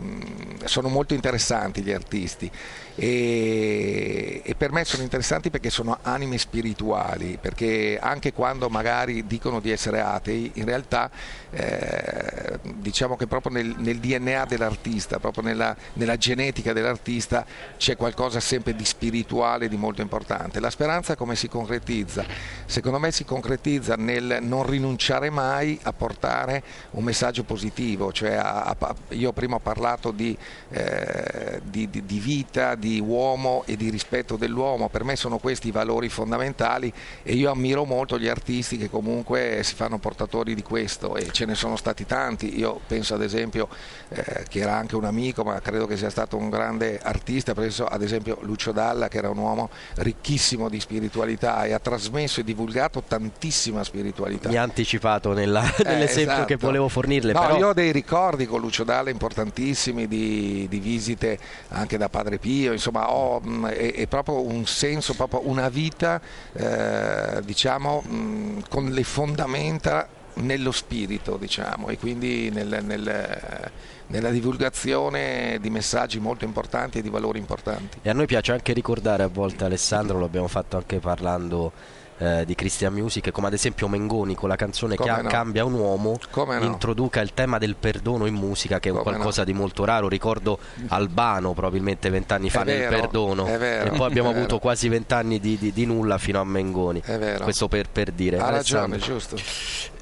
sono 0.65 0.89
molto 0.89 1.13
interessanti 1.13 1.81
gli 1.81 1.93
artisti 1.93 2.51
e, 3.01 4.41
e, 4.43 4.55
per 4.55 4.73
me 4.73 4.83
sono 4.83 5.03
interessanti 5.03 5.49
perché 5.49 5.69
sono 5.69 5.99
anime 6.01 6.37
spirituali, 6.37 7.37
perché 7.39 7.97
anche 7.97 8.33
quando 8.33 8.67
magari 8.67 9.25
dicono 9.25 9.61
di 9.61 9.71
essere 9.71 10.01
atei, 10.01 10.51
in 10.55 10.65
realtà 10.65 11.09
eh, 11.51 12.59
diciamo 12.61 13.15
che 13.15 13.25
proprio 13.25 13.53
nel, 13.53 13.73
nel 13.77 13.99
DNA 13.99 14.43
dell'artista, 14.43 15.17
proprio 15.17 15.43
nella, 15.43 15.73
nella, 15.93 16.17
genetica 16.17 16.73
dell'artista 16.73 17.45
c'è 17.77 17.95
qualcosa 17.95 18.41
sempre 18.41 18.75
di 18.75 18.83
spirituale, 18.83 19.69
di 19.69 19.77
molto 19.77 20.01
importante. 20.01 20.59
La 20.59 20.69
speranza 20.69 21.15
come 21.15 21.37
si 21.37 21.47
concretizza? 21.47 22.25
Secondo 22.65 22.99
me 22.99 23.13
si 23.13 23.23
concretizza 23.23 23.95
nel 23.95 24.39
non 24.41 24.65
rinunciare 24.67 25.29
mai 25.29 25.79
a 25.83 25.93
portare 25.93 26.61
un 26.91 27.05
messaggio 27.05 27.45
positivo, 27.45 28.11
cioè 28.11 28.33
a, 28.33 28.75
a, 28.77 28.95
io 29.11 29.31
prima 29.31 29.55
ho 29.55 29.59
parlato 29.59 30.11
di, 30.11 30.37
eh, 30.71 31.61
di, 31.63 31.89
di, 31.89 32.05
di 32.05 32.19
vita, 32.19 32.75
di 32.75 32.88
di 32.89 32.99
uomo 32.99 33.63
e 33.67 33.75
di 33.75 33.89
rispetto 33.89 34.35
dell'uomo, 34.35 34.89
per 34.89 35.03
me 35.03 35.15
sono 35.15 35.37
questi 35.37 35.67
i 35.67 35.71
valori 35.71 36.09
fondamentali 36.09 36.91
e 37.21 37.33
io 37.33 37.51
ammiro 37.51 37.85
molto 37.85 38.17
gli 38.17 38.27
artisti 38.27 38.77
che 38.77 38.89
comunque 38.89 39.61
si 39.63 39.75
fanno 39.75 39.99
portatori 39.99 40.55
di 40.55 40.63
questo 40.63 41.15
e 41.15 41.29
ce 41.31 41.45
ne 41.45 41.53
sono 41.53 41.75
stati 41.75 42.05
tanti, 42.05 42.57
io 42.57 42.79
penso 42.87 43.13
ad 43.13 43.21
esempio 43.21 43.67
eh, 44.09 44.45
che 44.49 44.59
era 44.59 44.75
anche 44.75 44.95
un 44.95 45.05
amico 45.05 45.43
ma 45.43 45.59
credo 45.61 45.85
che 45.85 45.97
sia 45.97 46.09
stato 46.09 46.35
un 46.35 46.49
grande 46.49 46.99
artista, 47.01 47.53
penso 47.53 47.85
ad 47.85 48.01
esempio 48.01 48.39
Lucio 48.41 48.71
Dalla 48.71 49.07
che 49.07 49.17
era 49.17 49.29
un 49.29 49.37
uomo 49.37 49.69
ricchissimo 49.95 50.67
di 50.67 50.79
spiritualità 50.79 51.65
e 51.65 51.73
ha 51.73 51.79
trasmesso 51.79 52.39
e 52.39 52.43
divulgato 52.43 53.03
tantissima 53.07 53.83
spiritualità. 53.83 54.49
Mi 54.49 54.57
ha 54.57 54.63
anticipato 54.63 55.33
nella, 55.33 55.61
nell'esempio 55.83 56.33
esatto. 56.33 56.45
che 56.45 56.55
volevo 56.55 56.87
fornirle. 56.87 57.33
No, 57.33 57.41
però... 57.41 57.57
io 57.57 57.67
ho 57.67 57.73
dei 57.73 57.91
ricordi 57.91 58.47
con 58.47 58.59
Lucio 58.59 58.83
Dalla 58.83 59.11
importantissimi 59.11 60.07
di, 60.07 60.65
di 60.67 60.79
visite 60.79 61.37
anche 61.69 61.97
da 61.97 62.09
Padre 62.09 62.39
Pio, 62.39 62.68
insomma 62.71 63.11
ho, 63.11 63.39
mh, 63.39 63.67
è, 63.67 63.93
è, 63.93 64.07
proprio 64.07 64.41
un 64.41 64.65
senso, 64.65 65.13
proprio 65.13 65.47
una 65.47 65.69
vita 65.69 66.21
eh, 66.53 67.41
diciamo 67.43 68.01
mh, 68.01 68.63
con 68.69 68.89
le 68.89 69.03
fondamenta 69.03 70.07
nello 70.35 70.71
spirito 70.71 71.37
diciamo 71.37 71.89
e 71.89 71.97
quindi 71.97 72.49
nel, 72.49 72.79
nel, 72.83 73.71
nella 74.07 74.29
divulgazione 74.29 75.57
di 75.59 75.69
messaggi 75.69 76.19
molto 76.19 76.45
importanti 76.45 76.99
e 76.99 77.01
di 77.01 77.09
valori 77.09 77.39
importanti. 77.39 77.99
E 78.01 78.09
a 78.09 78.13
noi 78.13 78.25
piace 78.25 78.51
anche 78.51 78.73
ricordare 78.73 79.23
a 79.23 79.27
volte 79.27 79.65
Alessandro, 79.65 80.17
lo 80.17 80.25
abbiamo 80.25 80.47
fatto 80.47 80.77
anche 80.77 80.99
parlando 80.99 81.71
eh, 82.19 82.43
di 82.45 82.53
Christian 82.53 82.93
Music, 82.93 83.31
come 83.31 83.47
ad 83.47 83.53
esempio 83.53 83.87
Mengoni 83.87 84.35
con 84.35 84.49
la 84.49 84.55
canzone 84.55 84.95
Come 84.95 85.09
Chia- 85.09 85.21
no. 85.23 85.29
Cambia 85.29 85.65
un 85.65 85.73
uomo, 85.73 86.19
Come 86.29 86.59
no. 86.59 86.65
introduca 86.65 87.21
il 87.21 87.33
tema 87.33 87.57
del 87.57 87.75
perdono 87.75 88.25
in 88.25 88.33
musica, 88.35 88.79
che 88.79 88.89
è 88.89 88.91
un 88.91 88.99
Come 88.99 89.11
qualcosa 89.15 89.43
di 89.43 89.53
molto 89.53 89.85
raro. 89.85 90.07
Ricordo 90.07 90.59
Albano 90.89 91.53
probabilmente 91.53 92.09
vent'anni 92.09 92.49
fa 92.49 92.61
È 92.61 92.65
nel 92.65 92.77
vero, 92.79 92.99
perdono, 92.99 93.45
è 93.45 93.57
vero, 93.57 93.85
e 93.93 93.95
poi 93.95 94.05
abbiamo 94.07 94.29
è 94.29 94.33
vero. 94.33 94.45
avuto 94.45 94.59
quasi 94.59 94.87
vent'anni 94.89 95.39
di, 95.39 95.57
di- 95.57 95.71
di 95.73 95.85
nulla 95.85 96.17
fino 96.17 96.39
a 96.39 96.43
Mengoni. 96.43 97.01
È 97.03 97.17
vero. 97.17 97.43
Questo 97.43 97.67
per, 97.67 97.89
per 97.89 98.11
dire. 98.11 98.37
Ha 98.37 98.49
ragione, 98.49 98.97
giusto. 98.97 99.37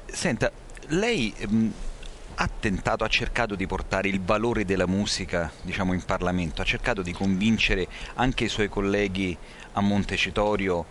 Senta, 0.06 0.50
lei 0.88 1.32
ehm, 1.36 1.72
ha 2.36 2.48
tentato, 2.60 3.04
ha 3.04 3.08
cercato 3.08 3.54
di 3.54 3.66
portare 3.66 4.08
il 4.08 4.20
valore 4.20 4.64
della 4.64 4.86
musica, 4.86 5.50
diciamo, 5.62 5.92
in 5.92 6.04
Parlamento, 6.04 6.62
ha 6.62 6.64
cercato 6.64 7.02
di 7.02 7.12
convincere 7.12 7.86
anche 8.14 8.44
i 8.44 8.48
suoi 8.48 8.68
colleghi 8.68 9.36
a 9.72 9.80
Montecitorio 9.80 10.84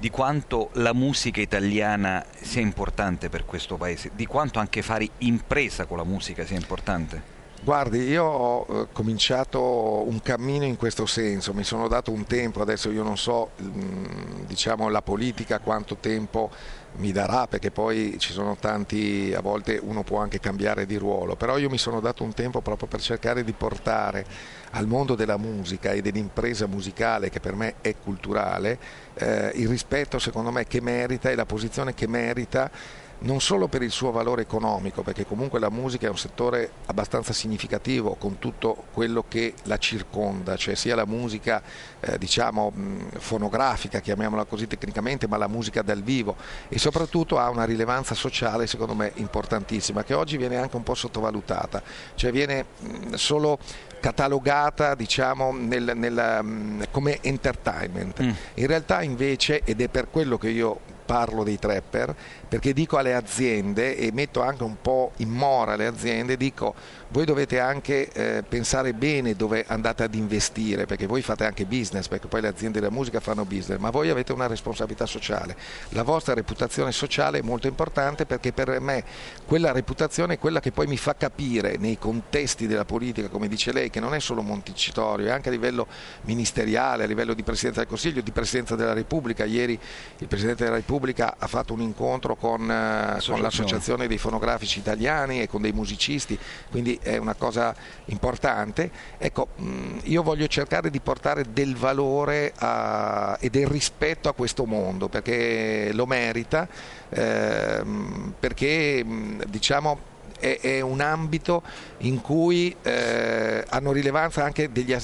di 0.00 0.08
quanto 0.08 0.70
la 0.74 0.94
musica 0.94 1.42
italiana 1.42 2.24
sia 2.40 2.62
importante 2.62 3.28
per 3.28 3.44
questo 3.44 3.76
paese, 3.76 4.10
di 4.14 4.24
quanto 4.24 4.58
anche 4.58 4.80
fare 4.80 5.06
impresa 5.18 5.84
con 5.84 5.98
la 5.98 6.04
musica 6.04 6.46
sia 6.46 6.56
importante. 6.56 7.38
Guardi, 7.62 7.98
io 7.98 8.24
ho 8.24 8.66
eh, 8.68 8.86
cominciato 8.90 9.60
un 9.60 10.22
cammino 10.22 10.64
in 10.64 10.76
questo 10.76 11.04
senso, 11.04 11.52
mi 11.52 11.64
sono 11.64 11.88
dato 11.88 12.10
un 12.10 12.24
tempo, 12.24 12.62
adesso 12.62 12.90
io 12.90 13.02
non 13.02 13.18
so 13.18 13.50
mm, 13.60 14.46
diciamo, 14.46 14.88
la 14.88 15.02
politica 15.02 15.58
quanto 15.58 15.96
tempo 15.96 16.50
mi 16.96 17.12
darà, 17.12 17.46
perché 17.46 17.70
poi 17.70 18.16
ci 18.18 18.32
sono 18.32 18.56
tanti, 18.56 19.32
a 19.34 19.40
volte 19.40 19.80
uno 19.82 20.02
può 20.02 20.18
anche 20.18 20.40
cambiare 20.40 20.86
di 20.86 20.96
ruolo, 20.96 21.36
però 21.36 21.56
io 21.56 21.70
mi 21.70 21.78
sono 21.78 22.00
dato 22.00 22.24
un 22.24 22.34
tempo 22.34 22.60
proprio 22.60 22.88
per 22.88 23.00
cercare 23.00 23.44
di 23.44 23.52
portare 23.52 24.24
al 24.72 24.86
mondo 24.86 25.14
della 25.14 25.36
musica 25.36 25.92
e 25.92 26.02
dell'impresa 26.02 26.66
musicale, 26.66 27.30
che 27.30 27.40
per 27.40 27.54
me 27.54 27.74
è 27.80 27.94
culturale, 27.96 28.78
eh, 29.14 29.52
il 29.54 29.68
rispetto 29.68 30.18
secondo 30.18 30.50
me 30.50 30.64
che 30.64 30.80
merita 30.80 31.30
e 31.30 31.34
la 31.34 31.46
posizione 31.46 31.94
che 31.94 32.06
merita 32.06 32.70
non 33.20 33.40
solo 33.40 33.68
per 33.68 33.82
il 33.82 33.90
suo 33.90 34.10
valore 34.10 34.42
economico, 34.42 35.02
perché 35.02 35.26
comunque 35.26 35.58
la 35.58 35.70
musica 35.70 36.06
è 36.06 36.10
un 36.10 36.16
settore 36.16 36.70
abbastanza 36.86 37.32
significativo 37.32 38.14
con 38.14 38.38
tutto 38.38 38.84
quello 38.92 39.24
che 39.28 39.54
la 39.64 39.76
circonda, 39.76 40.56
cioè 40.56 40.74
sia 40.74 40.94
la 40.94 41.04
musica 41.04 41.62
eh, 42.00 42.16
diciamo 42.16 42.72
fonografica, 43.18 44.00
chiamiamola 44.00 44.44
così 44.44 44.66
tecnicamente, 44.66 45.26
ma 45.26 45.36
la 45.36 45.48
musica 45.48 45.82
dal 45.82 46.02
vivo. 46.02 46.36
E 46.68 46.78
soprattutto 46.78 47.38
ha 47.38 47.48
una 47.50 47.64
rilevanza 47.64 48.14
sociale 48.14 48.66
secondo 48.66 48.94
me 48.94 49.12
importantissima, 49.16 50.02
che 50.02 50.14
oggi 50.14 50.36
viene 50.36 50.56
anche 50.56 50.76
un 50.76 50.82
po' 50.82 50.94
sottovalutata, 50.94 51.82
cioè 52.14 52.32
viene 52.32 52.64
mh, 52.78 53.14
solo 53.14 53.58
catalogata 54.00 54.94
diciamo 54.94 55.52
nel- 55.52 55.92
mh, 55.94 56.84
come 56.90 57.18
entertainment. 57.20 58.18
In 58.54 58.66
realtà 58.66 59.02
invece, 59.02 59.60
ed 59.64 59.82
è 59.82 59.88
per 59.88 60.08
quello 60.08 60.38
che 60.38 60.48
io 60.48 60.98
parlo 61.10 61.42
dei 61.42 61.58
trapper, 61.58 62.14
perché 62.48 62.72
dico 62.72 62.96
alle 62.96 63.16
aziende 63.16 63.96
e 63.96 64.12
metto 64.12 64.42
anche 64.42 64.62
un 64.62 64.76
po' 64.80 65.10
in 65.16 65.30
mora 65.30 65.74
le 65.74 65.86
aziende, 65.86 66.36
dico 66.36 66.72
voi 67.12 67.24
dovete 67.24 67.58
anche 67.58 68.08
eh, 68.12 68.42
pensare 68.48 68.92
bene 68.92 69.34
dove 69.34 69.64
andate 69.66 70.04
ad 70.04 70.14
investire, 70.14 70.86
perché 70.86 71.06
voi 71.06 71.22
fate 71.22 71.44
anche 71.44 71.64
business, 71.64 72.06
perché 72.06 72.28
poi 72.28 72.40
le 72.40 72.48
aziende 72.48 72.78
della 72.78 72.92
musica 72.92 73.18
fanno 73.18 73.44
business, 73.44 73.78
ma 73.78 73.90
voi 73.90 74.10
avete 74.10 74.32
una 74.32 74.46
responsabilità 74.46 75.06
sociale. 75.06 75.56
La 75.90 76.04
vostra 76.04 76.34
reputazione 76.34 76.92
sociale 76.92 77.38
è 77.38 77.42
molto 77.42 77.66
importante 77.66 78.26
perché 78.26 78.52
per 78.52 78.78
me 78.80 79.02
quella 79.44 79.72
reputazione 79.72 80.34
è 80.34 80.38
quella 80.38 80.60
che 80.60 80.70
poi 80.70 80.86
mi 80.86 80.96
fa 80.96 81.16
capire 81.16 81.76
nei 81.78 81.98
contesti 81.98 82.68
della 82.68 82.84
politica, 82.84 83.28
come 83.28 83.48
dice 83.48 83.72
lei, 83.72 83.90
che 83.90 83.98
non 83.98 84.14
è 84.14 84.20
solo 84.20 84.42
Montecitorio, 84.42 85.26
è 85.26 85.30
anche 85.30 85.48
a 85.48 85.52
livello 85.52 85.88
ministeriale, 86.22 87.04
a 87.04 87.06
livello 87.06 87.34
di 87.34 87.42
Presidenza 87.42 87.80
del 87.80 87.88
Consiglio, 87.88 88.20
di 88.20 88.30
Presidenza 88.30 88.76
della 88.76 88.92
Repubblica. 88.92 89.44
Ieri 89.44 89.78
il 90.18 90.26
Presidente 90.28 90.62
della 90.62 90.76
Repubblica 90.76 91.34
ha 91.38 91.46
fatto 91.48 91.72
un 91.72 91.80
incontro 91.80 92.36
con, 92.36 92.70
eh, 92.70 93.18
con 93.26 93.40
l'Associazione 93.40 94.06
dei 94.06 94.18
fonografici 94.18 94.78
italiani 94.78 95.42
e 95.42 95.48
con 95.48 95.60
dei 95.60 95.72
musicisti, 95.72 96.38
quindi 96.70 96.98
è 97.02 97.16
una 97.16 97.34
cosa 97.34 97.74
importante. 98.06 98.90
Ecco, 99.18 99.48
mh, 99.56 99.98
io 100.04 100.22
voglio 100.22 100.46
cercare 100.46 100.90
di 100.90 101.00
portare 101.00 101.52
del 101.52 101.76
valore 101.76 102.52
a- 102.56 103.36
e 103.40 103.50
del 103.50 103.66
rispetto 103.66 104.28
a 104.28 104.34
questo 104.34 104.64
mondo 104.64 105.08
perché 105.08 105.90
lo 105.92 106.06
merita, 106.06 106.68
ehm, 107.08 108.34
perché 108.38 109.02
mh, 109.04 109.44
diciamo 109.46 110.08
è, 110.40 110.80
un 110.80 111.00
ambito 111.00 111.62
in 111.98 112.20
cui 112.20 112.74
eh, 112.82 113.64
hanno 113.68 113.92
rilevanza 113.92 114.42
anche 114.42 114.72
degli 114.72 114.96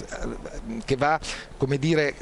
che 0.85 0.97
va 0.97 1.20
come 1.57 1.78
dire 1.78 2.15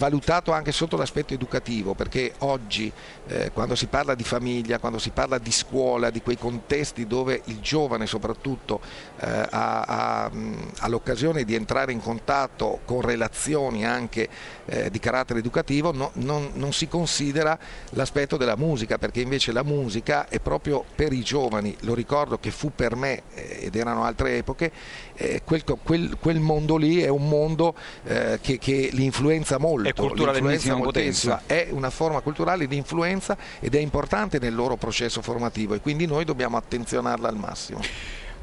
valutato 0.00 0.52
anche 0.52 0.72
sotto 0.72 0.96
l'aspetto 0.96 1.34
educativo 1.34 1.94
perché 1.94 2.32
oggi 2.38 2.90
eh, 3.26 3.50
quando 3.52 3.74
si 3.74 3.86
parla 3.86 4.14
di 4.14 4.24
famiglia, 4.24 4.78
quando 4.78 4.98
si 4.98 5.10
parla 5.10 5.36
di 5.38 5.52
scuola, 5.52 6.10
di 6.10 6.22
quei 6.22 6.38
contesti 6.38 7.06
dove 7.06 7.42
il 7.46 7.60
giovane 7.60 8.06
soprattutto 8.06 8.80
eh, 9.20 9.26
ha, 9.28 9.80
ha, 9.82 10.30
ha 10.78 10.88
l'occasione 10.88 11.44
di 11.44 11.54
entrare 11.54 11.92
in 11.92 12.00
contatto 12.00 12.80
con 12.86 13.02
relazioni 13.02 13.84
anche 13.84 14.28
eh, 14.64 14.90
di 14.90 14.98
carattere 14.98 15.40
educativo, 15.40 15.92
no- 15.92 16.12
non, 16.14 16.50
non 16.54 16.72
si 16.72 16.88
considera 16.88 17.58
l'aspetto 17.90 18.36
della 18.36 18.56
musica 18.56 18.96
perché 18.96 19.20
invece 19.20 19.52
la 19.52 19.62
musica 19.62 20.28
è 20.28 20.40
proprio 20.40 20.84
per 20.94 21.12
i 21.12 21.22
giovani, 21.22 21.76
lo 21.80 21.94
ricordo 21.94 22.38
che 22.38 22.50
fu 22.50 22.72
per 22.74 22.96
me 22.96 23.22
eh, 23.34 23.58
ed 23.64 23.76
erano 23.76 24.04
altre 24.04 24.38
epoche, 24.38 24.72
eh, 25.20 25.42
quel, 25.44 25.62
quel- 25.82 26.16
quel 26.18 26.40
mondo 26.40 26.76
lì 26.76 27.02
è 27.02 27.08
un 27.08 27.28
mondo 27.28 27.74
eh, 28.04 28.38
che, 28.40 28.58
che 28.58 28.88
li 28.92 29.04
influenza 29.04 29.58
molto, 29.58 29.88
È 29.88 29.92
cultura 29.92 30.32
li 30.32 30.38
influenza 30.38 30.68
dell'ennesima 30.68 30.76
moltissimo. 30.76 31.34
potenza. 31.34 31.54
è 31.54 31.68
una 31.70 31.90
forma 31.90 32.20
culturale 32.20 32.66
di 32.66 32.76
influenza 32.76 33.36
ed 33.60 33.74
è 33.74 33.78
importante 33.78 34.38
nel 34.38 34.54
loro 34.54 34.76
processo 34.76 35.20
formativo 35.20 35.74
e 35.74 35.80
quindi 35.80 36.06
noi 36.06 36.24
dobbiamo 36.24 36.56
attenzionarla 36.56 37.28
al 37.28 37.36
massimo. 37.36 37.80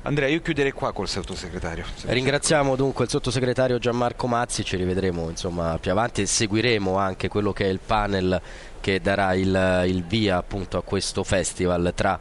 Andrea, 0.04 0.30
io 0.30 0.40
chiuderei 0.41 0.72
qua 0.72 0.94
col 0.94 1.10
sottosegretario. 1.10 1.84
se- 1.94 2.14
Ringraziamo 2.14 2.76
dunque 2.76 3.04
il 3.06 3.10
sottosegretario 3.10 3.78
Gianmarco 3.80 4.28
Mazzi, 4.28 4.64
ci 4.64 4.78
rivedremo 4.78 5.30
insomma, 5.30 5.78
più 5.82 5.91
avanti 5.91 6.22
e 6.22 6.26
seguiremo 6.28 6.95
anche 6.98 7.28
quello 7.28 7.52
che 7.52 7.66
è 7.66 7.68
il 7.70 7.80
panel 7.86 8.40
che 8.80 9.02
darà 9.02 9.34
il, 9.34 9.84
il 9.88 10.04
via 10.06 10.38
appunto 10.38 10.78
a 10.78 10.84
questo 10.84 11.24
festival 11.26 11.91
tra 11.94 12.18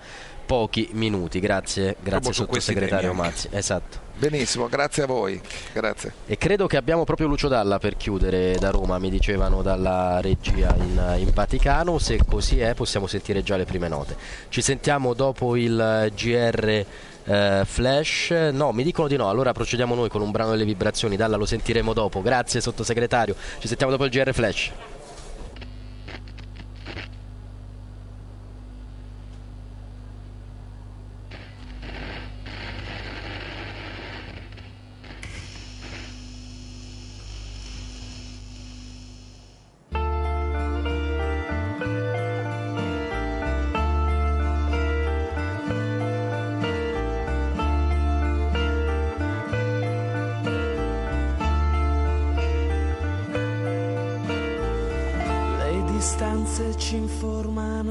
pochi 0.47 0.89
minuti. 0.93 1.39
Grazie, 1.39 1.97
grazie 2.03 2.33
sottosegretario. 2.33 3.13
Mazzi. 3.13 3.49
Esatto. 3.53 4.06
Benissimo, 4.19 4.67
grazie 4.67 5.03
a 5.03 5.07
voi. 5.07 5.39
Grazie. 5.75 6.13
E 6.27 6.39
credo 6.39 6.67
che 6.67 6.79
abbiamo 6.79 7.05
proprio 7.05 7.27
Lucio 7.27 7.49
Dalla 7.49 7.79
per 7.79 7.99
chiudere 7.99 8.57
da 8.59 8.71
Roma, 8.71 8.99
mi 8.99 9.11
dicevano 9.11 9.61
dalla 9.61 10.21
regia 10.23 10.75
in, 10.79 11.17
in 11.19 11.31
Vaticano. 11.35 11.99
Se 11.99 12.19
così 12.27 12.59
è, 12.61 12.73
possiamo 12.73 13.07
sentire 13.07 13.43
già 13.43 13.57
le 13.57 13.67
prime 13.67 13.89
note. 13.89 14.17
Ci 14.49 14.63
sentiamo 14.63 15.13
dopo 15.13 15.55
il 15.55 16.11
GR 16.15 16.85
eh, 17.25 17.63
Flash. 17.67 18.31
No, 18.53 18.73
mi 18.73 18.85
dicono 18.85 19.07
di 19.07 19.17
no. 19.17 19.29
Allora 19.29 19.53
procediamo 19.53 19.95
noi 19.95 20.09
con 20.09 20.23
un 20.23 20.31
brano 20.31 20.53
delle 20.53 20.65
vibrazioni. 20.65 21.17
Dalla 21.17 21.37
lo 21.37 21.45
sentiremo 21.45 21.93
dopo. 21.93 22.23
Grazie, 22.23 22.63
sottosegretario. 22.63 23.37
Ci 23.59 23.69
sentiamo 23.69 23.93
dopo 23.93 24.07
il 24.07 24.11
GR 24.11 24.33
Flash. 24.33 24.73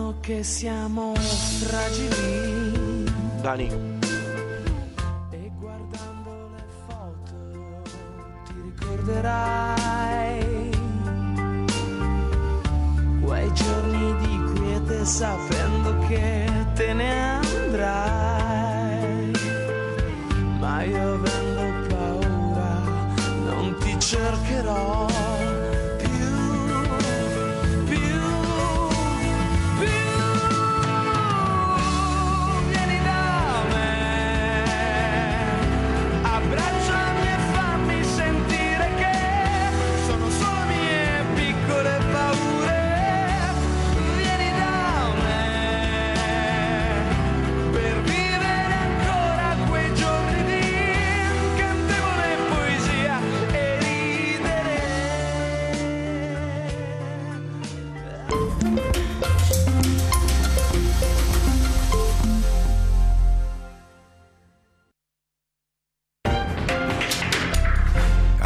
Informano 0.06 0.20
che 0.20 0.44
siamo 0.44 1.16
fragili. 1.16 3.10
Dani. 3.42 3.68
E 5.32 5.52
guardando 5.60 6.52
le 6.56 6.64
foto 6.86 7.34
ti 8.46 8.54
ricorderai 8.64 10.70
quei 13.24 13.52
giorni 13.54 14.16
di 14.18 14.44
quiete 14.54 15.06
sapendo 15.06 15.98
che 16.08 16.48
te 16.76 16.94
ne 16.94 17.40
andrai. 17.40 19.32
Ma 20.60 20.84
io 20.84 21.14
avendo 21.14 21.88
paura 21.88 22.80
non 23.46 23.76
ti 23.80 24.00
cercherò 24.00 25.15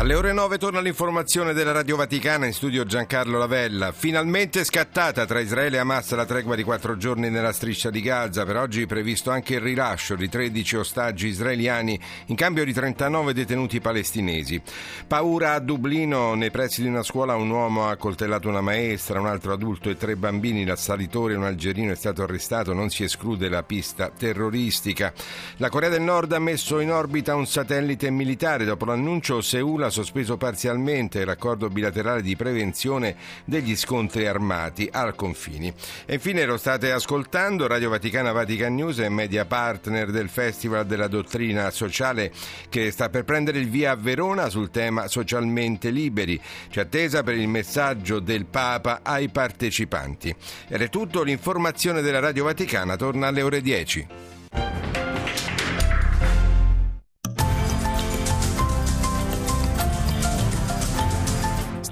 Alle 0.10 0.18
ore 0.18 0.34
9 0.34 0.57
torna 0.57 0.80
l'informazione 0.80 1.53
della 1.53 1.72
Radio 1.72 1.95
Vaticana 1.95 2.48
in 2.48 2.53
studio 2.53 2.84
Giancarlo 2.84 3.38
Lavella. 3.38 3.91
Finalmente 3.91 4.64
scattata 4.64 5.27
tra 5.27 5.40
Israele 5.40 5.77
e 5.77 5.80
Hamas 5.81 6.11
la 6.15 6.26
tregua 6.26 6.56
di 6.56 6.64
quattro 6.64 6.98
giorni 6.98 7.30
nella 7.30 7.53
striscia 7.53 7.91
di 7.91 8.02
Gaza. 8.02 8.44
Per 8.44 8.57
oggi 8.57 8.81
è 8.81 8.86
previsto 8.88 9.30
anche 9.30 9.53
il 9.53 9.60
rilascio 9.60 10.15
di 10.15 10.27
13 10.27 10.77
ostaggi 10.77 11.27
israeliani 11.27 11.99
in 12.26 12.36
cambio 12.36 12.65
di 12.65 12.73
39 12.73 13.34
detenuti 13.34 13.80
palestinesi. 13.81 14.60
Paura 15.06 15.53
a 15.53 15.60
Dublino, 15.60 16.34
nei 16.34 16.49
pressi 16.49 16.81
di 16.81 16.88
una 16.88 17.03
scuola 17.03 17.36
un 17.36 17.52
uomo 17.52 17.88
ha 17.88 17.95
coltellato 17.95 18.49
una 18.49 18.61
maestra, 18.61 19.19
un 19.19 19.27
altro 19.27 19.53
adulto 19.53 19.91
e 19.91 19.95
tre 19.95 20.15
bambini. 20.15 20.65
L'assalitore, 20.65 21.36
un 21.36 21.44
algerino, 21.44 21.91
è 21.91 21.95
stato 21.95 22.23
arrestato. 22.23 22.73
Non 22.73 22.90
si 22.90 23.03
esclude 23.03 23.48
la 23.48 23.61
pista 23.61 24.10
terroristica. 24.10 25.14
La 25.57 25.69
Corea 25.69 25.90
del 25.90 26.02
Nord 26.02 26.31
ha 26.31 26.40
messo 26.40 26.80
in 26.80 26.91
orbita 26.91 27.36
un 27.36 27.45
satellite 27.45 28.10
militare. 28.10 28.65
Dopo 28.65 28.86
l'annuncio 28.86 29.41
Seul 29.41 29.84
ha 29.84 29.98
sospeso 30.00 30.38
parzialmente 30.38 31.26
l'accordo 31.26 31.68
bilaterale 31.68 32.22
di 32.22 32.38
prevenzione 32.38 33.18
degli 33.44 33.76
scontri 33.76 34.28
armati 34.28 34.88
al 34.90 35.14
confini. 35.14 35.74
E 36.06 36.14
infine 36.14 36.46
lo 36.46 36.56
state 36.56 36.92
ascoltando, 36.92 37.68
Radio 37.68 37.90
Vaticana 37.90 38.32
Vatican 38.32 38.76
News 38.76 39.00
è 39.00 39.10
media 39.10 39.44
partner 39.44 40.10
del 40.12 40.30
Festival 40.30 40.86
della 40.86 41.08
Dottrina 41.08 41.70
Sociale 41.72 42.32
che 42.70 42.92
sta 42.92 43.10
per 43.10 43.26
prendere 43.26 43.60
il 43.60 43.70
via 43.70 43.92
a 43.92 43.96
Verona 43.96 44.48
sul 44.50 44.72
tema 44.72 45.08
socialmente 45.08 45.90
liberi. 45.90 46.40
C'è 46.70 46.82
attesa 46.82 47.22
per 47.22 47.36
il 47.36 47.50
messaggio 47.50 48.20
del 48.20 48.46
Papa 48.46 49.02
ai 49.04 49.28
partecipanti. 49.28 50.34
Ed 50.70 50.82
è 50.82 50.90
tutto, 50.90 51.24
l'informazione 51.24 52.02
della 52.02 52.20
Radio 52.20 52.46
Vaticana 52.46 52.96
torna 52.96 53.28
alle 53.28 53.42
ore 53.42 53.62
10. 53.62 54.38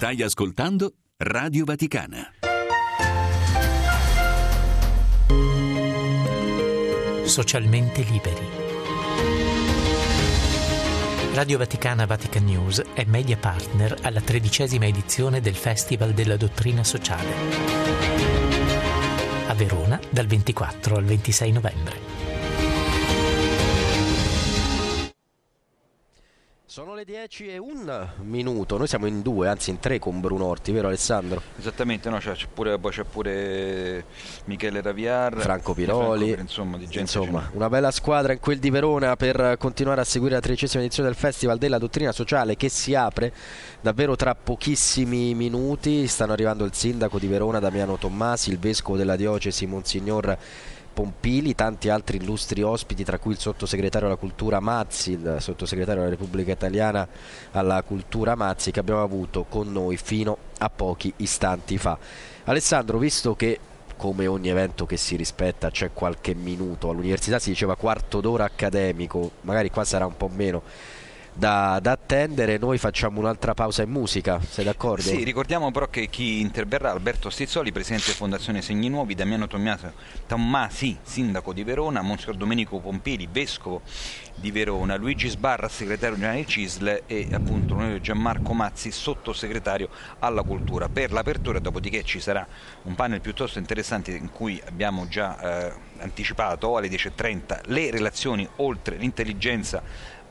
Stai 0.07 0.23
ascoltando 0.23 0.93
Radio 1.17 1.65
Vaticana. 1.65 2.31
Socialmente 7.25 8.03
liberi. 8.03 8.47
Radio 11.33 11.57
Vaticana 11.57 12.05
Vatican 12.05 12.45
News 12.45 12.81
è 12.93 13.03
media 13.03 13.35
partner 13.35 13.97
alla 14.03 14.21
tredicesima 14.21 14.85
edizione 14.85 15.41
del 15.41 15.55
Festival 15.55 16.13
della 16.13 16.37
Dottrina 16.37 16.85
Sociale. 16.85 17.33
A 19.47 19.53
Verona 19.55 19.99
dal 20.09 20.25
24 20.25 20.95
al 20.95 21.03
26 21.03 21.51
novembre. 21.51 22.16
Sono 26.77 26.93
le 26.93 27.05
10 27.05 27.47
e 27.47 27.57
un 27.57 28.07
minuto, 28.21 28.77
noi 28.77 28.85
siamo 28.85 29.07
in 29.07 29.23
due, 29.23 29.47
anzi 29.47 29.71
in 29.71 29.79
tre 29.79 29.97
con 29.97 30.21
Bruno 30.21 30.45
Orti, 30.45 30.71
vero 30.71 30.89
Alessandro? 30.89 31.41
Esattamente, 31.57 32.07
no, 32.07 32.19
c'è, 32.19 32.35
pure, 32.53 32.77
poi 32.77 32.91
c'è 32.91 33.03
pure 33.03 34.05
Michele 34.45 34.79
Raviar, 34.83 35.39
Franco 35.39 35.73
Piroli, 35.73 36.33
Franco, 36.33 36.41
insomma, 36.41 36.77
insomma 36.77 37.49
una 37.53 37.67
bella 37.67 37.89
squadra 37.89 38.31
in 38.31 38.39
quel 38.39 38.59
di 38.59 38.69
Verona 38.69 39.15
per 39.15 39.55
continuare 39.57 40.01
a 40.01 40.03
seguire 40.03 40.35
la 40.35 40.39
tredicesima 40.39 40.83
edizione 40.83 41.09
del 41.09 41.17
Festival 41.17 41.57
della 41.57 41.79
Dottrina 41.79 42.11
Sociale 42.11 42.55
che 42.55 42.69
si 42.69 42.93
apre 42.93 43.33
davvero 43.81 44.15
tra 44.15 44.35
pochissimi 44.35 45.33
minuti, 45.33 46.05
stanno 46.05 46.33
arrivando 46.33 46.63
il 46.63 46.75
sindaco 46.75 47.17
di 47.17 47.25
Verona 47.25 47.57
Damiano 47.57 47.97
Tommasi, 47.97 48.51
il 48.51 48.59
vescovo 48.59 48.97
della 48.97 49.15
diocesi 49.15 49.65
Monsignor 49.65 50.37
Pompili, 50.97 51.53
tanti 51.53 51.89
altri 51.89 52.17
illustri 52.17 52.63
ospiti, 52.63 53.03
tra 53.03 53.19
cui 53.19 53.33
il 53.33 53.37
sottosegretario 53.37 54.07
alla 54.07 54.15
cultura 54.15 54.59
Mazzi, 54.59 55.11
il 55.11 55.37
sottosegretario 55.39 56.01
della 56.01 56.15
Repubblica 56.15 56.51
Italiana 56.51 57.07
alla 57.51 57.83
cultura 57.83 58.33
Mazzi, 58.33 58.71
che 58.71 58.79
abbiamo 58.79 59.03
avuto 59.03 59.45
con 59.47 59.71
noi 59.71 59.95
fino 59.95 60.35
a 60.57 60.71
pochi 60.71 61.13
istanti 61.17 61.77
fa. 61.77 61.99
Alessandro, 62.45 62.97
visto 62.97 63.35
che 63.35 63.59
come 63.95 64.25
ogni 64.25 64.49
evento 64.49 64.87
che 64.87 64.97
si 64.97 65.15
rispetta 65.15 65.69
c'è 65.69 65.91
qualche 65.93 66.33
minuto, 66.33 66.89
all'università 66.89 67.37
si 67.37 67.49
diceva 67.49 67.75
quarto 67.75 68.19
d'ora 68.19 68.45
accademico, 68.45 69.33
magari 69.41 69.69
qua 69.69 69.83
sarà 69.83 70.07
un 70.07 70.17
po' 70.17 70.31
meno 70.33 70.63
da, 71.37 71.79
da, 71.81 71.91
attendere. 71.91 72.57
Noi 72.57 72.77
facciamo 72.77 73.19
un'altra 73.19 73.53
pausa 73.53 73.83
in 73.83 73.89
musica, 73.89 74.39
sei 74.41 74.65
d'accordo? 74.65 75.03
Sì, 75.03 75.23
ricordiamo 75.23 75.71
però 75.71 75.87
che 75.87 76.07
chi 76.07 76.41
interverrà 76.41 76.91
Alberto 76.91 77.29
Stizzoli, 77.29 77.71
presidente 77.71 78.11
Fondazione 78.11 78.61
Segni 78.61 78.89
Nuovi, 78.89 79.13
Damiano 79.13 79.47
Tommaso, 79.47 79.93
Tommasi, 80.25 80.97
sindaco 81.01 81.53
di 81.53 81.63
Verona, 81.63 82.01
Monsignor 82.01 82.35
Domenico 82.37 82.79
Pompili, 82.79 83.27
vescovo 83.31 83.81
di 84.35 84.51
Verona, 84.51 84.95
Luigi 84.95 85.29
Sbarra, 85.29 85.67
segretario 85.67 86.15
generale 86.15 86.37
del 86.37 86.47
CISL 86.47 87.03
e 87.05 87.27
appunto 87.31 87.99
Gianmarco 87.99 88.53
Mazzi, 88.53 88.91
sottosegretario 88.91 89.89
alla 90.19 90.43
cultura. 90.43 90.89
Per 90.89 91.11
l'apertura, 91.11 91.59
dopodiché 91.59 92.03
ci 92.03 92.19
sarà 92.19 92.45
un 92.83 92.95
panel 92.95 93.21
piuttosto 93.21 93.59
interessante 93.59 94.11
in 94.11 94.31
cui 94.31 94.61
abbiamo 94.65 95.07
già 95.07 95.67
eh, 95.67 95.73
anticipato 95.99 96.77
alle 96.77 96.87
10.30 96.87 97.61
le 97.65 97.91
relazioni 97.91 98.47
oltre 98.57 98.97
l'intelligenza 98.97 99.81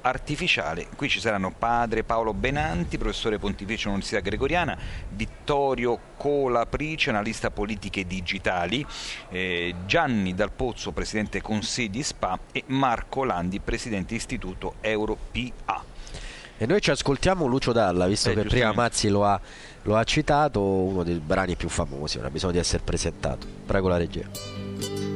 artificiale. 0.06 0.86
Qui 0.94 1.08
ci 1.08 1.20
saranno 1.20 1.50
padre 1.50 2.04
Paolo 2.04 2.32
Benanti, 2.32 2.96
professore 2.96 3.38
pontificio 3.38 3.88
all'Università 3.88 4.20
Gregoriana, 4.20 4.78
Vittorio 5.10 5.98
Colaprice, 6.16 7.10
analista 7.10 7.50
politiche 7.50 8.06
digitali, 8.06 8.86
eh, 9.30 9.74
Gianni 9.84 10.34
Dal 10.34 10.52
Pozzo, 10.52 10.92
presidente 10.92 11.42
Consedi 11.42 12.02
SPA 12.02 12.38
e 12.52 12.62
Marco 12.66 13.24
Landi, 13.24 13.58
presidente 13.60 14.14
istituto 14.14 14.74
EuroPA. 14.80 15.84
E 16.58 16.64
noi 16.64 16.80
ci 16.80 16.90
ascoltiamo 16.90 17.44
Lucio 17.44 17.72
Dalla, 17.72 18.06
visto 18.06 18.30
eh, 18.30 18.34
che 18.34 18.44
prima 18.44 18.72
Mazzi 18.72 19.08
lo 19.08 19.26
ha, 19.26 19.38
lo 19.82 19.96
ha 19.96 20.04
citato, 20.04 20.62
uno 20.62 21.02
dei 21.02 21.16
brani 21.16 21.54
più 21.54 21.68
famosi, 21.68 22.18
ora 22.18 22.28
ha 22.28 22.30
bisogno 22.30 22.52
di 22.52 22.58
essere 22.58 22.82
presentato. 22.82 23.46
Prego 23.66 23.88
la 23.88 23.98
regia. 23.98 25.15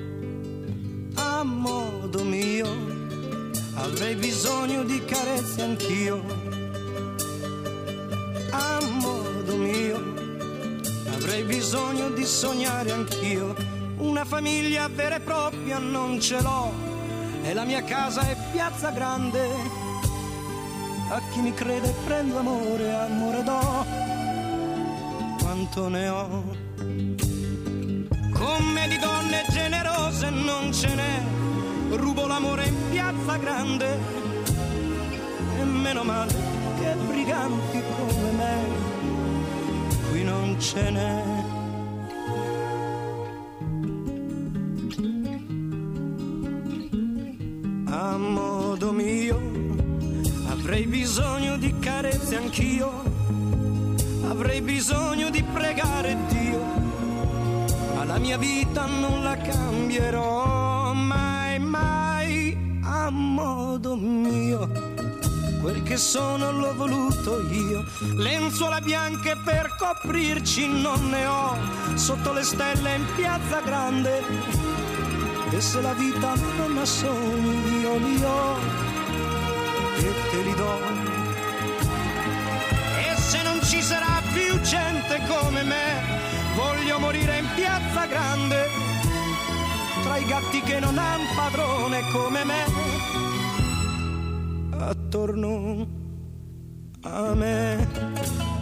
a 1.39 1.43
modo 1.43 2.23
mio, 2.23 2.67
avrei 3.75 4.15
bisogno 4.15 4.83
di 4.83 5.03
carezze 5.05 5.61
anch'io. 5.63 6.21
A 8.51 8.79
modo 8.81 9.55
mio, 9.55 9.97
avrei 11.15 11.43
bisogno 11.43 12.09
di 12.09 12.25
sognare 12.25 12.91
anch'io. 12.91 13.55
Una 13.97 14.25
famiglia 14.25 14.87
vera 14.89 15.15
e 15.15 15.19
propria 15.21 15.77
non 15.79 16.19
ce 16.19 16.41
l'ho, 16.41 16.71
e 17.43 17.53
la 17.53 17.63
mia 17.63 17.83
casa 17.83 18.21
è 18.27 18.35
piazza 18.51 18.91
grande. 18.91 19.47
A 21.09 21.21
chi 21.31 21.39
mi 21.39 21.53
crede 21.53 21.93
prendo 22.05 22.37
amore, 22.39 22.93
amore 22.93 23.43
do, 23.43 23.85
quanto 25.39 25.87
ne 25.87 26.07
ho. 26.09 26.61
Come 28.41 28.87
di 28.87 28.97
donne 28.97 29.45
generose 29.49 30.31
non 30.31 30.73
ce 30.73 30.95
n'è, 30.95 31.21
rubo 31.91 32.25
l'amore 32.25 32.65
in 32.65 32.75
piazza 32.89 33.37
grande. 33.37 33.99
E 35.59 35.63
meno 35.63 36.03
male 36.03 36.33
che 36.79 36.95
briganti 37.05 37.83
come 37.95 38.31
me, 38.31 38.65
qui 40.09 40.23
non 40.23 40.59
ce 40.59 40.89
n'è. 40.89 41.23
A 47.89 48.17
modo 48.17 48.91
mio, 48.91 49.39
avrei 50.49 50.87
bisogno 50.87 51.57
di 51.57 51.77
carezze 51.77 52.37
anch'io, 52.37 53.03
avrei 54.29 54.61
bisogno 54.61 55.29
di 55.29 55.43
pregare 55.43 56.17
Dio 56.27 56.80
la 58.11 58.19
mia 58.19 58.37
vita 58.37 58.85
non 58.87 59.23
la 59.23 59.37
cambierò 59.37 60.91
mai, 60.91 61.59
mai 61.59 62.57
a 62.83 63.09
modo 63.09 63.95
mio. 63.95 64.69
quel 65.61 65.81
che 65.83 65.95
sono 65.95 66.51
l'ho 66.51 66.73
voluto 66.75 67.39
io. 67.49 67.85
Lenzuola 68.17 68.81
bianche 68.81 69.37
per 69.45 69.77
coprirci 69.77 70.67
non 70.67 71.09
ne 71.09 71.25
ho, 71.25 71.55
sotto 71.95 72.33
le 72.33 72.43
stelle 72.43 72.95
in 72.95 73.05
piazza 73.15 73.61
grande. 73.61 74.21
E 75.49 75.61
se 75.61 75.79
la 75.79 75.93
vita 75.93 76.33
non 76.57 76.77
ha 76.77 76.85
sogni 76.85 77.79
io 77.79 77.97
li 77.97 78.23
ho 78.23 78.57
e 79.95 80.13
te 80.31 80.41
li 80.43 80.55
do. 80.55 80.79
E 83.07 83.15
se 83.15 83.41
non 83.43 83.59
ci 83.63 83.81
sarà 83.81 84.21
più 84.33 84.59
gente 84.61 85.21
come 85.29 85.63
me, 85.63 86.30
voglio 86.55 86.99
morire 86.99 87.37
in 87.39 87.47
piazza 87.55 88.05
grande, 88.05 88.67
tra 90.03 90.17
i 90.17 90.25
gatti 90.25 90.61
che 90.61 90.79
non 90.79 90.97
han 90.97 91.21
padrone 91.35 92.01
come 92.11 92.43
me, 92.45 92.63
attorno 94.77 95.87
a 97.01 97.33
me. 97.35 98.60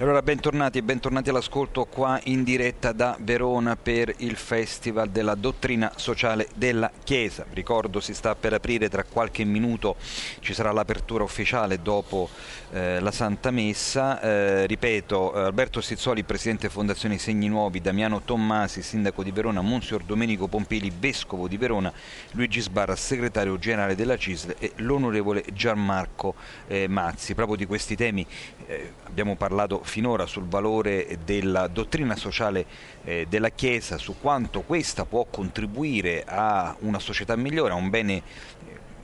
Allora, 0.00 0.22
bentornati 0.22 0.78
e 0.78 0.82
bentornati 0.82 1.28
all'ascolto 1.28 1.84
qua 1.84 2.18
in 2.24 2.42
diretta 2.42 2.92
da 2.92 3.18
Verona 3.20 3.76
per 3.76 4.14
il 4.20 4.36
Festival 4.36 5.10
della 5.10 5.34
Dottrina 5.34 5.92
Sociale 5.94 6.48
della 6.54 6.90
Chiesa. 7.04 7.44
Ricordo 7.52 8.00
si 8.00 8.14
sta 8.14 8.34
per 8.34 8.54
aprire 8.54 8.88
tra 8.88 9.04
qualche 9.04 9.44
minuto, 9.44 9.96
ci 10.40 10.54
sarà 10.54 10.72
l'apertura 10.72 11.22
ufficiale 11.22 11.82
dopo 11.82 12.30
eh, 12.70 12.98
la 12.98 13.10
Santa 13.10 13.50
Messa. 13.50 14.22
Eh, 14.22 14.66
ripeto, 14.66 15.34
Alberto 15.34 15.82
Stizzoli, 15.82 16.22
Presidente 16.22 16.70
Fondazione 16.70 17.18
Segni 17.18 17.48
Nuovi, 17.48 17.82
Damiano 17.82 18.22
Tommasi, 18.22 18.80
Sindaco 18.80 19.22
di 19.22 19.32
Verona, 19.32 19.60
Monsignor 19.60 20.04
Domenico 20.04 20.48
Pompili, 20.48 20.90
Vescovo 20.98 21.46
di 21.46 21.58
Verona, 21.58 21.92
Luigi 22.30 22.60
Sbarra, 22.60 22.96
Segretario 22.96 23.58
Generale 23.58 23.94
della 23.94 24.16
CISL 24.16 24.56
e 24.60 24.72
l'Onorevole 24.76 25.44
Gianmarco 25.52 26.36
eh, 26.68 26.88
Mazzi. 26.88 27.34
Proprio 27.34 27.58
di 27.58 27.66
questi 27.66 27.96
temi 27.96 28.26
eh, 28.70 28.92
abbiamo 29.04 29.34
parlato 29.34 29.80
finora 29.82 30.26
sul 30.26 30.44
valore 30.44 31.18
della 31.24 31.66
dottrina 31.66 32.14
sociale 32.14 32.64
eh, 33.02 33.26
della 33.28 33.50
Chiesa, 33.50 33.98
su 33.98 34.16
quanto 34.20 34.62
questa 34.62 35.04
può 35.04 35.26
contribuire 35.28 36.22
a 36.24 36.76
una 36.80 37.00
società 37.00 37.34
migliore, 37.34 37.72
a 37.72 37.76
un 37.76 37.90
bene 37.90 38.14
eh, 38.14 38.22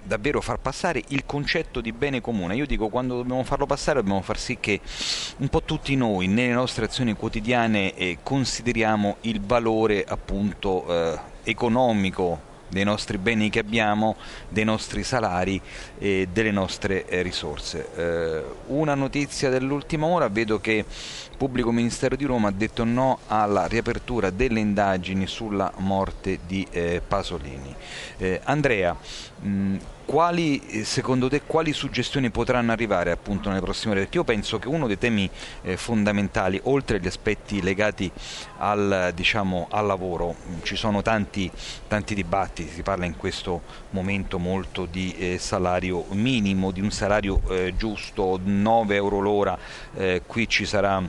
davvero 0.05 0.41
far 0.41 0.61
passare 0.61 1.03
il 1.09 1.27
concetto 1.27 1.81
di 1.81 1.93
bene 1.93 2.21
comune. 2.21 2.55
Io 2.55 2.67
dico 2.67 2.89
quando 2.89 3.17
dobbiamo 3.17 3.43
farlo 3.43 3.67
passare 3.67 3.99
dobbiamo 3.99 4.23
far 4.23 4.39
sì 4.39 4.59
che 4.61 4.81
un 5.39 5.49
po' 5.49 5.63
tutti 5.63 5.97
noi 5.97 6.29
nelle 6.29 6.53
nostre 6.53 6.85
azioni 6.85 7.15
quotidiane 7.15 7.95
eh, 7.95 8.19
consideriamo 8.23 9.17
il 9.23 9.41
valore 9.41 10.05
appunto 10.05 10.87
eh, 10.89 11.19
economico 11.43 12.55
dei 12.69 12.85
nostri 12.85 13.19
beni 13.19 13.51
che 13.51 13.61
abbiamo, 13.61 14.17
dei 14.49 14.65
nostri 14.65 15.03
salari 15.03 15.61
e 15.99 16.29
delle 16.33 16.51
nostre 16.51 17.07
eh, 17.07 17.23
risorse. 17.23 17.89
Eh, 17.95 18.45
una 18.67 18.95
notizia 18.95 19.51
dell'ultima 19.51 20.07
ora, 20.07 20.29
vedo 20.29 20.61
che 20.61 20.73
il 20.73 21.37
Pubblico 21.37 21.71
Ministero 21.71 22.17
di 22.17 22.25
Roma 22.25 22.49
ha 22.49 22.53
detto 22.53 22.85
no 22.85 23.19
alla 23.27 23.67
riapertura 23.67 24.31
delle 24.31 24.61
indagini 24.61 25.27
sulla 25.27 25.73
morte 25.79 26.41
di 26.47 26.67
eh, 26.71 27.03
Pasolini. 27.07 27.75
Andrea, 28.45 28.97
mh, 29.41 29.77
quali, 30.07 30.63
eh, 30.69 30.85
secondo 30.85 31.29
te 31.29 31.43
quali 31.45 31.75
suggestioni 31.75 32.31
potranno 32.31 32.73
arrivare 32.73 33.11
appunto 33.11 33.49
nelle 33.51 33.61
prossime 33.61 33.93
ore? 33.93 34.01
Perché 34.03 34.17
io 34.17 34.25
penso 34.25 34.59
che 34.59 34.69
uno 34.69 34.87
dei 34.87 34.97
temi 34.97 35.29
eh, 35.63 35.77
fondamentali, 35.77 36.59
oltre 36.65 36.97
agli 36.97 37.07
aspetti 37.07 37.61
legati 37.61 38.11
al, 38.59 39.13
diciamo, 39.15 39.67
al 39.71 39.85
lavoro, 39.85 40.37
ci 40.63 40.77
sono 40.77 41.03
tanti, 41.03 41.51
tanti, 41.89 42.15
dibattiti, 42.15 42.71
si 42.71 42.83
parla 42.83 43.05
in 43.05 43.17
questo 43.17 43.63
momento 43.91 44.39
molto 44.39 44.87
di 44.87 45.15
eh, 45.19 45.39
salario 45.39 46.07
minimo, 46.11 46.71
di 46.71 46.81
un 46.81 46.91
salario 46.91 47.43
eh, 47.51 47.75
giusto, 47.77 48.41
9 48.43 48.95
euro 48.95 49.19
l'ora, 49.21 49.59
eh, 49.95 50.23
qui 50.25 50.49
ci 50.49 50.65
sarà 50.65 51.03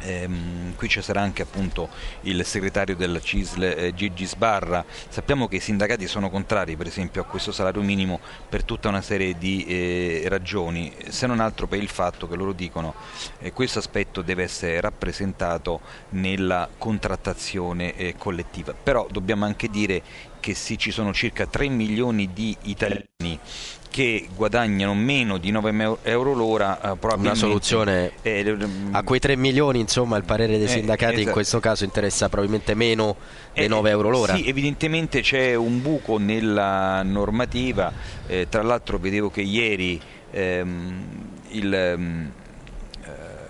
Ehm, 0.00 0.74
qui 0.76 0.88
ci 0.88 1.00
sarà 1.02 1.20
anche 1.20 1.42
appunto 1.42 1.88
il 2.22 2.44
segretario 2.44 2.96
della 2.96 3.20
CISL 3.20 3.62
eh, 3.62 3.94
Gigi 3.94 4.26
Sbarra. 4.26 4.84
Sappiamo 5.08 5.48
che 5.48 5.56
i 5.56 5.60
sindacati 5.60 6.06
sono 6.06 6.30
contrari 6.30 6.76
per 6.76 6.86
esempio 6.86 7.22
a 7.22 7.24
questo 7.24 7.52
salario 7.52 7.82
minimo 7.82 8.20
per 8.48 8.64
tutta 8.64 8.88
una 8.88 9.02
serie 9.02 9.36
di 9.38 9.64
eh, 9.64 10.24
ragioni, 10.28 10.92
se 11.08 11.26
non 11.26 11.40
altro 11.40 11.66
per 11.66 11.80
il 11.80 11.88
fatto 11.88 12.28
che 12.28 12.36
loro 12.36 12.52
dicono 12.52 12.94
che 13.38 13.46
eh, 13.46 13.52
questo 13.52 13.78
aspetto 13.78 14.22
deve 14.22 14.42
essere 14.42 14.80
rappresentato 14.80 15.80
nella 16.10 16.68
contrattazione 16.76 17.94
eh, 17.96 18.14
collettiva. 18.16 18.74
Però 18.74 19.06
dobbiamo 19.10 19.44
anche 19.44 19.68
dire 19.68 20.02
che 20.40 20.54
sì, 20.54 20.76
ci 20.76 20.90
sono 20.90 21.14
circa 21.14 21.46
3 21.46 21.68
milioni 21.68 22.32
di 22.34 22.54
italiani 22.64 23.38
che 23.94 24.26
guadagnano 24.34 24.92
meno 24.92 25.38
di 25.38 25.52
9 25.52 25.98
euro 26.02 26.32
l'ora 26.34 26.78
eh, 26.78 26.96
probabilmente 26.96 27.28
una 27.28 27.34
soluzione 27.34 28.10
eh, 28.22 28.56
a 28.90 29.04
quei 29.04 29.20
3 29.20 29.36
milioni 29.36 29.78
insomma 29.78 30.16
il 30.16 30.24
parere 30.24 30.56
dei 30.56 30.66
eh, 30.66 30.68
sindacati 30.68 31.12
esatto. 31.12 31.28
in 31.28 31.32
questo 31.32 31.60
caso 31.60 31.84
interessa 31.84 32.28
probabilmente 32.28 32.74
meno 32.74 33.14
dei 33.52 33.68
9 33.68 33.90
euro 33.90 34.10
l'ora 34.10 34.34
sì 34.34 34.48
evidentemente 34.48 35.20
c'è 35.20 35.54
un 35.54 35.80
buco 35.80 36.18
nella 36.18 37.04
normativa 37.04 37.92
eh, 38.26 38.48
tra 38.48 38.62
l'altro 38.62 38.98
vedevo 38.98 39.30
che 39.30 39.42
ieri 39.42 40.00
ehm, 40.32 41.04
il 41.50 41.72
ehm, 41.72 42.32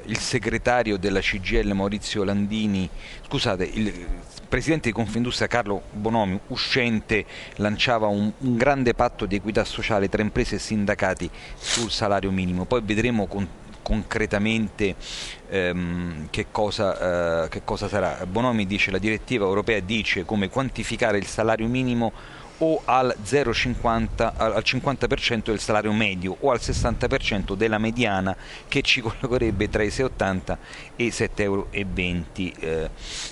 il 0.07 0.19
segretario 0.19 0.99
della 0.99 1.21
CGL 1.21 1.73
Maurizio 1.73 2.25
Landini, 2.25 2.87
scusate, 3.27 3.65
il 3.65 4.07
presidente 4.55 4.91
di 4.91 4.95
Confindustria 4.95 5.49
Carlo 5.49 5.83
Bonomi, 5.91 6.39
uscente, 6.47 7.25
lanciava 7.57 8.07
un, 8.07 8.31
un, 8.39 8.57
grande 8.57 8.95
patto 8.95 9.27
di 9.27 9.35
equità 9.35 9.65
sociale 9.65 10.09
tra 10.09 10.23
imprese 10.23 10.55
e 10.55 10.59
sindacati 10.61 11.29
sul 11.57 11.91
salario 11.91 12.31
minimo. 12.31 12.65
Poi 12.65 12.81
vedremo 12.85 13.27
con, 13.27 13.49
concretamente 13.83 14.95
ehm, 15.49 16.29
che, 16.31 16.47
cosa, 16.53 17.47
eh, 17.47 17.49
che 17.49 17.63
cosa 17.65 17.89
sarà. 17.89 18.25
Bonomi 18.27 18.65
dice 18.65 18.93
la 18.93 18.99
direttiva 18.99 19.45
europea 19.45 19.81
dice 19.81 20.25
come 20.25 20.49
quantificare 20.49 21.19
il 21.19 21.27
salario 21.27 21.67
minimo 21.67 22.13
o 22.65 22.81
al 22.85 23.15
0,50 23.23 24.33
al 24.37 24.63
50% 24.65 25.43
del 25.45 25.61
salario 25.61 25.93
medio 25.93 26.37
o 26.41 26.51
al 26.51 26.59
60% 26.61 27.55
della 27.55 27.79
mediana 27.79 28.35
che 28.69 28.81
ci 28.81 29.01
collocherebbe 29.05 29.69
tra 29.69 29.83
i 29.83 29.89
6,80 29.89 30.57
e 30.97 31.05
i 31.05 31.09
7,20 31.09 31.37
euro. 31.37 31.69
Eh, 31.73 32.91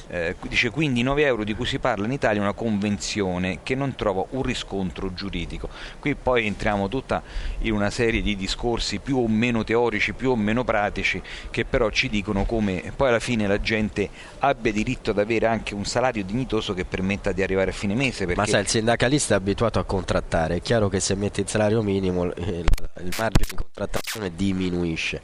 eh, 0.08 0.36
dice 0.48 0.70
quindi 0.70 1.02
9 1.02 1.24
euro 1.24 1.44
di 1.44 1.54
cui 1.54 1.64
si 1.64 1.78
parla 1.78 2.04
in 2.04 2.12
Italia 2.12 2.40
è 2.40 2.42
una 2.44 2.52
convenzione 2.52 3.60
che 3.62 3.74
non 3.74 3.94
trova 3.94 4.24
un 4.30 4.42
riscontro 4.42 5.14
giuridico. 5.14 5.68
Qui 5.98 6.14
poi 6.14 6.46
entriamo 6.46 6.88
tutta 6.88 7.22
in 7.60 7.72
una 7.72 7.90
serie 7.90 8.20
di 8.20 8.36
discorsi 8.36 8.98
più 8.98 9.18
o 9.18 9.26
meno 9.28 9.64
teorici, 9.64 10.12
più 10.12 10.30
o 10.30 10.36
meno 10.36 10.64
pratici, 10.64 11.22
che 11.50 11.64
però 11.64 11.88
ci 11.90 12.08
dicono 12.08 12.44
come 12.44 12.92
poi 12.94 13.08
alla 13.08 13.20
fine 13.20 13.46
la 13.46 13.60
gente 13.60 14.08
abbia 14.40 14.72
diritto 14.72 15.10
ad 15.10 15.18
avere 15.18 15.46
anche 15.46 15.74
un 15.74 15.84
salario 15.84 16.24
dignitoso 16.24 16.74
che 16.74 16.84
permetta 16.84 17.32
di 17.32 17.42
arrivare 17.42 17.70
a 17.70 17.74
fine 17.74 17.94
mese. 17.94 18.26
Ma 18.34 18.46
sai, 18.46 18.62
il 18.62 18.68
sindacalista 18.68 19.21
è 19.30 19.34
abituato 19.34 19.78
a 19.78 19.84
contrattare, 19.84 20.56
è 20.56 20.60
chiaro 20.62 20.88
che 20.88 21.00
se 21.00 21.14
metti 21.14 21.40
il 21.40 21.48
salario 21.48 21.82
minimo 21.82 22.24
il, 22.24 22.34
il 22.36 23.14
margine 23.16 23.46
di 23.48 23.54
contrattazione 23.54 24.34
diminuisce. 24.34 25.20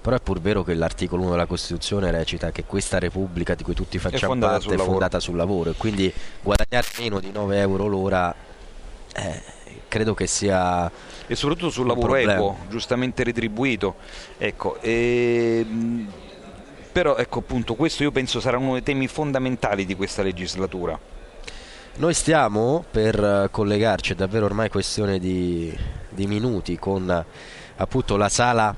Però 0.00 0.14
è 0.14 0.20
pur 0.20 0.40
vero 0.40 0.62
che 0.62 0.74
l'articolo 0.74 1.22
1 1.22 1.30
della 1.32 1.46
Costituzione 1.46 2.10
recita 2.10 2.50
che 2.50 2.64
questa 2.64 2.98
Repubblica 2.98 3.54
di 3.54 3.62
cui 3.62 3.74
tutti 3.74 3.98
facciamo 3.98 4.34
è 4.34 4.38
parte 4.38 4.74
è 4.74 4.76
fondata 4.78 5.20
sul 5.20 5.36
lavoro 5.36 5.70
e 5.70 5.74
quindi 5.76 6.12
guadagnare 6.42 6.86
meno 6.98 7.20
di 7.20 7.30
9 7.30 7.58
euro 7.58 7.86
l'ora 7.86 8.34
eh, 9.14 9.42
credo 9.88 10.14
che 10.14 10.26
sia 10.26 10.90
e 11.26 11.34
soprattutto 11.34 11.70
sul 11.70 11.86
lavoro 11.86 12.06
problema. 12.06 12.34
equo, 12.34 12.56
giustamente 12.68 13.22
retribuito. 13.24 13.96
Ecco, 14.38 14.80
e, 14.80 15.64
ehm, 15.68 16.10
però 16.92 17.16
ecco 17.16 17.40
appunto 17.40 17.74
questo 17.74 18.02
io 18.02 18.10
penso 18.10 18.40
sarà 18.40 18.56
uno 18.56 18.72
dei 18.72 18.82
temi 18.82 19.08
fondamentali 19.08 19.84
di 19.84 19.94
questa 19.94 20.22
legislatura. 20.22 20.98
Noi 21.98 22.14
stiamo 22.14 22.84
per 22.88 23.48
collegarci, 23.50 24.12
è 24.12 24.14
davvero 24.14 24.44
ormai 24.44 24.68
questione 24.68 25.18
di, 25.18 25.76
di 26.08 26.28
minuti, 26.28 26.78
con 26.78 27.24
appunto 27.74 28.16
la 28.16 28.28
sala 28.28 28.72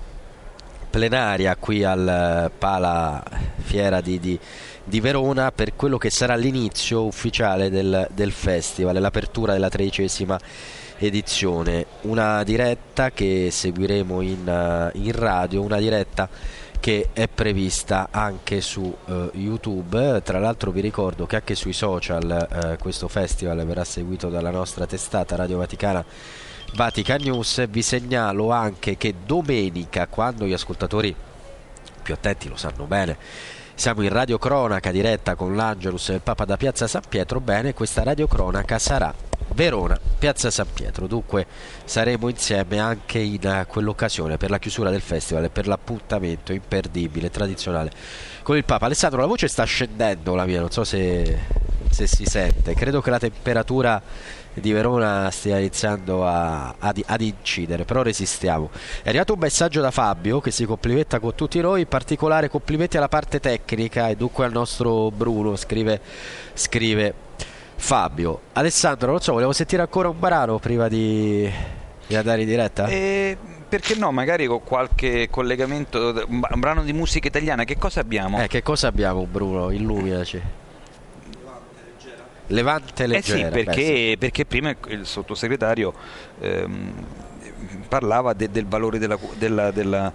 plenaria 0.89 1.55
qui 1.57 1.85
al 1.85 2.09
eh, 2.09 2.51
Pala 2.57 3.23
Fiera 3.59 4.01
di, 4.01 4.19
di- 4.19 4.41
di 4.83 5.01
Verona 5.01 5.53
per 5.53 5.77
quello 5.77 5.99
che 5.99 6.09
sarà 6.09 6.35
l'inizio 6.35 7.05
ufficiale 7.05 7.69
del, 7.69 8.09
del 8.11 8.33
festival, 8.33 8.99
l'apertura 8.99 9.53
della 9.53 9.69
tredicesima 9.69 10.41
edizione. 10.97 11.85
Una 12.03 12.43
diretta 12.43 13.11
che 13.11 13.51
seguiremo 13.53 14.23
in, 14.23 14.49
eh, 14.49 14.99
in 14.99 15.13
radio, 15.13 15.61
una 15.61 15.79
diretta 15.79 16.27
che 16.81 17.11
è 17.13 17.29
prevista 17.29 18.09
anche 18.11 18.61
su 18.61 18.95
eh, 19.07 19.31
YouTube. 19.35 20.23
Tra 20.25 20.39
l'altro 20.39 20.71
vi 20.71 20.81
ricordo 20.81 21.27
che 21.27 21.37
anche 21.37 21.55
sui 21.55 21.75
social 21.75 22.49
eh, 22.51 22.79
questo 22.79 23.07
festival 23.07 23.65
verrà 23.67 23.85
seguito 23.85 24.29
dalla 24.29 24.51
nostra 24.51 24.87
testata 24.87 25.37
Radio 25.37 25.59
Vaticana 25.59 26.05
Vatican 26.75 27.21
News. 27.21 27.69
Vi 27.69 27.83
segnalo 27.83 28.51
anche 28.51 28.97
che 28.97 29.15
domenica, 29.25 30.07
quando 30.07 30.47
gli 30.47 30.53
ascoltatori 30.53 31.15
più 32.03 32.15
attenti 32.15 32.49
lo 32.49 32.57
sanno 32.57 32.85
bene, 32.85 33.17
siamo 33.81 34.03
in 34.03 34.11
radiocronaca 34.11 34.91
diretta 34.91 35.35
con 35.35 35.57
l'Angelus 35.57 36.11
e 36.11 36.15
il 36.17 36.21
Papa 36.21 36.45
da 36.45 36.59
Piazza 36.59 36.87
San 36.87 37.01
Pietro. 37.09 37.41
Bene, 37.41 37.73
questa 37.73 38.03
radiocronaca 38.03 38.79
sarà 38.79 39.15
Verona, 39.55 39.99
Piazza 40.19 40.51
San 40.51 40.67
Pietro. 40.71 41.07
Dunque 41.07 41.47
saremo 41.87 42.29
insieme 42.29 42.79
anche 42.79 43.21
in 43.21 43.43
eh, 43.43 43.65
quell'occasione 43.67 44.37
per 44.37 44.51
la 44.51 44.59
chiusura 44.59 44.91
del 44.91 45.01
festival 45.01 45.45
e 45.45 45.49
per 45.49 45.67
l'appuntamento 45.67 46.53
imperdibile, 46.53 47.31
tradizionale 47.31 47.91
con 48.43 48.59
il 48.59 48.67
Papa. 48.67 48.85
Alessandro, 48.85 49.19
la 49.19 49.27
voce 49.27 49.49
sta 49.49 49.65
scendendo 49.65 50.35
la 50.35 50.45
mia, 50.45 50.61
non 50.61 50.71
so 50.71 50.85
se, 50.85 51.39
se 51.89 52.07
si 52.07 52.27
sente. 52.27 52.75
Credo 52.75 53.01
che 53.01 53.09
la 53.09 53.19
temperatura 53.19 54.03
di 54.55 54.73
Verona 54.73 55.31
stia 55.31 55.59
iniziando 55.59 56.27
a- 56.27 56.75
ad, 56.79 57.03
ad 57.07 57.21
incidere, 57.21 57.85
però 57.85 58.03
resistiamo. 58.03 58.71
È 59.03 59.09
arrivato 59.09 59.35
un 59.35 59.39
messaggio 59.39 59.81
da 59.81 59.91
Fabio 59.91 60.41
che 60.41 60.51
si 60.51 60.65
complimenta 60.65 61.21
con 61.21 61.35
tutti 61.35 61.61
noi, 61.61 61.81
in 61.83 61.89
particolare 61.89 62.49
complimenti 62.49 62.97
alla 62.97 63.09
parte 63.09 63.41
tecnica 63.41 64.09
e 64.09 64.17
dunque 64.17 64.45
al 64.45 64.53
nostro 64.53 65.11
Bruno, 65.11 65.57
scrive, 65.57 66.01
scrive 66.55 67.15
Fabio. 67.77 68.41
Alessandro, 68.53 69.11
non 69.13 69.21
so, 69.21 69.33
vogliamo 69.33 69.53
sentire 69.53 69.83
ancora 69.83 70.09
un 70.09 70.19
brano 70.19 70.59
prima 70.59 70.89
di, 70.89 71.51
di 72.07 72.17
andare 72.17 72.43
in 72.43 72.49
diretta? 72.49 72.87
E 72.87 73.37
perché 73.69 73.95
no, 73.95 74.11
magari 74.11 74.47
con 74.47 74.63
qualche 74.65 75.29
collegamento, 75.31 76.25
un 76.27 76.43
un 76.51 76.61
brano 76.61 76.83
di 76.83 76.93
musica 76.93 77.29
italiana, 77.29 77.65
che 77.65 77.79
cosa 77.79 78.01
abbiamo? 78.01 78.43
Eh, 78.43 78.49
che 78.49 78.63
cosa 78.63 78.89
abbiamo 78.89 79.25
Bruno? 79.27 79.71
Illuminaci. 79.71 80.43
Levante 82.51 83.05
Eh 83.05 83.07
leggera. 83.07 83.37
sì, 83.39 83.43
beh, 83.45 83.65
perché, 83.65 84.17
perché 84.19 84.45
prima 84.45 84.75
il 84.89 85.07
sottosegretario 85.07 85.93
ehm, 86.41 86.93
parlava 87.89 88.33
de- 88.33 88.51
del 88.51 88.67
valore 88.67 88.99
della, 88.99 89.19
della- 89.39 89.71
della- 89.71 90.13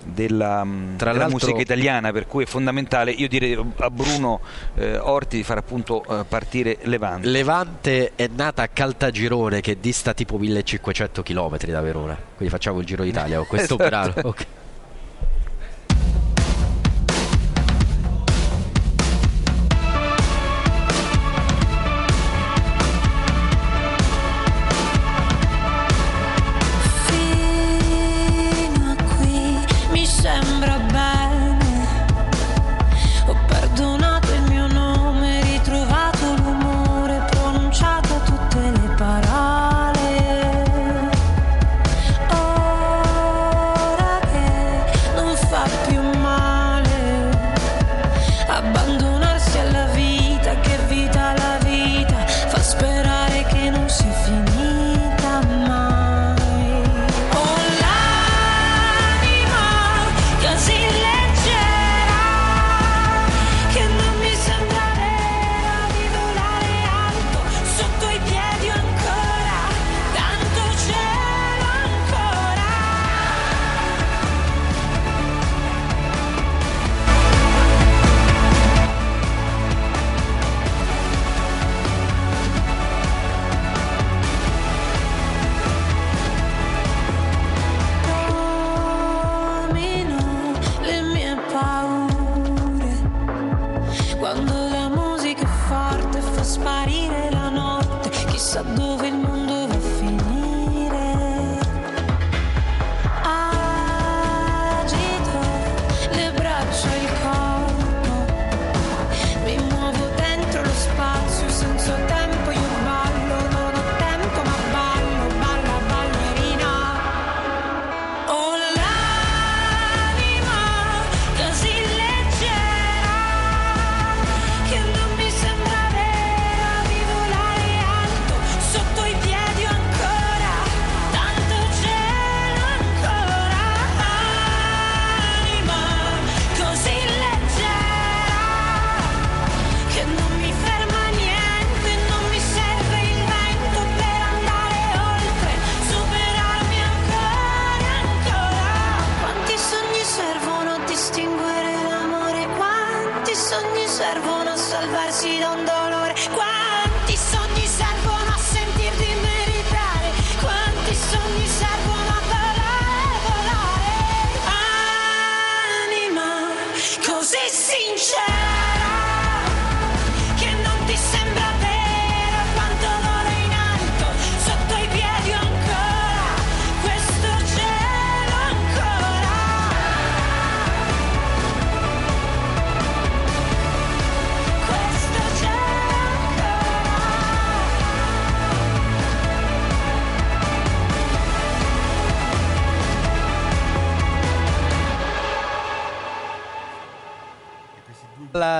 della, 0.00 0.64
mm, 0.64 0.96
della 0.96 1.28
musica 1.28 1.60
italiana, 1.60 2.12
per 2.12 2.26
cui 2.26 2.44
è 2.44 2.46
fondamentale, 2.46 3.10
io 3.10 3.28
direi 3.28 3.58
a 3.78 3.90
Bruno 3.90 4.40
eh, 4.76 4.96
Orti 4.96 5.36
di 5.38 5.42
far 5.42 5.58
appunto 5.58 6.02
eh, 6.04 6.24
partire 6.26 6.78
Levante. 6.82 7.26
Levante 7.28 8.12
è 8.14 8.28
nata 8.34 8.62
a 8.62 8.68
Caltagirone 8.68 9.60
che 9.60 9.78
dista 9.80 10.14
tipo 10.14 10.38
1500 10.38 11.22
km 11.22 11.56
da 11.66 11.80
Verona. 11.80 12.16
Quindi 12.36 12.54
facciamo 12.54 12.78
il 12.78 12.86
Giro 12.86 13.02
d'Italia 13.02 13.36
con 13.38 13.46
questo 13.48 13.76
Esatto. 13.78 13.88
brano. 14.12 14.28
ok. 14.28 14.46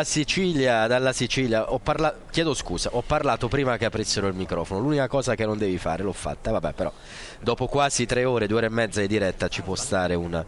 Sicilia, 0.09 0.87
dalla 0.87 1.13
Sicilia, 1.13 1.71
ho 1.71 1.79
parla- 1.81 2.17
chiedo 2.31 2.55
scusa, 2.55 2.89
ho 2.95 3.03
parlato 3.03 3.47
prima 3.47 3.77
che 3.77 3.85
aprissero 3.85 4.27
il 4.27 4.33
microfono. 4.33 4.81
L'unica 4.81 5.07
cosa 5.07 5.35
che 5.35 5.45
non 5.45 5.59
devi 5.59 5.77
fare 5.77 6.03
l'ho 6.03 6.15
fatta, 6.15 6.51
vabbè, 6.51 6.73
però 6.73 6.91
dopo 7.43 7.67
quasi 7.67 8.07
tre 8.07 8.25
ore, 8.25 8.47
due 8.47 8.57
ore 8.57 8.67
e 8.67 8.71
mezza 8.71 9.03
di 9.03 9.07
diretta 9.07 9.49
ci 9.49 9.61
può 9.61 9.75
stare 9.75 10.15
una, 10.15 10.43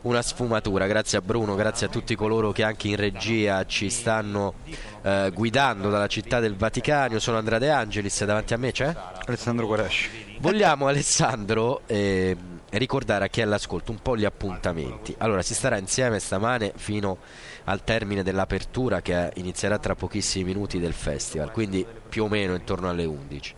una 0.00 0.20
sfumatura. 0.20 0.88
Grazie 0.88 1.18
a 1.18 1.20
Bruno, 1.20 1.54
grazie 1.54 1.86
a 1.86 1.90
tutti 1.90 2.16
coloro 2.16 2.50
che 2.50 2.64
anche 2.64 2.88
in 2.88 2.96
regia 2.96 3.64
ci 3.66 3.88
stanno 3.88 4.54
eh, 5.02 5.30
guidando 5.32 5.90
dalla 5.90 6.08
città 6.08 6.40
del 6.40 6.56
Vaticano. 6.56 7.20
Sono 7.20 7.38
Andrea 7.38 7.60
De 7.60 7.70
Angelis, 7.70 8.24
davanti 8.24 8.52
a 8.52 8.56
me 8.56 8.72
c'è? 8.72 8.92
Alessandro 9.26 9.66
Guarasci. 9.66 10.38
Vogliamo 10.40 10.88
Alessandro 10.88 11.82
eh, 11.86 12.36
ricordare 12.78 13.24
a 13.24 13.28
chi 13.28 13.40
è 13.40 13.42
all'ascolto 13.44 13.90
un 13.90 14.00
po' 14.00 14.16
gli 14.16 14.24
appuntamenti. 14.24 15.14
Allora, 15.18 15.42
si 15.42 15.54
starà 15.54 15.78
insieme 15.78 16.18
stamane 16.18 16.72
fino 16.76 17.18
al 17.64 17.84
termine 17.84 18.22
dell'apertura 18.22 19.00
che 19.00 19.30
inizierà 19.34 19.78
tra 19.78 19.94
pochissimi 19.94 20.44
minuti 20.44 20.78
del 20.78 20.92
festival, 20.92 21.50
quindi 21.50 21.86
più 22.08 22.24
o 22.24 22.28
meno 22.28 22.54
intorno 22.54 22.88
alle 22.88 23.04
11. 23.04 23.54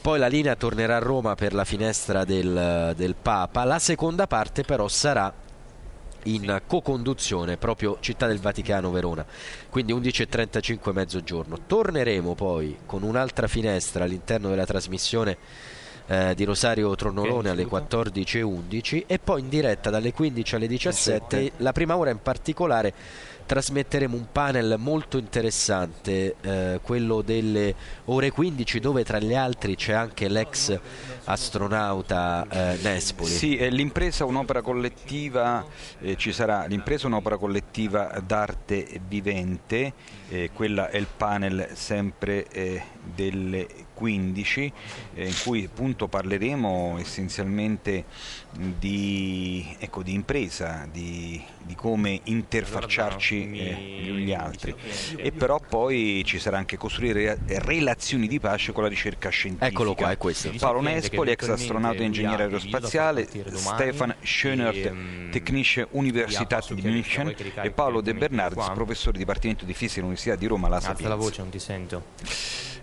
Poi 0.00 0.18
la 0.18 0.26
linea 0.26 0.54
tornerà 0.54 0.96
a 0.96 1.00
Roma 1.00 1.34
per 1.34 1.54
la 1.54 1.64
finestra 1.64 2.24
del, 2.24 2.92
del 2.94 3.14
Papa, 3.20 3.64
la 3.64 3.78
seconda 3.78 4.26
parte 4.26 4.62
però 4.62 4.86
sarà 4.86 5.32
in 6.24 6.62
co-conduzione 6.66 7.56
proprio 7.56 7.98
Città 8.00 8.26
del 8.26 8.38
Vaticano 8.38 8.90
Verona, 8.90 9.24
quindi 9.68 9.94
11.35 9.94 10.92
mezzogiorno. 10.92 11.58
Torneremo 11.66 12.34
poi 12.34 12.78
con 12.86 13.02
un'altra 13.02 13.46
finestra 13.46 14.04
all'interno 14.04 14.48
della 14.48 14.66
trasmissione 14.66 15.36
eh, 16.06 16.34
di 16.34 16.44
Rosario 16.44 16.94
Tronnolone 16.94 17.50
alle 17.50 17.66
14.11 17.66 19.04
e 19.06 19.18
poi 19.18 19.40
in 19.40 19.48
diretta 19.48 19.90
dalle 19.90 20.12
15 20.12 20.54
alle 20.56 20.66
17, 20.66 21.52
la 21.58 21.72
prima 21.72 21.96
ora 21.96 22.10
in 22.10 22.20
particolare 22.20 22.92
trasmetteremo 23.46 24.16
un 24.16 24.26
panel 24.32 24.76
molto 24.78 25.18
interessante, 25.18 26.36
eh, 26.40 26.80
quello 26.82 27.22
delle 27.22 27.74
ore 28.06 28.30
15 28.30 28.80
dove 28.80 29.04
tra 29.04 29.18
gli 29.18 29.34
altri 29.34 29.76
c'è 29.76 29.92
anche 29.92 30.28
l'ex 30.28 30.78
astronauta 31.24 32.46
eh, 32.48 32.78
Nespoli. 32.82 33.30
Sì, 33.30 33.56
eh, 33.56 33.68
l'impresa 33.68 34.24
un'opera 34.24 34.62
collettiva, 34.62 35.64
eh, 36.00 36.16
ci 36.16 36.32
sarà 36.32 36.64
l'impresa 36.66 37.06
un'opera 37.06 37.36
collettiva 37.36 38.20
d'arte 38.24 39.00
vivente, 39.06 39.92
eh, 40.28 40.50
quella 40.52 40.88
è 40.88 40.96
il 40.96 41.08
panel 41.14 41.68
sempre 41.74 42.48
eh, 42.48 42.82
delle 43.14 43.66
15 43.94 44.72
eh, 45.14 45.26
in 45.26 45.34
cui 45.42 45.64
appunto 45.64 46.08
parleremo 46.08 46.96
essenzialmente 46.98 48.04
di, 48.52 49.74
ecco, 49.78 50.02
di 50.02 50.12
impresa, 50.12 50.86
di, 50.90 51.42
di 51.62 51.74
come 51.74 52.20
interfacciarci 52.24 53.50
eh, 53.52 54.02
gli 54.02 54.10
uni 54.10 54.34
altri 54.34 54.74
e 55.16 55.32
però 55.32 55.60
poi 55.60 56.22
ci 56.24 56.38
sarà 56.38 56.58
anche 56.58 56.76
costruire 56.76 57.38
re- 57.44 57.58
relazioni 57.60 58.28
di 58.28 58.38
pace 58.40 58.72
con 58.72 58.82
la 58.82 58.88
ricerca 58.88 59.28
scientifica. 59.30 59.66
Eccolo 59.66 59.94
qua, 59.94 60.10
è 60.10 60.16
questo. 60.16 60.52
Paolo 60.58 60.80
Nespoli, 60.80 61.30
ex 61.30 61.48
astronauta 61.48 62.02
e 62.02 62.04
ingegnere 62.04 62.44
aerospaziale, 62.44 63.28
Stefan 63.54 64.14
Schönert, 64.22 65.30
Technische 65.30 65.86
Universität 65.90 66.72
di 66.74 66.82
München 66.82 67.34
e 67.62 67.70
Paolo 67.70 68.00
De 68.00 68.14
Bernardis, 68.14 68.70
professore 68.74 69.12
di 69.12 69.18
Dipartimento 69.18 69.64
di 69.64 69.74
Fisica 69.74 70.00
all'Università 70.00 70.36
di 70.36 70.46
Roma, 70.46 70.68
la 70.68 70.76
Alza 70.76 70.88
la 70.88 70.94
Sapienza. 70.94 71.16
voce, 71.16 71.40
non 71.40 71.50
ti 71.50 71.58
sento. 71.58 72.02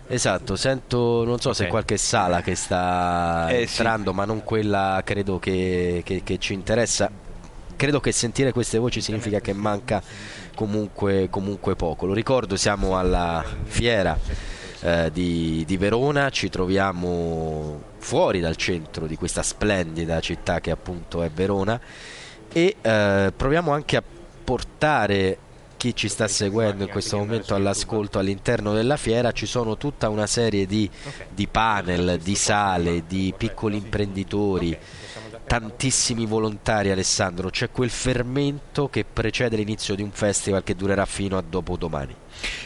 Esatto, 0.08 0.56
sento, 0.56 1.24
non 1.24 1.40
so 1.40 1.52
se 1.54 1.64
Ok. 1.64 1.70
qualche 1.70 1.96
sala 1.96 2.42
che 2.42 2.54
sta 2.54 3.46
Eh, 3.50 3.66
sì. 3.66 3.78
entrando, 3.78 4.12
ma 4.12 4.24
non 4.24 4.42
quella 4.44 5.00
credo 5.04 5.38
che, 5.38 6.02
che- 6.04 6.22
che 6.22 6.38
ci 6.38 6.52
interessa. 6.52 7.10
Credo 7.76 7.98
che 8.00 8.12
sentire 8.12 8.52
queste 8.52 8.78
voci 8.78 9.00
significa 9.00 9.40
che 9.40 9.52
manca 9.54 10.02
comunque, 10.54 11.28
comunque 11.30 11.76
poco. 11.76 12.04
Lo 12.06 12.12
ricordo, 12.12 12.56
siamo 12.56 12.98
alla 12.98 13.42
fiera 13.64 14.18
eh, 14.82 15.10
di, 15.12 15.64
di 15.66 15.76
Verona, 15.78 16.28
ci 16.30 16.50
troviamo 16.50 17.80
fuori 17.98 18.40
dal 18.40 18.56
centro 18.56 19.06
di 19.06 19.16
questa 19.16 19.42
splendida 19.42 20.20
città 20.20 20.60
che 20.60 20.70
appunto 20.70 21.22
è 21.22 21.30
Verona 21.30 21.80
e 22.52 22.76
eh, 22.82 23.32
proviamo 23.34 23.72
anche 23.72 23.96
a 23.96 24.02
portare 24.44 25.38
chi 25.82 25.96
ci 25.96 26.08
sta 26.08 26.28
seguendo 26.28 26.84
in 26.84 26.90
questo 26.90 27.18
momento 27.18 27.56
all'ascolto 27.56 28.20
all'interno 28.20 28.72
della 28.72 28.96
fiera 28.96 29.32
ci 29.32 29.46
sono 29.46 29.76
tutta 29.76 30.10
una 30.10 30.28
serie 30.28 30.64
di, 30.64 30.88
di 31.28 31.48
panel, 31.48 32.20
di 32.22 32.36
sale, 32.36 33.02
di 33.08 33.34
piccoli 33.36 33.78
imprenditori, 33.78 34.78
tantissimi 35.44 36.24
volontari 36.24 36.92
Alessandro, 36.92 37.50
c'è 37.50 37.72
quel 37.72 37.90
fermento 37.90 38.88
che 38.88 39.04
precede 39.04 39.56
l'inizio 39.56 39.96
di 39.96 40.02
un 40.02 40.12
festival 40.12 40.62
che 40.62 40.76
durerà 40.76 41.04
fino 41.04 41.36
a 41.36 41.42
dopodomani. 41.42 42.14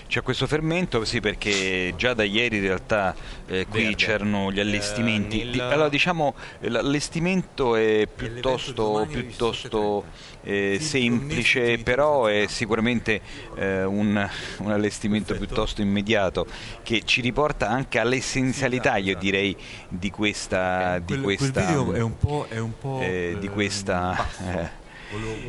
C'è 0.06 0.22
questo 0.22 0.46
fermento, 0.46 1.04
sì, 1.04 1.20
perché 1.20 1.92
già 1.96 2.14
da 2.14 2.22
ieri 2.22 2.56
in 2.56 2.62
realtà 2.62 3.14
eh, 3.46 3.66
qui 3.66 3.82
Verde. 3.82 3.96
c'erano 3.96 4.52
gli 4.52 4.60
allestimenti. 4.60 5.40
Eh, 5.40 5.44
nel- 5.44 5.52
Di- 5.52 5.60
allora 5.60 5.88
diciamo 5.88 6.34
eh, 6.60 6.68
l'allestimento 6.68 7.74
è 7.76 8.06
piuttosto, 8.06 9.06
piuttosto 9.10 10.04
eh, 10.42 10.78
semplice, 10.80 11.78
però 11.78 12.26
è 12.26 12.46
sicuramente 12.48 13.20
eh, 13.56 13.84
un, 13.84 14.28
un 14.58 14.70
allestimento 14.70 15.34
piuttosto 15.34 15.82
immediato 15.82 16.46
che 16.82 17.02
ci 17.04 17.20
riporta 17.20 17.68
anche 17.68 17.98
all'essenzialità, 17.98 18.96
io 18.96 19.16
direi, 19.16 19.56
di 19.88 20.10
questa... 20.10 20.98
Di 20.98 21.04
Quel, 21.06 21.22
quel 21.22 21.36
questa 21.36 21.60
video 21.60 21.92
è 21.92 22.00
un 22.00 22.16
po', 22.16 22.46
è 22.48 22.58
un 22.58 22.72
po' 22.78 23.00
eh, 23.00 23.36
di 23.38 23.48
questa... 23.48 24.84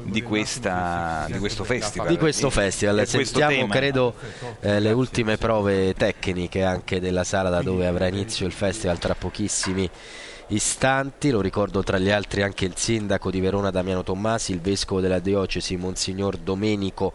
di, 0.03 0.21
questa, 0.21 1.25
di 1.29 1.39
questo 1.39 1.63
festival. 1.63 2.07
Di 2.07 2.17
questo 2.17 2.49
festival. 2.49 2.95
Questo 2.95 3.23
sentiamo 3.23 3.55
tema. 3.55 3.73
credo 3.73 4.13
eh, 4.59 4.79
le 4.79 4.91
ultime 4.91 5.37
prove 5.37 5.93
tecniche 5.93 6.63
anche 6.63 6.99
della 6.99 7.23
sala 7.23 7.49
da 7.49 7.61
dove 7.61 7.87
avrà 7.87 8.07
inizio 8.07 8.45
il 8.45 8.51
festival 8.51 8.97
tra 8.99 9.15
pochissimi 9.15 9.89
istanti, 10.49 11.29
lo 11.29 11.41
ricordo 11.41 11.83
tra 11.83 11.97
gli 11.97 12.09
altri 12.09 12.41
anche 12.41 12.65
il 12.65 12.73
sindaco 12.75 13.29
di 13.29 13.39
Verona 13.39 13.69
Damiano 13.69 14.03
Tommasi, 14.03 14.53
il 14.53 14.61
vescovo 14.61 15.01
della 15.01 15.19
diocesi 15.19 15.75
Monsignor 15.75 16.37
Domenico 16.37 17.13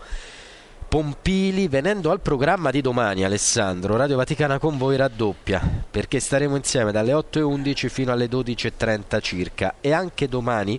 Pompili, 0.93 1.69
venendo 1.69 2.11
al 2.11 2.21
programma 2.21 2.71
di 2.71 2.83
domani 2.83 3.25
Alessandro, 3.25 3.97
Radio 3.97 4.19
Vaticana 4.19 4.59
con 4.59 4.77
voi 4.77 4.99
raddoppia, 4.99 5.59
perché 5.91 6.21
staremo 6.21 6.55
insieme 6.55 6.93
dalle 6.93 7.13
8.11 7.13 7.89
fino 7.89 8.13
alle 8.13 8.27
12.30 8.27 9.21
circa. 9.23 9.77
E 9.81 9.93
anche 9.93 10.29
domani, 10.29 10.79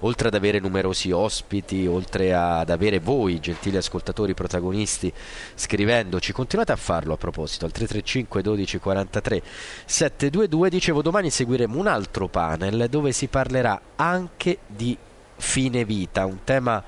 oltre 0.00 0.26
ad 0.26 0.34
avere 0.34 0.58
numerosi 0.58 1.12
ospiti, 1.12 1.86
oltre 1.86 2.34
ad 2.34 2.68
avere 2.68 2.98
voi, 2.98 3.38
gentili 3.38 3.76
ascoltatori 3.76 4.34
protagonisti, 4.34 5.12
scrivendoci, 5.54 6.32
continuate 6.32 6.72
a 6.72 6.76
farlo 6.76 7.12
a 7.12 7.16
proposito, 7.16 7.64
al 7.64 7.70
335 7.70 8.42
12 8.42 8.78
43 8.80 9.42
722, 9.84 10.68
dicevo 10.68 11.00
domani 11.00 11.30
seguiremo 11.30 11.78
un 11.78 11.86
altro 11.86 12.26
panel 12.26 12.88
dove 12.90 13.12
si 13.12 13.28
parlerà 13.28 13.80
anche 13.94 14.58
di 14.66 14.98
fine 15.36 15.84
vita, 15.84 16.26
un 16.26 16.38
tema 16.42 16.82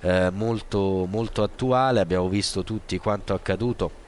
eh, 0.00 0.30
molto, 0.30 1.06
molto 1.08 1.42
attuale, 1.42 2.00
abbiamo 2.00 2.28
visto 2.28 2.64
tutti 2.64 2.98
quanto 2.98 3.34
accaduto 3.34 4.06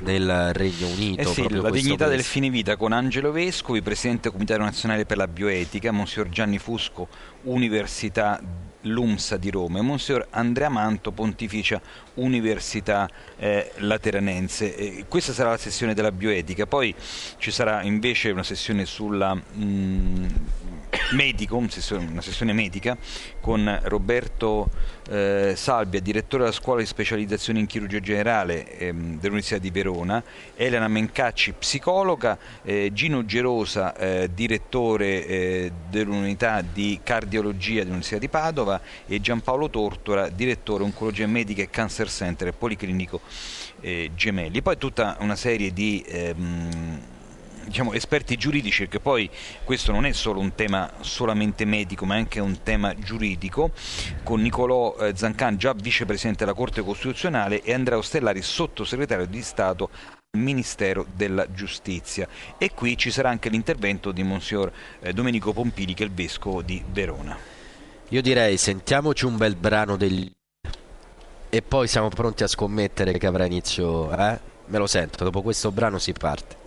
nel 0.00 0.52
Regno 0.52 0.88
Unito. 0.88 1.20
Eh 1.20 1.24
sì, 1.24 1.40
proprio 1.40 1.62
la 1.62 1.70
dignità 1.70 2.08
del 2.08 2.22
fine 2.22 2.50
vita 2.50 2.76
con 2.76 2.92
Angelo 2.92 3.30
Vescovi, 3.30 3.82
Presidente 3.82 4.22
del 4.22 4.32
Comitato 4.32 4.62
Nazionale 4.62 5.06
per 5.06 5.16
la 5.16 5.28
Bioetica, 5.28 5.92
Monsignor 5.92 6.28
Gianni 6.28 6.58
Fusco, 6.58 7.08
Università 7.42 8.40
LUMSA 8.82 9.36
di 9.36 9.50
Roma 9.50 9.78
e 9.78 9.82
Monsignor 9.82 10.26
Andrea 10.30 10.68
Manto, 10.68 11.12
Pontificia 11.12 11.80
Università 12.14 13.08
eh, 13.36 13.72
Lateranense. 13.76 14.76
Eh, 14.76 15.04
questa 15.08 15.32
sarà 15.32 15.50
la 15.50 15.56
sessione 15.56 15.94
della 15.94 16.12
bioetica, 16.12 16.66
poi 16.66 16.94
ci 17.38 17.50
sarà 17.50 17.82
invece 17.82 18.30
una 18.30 18.42
sessione 18.42 18.84
sulla... 18.84 19.34
mm, 19.34 20.26
medico, 21.12 21.56
una 21.56 22.20
sessione 22.20 22.52
medica 22.52 22.96
con 23.40 23.80
Roberto 23.84 24.68
eh, 25.08 25.54
Salvia, 25.56 26.00
direttore 26.00 26.44
della 26.44 26.54
scuola 26.54 26.80
di 26.80 26.86
specializzazione 26.86 27.58
in 27.58 27.66
chirurgia 27.66 28.00
generale 28.00 28.76
ehm, 28.78 29.18
dell'Università 29.18 29.58
di 29.58 29.70
Verona, 29.70 30.22
Elena 30.56 30.88
Mencacci, 30.88 31.52
psicologa, 31.52 32.38
eh, 32.62 32.90
Gino 32.92 33.24
Gerosa, 33.24 33.94
eh, 33.96 34.30
direttore 34.32 35.26
eh, 35.26 35.72
dell'unità 35.88 36.62
di 36.62 37.00
cardiologia 37.02 37.80
dell'Università 37.80 38.18
di 38.18 38.28
Padova 38.28 38.80
e 39.06 39.20
Giampaolo 39.20 39.70
Tortora, 39.70 40.28
direttore 40.28 40.84
oncologia 40.84 41.26
medica 41.26 41.62
e 41.62 41.70
cancer 41.70 42.08
center 42.08 42.48
e 42.48 42.52
policlinico 42.52 43.20
eh, 43.80 44.10
Gemelli. 44.14 44.62
Poi 44.62 44.78
tutta 44.78 45.16
una 45.20 45.36
serie 45.36 45.72
di 45.72 46.04
ehm, 46.06 47.12
diciamo, 47.64 47.92
esperti 47.92 48.36
giuridici, 48.36 48.82
perché 48.82 49.00
poi 49.00 49.28
questo 49.64 49.92
non 49.92 50.06
è 50.06 50.12
solo 50.12 50.40
un 50.40 50.54
tema 50.54 50.90
solamente 51.00 51.64
medico, 51.64 52.04
ma 52.04 52.16
è 52.16 52.18
anche 52.18 52.40
un 52.40 52.62
tema 52.62 52.94
giuridico, 52.94 53.70
con 54.22 54.40
Nicolò 54.40 54.96
eh, 54.96 55.12
Zancan, 55.16 55.56
già 55.56 55.72
vicepresidente 55.72 56.44
della 56.44 56.56
Corte 56.56 56.82
Costituzionale, 56.82 57.62
e 57.62 57.72
Andrea 57.72 57.98
Ostellari, 57.98 58.42
sottosegretario 58.42 59.26
di 59.26 59.42
Stato 59.42 59.90
al 59.92 60.40
Ministero 60.40 61.06
della 61.14 61.50
Giustizia. 61.52 62.28
E 62.58 62.72
qui 62.72 62.96
ci 62.96 63.10
sarà 63.10 63.30
anche 63.30 63.48
l'intervento 63.48 64.12
di 64.12 64.22
Monsignor 64.22 64.72
eh, 65.00 65.12
Domenico 65.12 65.52
Pompili, 65.52 65.94
che 65.94 66.02
è 66.02 66.06
il 66.06 66.12
vescovo 66.12 66.62
di 66.62 66.82
Verona. 66.90 67.36
Io 68.08 68.22
direi 68.22 68.56
sentiamoci 68.56 69.24
un 69.24 69.36
bel 69.36 69.56
brano 69.56 69.96
degli 69.96 70.30
e 71.54 71.62
poi 71.62 71.86
siamo 71.86 72.08
pronti 72.08 72.42
a 72.42 72.48
scommettere 72.48 73.16
che 73.16 73.28
avrà 73.28 73.44
inizio, 73.44 74.10
eh? 74.10 74.38
Me 74.66 74.78
lo 74.78 74.88
sento, 74.88 75.22
dopo 75.22 75.40
questo 75.40 75.70
brano 75.70 75.98
si 75.98 76.12
parte. 76.12 76.63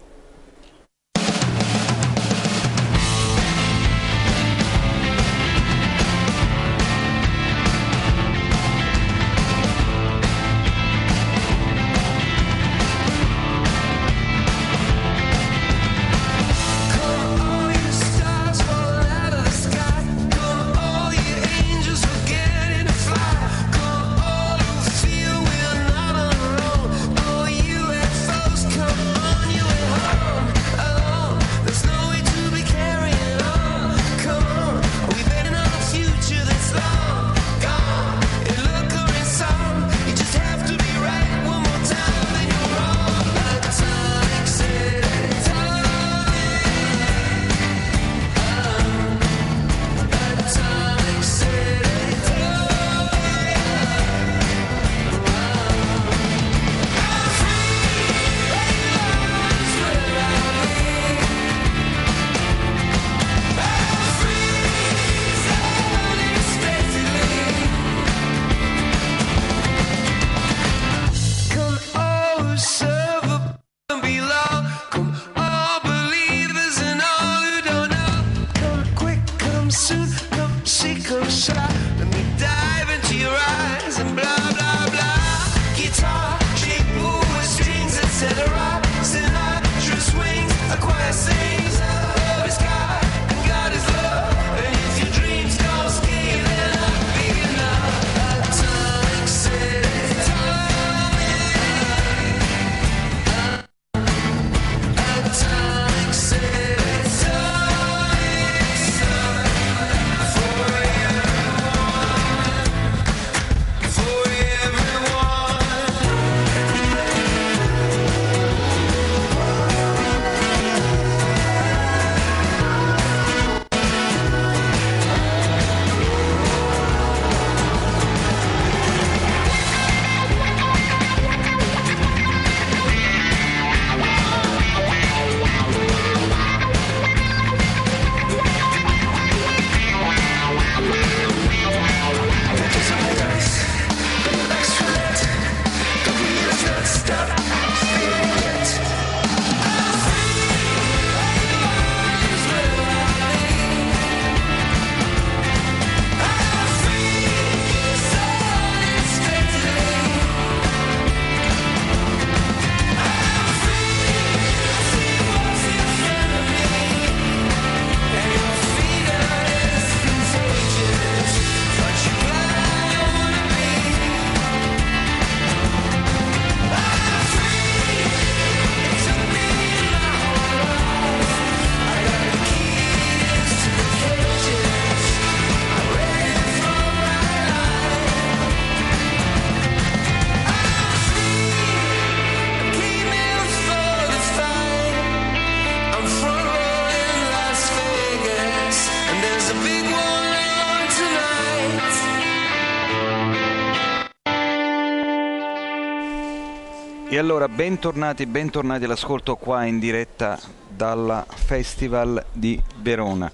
E 207.17 207.19
allora 207.19 207.49
bentornati, 207.49 208.27
bentornati 208.27 208.83
all'ascolto 208.83 209.37
qua 209.37 209.65
in 209.65 209.79
diretta 209.79 210.37
dalla 210.69 211.25
Festival 211.27 212.23
di 212.31 212.61
Verona. 212.79 213.31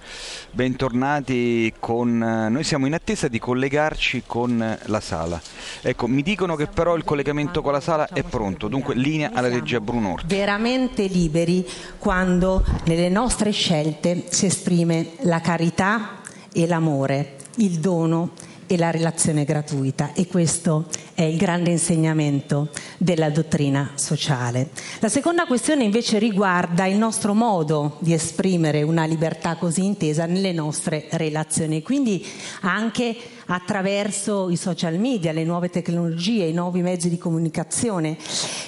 Bentornati 0.52 1.74
con 1.82 2.24
eh, 2.24 2.48
noi 2.48 2.64
siamo 2.64 2.86
in 2.86 2.94
attesa 2.94 3.28
di 3.28 3.40
collegarci 3.40 4.24
con 4.26 4.62
eh, 4.62 4.80
la 4.86 5.02
sala. 5.02 5.42
Ecco, 5.82 6.08
mi 6.08 6.22
dicono 6.22 6.56
che 6.56 6.68
però 6.68 6.96
il 6.96 7.04
collegamento 7.04 7.62
con 7.62 7.74
la 7.74 7.82
sala 7.82 8.08
è 8.08 8.24
pronto, 8.24 8.70
dunque 8.70 8.96
linea 8.96 9.32
alla 9.34 9.50
regia 9.50 9.82
Brunorti. 9.82 10.34
veramente 10.34 11.06
liberi 11.08 11.68
quando 11.98 12.64
nelle 12.86 13.10
nostre 13.10 13.52
scelte 13.52 14.28
si 14.30 14.46
esprime 14.46 15.16
la 15.24 15.42
carità 15.42 16.22
e 16.54 16.66
l'amore, 16.68 17.36
il 17.56 17.80
dono 17.80 18.32
e 18.68 18.78
la 18.78 18.92
relazione 18.92 19.44
gratuita 19.44 20.14
e 20.14 20.28
questo 20.28 20.88
è 21.14 21.22
il 21.22 21.38
grande 21.38 21.72
insegnamento 21.72 22.70
della 22.98 23.30
dottrina 23.30 23.92
sociale. 23.96 24.70
La 25.00 25.10
seconda 25.10 25.46
questione 25.46 25.84
invece 25.84 26.20
riguarda 26.20 26.86
il 26.86 26.98
nostro 26.98 27.34
modo 27.34 27.98
di 28.00 28.14
esprimere 28.14 28.82
una 28.82 29.06
libertà 29.06 29.56
così 29.56 29.86
intesa 29.86 30.26
nelle 30.26 30.52
nostre 30.52 31.08
relazioni, 31.12 31.82
quindi 31.82 32.26
anche 32.62 33.16
attraverso 33.54 34.50
i 34.50 34.56
social 34.56 34.98
media, 34.98 35.32
le 35.32 35.44
nuove 35.44 35.70
tecnologie, 35.70 36.46
i 36.46 36.54
nuovi 36.54 36.82
mezzi 36.82 37.08
di 37.08 37.20
comunicazione, 37.20 38.18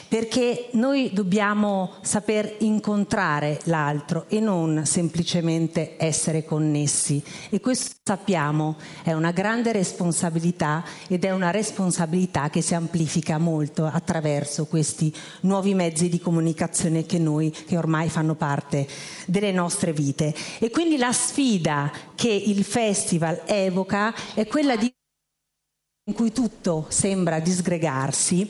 perché 0.07 0.70
noi 0.74 1.10
dobbiamo 1.12 1.94
saper 2.02 2.57
incontrare 2.60 3.60
l'altro 3.64 4.26
e 4.28 4.40
non 4.40 4.84
semplicemente 4.86 5.95
essere 5.98 6.45
connessi. 6.45 7.22
E 7.49 7.60
questo 7.60 7.95
sappiamo 8.03 8.76
è 9.02 9.14
una 9.14 9.32
grande 9.32 9.72
responsabilità 9.72 10.84
ed 11.07 11.26
è 11.26 11.32
una 11.32 11.49
responsabilità 11.49 12.52
che 12.52 12.62
si 12.62 12.76
amplifica 12.76 13.40
molto 13.40 13.86
attraverso 13.91 14.68
questi 14.68 15.12
nuovi 15.41 15.74
mezzi 15.74 16.07
di 16.10 16.20
comunicazione 16.20 17.07
che 17.07 17.18
noi 17.18 17.49
che 17.49 17.76
ormai 17.76 18.10
fanno 18.10 18.36
parte 18.36 18.88
delle 19.26 19.52
nostre 19.52 19.91
vite. 19.94 20.36
E 20.60 20.70
quindi 20.70 20.98
la 20.98 21.12
sfida 21.12 21.91
che 22.14 22.30
il 22.30 22.64
festival 22.64 23.41
evoca 23.45 24.14
è 24.36 24.45
quella 24.45 24.74
di 24.76 24.93
in 26.07 26.14
cui 26.14 26.31
tutto 26.31 26.85
sembra 26.89 27.39
disgregarsi, 27.39 28.47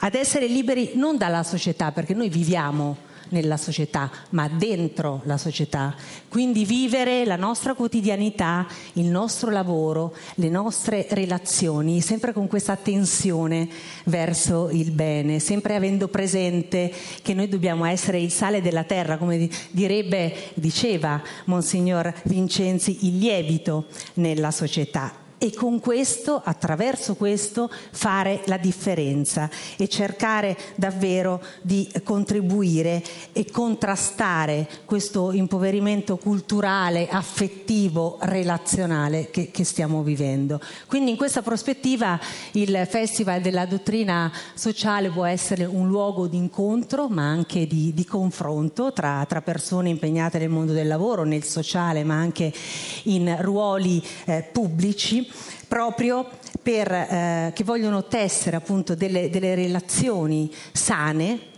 ad 0.00 0.14
essere 0.14 0.46
liberi 0.46 0.92
non 0.96 1.16
dalla 1.16 1.42
società, 1.42 1.90
perché 1.90 2.12
noi 2.12 2.28
viviamo 2.28 2.98
nella 3.30 3.56
società, 3.56 4.10
ma 4.30 4.46
dentro 4.46 5.22
la 5.24 5.38
società. 5.38 5.94
Quindi 6.28 6.66
vivere 6.66 7.24
la 7.24 7.36
nostra 7.36 7.72
quotidianità, 7.72 8.66
il 8.94 9.06
nostro 9.06 9.50
lavoro, 9.50 10.14
le 10.34 10.50
nostre 10.50 11.06
relazioni, 11.10 12.02
sempre 12.02 12.34
con 12.34 12.46
questa 12.46 12.72
attenzione 12.72 13.68
verso 14.04 14.68
il 14.70 14.90
bene, 14.90 15.38
sempre 15.38 15.76
avendo 15.76 16.08
presente 16.08 16.92
che 17.22 17.32
noi 17.32 17.48
dobbiamo 17.48 17.86
essere 17.86 18.20
il 18.20 18.30
sale 18.30 18.60
della 18.60 18.84
terra, 18.84 19.16
come 19.16 19.48
direbbe, 19.70 20.50
diceva 20.52 21.22
Monsignor 21.46 22.12
Vincenzi, 22.24 23.06
il 23.06 23.18
lievito 23.18 23.86
nella 24.14 24.50
società 24.50 25.26
e 25.38 25.54
con 25.54 25.78
questo, 25.78 26.40
attraverso 26.44 27.14
questo, 27.14 27.70
fare 27.92 28.42
la 28.46 28.56
differenza 28.56 29.48
e 29.76 29.88
cercare 29.88 30.56
davvero 30.74 31.40
di 31.62 31.88
contribuire 32.02 33.02
e 33.32 33.48
contrastare 33.50 34.68
questo 34.84 35.30
impoverimento 35.32 36.16
culturale, 36.16 37.08
affettivo, 37.08 38.18
relazionale 38.20 39.30
che, 39.30 39.50
che 39.52 39.64
stiamo 39.64 40.02
vivendo. 40.02 40.60
Quindi 40.86 41.12
in 41.12 41.16
questa 41.16 41.42
prospettiva 41.42 42.18
il 42.52 42.86
Festival 42.88 43.40
della 43.40 43.66
dottrina 43.66 44.32
sociale 44.54 45.10
può 45.10 45.24
essere 45.24 45.64
un 45.64 45.86
luogo 45.88 46.26
di 46.26 46.36
incontro 46.36 47.08
ma 47.08 47.22
anche 47.22 47.66
di, 47.66 47.94
di 47.94 48.04
confronto 48.04 48.92
tra, 48.92 49.24
tra, 49.28 49.40
persone 49.42 49.88
impegnate 49.88 50.38
nel 50.38 50.48
mondo 50.48 50.72
del 50.72 50.88
lavoro, 50.88 51.24
nel 51.24 51.44
sociale 51.44 52.02
ma 52.02 52.14
anche 52.14 52.52
in 53.04 53.36
ruoli 53.40 54.02
eh, 54.24 54.42
pubblici 54.50 55.27
proprio 55.66 56.28
per, 56.62 56.90
eh, 56.92 57.52
che 57.54 57.64
vogliono 57.64 58.04
tessere 58.04 58.56
appunto 58.56 58.94
delle, 58.94 59.30
delle 59.30 59.54
relazioni 59.54 60.52
sane 60.72 61.56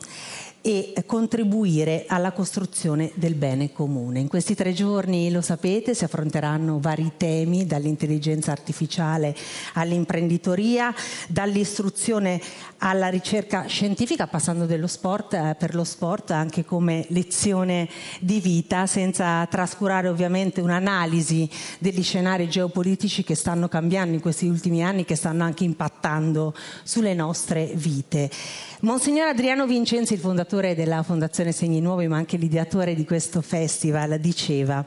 e 0.62 0.93
contribuire 1.07 2.05
alla 2.07 2.32
costruzione 2.32 3.12
del 3.15 3.35
bene 3.35 3.73
comune. 3.73 4.20
In 4.20 4.28
questi 4.28 4.55
tre 4.55 4.73
giorni, 4.73 5.31
lo 5.31 5.41
sapete, 5.41 5.95
si 5.95 6.05
affronteranno 6.05 6.81
vari 6.81 7.12
temi, 7.16 7.66
dall'intelligenza 7.66 8.53
artificiale 8.53 9.35
all'imprenditoria, 9.74 10.95
dall'istruzione 11.28 12.41
alla 12.78 13.09
ricerca 13.09 13.66
scientifica, 13.66 14.27
passando 14.27 14.66
sport 14.87 15.35
eh, 15.35 15.57
per 15.59 15.74
lo 15.74 15.85
sport 15.85 16.31
anche 16.31 16.65
come 16.65 17.07
lezione 17.09 17.89
di 18.20 18.41
vita, 18.41 18.87
senza 18.87 19.47
trascurare 19.47 20.09
ovviamente 20.09 20.61
un'analisi 20.61 21.49
degli 21.78 22.03
scenari 22.03 22.49
geopolitici 22.49 23.24
che 23.24 23.35
stanno 23.35 23.69
cambiando 23.69 24.15
in 24.15 24.20
questi 24.20 24.47
ultimi 24.47 24.85
anni, 24.85 25.05
che 25.05 25.16
stanno 25.16 25.45
anche 25.45 25.65
impattando 25.65 26.55
sulle 26.82 27.15
nostre 27.15 27.70
vite. 27.74 28.31
Monsignor 28.82 29.27
Adriano 29.27 29.66
Vincenzi, 29.66 30.15
il 30.15 30.20
fondatore 30.20 30.74
della 30.74 31.02
Fondazione 31.02 31.52
Segni 31.52 31.82
Nuovi, 31.82 32.09
ma 32.09 32.16
anche 32.16 32.39
l'ideatore 32.39 32.94
di 32.94 33.05
questo 33.05 33.43
festival, 33.43 34.19
diceva 34.19 34.82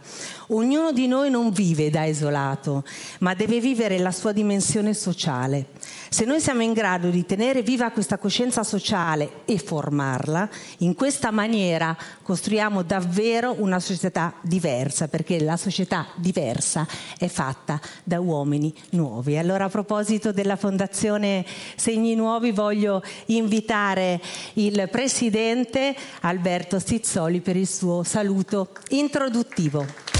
Ognuno 0.53 0.91
di 0.91 1.07
noi 1.07 1.31
non 1.31 1.49
vive 1.49 1.89
da 1.89 2.03
isolato, 2.03 2.83
ma 3.21 3.33
deve 3.33 3.59
vivere 3.59 3.97
la 3.97 4.11
sua 4.11 4.31
dimensione 4.33 4.93
sociale. 4.93 5.69
Se 6.09 6.25
noi 6.25 6.39
siamo 6.39 6.61
in 6.61 6.73
grado 6.73 7.09
di 7.09 7.25
tenere 7.25 7.63
viva 7.63 7.89
questa 7.89 8.19
coscienza 8.19 8.61
sociale 8.63 9.41
e 9.45 9.57
formarla, 9.57 10.47
in 10.79 10.93
questa 10.93 11.31
maniera 11.31 11.97
costruiamo 12.21 12.83
davvero 12.83 13.55
una 13.57 13.79
società 13.79 14.35
diversa, 14.41 15.07
perché 15.07 15.41
la 15.41 15.57
società 15.57 16.05
diversa 16.17 16.85
è 17.17 17.27
fatta 17.27 17.81
da 18.03 18.19
uomini 18.19 18.71
nuovi. 18.91 19.39
Allora 19.39 19.65
a 19.65 19.69
proposito 19.69 20.31
della 20.31 20.55
Fondazione 20.55 21.43
Segni 21.75 22.13
Nuovi 22.13 22.51
voglio 22.51 23.01
invitare 23.27 24.21
il 24.53 24.87
Presidente 24.91 25.95
Alberto 26.21 26.77
Stizzoli 26.77 27.41
per 27.41 27.55
il 27.55 27.67
suo 27.67 28.03
saluto 28.03 28.69
introduttivo. 28.89 30.12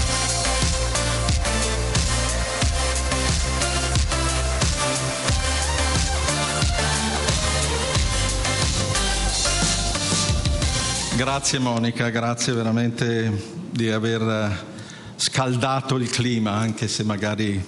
Grazie 11.16 11.60
Monica, 11.60 12.08
grazie 12.08 12.52
veramente 12.54 13.60
di 13.70 13.88
aver 13.88 14.66
scaldato 15.14 15.94
il 15.94 16.10
clima, 16.10 16.54
anche 16.54 16.88
se 16.88 17.04
magari 17.04 17.64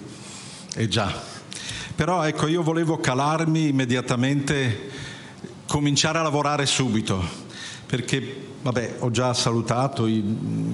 è 0.75 0.89
già. 0.89 1.15
Però 1.95 2.25
ecco, 2.25 2.49
io 2.49 2.65
volevo 2.65 2.99
calarmi 2.99 3.69
immediatamente, 3.69 4.91
cominciare 5.69 6.19
a 6.19 6.23
lavorare 6.23 6.67
subito, 6.67 7.23
perché 7.87 8.49
vabbè, 8.63 8.97
ho 8.99 9.13
già 9.13 9.33
salutato 9.33 10.09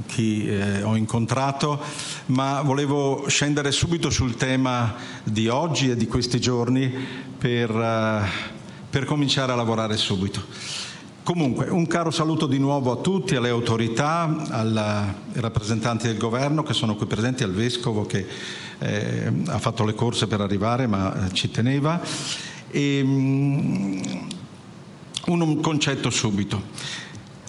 chi 0.07 0.49
eh, 0.49 0.83
ho 0.83 0.97
incontrato, 0.97 1.79
ma 2.27 2.63
volevo 2.63 3.29
scendere 3.29 3.71
subito 3.71 4.09
sul 4.09 4.37
tema 4.37 4.95
di 5.25 5.47
oggi 5.49 5.91
e 5.91 5.97
di 5.97 6.07
questi 6.07 6.41
giorni 6.41 6.91
per, 7.37 7.71
uh, 7.71 8.27
per 8.89 9.05
cominciare 9.05 9.53
a 9.53 9.57
lavorare 9.57 9.99
subito. 9.99 10.92
Comunque, 11.25 11.69
un 11.69 11.87
caro 11.87 12.11
saluto 12.11 12.49
di 12.49 12.59
nuovo 12.59 12.91
a 12.91 12.97
tutti, 12.97 13.37
alle 13.37 13.49
autorità, 13.49 14.45
ai 14.51 15.15
rappresentanti 15.35 16.09
del 16.09 16.17
governo 16.17 16.65
che 16.65 16.75
sono 16.75 16.97
qui 16.97 17.07
presenti, 17.07 17.45
al 17.45 17.53
vescovo 17.53 18.05
che 18.05 18.27
eh, 18.81 19.33
ha 19.47 19.59
fatto 19.61 19.85
le 19.85 19.95
corse 19.95 20.27
per 20.27 20.41
arrivare 20.41 20.89
ma 20.89 21.27
eh, 21.27 21.33
ci 21.33 21.49
teneva. 21.49 22.01
E, 22.69 23.01
um, 23.03 24.29
un 25.27 25.61
concetto 25.61 26.11
subito. 26.11 26.61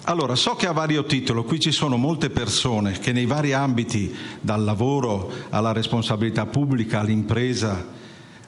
Allora, 0.04 0.36
so 0.36 0.54
che 0.54 0.68
a 0.68 0.72
vario 0.72 1.04
titolo 1.04 1.42
qui 1.42 1.58
ci 1.58 1.72
sono 1.72 1.96
molte 1.96 2.30
persone 2.30 2.92
che 3.00 3.10
nei 3.10 3.26
vari 3.26 3.54
ambiti, 3.54 4.14
dal 4.40 4.62
lavoro 4.62 5.32
alla 5.50 5.72
responsabilità 5.72 6.46
pubblica, 6.46 7.00
all'impresa, 7.00 7.84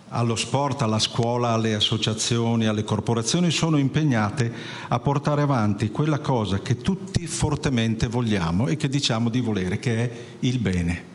allo 0.09 0.36
sport, 0.36 0.83
alla 0.83 0.99
scuola, 0.99 1.51
alle 1.51 1.75
associazioni, 1.75 2.67
alle 2.67 2.85
corporazioni, 2.85 3.51
sono 3.51 3.76
impegnate 3.76 4.52
a 4.89 4.99
portare 5.01 5.43
avanti 5.43 5.91
quella 5.91 6.20
cosa 6.20 6.60
che 6.60 6.76
tutti 6.76 7.26
fortemente 7.26 8.07
vogliamo 8.07 8.68
e 8.68 8.76
che 8.76 8.89
diciamo 8.89 9.28
di 9.28 9.41
volere, 9.41 9.78
che 9.78 9.97
è 9.97 10.10
il 10.41 10.59
bene. 10.59 11.15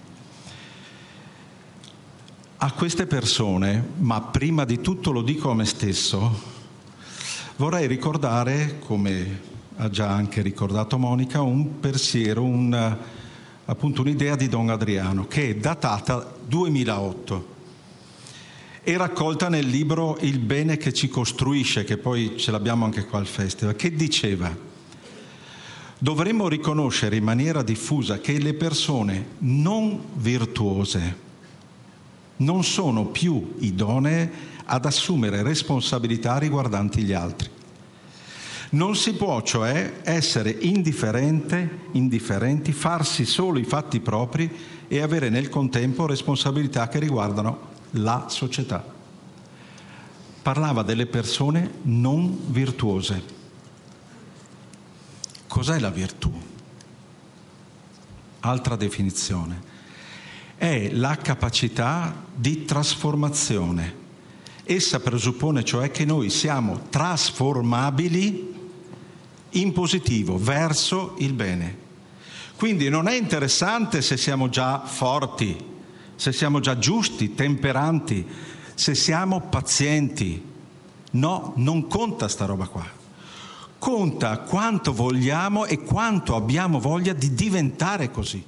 A 2.58 2.72
queste 2.74 3.08
persone, 3.08 3.92
ma 3.98 4.22
prima 4.22 4.66
di 4.66 4.82
tutto 4.82 5.12
lo 5.12 5.22
dico 5.22 5.50
a 5.50 5.56
me 5.56 5.66
stesso, 5.66 6.40
vorrei 7.56 7.88
ricordare, 7.88 8.78
come 8.80 9.50
ha 9.78 9.90
già 9.90 10.10
anche 10.10 10.42
ricordato 10.42 11.00
Monica, 11.00 11.42
un 11.42 11.80
pensiero, 11.80 12.44
un, 12.44 12.98
appunto 13.66 14.02
un'idea 14.02 14.36
di 14.36 14.48
Don 14.48 14.70
Adriano, 14.70 15.26
che 15.28 15.50
è 15.50 15.56
datata 15.56 16.36
2008 16.46 17.51
e 18.84 18.98
raccolta 18.98 19.48
nel 19.48 19.68
libro 19.68 20.18
Il 20.22 20.40
bene 20.40 20.78
che 20.78 20.94
ci 20.94 21.08
costruisce, 21.08 21.84
che 21.84 21.98
poi 21.98 22.38
ce 22.38 22.52
l'abbiamo 22.52 22.86
anche 22.86 23.06
qua 23.06 23.20
al 23.20 23.28
festival, 23.28 23.76
che 23.76 23.94
diceva 23.94 24.70
dovremmo 26.04 26.48
riconoscere 26.48 27.16
in 27.16 27.24
maniera 27.24 27.62
diffusa 27.62 28.20
che 28.20 28.40
le 28.40 28.56
persone 28.56 29.36
non 29.40 30.04
virtuose 30.16 31.30
non 32.38 32.64
sono 32.64 33.06
più 33.06 33.54
idonee 33.60 34.32
ad 34.66 34.86
assumere 34.86 35.44
responsabilità 35.44 36.40
riguardanti 36.40 37.04
gli 37.04 37.14
altri. 37.14 37.50
Non 38.72 38.96
si 38.96 39.14
può 39.14 39.44
cioè 39.44 40.00
essere 40.02 40.58
indifferenti, 40.60 42.72
farsi 42.72 43.26
solo 43.26 43.60
i 43.60 43.64
fatti 43.64 44.00
propri 44.00 44.50
e 44.88 45.02
avere 45.02 45.30
nel 45.30 45.50
contempo 45.50 46.08
responsabilità 46.08 46.88
che 46.88 46.98
riguardano 46.98 47.71
la 47.92 48.26
società. 48.30 48.84
Parlava 50.42 50.84
delle 50.84 51.06
persone 51.06 51.80
non 51.84 52.38
virtuose. 52.48 53.40
Cos'è 55.48 55.80
la 55.80 55.90
virtù? 55.90 56.32
Altra 58.40 58.76
definizione. 58.76 59.70
È 60.56 60.90
la 60.94 61.18
capacità 61.18 62.24
di 62.34 62.66
trasformazione. 62.66 64.00
Essa 64.64 65.00
presuppone 65.00 65.64
cioè 65.64 65.92
che 65.92 66.06
noi 66.06 66.30
siamo 66.30 66.88
trasformabili 66.90 68.54
in 69.52 69.74
positivo, 69.74 70.38
verso 70.38 71.16
il 71.20 71.34
bene. 71.34 71.78
Quindi 72.56 72.90
non 72.90 73.08
è 73.08 73.16
interessante 73.16 74.02
se 74.02 74.18
siamo 74.18 74.50
già 74.50 74.82
forti, 74.86 75.71
se 76.22 76.32
siamo 76.32 76.60
già 76.60 76.78
giusti, 76.78 77.34
temperanti, 77.34 78.24
se 78.76 78.94
siamo 78.94 79.42
pazienti. 79.42 80.50
No, 81.14 81.54
non 81.56 81.88
conta 81.88 82.28
sta 82.28 82.46
roba 82.46 82.68
qua. 82.68 82.86
Conta 83.80 84.38
quanto 84.42 84.94
vogliamo 84.94 85.66
e 85.66 85.80
quanto 85.82 86.36
abbiamo 86.36 86.80
voglia 86.80 87.14
di 87.14 87.34
diventare 87.34 88.12
così. 88.12 88.46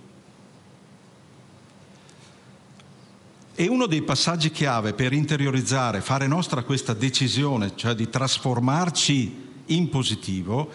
E 3.55 3.67
uno 3.67 3.87
dei 3.87 4.03
passaggi 4.03 4.51
chiave 4.51 4.93
per 4.93 5.11
interiorizzare, 5.11 6.01
fare 6.01 6.27
nostra 6.27 6.61
questa 6.61 6.93
decisione, 6.93 7.75
cioè 7.75 7.95
di 7.95 8.07
trasformarci 8.07 9.63
in 9.65 9.89
positivo, 9.89 10.69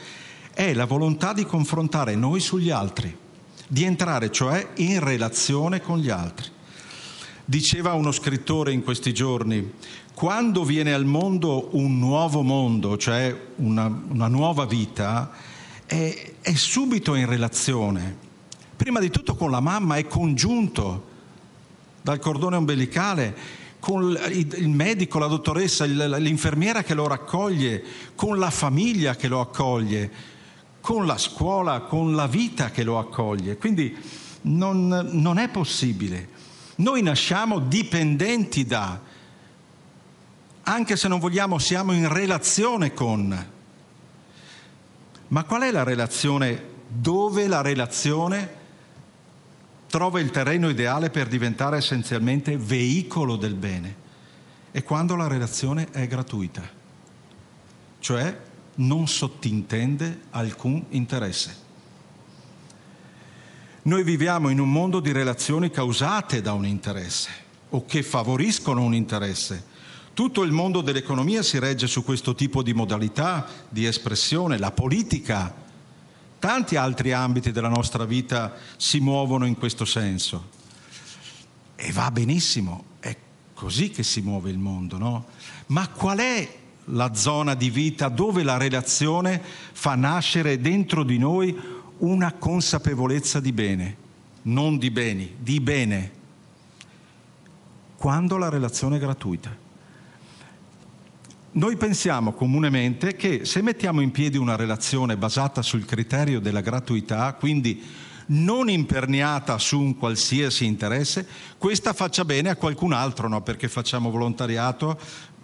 è 0.52 0.74
la 0.74 0.84
volontà 0.84 1.32
di 1.32 1.46
confrontare 1.46 2.16
noi 2.16 2.40
sugli 2.40 2.70
altri, 2.70 3.16
di 3.68 3.84
entrare 3.84 4.32
cioè 4.32 4.70
in 4.78 4.98
relazione 4.98 5.80
con 5.80 5.98
gli 5.98 6.10
altri. 6.10 6.56
Diceva 7.50 7.94
uno 7.94 8.12
scrittore 8.12 8.72
in 8.72 8.82
questi 8.82 9.14
giorni, 9.14 9.72
quando 10.12 10.64
viene 10.64 10.92
al 10.92 11.06
mondo 11.06 11.70
un 11.78 11.98
nuovo 11.98 12.42
mondo, 12.42 12.98
cioè 12.98 13.34
una, 13.56 13.86
una 14.08 14.28
nuova 14.28 14.66
vita, 14.66 15.30
è, 15.86 16.32
è 16.42 16.54
subito 16.54 17.14
in 17.14 17.24
relazione. 17.24 18.14
Prima 18.76 19.00
di 19.00 19.08
tutto 19.08 19.34
con 19.34 19.50
la 19.50 19.60
mamma 19.60 19.96
è 19.96 20.06
congiunto 20.06 21.06
dal 22.02 22.18
cordone 22.18 22.56
ombelicale, 22.56 23.34
con 23.80 24.14
il 24.28 24.68
medico, 24.68 25.18
la 25.18 25.26
dottoressa, 25.26 25.86
l'infermiera 25.86 26.82
che 26.82 26.92
lo 26.92 27.06
raccoglie, 27.06 27.82
con 28.14 28.38
la 28.38 28.50
famiglia 28.50 29.16
che 29.16 29.28
lo 29.28 29.40
accoglie, 29.40 30.12
con 30.82 31.06
la 31.06 31.16
scuola, 31.16 31.80
con 31.80 32.14
la 32.14 32.26
vita 32.26 32.70
che 32.70 32.82
lo 32.82 32.98
accoglie. 32.98 33.56
Quindi 33.56 33.96
non, 34.42 35.08
non 35.12 35.38
è 35.38 35.48
possibile. 35.48 36.36
Noi 36.78 37.02
nasciamo 37.02 37.58
dipendenti 37.58 38.64
da, 38.64 39.00
anche 40.62 40.96
se 40.96 41.08
non 41.08 41.18
vogliamo, 41.18 41.58
siamo 41.58 41.92
in 41.92 42.12
relazione 42.12 42.94
con. 42.94 43.46
Ma 45.28 45.44
qual 45.44 45.62
è 45.62 45.70
la 45.72 45.82
relazione? 45.82 46.76
Dove 46.86 47.48
la 47.48 47.62
relazione 47.62 48.56
trova 49.88 50.20
il 50.20 50.30
terreno 50.30 50.68
ideale 50.68 51.10
per 51.10 51.26
diventare 51.26 51.78
essenzialmente 51.78 52.56
veicolo 52.56 53.34
del 53.34 53.54
bene? 53.54 54.06
È 54.70 54.82
quando 54.84 55.16
la 55.16 55.26
relazione 55.26 55.88
è 55.90 56.06
gratuita, 56.06 56.62
cioè 57.98 58.40
non 58.76 59.08
sottintende 59.08 60.20
alcun 60.30 60.84
interesse. 60.90 61.66
Noi 63.82 64.02
viviamo 64.02 64.48
in 64.48 64.58
un 64.58 64.70
mondo 64.70 65.00
di 65.00 65.12
relazioni 65.12 65.70
causate 65.70 66.42
da 66.42 66.52
un 66.52 66.66
interesse 66.66 67.30
o 67.70 67.84
che 67.86 68.02
favoriscono 68.02 68.82
un 68.82 68.94
interesse. 68.94 69.76
Tutto 70.14 70.42
il 70.42 70.50
mondo 70.50 70.80
dell'economia 70.80 71.42
si 71.42 71.58
regge 71.58 71.86
su 71.86 72.02
questo 72.02 72.34
tipo 72.34 72.62
di 72.62 72.74
modalità 72.74 73.46
di 73.68 73.84
espressione, 73.84 74.58
la 74.58 74.72
politica, 74.72 75.54
tanti 76.40 76.74
altri 76.74 77.12
ambiti 77.12 77.52
della 77.52 77.68
nostra 77.68 78.04
vita 78.04 78.54
si 78.76 78.98
muovono 78.98 79.46
in 79.46 79.56
questo 79.56 79.84
senso. 79.84 80.56
E 81.76 81.92
va 81.92 82.10
benissimo, 82.10 82.84
è 82.98 83.16
così 83.54 83.90
che 83.90 84.02
si 84.02 84.20
muove 84.20 84.50
il 84.50 84.58
mondo, 84.58 84.98
no? 84.98 85.26
Ma 85.66 85.88
qual 85.88 86.18
è 86.18 86.56
la 86.86 87.14
zona 87.14 87.54
di 87.54 87.70
vita 87.70 88.08
dove 88.08 88.42
la 88.42 88.56
relazione 88.56 89.40
fa 89.72 89.94
nascere 89.94 90.60
dentro 90.60 91.04
di 91.04 91.18
noi 91.18 91.76
una 91.98 92.32
consapevolezza 92.32 93.40
di 93.40 93.52
bene, 93.52 93.96
non 94.42 94.78
di 94.78 94.90
beni, 94.90 95.34
di 95.38 95.60
bene, 95.60 96.12
quando 97.96 98.36
la 98.36 98.48
relazione 98.48 98.96
è 98.96 99.00
gratuita. 99.00 99.66
Noi 101.50 101.76
pensiamo 101.76 102.32
comunemente 102.32 103.16
che 103.16 103.44
se 103.44 103.62
mettiamo 103.62 104.00
in 104.00 104.12
piedi 104.12 104.36
una 104.36 104.54
relazione 104.54 105.16
basata 105.16 105.62
sul 105.62 105.84
criterio 105.84 106.40
della 106.40 106.60
gratuità, 106.60 107.32
quindi 107.34 107.82
non 108.26 108.68
imperniata 108.68 109.58
su 109.58 109.80
un 109.80 109.96
qualsiasi 109.96 110.66
interesse, 110.66 111.26
questa 111.56 111.92
faccia 111.92 112.24
bene 112.24 112.50
a 112.50 112.56
qualcun 112.56 112.92
altro, 112.92 113.28
no? 113.28 113.40
perché 113.42 113.68
facciamo 113.68 114.10
volontariato, 114.10 114.98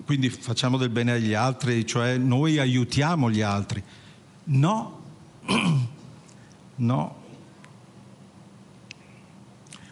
quindi 0.05 0.29
facciamo 0.29 0.77
del 0.77 0.91
bene 0.91 1.13
agli 1.13 1.33
altri, 1.33 1.87
cioè 1.87 2.17
noi 2.19 2.59
aiutiamo 2.59 3.31
gli 3.31 3.41
altri. 3.41 3.83
No, 4.45 5.01
no. 6.77 7.23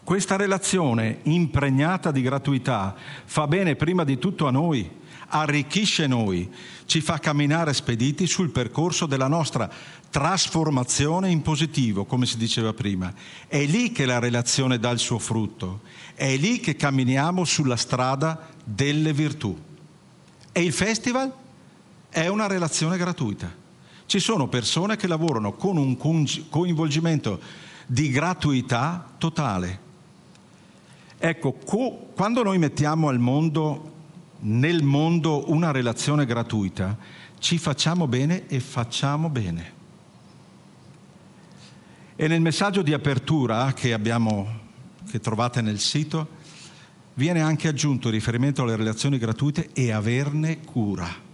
Questa 0.05 0.36
relazione 0.36 1.20
impregnata 1.23 2.11
di 2.11 2.23
gratuità 2.23 2.94
fa 3.25 3.47
bene 3.47 3.77
prima 3.77 4.05
di 4.05 4.19
tutto 4.19 4.47
a 4.47 4.51
noi 4.51 5.01
arricchisce 5.35 6.07
noi, 6.07 6.51
ci 6.85 7.01
fa 7.01 7.19
camminare 7.19 7.73
spediti 7.73 8.27
sul 8.27 8.51
percorso 8.51 9.07
della 9.07 9.28
nostra 9.28 9.70
trasformazione 10.11 11.31
in 11.31 11.41
positivo, 11.41 12.05
come 12.05 12.27
si 12.27 12.36
diceva 12.36 12.73
prima. 12.73 13.12
È 13.47 13.65
lì 13.65 13.93
che 13.93 14.05
la 14.05 14.19
relazione 14.19 14.78
dà 14.78 14.91
il 14.91 14.99
suo 14.99 15.19
frutto, 15.19 15.81
è 16.15 16.36
lì 16.36 16.61
che 16.61 16.77
camminiamo 16.77 17.44
sulla 17.44 17.77
strada 17.77 18.49
delle 18.62 19.12
virtù. 19.12 19.59
E 20.52 20.62
il 20.62 20.73
festival 20.73 21.33
è 22.11 22.27
una 22.27 22.47
relazione 22.47 22.99
gratuita. 22.99 23.61
Ci 24.07 24.19
sono 24.19 24.49
persone 24.49 24.97
che 24.97 25.07
lavorano 25.07 25.53
con 25.53 25.77
un 25.77 25.97
coinvolgimento 25.97 27.41
di 27.87 28.11
gratuità 28.11 29.13
totale. 29.19 29.91
Ecco, 31.19 31.53
co- 31.53 32.11
quando 32.15 32.43
noi 32.43 32.59
mettiamo 32.59 33.11
mondo 33.19 33.91
nel 34.41 34.83
mondo 34.83 35.51
una 35.51 35.71
relazione 35.71 36.27
gratuita, 36.27 36.97
ci 37.39 37.59
facciamo 37.59 38.07
bene 38.07 38.47
e 38.49 38.61
facciamo 38.61 39.29
bene. 39.29 39.81
E 42.17 42.29
nel 42.29 42.41
messaggio 42.41 42.83
di 42.83 42.93
apertura 42.93 43.73
che, 43.73 43.93
abbiamo, 43.93 44.61
che 45.09 45.21
trovate 45.21 45.61
nel 45.61 45.79
sito 45.79 46.41
viene 47.15 47.41
anche 47.41 47.69
aggiunto 47.69 48.11
riferimento 48.11 48.63
alle 48.63 48.77
relazioni 48.77 49.19
gratuite 49.19 49.71
e 49.73 49.93
averne 49.93 50.61
cura. 50.61 51.31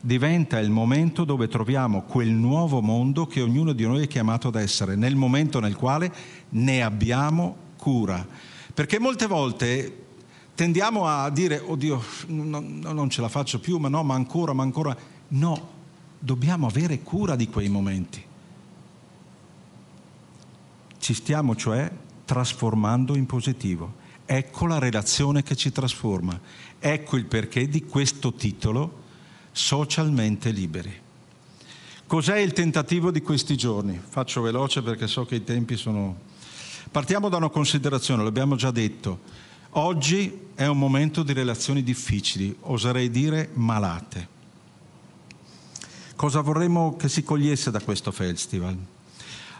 Diventa 0.00 0.58
il 0.58 0.70
momento 0.70 1.24
dove 1.24 1.48
troviamo 1.48 2.02
quel 2.02 2.30
nuovo 2.30 2.80
mondo 2.80 3.26
che 3.26 3.40
ognuno 3.40 3.72
di 3.72 3.84
noi 3.84 4.04
è 4.04 4.06
chiamato 4.06 4.48
ad 4.48 4.56
essere, 4.56 4.94
nel 4.94 5.16
momento 5.16 5.58
nel 5.60 5.76
quale 5.76 6.12
ne 6.50 6.82
abbiamo 6.82 7.56
cura. 7.76 8.26
Perché 8.72 8.98
molte 8.98 9.26
volte 9.26 10.04
tendiamo 10.54 11.06
a 11.06 11.30
dire, 11.30 11.58
oddio, 11.64 12.02
no, 12.28 12.60
no, 12.60 12.92
non 12.92 13.10
ce 13.10 13.20
la 13.20 13.28
faccio 13.28 13.60
più, 13.60 13.78
ma 13.78 13.88
no, 13.88 14.02
ma 14.02 14.14
ancora, 14.14 14.52
ma 14.52 14.62
ancora. 14.62 14.96
No, 15.28 15.68
dobbiamo 16.18 16.66
avere 16.66 17.02
cura 17.02 17.36
di 17.36 17.48
quei 17.48 17.68
momenti. 17.68 18.22
Ci 20.98 21.14
stiamo 21.14 21.54
cioè 21.54 21.90
trasformando 22.24 23.16
in 23.16 23.26
positivo. 23.26 24.04
Ecco 24.26 24.66
la 24.66 24.78
relazione 24.78 25.42
che 25.42 25.54
ci 25.54 25.70
trasforma. 25.70 26.38
Ecco 26.78 27.16
il 27.16 27.26
perché 27.26 27.68
di 27.68 27.84
questo 27.84 28.32
titolo, 28.32 29.04
Socialmente 29.56 30.50
liberi. 30.50 30.92
Cos'è 32.06 32.36
il 32.36 32.52
tentativo 32.52 33.10
di 33.10 33.22
questi 33.22 33.56
giorni? 33.56 33.98
Faccio 34.06 34.42
veloce 34.42 34.82
perché 34.82 35.06
so 35.06 35.24
che 35.24 35.36
i 35.36 35.44
tempi 35.44 35.78
sono... 35.78 36.14
Partiamo 36.90 37.30
da 37.30 37.38
una 37.38 37.48
considerazione, 37.48 38.22
l'abbiamo 38.22 38.54
già 38.56 38.70
detto 38.70 39.20
Oggi 39.70 40.48
è 40.54 40.66
un 40.66 40.76
momento 40.76 41.22
di 41.22 41.32
relazioni 41.32 41.82
difficili, 41.82 42.54
oserei 42.60 43.10
dire 43.10 43.48
malate. 43.54 44.28
Cosa 46.16 46.42
vorremmo 46.42 46.94
che 46.96 47.08
si 47.08 47.22
cogliesse 47.22 47.70
da 47.70 47.80
questo 47.80 48.12
festival? 48.12 48.76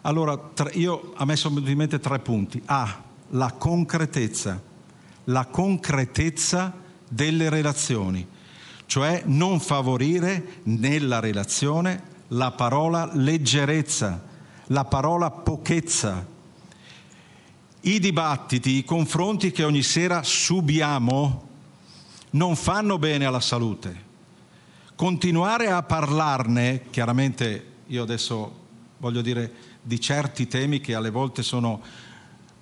Allora, 0.02 0.38
io, 0.72 1.14
a 1.16 1.24
me 1.24 1.36
sono 1.36 1.54
venuti 1.54 1.72
in 1.72 1.78
mente 1.78 2.00
tre 2.00 2.18
punti. 2.18 2.60
A, 2.66 3.02
la 3.30 3.52
concretezza, 3.52 4.62
la 5.24 5.46
concretezza 5.46 6.74
delle 7.08 7.48
relazioni, 7.48 8.26
cioè 8.86 9.22
non 9.26 9.60
favorire 9.60 10.60
nella 10.64 11.20
relazione 11.20 12.14
la 12.28 12.52
parola 12.52 13.10
leggerezza, 13.12 14.24
la 14.66 14.84
parola 14.84 15.30
pochezza, 15.30 16.26
i 17.80 18.00
dibattiti, 18.00 18.76
i 18.76 18.84
confronti 18.84 19.52
che 19.52 19.62
ogni 19.62 19.82
sera 19.82 20.22
subiamo 20.22 21.48
non 22.30 22.56
fanno 22.56 22.98
bene 22.98 23.24
alla 23.24 23.40
salute. 23.40 24.04
Continuare 24.96 25.70
a 25.70 25.82
parlarne, 25.82 26.86
chiaramente 26.90 27.74
io 27.86 28.02
adesso 28.02 28.64
voglio 28.98 29.20
dire 29.20 29.52
di 29.82 30.00
certi 30.00 30.48
temi 30.48 30.80
che 30.80 30.94
alle 30.94 31.10
volte 31.10 31.42
sono 31.42 31.80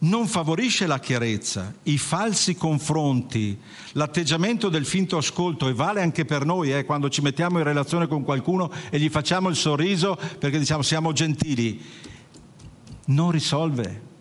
non 0.04 0.26
favorisce 0.26 0.86
la 0.86 0.98
chiarezza, 0.98 1.74
i 1.84 1.98
falsi 1.98 2.54
confronti, 2.54 3.58
l'atteggiamento 3.92 4.68
del 4.68 4.86
finto 4.86 5.16
ascolto 5.16 5.68
e 5.68 5.74
vale 5.74 6.02
anche 6.02 6.24
per 6.24 6.44
noi 6.44 6.72
eh, 6.72 6.84
quando 6.84 7.08
ci 7.08 7.20
mettiamo 7.20 7.58
in 7.58 7.64
relazione 7.64 8.06
con 8.06 8.22
qualcuno 8.22 8.70
e 8.90 8.98
gli 8.98 9.08
facciamo 9.08 9.48
il 9.48 9.56
sorriso 9.56 10.18
perché 10.38 10.58
diciamo 10.58 10.82
siamo 10.82 11.12
gentili, 11.12 11.80
non 13.06 13.30
risolve 13.30 14.12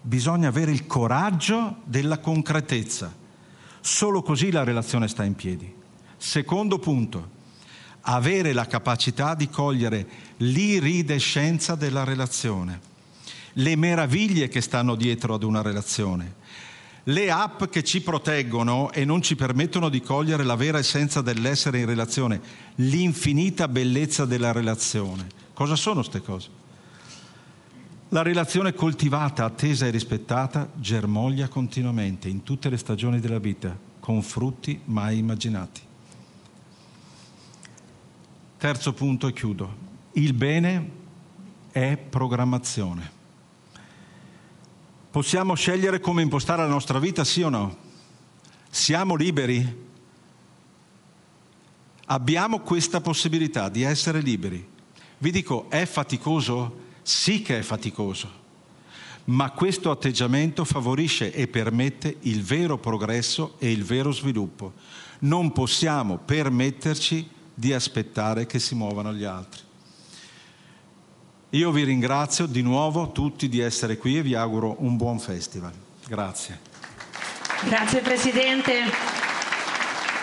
bisogna 0.00 0.48
avere 0.48 0.72
il 0.72 0.86
coraggio 0.86 1.78
della 1.84 2.18
concretezza. 2.18 3.14
Solo 3.80 4.22
così 4.22 4.50
la 4.50 4.64
relazione 4.64 5.06
sta 5.06 5.24
in 5.24 5.34
piedi. 5.34 5.72
Secondo 6.16 6.78
punto, 6.78 7.36
avere 8.02 8.52
la 8.52 8.66
capacità 8.66 9.34
di 9.34 9.48
cogliere 9.48 10.06
l'iridescenza 10.38 11.74
della 11.74 12.04
relazione, 12.04 12.80
le 13.54 13.76
meraviglie 13.76 14.48
che 14.48 14.60
stanno 14.60 14.94
dietro 14.94 15.34
ad 15.34 15.42
una 15.42 15.62
relazione, 15.62 16.34
le 17.04 17.30
app 17.30 17.64
che 17.64 17.82
ci 17.82 18.02
proteggono 18.02 18.92
e 18.92 19.04
non 19.04 19.22
ci 19.22 19.34
permettono 19.34 19.88
di 19.88 20.00
cogliere 20.00 20.44
la 20.44 20.56
vera 20.56 20.78
essenza 20.78 21.22
dell'essere 21.22 21.78
in 21.78 21.86
relazione, 21.86 22.40
l'infinita 22.76 23.66
bellezza 23.66 24.26
della 24.26 24.52
relazione. 24.52 25.26
Cosa 25.54 25.74
sono 25.74 26.00
queste 26.00 26.20
cose? 26.20 26.48
La 28.10 28.22
relazione 28.22 28.74
coltivata, 28.74 29.44
attesa 29.44 29.86
e 29.86 29.90
rispettata 29.90 30.70
germoglia 30.74 31.48
continuamente 31.48 32.28
in 32.28 32.42
tutte 32.42 32.68
le 32.68 32.76
stagioni 32.76 33.20
della 33.20 33.38
vita, 33.38 33.76
con 34.00 34.22
frutti 34.22 34.80
mai 34.84 35.18
immaginati. 35.18 35.80
Terzo 38.58 38.92
punto 38.92 39.28
e 39.28 39.32
chiudo. 39.32 39.86
Il 40.12 40.32
bene 40.32 40.90
è 41.70 41.96
programmazione. 41.96 43.16
Possiamo 45.18 45.56
scegliere 45.56 45.98
come 45.98 46.22
impostare 46.22 46.62
la 46.62 46.68
nostra 46.68 47.00
vita, 47.00 47.24
sì 47.24 47.42
o 47.42 47.48
no? 47.48 47.76
Siamo 48.70 49.16
liberi? 49.16 49.86
Abbiamo 52.04 52.60
questa 52.60 53.00
possibilità 53.00 53.68
di 53.68 53.82
essere 53.82 54.20
liberi. 54.20 54.64
Vi 55.18 55.30
dico, 55.32 55.68
è 55.70 55.86
faticoso? 55.86 56.82
Sì 57.02 57.42
che 57.42 57.58
è 57.58 57.62
faticoso, 57.62 58.30
ma 59.24 59.50
questo 59.50 59.90
atteggiamento 59.90 60.64
favorisce 60.64 61.32
e 61.32 61.48
permette 61.48 62.18
il 62.20 62.44
vero 62.44 62.78
progresso 62.78 63.56
e 63.58 63.72
il 63.72 63.82
vero 63.82 64.12
sviluppo. 64.12 64.74
Non 65.22 65.50
possiamo 65.50 66.18
permetterci 66.18 67.28
di 67.52 67.72
aspettare 67.72 68.46
che 68.46 68.60
si 68.60 68.76
muovano 68.76 69.12
gli 69.12 69.24
altri. 69.24 69.66
Io 71.52 71.70
vi 71.70 71.82
ringrazio 71.82 72.44
di 72.44 72.60
nuovo 72.60 73.10
tutti 73.10 73.48
di 73.48 73.60
essere 73.60 73.96
qui 73.96 74.18
e 74.18 74.22
vi 74.22 74.34
auguro 74.34 74.76
un 74.80 74.98
buon 74.98 75.18
festival. 75.18 75.72
Grazie. 76.06 76.58
Grazie 77.64 78.00
Presidente. 78.02 78.72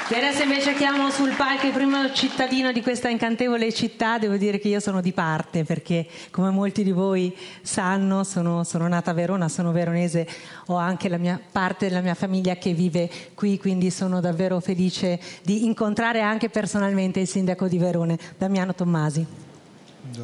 E 0.07 0.15
adesso 0.15 0.43
invece 0.43 0.75
chiamo 0.75 1.09
sul 1.09 1.31
palco 1.31 1.65
il 1.65 1.73
primo 1.73 2.13
cittadino 2.13 2.71
di 2.71 2.83
questa 2.83 3.09
incantevole 3.09 3.73
città. 3.73 4.19
Devo 4.19 4.37
dire 4.37 4.59
che 4.59 4.67
io 4.67 4.79
sono 4.79 5.01
di 5.01 5.13
parte 5.13 5.63
perché, 5.63 6.07
come 6.29 6.51
molti 6.51 6.83
di 6.83 6.91
voi 6.91 7.35
sanno, 7.63 8.23
sono, 8.23 8.63
sono 8.63 8.87
nata 8.87 9.09
a 9.09 9.15
Verona, 9.15 9.49
sono 9.49 9.71
veronese, 9.71 10.27
ho 10.67 10.75
anche 10.75 11.09
la 11.09 11.17
mia 11.17 11.41
parte 11.51 11.87
della 11.87 12.01
mia 12.01 12.13
famiglia 12.13 12.55
che 12.57 12.75
vive 12.75 13.09
qui, 13.33 13.57
quindi 13.57 13.89
sono 13.89 14.19
davvero 14.19 14.59
felice 14.59 15.19
di 15.41 15.65
incontrare 15.65 16.21
anche 16.21 16.49
personalmente 16.49 17.19
il 17.19 17.27
sindaco 17.27 17.67
di 17.67 17.79
Verone, 17.79 18.19
Damiano 18.37 18.75
Tommasi. 18.75 19.44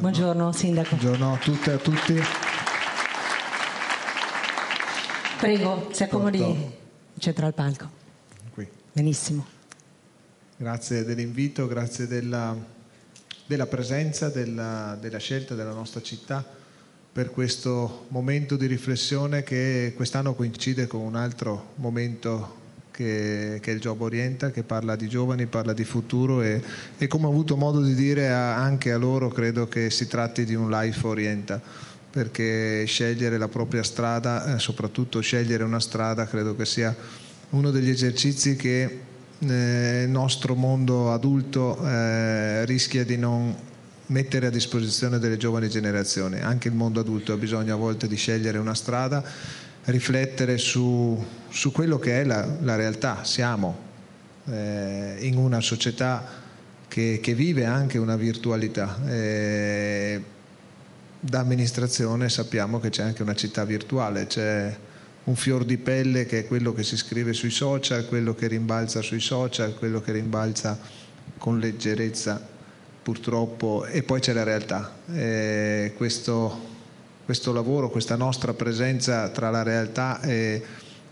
Buongiorno 0.00 0.52
Sindaco. 0.52 0.96
Buongiorno 0.96 1.34
a 1.34 1.36
tutte 1.36 1.70
e 1.70 1.74
a 1.74 1.76
tutti. 1.76 2.20
Prego, 5.38 5.88
si 5.92 6.02
accomodi 6.02 6.38
in 6.38 6.70
centro 7.18 7.44
al 7.44 7.52
palco. 7.52 7.90
Qui. 8.54 8.66
Benissimo. 8.90 9.44
Grazie 10.56 11.04
dell'invito, 11.04 11.66
grazie 11.66 12.06
della, 12.06 12.56
della 13.44 13.66
presenza, 13.66 14.30
della, 14.30 14.96
della 14.98 15.18
scelta 15.18 15.54
della 15.54 15.72
nostra 15.72 16.00
città 16.00 16.42
per 17.12 17.30
questo 17.30 18.06
momento 18.08 18.56
di 18.56 18.64
riflessione 18.64 19.42
che 19.42 19.92
quest'anno 19.94 20.34
coincide 20.34 20.86
con 20.86 21.00
un 21.02 21.16
altro 21.16 21.72
momento 21.74 22.60
che, 22.92 23.58
che, 23.60 23.70
il 23.72 23.80
Job 23.80 24.00
Orienta, 24.00 24.52
che 24.52 24.62
parla 24.62 24.94
di 24.94 25.08
giovani, 25.08 25.46
parla 25.46 25.72
di 25.72 25.84
futuro 25.84 26.42
e, 26.42 26.62
e 26.96 27.08
come 27.08 27.26
ho 27.26 27.30
avuto 27.30 27.56
modo 27.56 27.82
di 27.82 27.94
dire 27.94 28.30
a, 28.30 28.54
anche 28.54 28.92
a 28.92 28.98
loro 28.98 29.28
credo 29.28 29.66
che 29.66 29.90
si 29.90 30.06
tratti 30.06 30.44
di 30.44 30.54
un 30.54 30.70
Life 30.70 31.04
Orienta 31.04 31.60
perché 32.12 32.84
scegliere 32.84 33.38
la 33.38 33.48
propria 33.48 33.82
strada, 33.82 34.54
eh, 34.54 34.58
soprattutto 34.58 35.20
scegliere 35.20 35.64
una 35.64 35.80
strada, 35.80 36.26
credo 36.26 36.54
che 36.54 36.66
sia 36.66 36.94
uno 37.50 37.70
degli 37.70 37.88
esercizi 37.88 38.54
che 38.54 39.00
nel 39.38 40.08
nostro 40.08 40.54
mondo 40.54 41.10
adulto 41.12 41.78
eh, 41.84 42.64
rischia 42.66 43.04
di 43.04 43.16
non 43.16 43.56
mettere 44.06 44.46
a 44.46 44.50
disposizione 44.50 45.18
delle 45.18 45.36
giovani 45.36 45.68
generazioni. 45.68 46.40
Anche 46.40 46.68
il 46.68 46.74
mondo 46.74 47.00
adulto 47.00 47.32
ha 47.32 47.36
bisogno 47.36 47.74
a 47.74 47.78
volte 47.78 48.06
di 48.06 48.16
scegliere 48.16 48.58
una 48.58 48.74
strada, 48.74 49.24
riflettere 49.84 50.58
su, 50.58 51.24
su 51.48 51.72
quello 51.72 51.98
che 51.98 52.20
è 52.20 52.24
la, 52.24 52.46
la 52.60 52.76
realtà. 52.76 53.24
Siamo 53.24 53.90
eh, 54.46 55.16
in 55.20 55.36
una 55.36 55.60
società 55.60 56.40
che, 56.88 57.20
che, 57.22 57.34
vive 57.34 57.64
anche 57.64 57.98
una 57.98 58.16
virtualità. 58.16 58.98
Eh, 59.06 60.22
da 61.18 61.40
amministrazione 61.40 62.28
sappiamo 62.28 62.80
che 62.80 62.90
c'è 62.90 63.02
anche 63.02 63.22
una 63.22 63.34
città 63.34 63.64
virtuale, 63.64 64.26
c'è 64.26 64.76
un 65.24 65.36
fior 65.36 65.64
di 65.64 65.78
pelle 65.78 66.26
che 66.26 66.40
è 66.40 66.46
quello 66.46 66.72
che 66.72 66.82
si 66.82 66.96
scrive 66.96 67.32
sui 67.32 67.50
social, 67.50 68.06
quello 68.06 68.34
che 68.34 68.48
rimbalza 68.48 69.00
sui 69.02 69.20
social, 69.20 69.74
quello 69.76 70.00
che 70.00 70.12
rimbalza 70.12 70.76
con 71.38 71.58
leggerezza 71.58 72.44
purtroppo 73.02 73.84
e 73.84 74.02
poi 74.02 74.20
c'è 74.20 74.32
la 74.32 74.42
realtà. 74.42 74.96
Eh, 75.12 75.92
questo, 75.96 76.70
questo, 77.24 77.52
lavoro, 77.52 77.90
questa 77.90 78.16
nostra 78.16 78.52
presenza 78.52 79.28
tra 79.28 79.50
la 79.50 79.62
realtà 79.62 80.20
e, 80.20 80.62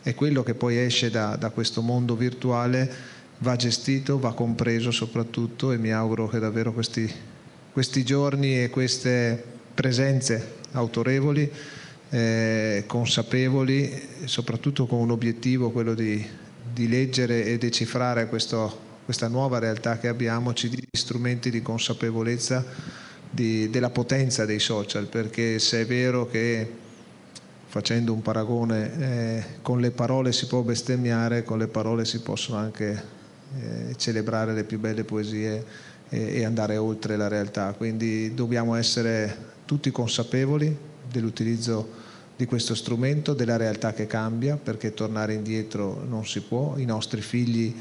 e 0.03 0.15
quello 0.15 0.43
che 0.43 0.55
poi 0.55 0.79
esce 0.79 1.11
da, 1.11 1.37
da 1.37 1.51
questo 1.51 1.83
mondo 1.83 2.17
virtuale 2.17 3.19
va 3.39 3.57
gestito, 3.57 4.19
va 4.19 4.35
compreso 4.35 4.91
soprattutto 4.91 5.73
e 5.73 5.79
mi 5.79 5.93
auguro 5.93 6.29
che 6.29 6.39
davvero 6.39 6.73
questi, 6.73 7.11
questi 7.73 8.05
giorni 8.05 8.63
e 8.63 8.71
queste 8.71 9.43
presenze 9.75 10.59
autorevoli, 10.73 11.51
eh, 12.11 12.85
consapevoli, 12.87 14.09
soprattutto 14.25 14.87
con 14.87 14.99
un 14.99 15.11
obiettivo, 15.11 15.71
quello 15.71 15.95
di, 15.95 16.25
di 16.73 16.89
leggere 16.89 17.45
e 17.45 17.57
decifrare 17.57 18.27
questo, 18.27 18.79
questa 19.05 19.29
nuova 19.29 19.59
realtà 19.59 19.99
che 19.99 20.09
abbiamo, 20.09 20.53
ci 20.53 20.69
dia 20.69 20.81
strumenti 20.93 21.51
di 21.51 21.63
consapevolezza 21.63 22.65
di, 23.31 23.71
della 23.71 23.91
potenza 23.91 24.45
dei 24.45 24.59
social, 24.59 25.07
perché 25.07 25.59
se 25.59 25.83
è 25.83 25.87
vero 25.87 26.27
che 26.27 26.79
facendo 27.67 28.13
un 28.13 28.21
paragone, 28.21 28.99
eh, 28.99 29.45
con 29.63 29.81
le 29.81 29.93
parole 29.93 30.33
si 30.33 30.47
può 30.47 30.63
bestemmiare, 30.63 31.45
con 31.45 31.59
le 31.59 31.69
parole 31.69 32.05
si 32.05 32.21
possono 32.21 32.59
anche 32.59 33.03
eh, 33.57 33.95
celebrare 33.97 34.53
le 34.53 34.65
più 34.65 34.81
belle 34.81 35.05
poesie 35.05 35.65
e, 36.09 36.39
e 36.39 36.45
andare 36.45 36.77
oltre 36.77 37.17
la 37.17 37.29
realtà. 37.29 37.73
Quindi 37.73 38.35
dobbiamo 38.35 38.75
essere 38.75 39.49
tutti 39.65 39.93
consapevoli 39.93 40.77
dell'utilizzo 41.09 41.99
di 42.37 42.47
questo 42.47 42.75
strumento, 42.75 43.35
della 43.35 43.57
realtà 43.57 43.93
che 43.93 44.07
cambia, 44.07 44.57
perché 44.57 44.93
tornare 44.93 45.35
indietro 45.35 46.03
non 46.09 46.27
si 46.27 46.41
può, 46.41 46.77
i 46.77 46.85
nostri 46.85 47.21
figli 47.21 47.73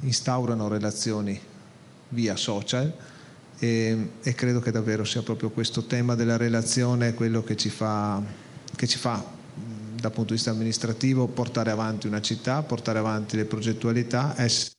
instaurano 0.00 0.66
relazioni 0.66 1.38
via 2.08 2.34
social 2.34 2.92
e, 3.58 4.10
e 4.22 4.34
credo 4.34 4.60
che 4.60 4.70
davvero 4.70 5.04
sia 5.04 5.22
proprio 5.22 5.50
questo 5.50 5.84
tema 5.84 6.14
della 6.14 6.36
relazione 6.36 7.14
quello 7.14 7.42
che 7.42 7.56
ci 7.56 7.70
fa, 7.70 8.22
che 8.74 8.86
ci 8.86 8.98
fa 8.98 9.24
dal 10.00 10.12
punto 10.12 10.30
di 10.30 10.34
vista 10.34 10.50
amministrativo 10.50 11.26
portare 11.28 11.70
avanti 11.70 12.06
una 12.06 12.20
città, 12.20 12.62
portare 12.62 12.98
avanti 12.98 13.36
le 13.36 13.46
progettualità, 13.46 14.34
essere 14.36 14.72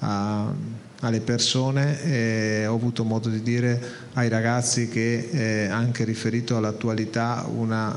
a, 0.00 0.52
alle 1.00 1.20
persone 1.20 2.02
e 2.02 2.66
ho 2.66 2.74
avuto 2.74 3.04
modo 3.04 3.28
di 3.28 3.42
dire 3.42 3.80
ai 4.12 4.28
ragazzi 4.28 4.88
che 4.88 5.28
eh, 5.30 5.66
anche 5.66 6.04
riferito 6.04 6.56
all'attualità 6.56 7.46
una, 7.48 7.92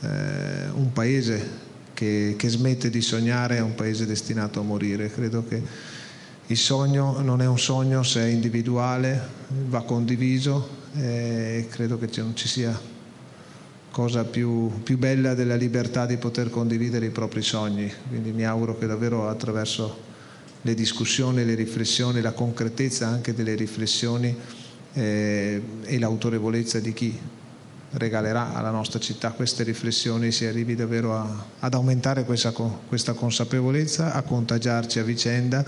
eh, 0.00 0.68
un 0.74 0.92
paese 0.92 1.64
che, 1.92 2.34
che, 2.38 2.48
smette 2.48 2.88
di 2.88 3.00
sognare 3.00 3.56
è 3.56 3.60
un 3.60 3.74
paese 3.74 4.06
destinato 4.06 4.60
a 4.60 4.62
morire. 4.62 5.10
Credo 5.10 5.44
che 5.46 5.62
il 6.48 6.56
sogno 6.56 7.20
non 7.20 7.42
è 7.42 7.46
un 7.46 7.58
sogno 7.58 8.02
se 8.02 8.20
è 8.20 8.26
individuale, 8.26 9.20
va 9.68 9.82
condiviso 9.82 10.84
e 10.96 11.66
credo 11.68 11.98
che 11.98 12.08
non 12.18 12.36
ci 12.36 12.46
sia 12.46 12.78
cosa 13.90 14.24
più, 14.24 14.82
più 14.82 14.96
bella 14.98 15.34
della 15.34 15.56
libertà 15.56 16.06
di 16.06 16.18
poter 16.18 16.50
condividere 16.50 17.06
i 17.06 17.10
propri 17.10 17.42
sogni. 17.42 17.92
Quindi 18.08 18.30
mi 18.30 18.44
auguro 18.44 18.78
che 18.78 18.86
davvero 18.86 19.28
attraverso 19.28 20.04
le 20.62 20.74
discussioni, 20.74 21.44
le 21.44 21.54
riflessioni, 21.54 22.20
la 22.20 22.32
concretezza 22.32 23.08
anche 23.08 23.34
delle 23.34 23.54
riflessioni 23.54 24.36
eh, 24.92 25.62
e 25.82 25.98
l'autorevolezza 25.98 26.78
di 26.78 26.92
chi 26.92 27.18
regalerà 27.92 28.54
alla 28.54 28.70
nostra 28.70 28.98
città 28.98 29.30
queste 29.30 29.62
riflessioni 29.62 30.32
si 30.32 30.44
arrivi 30.44 30.74
davvero 30.74 31.14
a, 31.14 31.44
ad 31.60 31.74
aumentare 31.74 32.24
questa, 32.24 32.52
questa, 32.52 33.12
consapevolezza, 33.14 34.12
a 34.12 34.22
contagiarci 34.22 34.98
a 34.98 35.02
vicenda, 35.02 35.64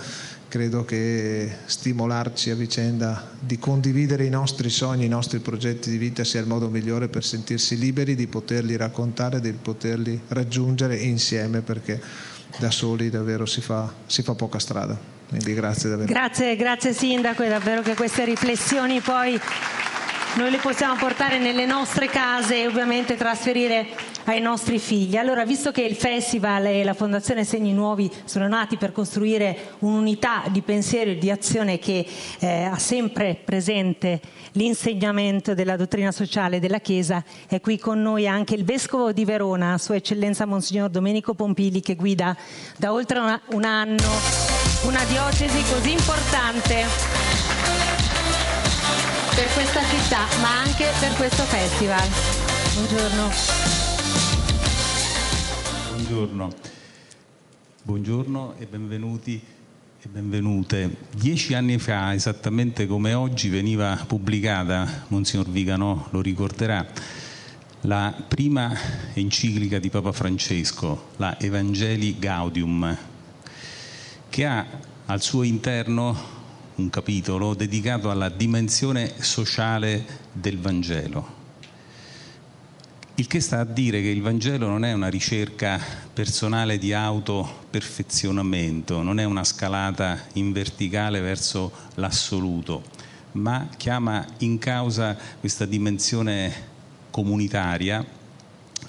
credo 0.48 0.84
che 0.84 1.50
stimolarci 1.66 2.50
a 2.50 2.54
vicenda 2.54 3.30
di 3.38 3.58
condividere 3.58 4.24
i 4.24 4.30
nostri 4.30 4.70
sogni, 4.70 5.04
i 5.04 5.08
nostri 5.08 5.38
progetti 5.40 5.90
di 5.90 5.98
vita 5.98 6.24
sia 6.24 6.40
il 6.40 6.46
modo 6.46 6.68
migliore 6.68 7.08
per 7.08 7.24
sentirsi 7.24 7.78
liberi 7.78 8.14
di 8.14 8.26
poterli 8.26 8.76
raccontare, 8.76 9.40
di 9.40 9.52
poterli 9.52 10.20
raggiungere 10.28 10.96
insieme 10.96 11.60
perché 11.60 12.00
da 12.58 12.70
soli 12.70 13.10
davvero 13.10 13.44
si 13.44 13.60
fa, 13.60 13.92
si 14.06 14.22
fa 14.22 14.34
poca 14.34 14.58
strada. 14.58 14.98
Quindi 15.28 15.52
grazie 15.52 15.90
davvero. 15.90 16.10
Grazie, 16.10 16.56
grazie 16.56 16.94
Sindaco, 16.94 17.42
è 17.42 17.48
davvero 17.48 17.82
che 17.82 17.94
queste 17.94 18.24
riflessioni 18.24 19.00
poi 19.00 19.38
noi 20.34 20.50
le 20.50 20.58
possiamo 20.58 20.94
portare 20.96 21.38
nelle 21.38 21.66
nostre 21.66 22.06
case 22.06 22.62
e 22.62 22.66
ovviamente 22.66 23.16
trasferire 23.16 23.86
ai 24.24 24.40
nostri 24.40 24.78
figli. 24.78 25.16
Allora, 25.16 25.44
visto 25.44 25.70
che 25.70 25.82
il 25.82 25.94
Festival 25.96 26.66
e 26.66 26.84
la 26.84 26.94
Fondazione 26.94 27.44
Segni 27.44 27.72
Nuovi 27.72 28.10
sono 28.24 28.46
nati 28.46 28.76
per 28.76 28.92
costruire 28.92 29.74
un'unità 29.80 30.44
di 30.48 30.60
pensiero 30.60 31.10
e 31.10 31.18
di 31.18 31.30
azione 31.30 31.78
che 31.78 32.06
eh, 32.40 32.64
ha 32.64 32.78
sempre 32.78 33.38
presente 33.42 34.20
l'insegnamento 34.52 35.54
della 35.54 35.76
dottrina 35.76 36.12
sociale 36.12 36.60
della 36.60 36.78
Chiesa, 36.78 37.24
è 37.48 37.60
qui 37.60 37.78
con 37.78 38.00
noi 38.02 38.28
anche 38.28 38.54
il 38.54 38.64
Vescovo 38.64 39.12
di 39.12 39.24
Verona, 39.24 39.78
Sua 39.78 39.96
Eccellenza 39.96 40.46
Monsignor 40.46 40.90
Domenico 40.90 41.34
Pompili, 41.34 41.80
che 41.80 41.94
guida 41.94 42.36
da 42.76 42.92
oltre 42.92 43.18
un 43.18 43.64
anno 43.64 44.56
una 44.84 45.04
diocesi 45.04 45.62
così 45.72 45.92
importante 45.92 47.47
per 49.38 49.52
questa 49.52 49.84
città, 49.84 50.26
ma 50.40 50.62
anche 50.62 50.90
per 50.98 51.14
questo 51.14 51.44
festival. 51.44 52.08
Buongiorno. 52.74 53.30
Buongiorno, 55.92 56.52
buongiorno 57.84 58.54
e 58.58 58.66
benvenuti 58.66 59.40
e 60.02 60.08
benvenute. 60.08 60.96
Dieci 61.14 61.54
anni 61.54 61.78
fa, 61.78 62.12
esattamente 62.14 62.88
come 62.88 63.14
oggi, 63.14 63.48
veniva 63.48 63.96
pubblicata, 64.08 65.04
Monsignor 65.06 65.48
Viganò 65.48 66.08
lo 66.10 66.20
ricorderà, 66.20 66.84
la 67.82 68.12
prima 68.26 68.76
enciclica 69.14 69.78
di 69.78 69.88
Papa 69.88 70.10
Francesco, 70.10 71.10
la 71.18 71.38
Evangeli 71.38 72.18
Gaudium, 72.18 72.96
che 74.28 74.44
ha 74.44 74.66
al 75.06 75.22
suo 75.22 75.44
interno 75.44 76.37
un 76.78 76.90
capitolo 76.90 77.54
dedicato 77.54 78.08
alla 78.08 78.28
dimensione 78.28 79.14
sociale 79.18 80.04
del 80.32 80.58
Vangelo. 80.58 81.36
Il 83.16 83.26
che 83.26 83.40
sta 83.40 83.58
a 83.58 83.64
dire 83.64 84.00
che 84.00 84.08
il 84.08 84.22
Vangelo 84.22 84.68
non 84.68 84.84
è 84.84 84.92
una 84.92 85.08
ricerca 85.08 85.80
personale 86.12 86.78
di 86.78 86.92
autoperfezionamento, 86.92 89.02
non 89.02 89.18
è 89.18 89.24
una 89.24 89.42
scalata 89.42 90.26
in 90.34 90.52
verticale 90.52 91.20
verso 91.20 91.72
l'assoluto, 91.94 92.84
ma 93.32 93.68
chiama 93.76 94.24
in 94.38 94.58
causa 94.58 95.16
questa 95.40 95.64
dimensione 95.64 96.66
comunitaria, 97.10 98.06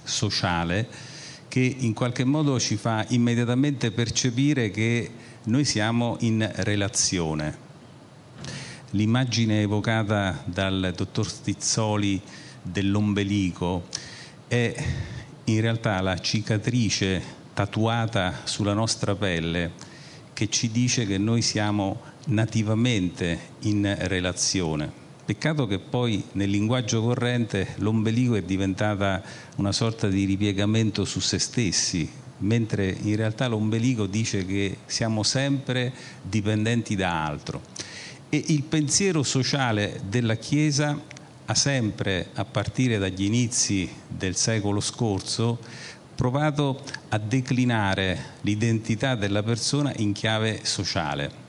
sociale, 0.04 0.88
che 1.48 1.76
in 1.80 1.94
qualche 1.94 2.24
modo 2.24 2.60
ci 2.60 2.76
fa 2.76 3.04
immediatamente 3.10 3.90
percepire 3.90 4.70
che 4.70 5.10
noi 5.46 5.66
siamo 5.66 6.18
in 6.20 6.48
relazione. 6.58 7.69
L'immagine 8.94 9.62
evocata 9.62 10.42
dal 10.46 10.94
dottor 10.96 11.30
Stizzoli 11.30 12.20
dell'ombelico 12.60 13.86
è 14.48 14.74
in 15.44 15.62
realtà 15.62 16.02
la 16.02 16.18
cicatrice 16.18 17.22
tatuata 17.54 18.40
sulla 18.46 18.74
nostra 18.74 19.14
pelle 19.14 19.74
che 20.34 20.50
ci 20.50 20.72
dice 20.72 21.06
che 21.06 21.20
noi 21.20 21.44
siamo 21.44 22.02
nativamente 22.30 23.38
in 23.60 23.96
relazione. 24.08 24.92
Peccato 25.24 25.68
che 25.68 25.78
poi 25.78 26.24
nel 26.32 26.50
linguaggio 26.50 27.04
corrente 27.04 27.76
l'ombelico 27.76 28.34
è 28.34 28.42
diventata 28.42 29.22
una 29.58 29.72
sorta 29.72 30.08
di 30.08 30.26
ripiegamento 30.26 31.06
su 31.06 31.20
se 31.20 31.38
stessi, 31.38 32.10
mentre 32.40 32.90
in 33.04 33.16
realtà 33.16 33.48
l'ombelico 33.48 34.08
dice 34.08 34.48
che 34.48 34.78
siamo 34.88 35.22
sempre 35.22 35.94
dipendenti 36.24 36.96
da 36.96 37.24
altro. 37.24 37.62
E 38.32 38.44
il 38.50 38.62
pensiero 38.62 39.24
sociale 39.24 40.02
della 40.08 40.36
Chiesa 40.36 40.96
ha 41.46 41.56
sempre, 41.56 42.30
a 42.36 42.46
partire 42.46 43.00
dagli 43.00 43.24
inizi 43.24 43.92
del 44.08 44.36
secolo 44.36 44.80
scorso, 44.82 45.58
provato 46.14 46.80
a 47.10 47.18
declinare 47.18 48.36
l'identità 48.42 49.16
della 49.16 49.42
persona 49.42 49.92
in 49.96 50.12
chiave 50.12 50.60
sociale. 50.62 51.48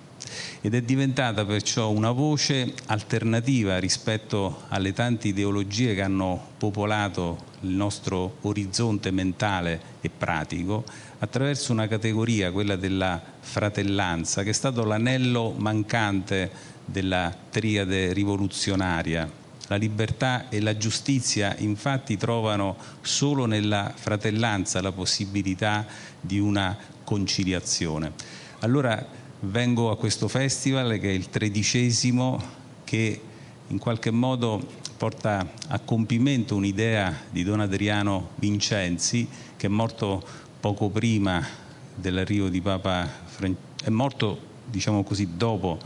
Ed 0.63 0.75
è 0.75 0.81
diventata 0.81 1.45
perciò 1.45 1.91
una 1.91 2.13
voce 2.13 2.73
alternativa 2.87 3.79
rispetto 3.79 4.63
alle 4.69 4.95
tante 4.95 5.29
ideologie 5.29 5.95
che 5.95 6.01
hanno 6.01 6.49
popolato 6.57 7.49
il 7.61 7.71
nostro 7.71 8.37
orizzonte 8.43 9.11
mentale 9.11 9.99
e 10.01 10.09
pratico 10.09 10.85
attraverso 11.19 11.73
una 11.73 11.87
categoria, 11.87 12.53
quella 12.53 12.77
della 12.77 13.21
fratellanza, 13.41 14.43
che 14.43 14.51
è 14.51 14.55
stato 14.55 14.85
l'anello 14.85 15.53
mancante 15.57 16.51
della 16.91 17.35
triade 17.51 18.13
rivoluzionaria. 18.13 19.31
La 19.69 19.77
libertà 19.77 20.49
e 20.49 20.61
la 20.61 20.77
giustizia 20.77 21.55
infatti 21.59 22.17
trovano 22.17 22.77
solo 23.03 23.47
nella 23.47 23.93
fratellanza 23.95 24.81
la 24.81 24.91
possibilità 24.91 25.87
di 26.21 26.41
una 26.41 26.77
conciliazione. 27.05 28.13
Allora 28.61 29.07
vengo 29.41 29.91
a 29.91 29.97
questo 29.97 30.27
festival 30.27 30.99
che 30.99 31.11
è 31.11 31.13
il 31.13 31.31
tredicesimo 31.31 32.43
che 32.85 33.21
in 33.69 33.79
qualche 33.79 34.11
modo 34.11 34.61
porta 34.97 35.53
a 35.69 35.79
compimento 35.79 36.57
un'idea 36.57 37.17
di 37.31 37.45
Don 37.45 37.61
Adriano 37.61 38.31
Vincenzi 38.35 39.29
che 39.57 39.67
è 39.67 39.71
morto 39.71 40.23
poco 40.59 40.91
prima 40.91 41.47
dell'arrivo 41.95 42.49
di 42.49 42.61
Papa 42.61 43.09
Francesco, 43.25 43.69
è 43.83 43.89
morto 43.89 44.39
diciamo 44.67 45.03
così 45.03 45.37
dopo 45.37 45.79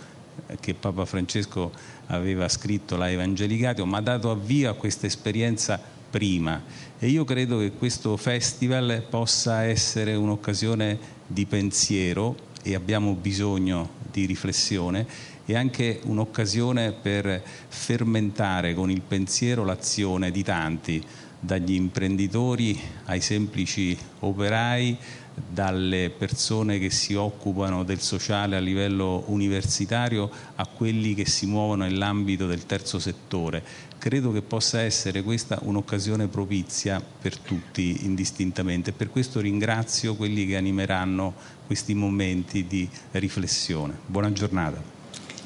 che 0.60 0.74
Papa 0.74 1.05
Francesco 1.05 1.73
aveva 2.07 2.49
scritto 2.49 2.97
la 2.97 3.10
Evangelicatio, 3.10 3.86
ma 3.86 3.99
ha 3.99 4.02
dato 4.02 4.31
avvio 4.31 4.70
a 4.70 4.74
questa 4.74 5.07
esperienza 5.07 5.81
prima. 6.10 6.62
E 6.99 7.08
io 7.08 7.24
credo 7.24 7.58
che 7.58 7.73
questo 7.73 8.16
festival 8.16 9.05
possa 9.08 9.65
essere 9.65 10.15
un'occasione 10.15 10.99
di 11.26 11.47
pensiero 11.47 12.36
e 12.62 12.74
abbiamo 12.74 13.15
bisogno 13.15 14.02
di 14.10 14.24
riflessione 14.26 15.07
e 15.44 15.57
anche 15.57 16.00
un'occasione 16.05 16.92
per 16.92 17.42
fermentare 17.68 18.74
con 18.74 18.91
il 18.91 19.02
pensiero 19.02 19.65
l'azione 19.65 20.31
di 20.31 20.42
tanti, 20.42 21.05
dagli 21.39 21.74
imprenditori 21.74 22.81
ai 23.05 23.20
semplici 23.20 23.97
operai, 24.20 24.97
dalle 25.34 26.10
persone 26.16 26.78
che 26.78 26.90
si 26.90 27.14
occupano 27.14 27.82
del 27.82 28.00
sociale 28.00 28.56
a 28.56 28.60
livello 28.60 29.24
universitario 29.26 30.30
a 30.54 30.66
quelli 30.66 31.14
che 31.14 31.26
si 31.26 31.46
muovono 31.46 31.84
nell'ambito 31.84 32.46
del 32.46 32.66
terzo 32.66 32.98
settore. 32.98 33.62
Credo 33.98 34.32
che 34.32 34.42
possa 34.42 34.80
essere 34.80 35.22
questa 35.22 35.58
un'occasione 35.62 36.28
propizia 36.28 37.02
per 37.20 37.38
tutti 37.38 38.04
indistintamente 38.04 38.92
per 38.92 39.10
questo 39.10 39.40
ringrazio 39.40 40.14
quelli 40.14 40.46
che 40.46 40.56
animeranno 40.56 41.34
questi 41.66 41.94
momenti 41.94 42.66
di 42.66 42.88
riflessione. 43.12 43.98
Buona 44.06 44.32
giornata. 44.32 44.92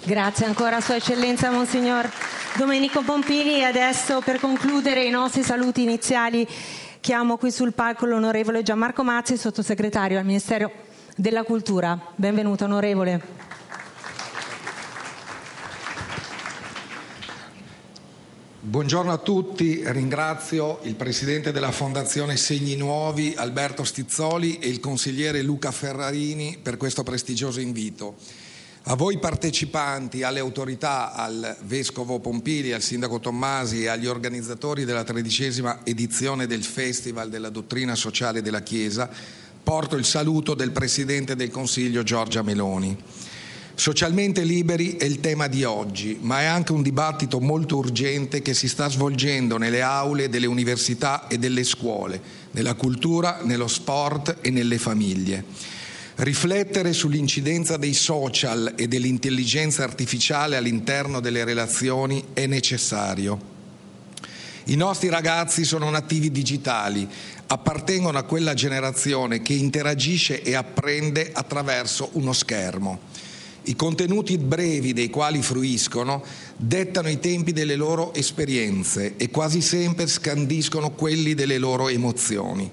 Grazie 0.05 0.47
ancora 0.47 0.81
Sua 0.81 0.97
Eccellenza 0.97 1.50
Monsignor 1.50 2.10
Domenico 2.57 3.02
Pompili 3.02 3.58
e 3.58 3.65
adesso 3.65 4.20
per 4.20 4.41
concludere 4.41 5.05
i 5.05 5.10
nostri 5.10 5.42
saluti 5.42 5.83
iniziali 5.83 6.47
chiamo 7.09 7.39
qui 7.39 7.51
sul 7.51 7.73
palco 7.73 8.05
l'onorevole 8.05 8.62
Gianmarco 8.62 9.03
Mazzi, 9.03 9.39
sottosegretario 9.39 10.19
al 10.19 10.27
Ministero 10.27 10.70
della 11.17 11.43
Cultura. 11.43 11.99
Benvenuto 12.15 12.65
onorevole. 12.65 13.23
Buongiorno 18.61 19.11
a 19.11 19.17
tutti, 19.17 19.81
ringrazio 19.87 20.81
il 20.83 20.97
Presidente 20.97 21.51
della 21.51 21.70
Fondazione 21.70 22.37
Segni 22.37 22.77
Nuovi 22.77 23.33
Alberto 23.35 23.85
Stizzoli 23.85 24.59
e 24.59 24.69
il 24.69 24.78
consigliere 24.78 25.41
Luca 25.41 25.70
Ferrarini 25.70 26.59
per 26.62 26.77
questo 26.77 27.05
prestigioso 27.05 27.61
invito. 27.61 28.17
A 28.84 28.94
voi 28.94 29.18
partecipanti, 29.18 30.23
alle 30.23 30.39
autorità, 30.39 31.12
al 31.12 31.57
Vescovo 31.66 32.20
Pompili, 32.20 32.73
al 32.73 32.81
Sindaco 32.81 33.20
Tommasi 33.20 33.82
e 33.82 33.89
agli 33.89 34.07
organizzatori 34.07 34.84
della 34.84 35.05
tredicesima 35.05 35.81
edizione 35.84 36.47
del 36.47 36.65
Festival 36.65 37.28
della 37.28 37.50
Dottrina 37.50 37.94
Sociale 37.94 38.40
della 38.40 38.62
Chiesa, 38.62 39.10
porto 39.62 39.97
il 39.97 40.07
saluto 40.07 40.55
del 40.55 40.70
Presidente 40.70 41.36
del 41.36 41.50
Consiglio 41.50 42.02
Giorgia 42.02 42.42
Meloni. 42.42 42.97
Socialmente 43.74 44.42
liberi 44.42 44.97
è 44.97 45.05
il 45.05 45.20
tema 45.20 45.48
di 45.48 45.65
oggi, 45.65 46.18
ma 46.20 46.40
è 46.40 46.47
anche 46.47 46.73
un 46.73 46.82
dibattito 46.82 47.40
molto 47.40 47.76
urgente 47.76 48.40
che 48.40 48.55
si 48.55 48.68
sta 48.68 48.89
svolgendo 48.89 49.58
nelle 49.58 49.82
aule 49.82 50.31
delle 50.31 50.47
università 50.47 51.28
e 51.28 51.36
delle 51.36 51.62
scuole, 51.62 52.20
nella 52.52 52.74
cultura, 52.74 53.40
nello 53.42 53.68
sport 53.68 54.39
e 54.40 54.50
nelle 54.50 54.78
famiglie. 54.78 55.76
Riflettere 56.20 56.92
sull'incidenza 56.92 57.76
dei 57.76 57.94
social 57.94 58.72
e 58.74 58.88
dell'intelligenza 58.88 59.84
artificiale 59.84 60.56
all'interno 60.56 61.20
delle 61.20 61.44
relazioni 61.44 62.24
è 62.32 62.47
necessario. 62.47 63.40
I 64.64 64.74
nostri 64.74 65.10
ragazzi 65.10 65.64
sono 65.64 65.88
nativi 65.90 66.32
digitali, 66.32 67.08
appartengono 67.47 68.18
a 68.18 68.24
quella 68.24 68.55
generazione 68.55 69.42
che 69.42 69.52
interagisce 69.52 70.42
e 70.42 70.56
apprende 70.56 71.30
attraverso 71.32 72.08
uno 72.14 72.32
schermo. 72.32 72.98
I 73.62 73.76
contenuti 73.76 74.38
brevi 74.38 74.92
dei 74.92 75.10
quali 75.10 75.40
fruiscono 75.40 76.24
dettano 76.56 77.10
i 77.10 77.20
tempi 77.20 77.52
delle 77.52 77.76
loro 77.76 78.12
esperienze 78.12 79.14
e 79.18 79.30
quasi 79.30 79.60
sempre 79.60 80.08
scandiscono 80.08 80.90
quelli 80.90 81.34
delle 81.34 81.58
loro 81.58 81.88
emozioni. 81.88 82.68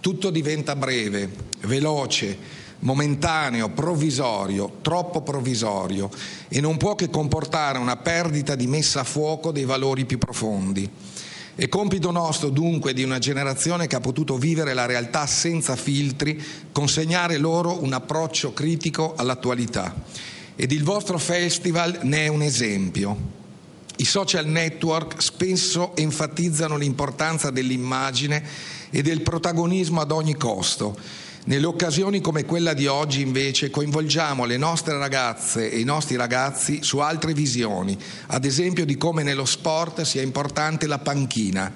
Tutto 0.00 0.28
diventa 0.28 0.76
breve, 0.76 1.30
veloce, 1.60 2.59
momentaneo, 2.80 3.68
provvisorio, 3.70 4.78
troppo 4.82 5.22
provvisorio 5.22 6.10
e 6.48 6.60
non 6.60 6.76
può 6.76 6.94
che 6.94 7.10
comportare 7.10 7.78
una 7.78 7.96
perdita 7.96 8.54
di 8.54 8.66
messa 8.66 9.00
a 9.00 9.04
fuoco 9.04 9.52
dei 9.52 9.64
valori 9.64 10.04
più 10.04 10.18
profondi. 10.18 10.88
È 11.54 11.68
compito 11.68 12.10
nostro 12.10 12.48
dunque 12.48 12.94
di 12.94 13.02
una 13.02 13.18
generazione 13.18 13.86
che 13.86 13.96
ha 13.96 14.00
potuto 14.00 14.38
vivere 14.38 14.72
la 14.72 14.86
realtà 14.86 15.26
senza 15.26 15.76
filtri, 15.76 16.42
consegnare 16.72 17.36
loro 17.36 17.82
un 17.82 17.92
approccio 17.92 18.54
critico 18.54 19.14
all'attualità. 19.14 19.94
Ed 20.56 20.72
il 20.72 20.84
vostro 20.84 21.18
festival 21.18 21.98
ne 22.02 22.24
è 22.24 22.28
un 22.28 22.40
esempio. 22.40 23.38
I 23.96 24.04
social 24.04 24.46
network 24.46 25.20
spesso 25.20 25.94
enfatizzano 25.96 26.78
l'importanza 26.78 27.50
dell'immagine 27.50 28.42
e 28.88 29.02
del 29.02 29.20
protagonismo 29.20 30.00
ad 30.00 30.12
ogni 30.12 30.36
costo. 30.36 30.96
Nelle 31.42 31.64
occasioni 31.64 32.20
come 32.20 32.44
quella 32.44 32.74
di 32.74 32.86
oggi 32.86 33.22
invece 33.22 33.70
coinvolgiamo 33.70 34.44
le 34.44 34.58
nostre 34.58 34.98
ragazze 34.98 35.70
e 35.70 35.78
i 35.78 35.84
nostri 35.84 36.16
ragazzi 36.16 36.82
su 36.82 36.98
altre 36.98 37.32
visioni, 37.32 37.96
ad 38.26 38.44
esempio 38.44 38.84
di 38.84 38.98
come 38.98 39.22
nello 39.22 39.46
sport 39.46 40.02
sia 40.02 40.20
importante 40.20 40.86
la 40.86 40.98
panchina, 40.98 41.72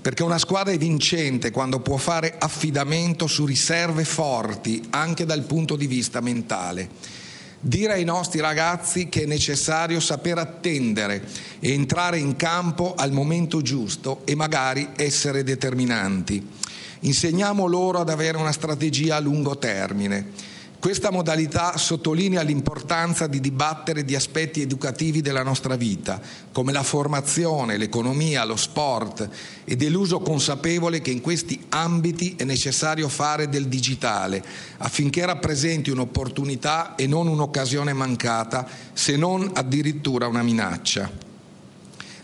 perché 0.00 0.24
una 0.24 0.38
squadra 0.38 0.72
è 0.72 0.76
vincente 0.76 1.52
quando 1.52 1.78
può 1.78 1.98
fare 1.98 2.34
affidamento 2.36 3.28
su 3.28 3.46
riserve 3.46 4.04
forti 4.04 4.82
anche 4.90 5.24
dal 5.24 5.42
punto 5.44 5.76
di 5.76 5.86
vista 5.86 6.20
mentale. 6.20 6.88
Dire 7.60 7.92
ai 7.92 8.04
nostri 8.04 8.40
ragazzi 8.40 9.08
che 9.08 9.22
è 9.22 9.26
necessario 9.26 10.00
saper 10.00 10.38
attendere 10.38 11.22
e 11.60 11.72
entrare 11.72 12.18
in 12.18 12.34
campo 12.34 12.96
al 12.96 13.12
momento 13.12 13.62
giusto 13.62 14.22
e 14.24 14.34
magari 14.34 14.88
essere 14.96 15.44
determinanti. 15.44 16.44
Insegniamo 17.00 17.66
loro 17.66 17.98
ad 17.98 18.10
avere 18.10 18.36
una 18.36 18.52
strategia 18.52 19.16
a 19.16 19.20
lungo 19.20 19.56
termine. 19.56 20.58
Questa 20.80 21.10
modalità 21.10 21.76
sottolinea 21.76 22.40
l'importanza 22.40 23.26
di 23.26 23.38
dibattere 23.38 24.02
di 24.02 24.14
aspetti 24.14 24.62
educativi 24.62 25.20
della 25.20 25.42
nostra 25.42 25.76
vita, 25.76 26.18
come 26.52 26.72
la 26.72 26.82
formazione, 26.82 27.76
l'economia, 27.76 28.44
lo 28.44 28.56
sport 28.56 29.28
e 29.64 29.76
dell'uso 29.76 30.20
consapevole 30.20 31.02
che 31.02 31.10
in 31.10 31.20
questi 31.20 31.66
ambiti 31.68 32.34
è 32.38 32.44
necessario 32.44 33.10
fare 33.10 33.50
del 33.50 33.66
digitale, 33.66 34.42
affinché 34.78 35.26
rappresenti 35.26 35.90
un'opportunità 35.90 36.94
e 36.94 37.06
non 37.06 37.28
un'occasione 37.28 37.92
mancata, 37.92 38.66
se 38.94 39.16
non 39.16 39.50
addirittura 39.52 40.28
una 40.28 40.42
minaccia. 40.42 41.29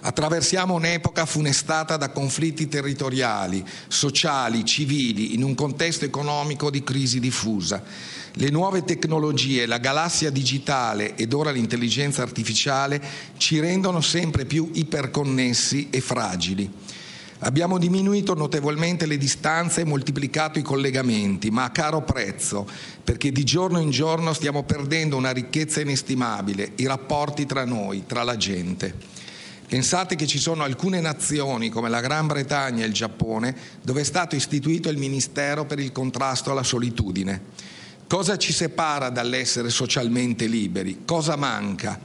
Attraversiamo 0.07 0.75
un'epoca 0.75 1.26
funestata 1.26 1.97
da 1.97 2.10
conflitti 2.10 2.68
territoriali, 2.68 3.67
sociali, 3.89 4.65
civili, 4.65 5.35
in 5.35 5.43
un 5.43 5.57
contesto 5.57 6.05
economico 6.05 6.70
di 6.70 6.85
crisi 6.85 7.18
diffusa. 7.18 7.83
Le 8.35 8.51
nuove 8.51 8.85
tecnologie, 8.85 9.67
la 9.67 9.78
galassia 9.78 10.31
digitale 10.31 11.17
ed 11.17 11.33
ora 11.33 11.51
l'intelligenza 11.51 12.23
artificiale 12.23 13.02
ci 13.36 13.59
rendono 13.59 14.01
sempre 14.01 14.44
più 14.44 14.70
iperconnessi 14.75 15.89
e 15.91 16.01
fragili. 16.01 16.70
Abbiamo 17.41 17.76
diminuito 17.76 18.35
notevolmente 18.35 19.07
le 19.07 19.18
distanze 19.18 19.81
e 19.81 19.85
moltiplicato 19.85 20.60
i 20.60 20.62
collegamenti, 20.62 21.51
ma 21.51 21.65
a 21.65 21.70
caro 21.70 22.02
prezzo, 22.02 22.65
perché 23.02 23.33
di 23.33 23.43
giorno 23.43 23.81
in 23.81 23.91
giorno 23.91 24.33
stiamo 24.33 24.62
perdendo 24.62 25.17
una 25.17 25.33
ricchezza 25.33 25.81
inestimabile, 25.81 26.75
i 26.76 26.86
rapporti 26.86 27.44
tra 27.44 27.65
noi, 27.65 28.05
tra 28.07 28.23
la 28.23 28.36
gente. 28.36 29.16
Pensate 29.69 30.15
che 30.15 30.28
ci 30.28 30.39
sono 30.39 30.62
alcune 30.62 31.01
nazioni 31.01 31.70
come 31.70 31.89
la 31.89 32.01
Gran 32.01 32.28
Bretagna 32.28 32.85
e 32.85 32.86
il 32.86 32.93
Giappone 32.93 33.55
dove 33.83 34.03
è 34.03 34.05
stato 34.05 34.36
istituito 34.36 34.89
il 34.89 34.97
Ministero 34.97 35.65
per 35.65 35.81
il 35.81 35.91
contrasto 35.91 36.53
alla 36.53 36.62
solitudine. 36.62 37.41
Cosa 38.07 38.36
ci 38.36 38.53
separa 38.53 39.11
dall'essere 39.11 39.69
socialmente 39.70 40.47
liberi? 40.47 41.03
Cosa 41.05 41.35
manca? 41.35 41.99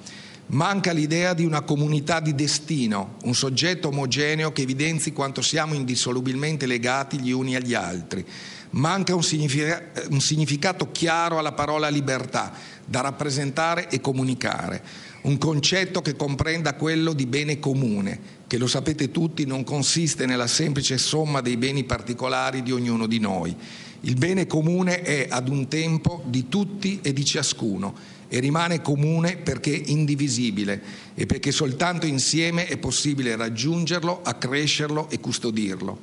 Manca 0.48 0.92
l'idea 0.92 1.36
di 1.36 1.46
una 1.46 1.62
comunità 1.62 2.20
di 2.20 2.34
destino, 2.34 3.18
un 3.26 3.36
soggetto 3.36 3.90
omogeneo 3.90 4.52
che 4.52 4.64
evidenzi 4.64 5.14
quanto 5.14 5.44
siamo 5.44 5.76
indissolubilmente 5.76 6.66
legati 6.66 7.20
gli 7.20 7.32
uni 7.32 7.56
agli 7.56 7.76
altri. 7.76 8.26
Manca 8.72 9.14
un, 9.14 9.22
significato, 9.22 10.92
chiaro 10.92 11.38
alla 11.38 11.52
parola 11.52 11.90
libertà, 11.90 12.52
da 12.84 13.02
rappresentare 13.02 13.88
e 13.90 14.02
comunicare 14.02 15.10
un 15.24 15.38
concetto 15.38 16.02
che 16.02 16.16
comprenda 16.16 16.74
quello 16.74 17.14
di 17.14 17.26
bene 17.26 17.60
comune, 17.60 18.40
che 18.48 18.58
lo 18.58 18.68
sapete 18.68 19.12
tutti 19.12 19.46
non 19.46 19.64
consiste 19.64 20.26
nella 20.26 20.48
semplice 20.48 20.98
somma 20.98 21.42
dei 21.42 21.58
beni 21.58 21.84
particolari 21.84 22.64
di 22.64 22.72
ognuno 22.72 23.06
di 23.06 23.20
noi. 23.20 23.56
Il 24.02 24.16
bene 24.16 24.48
comune 24.48 25.02
è 25.02 25.28
ad 25.30 25.48
un 25.48 25.68
tempo 25.68 26.24
di 26.26 26.50
tutti 26.50 27.00
e 27.04 27.14
di 27.14 27.24
ciascuno 27.24 27.94
e 28.28 28.40
rimane 28.40 28.82
comune 28.82 29.38
perché 29.38 29.70
indivisibile 29.70 30.82
e 31.14 31.28
perché 31.28 31.52
soltanto 31.52 32.08
insieme 32.08 32.66
è 32.66 32.78
possibile 32.78 33.36
raggiungerlo, 33.36 34.22
accrescerlo 34.24 35.10
e 35.12 35.20
custodirlo. 35.20 36.00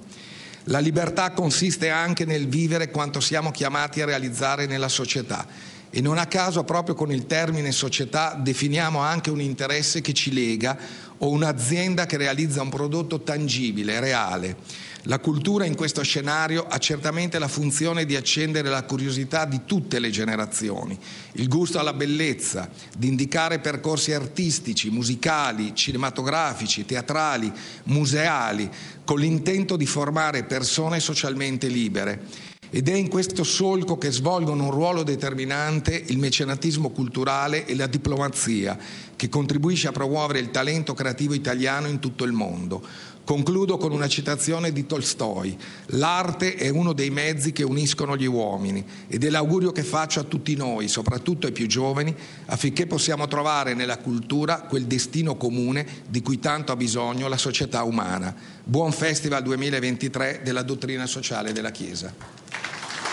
La 0.65 0.79
libertà 0.79 1.33
consiste 1.33 1.89
anche 1.89 2.25
nel 2.25 2.47
vivere 2.47 2.91
quanto 2.91 3.19
siamo 3.19 3.51
chiamati 3.51 4.01
a 4.01 4.05
realizzare 4.05 4.67
nella 4.67 4.89
società 4.89 5.47
e 5.91 6.01
non 6.01 6.19
a 6.19 6.27
caso 6.27 6.65
proprio 6.65 6.95
con 6.95 7.11
il 7.13 7.27
termine 7.27 7.73
società 7.73 8.35
definiamo 8.35 9.01
anche 9.01 9.31
un 9.31 9.41
interesse 9.41 10.01
che 10.01 10.13
ci 10.13 10.33
lega 10.33 10.79
o 11.19 11.31
un'azienda 11.31 12.07
che 12.07 12.17
realizza 12.17 12.63
un 12.63 12.69
prodotto 12.69 13.23
tangibile, 13.23 14.01
reale. 14.01 14.57
La 15.03 15.21
cultura 15.21 15.65
in 15.65 15.75
questo 15.75 16.03
scenario 16.03 16.67
ha 16.69 16.77
certamente 16.79 17.39
la 17.39 17.49
funzione 17.49 18.05
di 18.05 18.15
accendere 18.15 18.69
la 18.69 18.83
curiosità 18.83 19.47
di 19.47 19.61
tutte 19.65 20.01
le 20.01 20.11
generazioni, 20.11 20.99
il 21.33 21.49
gusto 21.49 21.79
alla 21.79 21.95
bellezza, 21.95 22.69
di 22.97 23.09
indicare 23.09 23.61
percorsi 23.61 24.13
artistici, 24.13 24.91
musicali, 24.91 25.75
cinematografici, 25.75 26.85
teatrali, 26.85 27.51
museali, 27.85 28.69
con 29.05 29.19
l'intento 29.19 29.77
di 29.77 29.87
formare 29.87 30.45
persone 30.45 31.01
socialmente 31.01 31.69
libere 31.69 32.48
ed 32.71 32.89
è 32.89 32.95
in 32.95 33.09
questo 33.09 33.45
solco 33.45 33.97
che 33.99 34.11
svolgono 34.11 34.65
un 34.65 34.71
ruolo 34.71 35.03
determinante 35.03 36.05
il 36.07 36.19
mecenatismo 36.19 36.91
culturale 36.91 37.67
e 37.67 37.75
la 37.75 37.87
diplomazia, 37.87 38.79
che 39.17 39.29
contribuisce 39.29 39.89
a 39.89 39.93
promuovere 39.93 40.39
il 40.39 40.51
talento 40.51 40.95
creativo 40.95 41.35
italiano 41.35 41.89
in 41.89 41.99
tutto 41.99 42.25
il 42.25 42.33
mondo. 42.33 42.83
Concludo 43.29 43.77
con 43.77 43.93
una 43.93 44.09
citazione 44.09 44.73
di 44.73 44.87
Tolstoi. 44.87 45.55
L'arte 45.89 46.55
è 46.55 46.71
uno 46.71 46.95
dei 46.95 47.11
mezzi 47.11 47.53
che 47.53 47.63
uniscono 47.63 48.17
gli 48.17 48.25
uomini 48.25 48.83
ed 49.07 49.23
è 49.23 49.29
l'augurio 49.29 49.71
che 49.71 49.83
faccio 49.83 50.21
a 50.21 50.23
tutti 50.23 50.57
noi, 50.57 50.89
soprattutto 50.89 51.47
ai 51.47 51.53
più 51.53 51.67
giovani, 51.67 52.15
affinché 52.47 52.87
possiamo 52.87 53.29
trovare 53.29 53.75
nella 53.75 53.99
cultura 53.99 54.63
quel 54.63 54.85
destino 54.85 55.37
comune 55.37 55.87
di 56.09 56.23
cui 56.23 56.39
tanto 56.39 56.73
ha 56.73 56.77
bisogno 56.77 57.29
la 57.29 57.37
società 57.37 57.83
umana. 57.83 58.35
Buon 58.65 58.93
Festival 58.93 59.43
2023 59.43 60.41
della 60.43 60.63
dottrina 60.63 61.05
sociale 61.05 61.53
della 61.53 61.71
Chiesa. 61.71 62.38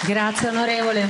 Grazie 0.06 0.50
onorevole. 0.50 1.10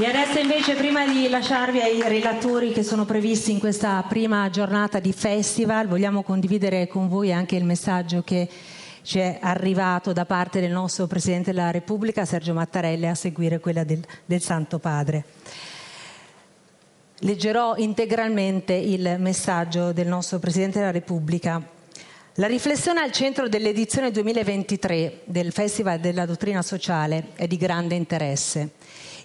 E 0.00 0.04
adesso 0.04 0.40
invece 0.40 0.74
prima 0.74 1.06
di 1.06 1.28
lasciarvi 1.28 1.80
ai 1.80 2.02
relatori 2.02 2.72
che 2.72 2.82
sono 2.82 3.04
previsti 3.04 3.52
in 3.52 3.60
questa 3.60 4.02
prima 4.08 4.50
giornata 4.50 4.98
di 4.98 5.12
festival, 5.12 5.86
vogliamo 5.86 6.24
condividere 6.24 6.88
con 6.88 7.08
voi 7.08 7.32
anche 7.32 7.54
il 7.54 7.64
messaggio 7.64 8.22
che 8.22 8.48
ci 9.02 9.20
è 9.20 9.38
arrivato 9.40 10.12
da 10.12 10.24
parte 10.24 10.58
del 10.60 10.72
nostro 10.72 11.06
Presidente 11.06 11.52
della 11.52 11.70
Repubblica, 11.70 12.24
Sergio 12.24 12.52
Mattarelli, 12.52 13.06
a 13.06 13.14
seguire 13.14 13.60
quella 13.60 13.84
del, 13.84 14.02
del 14.24 14.40
Santo 14.40 14.80
Padre. 14.80 15.24
Leggerò 17.20 17.76
integralmente 17.76 18.72
il 18.72 19.16
messaggio 19.20 19.92
del 19.92 20.08
nostro 20.08 20.40
Presidente 20.40 20.80
della 20.80 20.90
Repubblica 20.90 21.62
la 22.38 22.48
riflessione 22.48 23.00
al 23.00 23.12
centro 23.12 23.48
dell'edizione 23.48 24.10
2023 24.10 25.20
del 25.24 25.52
Festival 25.52 26.00
della 26.00 26.26
Dottrina 26.26 26.62
Sociale 26.62 27.28
è 27.36 27.46
di 27.46 27.56
grande 27.56 27.94
interesse. 27.94 28.70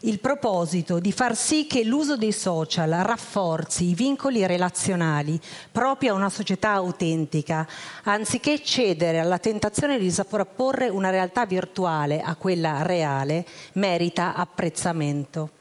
Il 0.01 0.19
proposito 0.19 0.99
di 0.99 1.11
far 1.11 1.35
sì 1.35 1.65
che 1.65 1.83
l'uso 1.83 2.17
dei 2.17 2.31
social 2.31 2.91
rafforzi 2.91 3.89
i 3.89 3.95
vincoli 3.95 4.45
relazionali 4.45 5.39
propri 5.71 6.09
a 6.09 6.13
una 6.13 6.29
società 6.29 6.73
autentica, 6.73 7.67
anziché 8.03 8.61
cedere 8.61 9.17
alla 9.17 9.39
tentazione 9.39 9.97
di 9.97 10.11
sovrapporre 10.11 10.87
una 10.87 11.09
realtà 11.09 11.47
virtuale 11.47 12.21
a 12.21 12.35
quella 12.35 12.83
reale, 12.83 13.43
merita 13.73 14.35
apprezzamento. 14.35 15.58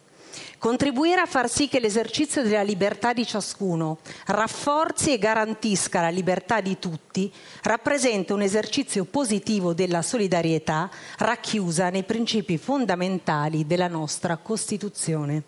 Contribuire 0.59 1.21
a 1.21 1.27
far 1.27 1.49
sì 1.49 1.69
che 1.69 1.79
l'esercizio 1.79 2.43
della 2.43 2.63
libertà 2.63 3.13
di 3.13 3.25
ciascuno 3.25 3.99
rafforzi 4.27 5.13
e 5.13 5.19
garantisca 5.19 6.01
la 6.01 6.09
libertà 6.09 6.61
di 6.61 6.81
tutti 6.81 7.33
rappresenta 7.63 8.35
un 8.35 8.43
esercizio 8.43 9.05
positivo 9.05 9.73
della 9.73 10.03
solidarietà 10.03 10.91
racchiusa 11.19 11.91
nei 11.91 12.03
principi 12.03 12.59
fondamentali 12.59 13.69
della 13.69 13.87
nostra 13.87 14.37
Costituzione. 14.37 15.45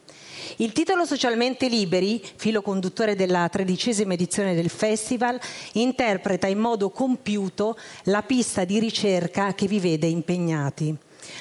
Il 0.58 0.70
titolo 0.70 1.04
Socialmente 1.04 1.66
Liberi, 1.66 2.22
filo 2.36 2.62
conduttore 2.62 3.16
della 3.16 3.48
tredicesima 3.48 4.12
edizione 4.12 4.54
del 4.54 4.70
Festival, 4.70 5.40
interpreta 5.72 6.46
in 6.46 6.58
modo 6.60 6.90
compiuto 6.90 7.76
la 8.04 8.22
pista 8.22 8.64
di 8.64 8.78
ricerca 8.78 9.54
che 9.54 9.66
vi 9.66 9.80
vede 9.80 10.06
impegnati. 10.06 10.96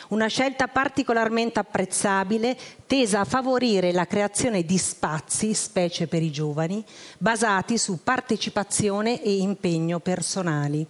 Una 0.07 0.27
scelta 0.27 0.67
particolarmente 0.67 1.59
apprezzabile, 1.59 2.57
tesa 2.87 3.19
a 3.19 3.25
favorire 3.25 3.91
la 3.91 4.07
creazione 4.07 4.63
di 4.63 4.77
spazi, 4.77 5.53
specie 5.53 6.07
per 6.07 6.23
i 6.23 6.31
giovani, 6.31 6.83
basati 7.17 7.77
su 7.77 7.99
partecipazione 8.03 9.21
e 9.21 9.37
impegno 9.37 9.99
personali. 9.99 10.85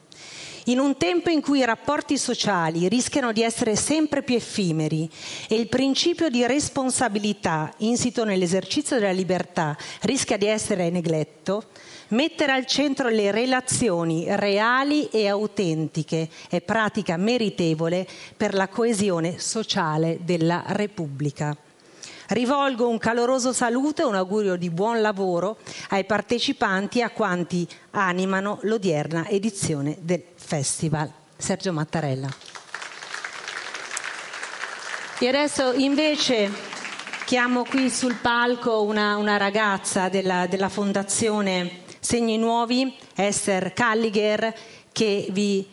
In 0.66 0.78
un 0.78 0.98
tempo 0.98 1.32
in 1.32 1.42
cui 1.42 1.60
i 1.60 1.66
rapporti 1.66 2.18
sociali 2.18 2.88
rischiano 2.88 3.32
di 3.32 3.42
essere 3.42 3.76
sempre 3.76 4.22
più 4.22 4.36
effimeri 4.36 5.10
e 5.48 5.56
il 5.56 5.68
principio 5.68 6.30
di 6.30 6.46
responsabilità 6.46 7.74
insito 7.78 8.24
nell'esercizio 8.24 9.00
della 9.00 9.12
libertà 9.12 9.76
rischia 10.02 10.38
di 10.38 10.46
essere 10.46 10.92
negletto, 10.92 11.70
mettere 12.10 12.52
al 12.52 12.66
centro 12.66 13.10
le 13.10 13.32
relazioni 13.32 14.26
reali 14.28 15.10
e 15.10 15.28
autentiche 15.28 16.30
è 16.50 16.62
pratica 16.62 17.18
meritevole 17.18 18.08
per 18.36 18.54
la 18.54 18.68
coesione 18.68 19.40
sociale 19.40 20.20
della 20.22 20.64
Repubblica. 20.68 21.56
Rivolgo 22.30 22.88
un 22.88 23.00
caloroso 23.00 23.54
saluto 23.54 24.04
e 24.04 24.06
un 24.06 24.14
augurio 24.14 24.56
di 24.56 24.70
buon 24.70 25.02
lavoro 25.02 25.58
ai 25.90 26.06
partecipanti 26.06 27.00
e 27.00 27.04
a 27.04 27.10
quanti 27.10 27.68
animano 27.92 28.60
l'odierna 28.64 29.28
edizione 29.28 29.98
del 30.02 30.24
Festival. 30.36 31.12
Sergio 31.36 31.74
Mattarella. 31.74 32.28
E 35.22 35.28
adesso 35.28 35.74
invece 35.74 36.52
chiamo 37.26 37.64
qui 37.64 37.90
sul 37.90 38.16
palco 38.16 38.84
una, 38.84 39.18
una 39.18 39.38
ragazza 39.38 40.08
della, 40.08 40.48
della 40.48 40.70
Fondazione 40.70 41.88
Segni 42.10 42.40
Nuovi, 42.40 42.92
Esther 43.14 43.72
Calliger, 43.72 44.52
che 44.92 45.28
vi 45.30 45.64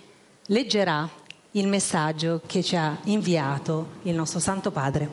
leggerà 0.49 1.09
il 1.53 1.67
messaggio 1.67 2.43
che 2.45 2.63
ci 2.63 2.77
ha 2.77 2.95
inviato 3.05 3.93
il 4.03 4.15
nostro 4.15 4.39
Santo 4.39 4.71
Padre. 4.71 5.09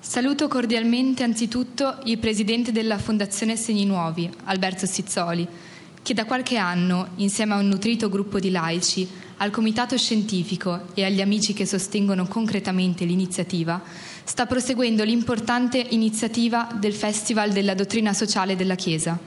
Saluto 0.00 0.48
cordialmente 0.48 1.22
anzitutto 1.22 2.00
il 2.06 2.18
presidente 2.18 2.72
della 2.72 2.98
Fondazione 2.98 3.54
Segni 3.54 3.84
Nuovi, 3.84 4.28
Alberto 4.46 4.84
Sizzoli, 4.84 5.46
che 6.02 6.12
da 6.12 6.24
qualche 6.24 6.56
anno, 6.56 7.10
insieme 7.18 7.54
a 7.54 7.58
un 7.58 7.68
nutrito 7.68 8.08
gruppo 8.08 8.40
di 8.40 8.50
laici, 8.50 9.08
al 9.36 9.52
comitato 9.52 9.96
scientifico 9.96 10.88
e 10.94 11.04
agli 11.04 11.20
amici 11.20 11.52
che 11.52 11.66
sostengono 11.66 12.26
concretamente 12.26 13.04
l'iniziativa, 13.04 13.80
sta 14.24 14.46
proseguendo 14.46 15.04
l'importante 15.04 15.78
iniziativa 15.90 16.68
del 16.78 16.94
Festival 16.94 17.52
della 17.52 17.74
Dottrina 17.74 18.12
Sociale 18.12 18.56
della 18.56 18.74
Chiesa. 18.74 19.18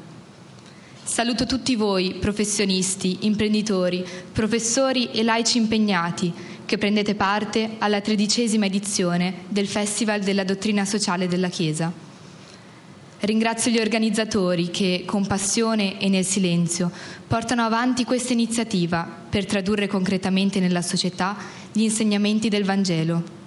Saluto 1.03 1.45
tutti 1.45 1.75
voi, 1.75 2.15
professionisti, 2.15 3.19
imprenditori, 3.21 4.05
professori 4.31 5.11
e 5.11 5.21
laici 5.23 5.57
impegnati, 5.57 6.33
che 6.65 6.77
prendete 6.77 7.13
parte 7.13 7.75
alla 7.79 7.99
tredicesima 7.99 8.65
edizione 8.65 9.43
del 9.49 9.67
Festival 9.67 10.21
della 10.21 10.45
Dottrina 10.45 10.85
Sociale 10.85 11.27
della 11.27 11.49
Chiesa. 11.49 11.91
Ringrazio 13.19 13.71
gli 13.71 13.79
organizzatori 13.79 14.69
che, 14.69 15.03
con 15.05 15.27
passione 15.27 15.99
e 15.99 16.09
nel 16.09 16.25
silenzio, 16.25 16.91
portano 17.27 17.63
avanti 17.63 18.05
questa 18.05 18.33
iniziativa 18.33 19.07
per 19.29 19.45
tradurre 19.45 19.87
concretamente 19.87 20.59
nella 20.59 20.81
società 20.81 21.35
gli 21.71 21.83
insegnamenti 21.83 22.49
del 22.49 22.65
Vangelo. 22.65 23.42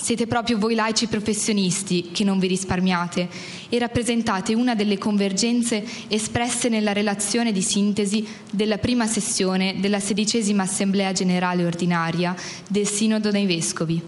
Siete 0.00 0.26
proprio 0.26 0.56
voi 0.56 0.74
laici 0.74 1.08
professionisti 1.08 2.08
che 2.10 2.24
non 2.24 2.38
vi 2.38 2.46
risparmiate 2.46 3.28
e 3.68 3.78
rappresentate 3.78 4.54
una 4.54 4.74
delle 4.74 4.96
convergenze 4.96 5.84
espresse 6.08 6.70
nella 6.70 6.94
relazione 6.94 7.52
di 7.52 7.60
sintesi 7.60 8.26
della 8.50 8.78
prima 8.78 9.06
sessione 9.06 9.78
della 9.78 10.00
sedicesima 10.00 10.62
Assemblea 10.62 11.12
Generale 11.12 11.66
Ordinaria 11.66 12.34
del 12.66 12.86
Sinodo 12.86 13.30
dei 13.30 13.44
Vescovi. 13.44 14.00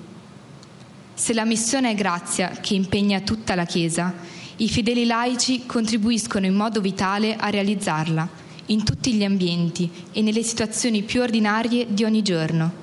Se 1.12 1.34
la 1.34 1.44
missione 1.44 1.90
è 1.90 1.94
grazia 1.94 2.48
che 2.62 2.72
impegna 2.72 3.20
tutta 3.20 3.54
la 3.54 3.66
Chiesa, 3.66 4.14
i 4.56 4.70
fedeli 4.70 5.04
laici 5.04 5.66
contribuiscono 5.66 6.46
in 6.46 6.54
modo 6.54 6.80
vitale 6.80 7.36
a 7.36 7.50
realizzarla, 7.50 8.26
in 8.66 8.82
tutti 8.82 9.12
gli 9.12 9.24
ambienti 9.24 9.90
e 10.10 10.22
nelle 10.22 10.42
situazioni 10.42 11.02
più 11.02 11.20
ordinarie 11.20 11.88
di 11.90 12.02
ogni 12.02 12.22
giorno. 12.22 12.81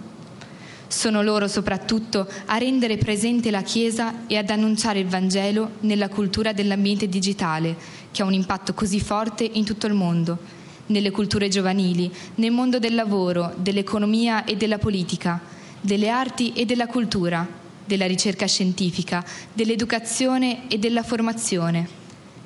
Sono 0.90 1.22
loro 1.22 1.48
soprattutto 1.48 2.28
a 2.48 2.58
rendere 2.58 2.98
presente 2.98 3.52
la 3.52 3.62
Chiesa 3.62 4.26
e 4.26 4.38
ad 4.38 4.50
annunciare 4.50 4.98
il 4.98 5.06
Vangelo 5.06 5.74
nella 5.82 6.10
cultura 6.10 6.52
dell'ambiente 6.52 7.08
digitale, 7.08 7.78
che 8.10 8.24
ha 8.24 8.26
un 8.26 8.34
impatto 8.34 8.74
così 8.74 9.00
forte 9.00 9.44
in 9.44 9.64
tutto 9.64 9.86
il 9.86 9.94
mondo, 9.94 10.40
nelle 10.88 11.12
culture 11.12 11.48
giovanili, 11.48 12.12
nel 12.36 12.50
mondo 12.50 12.80
del 12.80 12.96
lavoro, 12.96 13.54
dell'economia 13.58 14.46
e 14.46 14.58
della 14.58 14.80
politica, 14.80 15.40
delle 15.80 16.10
arti 16.10 16.54
e 16.54 16.66
della 16.66 16.88
cultura, 16.88 17.48
della 17.86 18.08
ricerca 18.08 18.48
scientifica, 18.48 19.24
dell'educazione 19.54 20.68
e 20.70 20.80
della 20.80 21.04
formazione, 21.04 21.88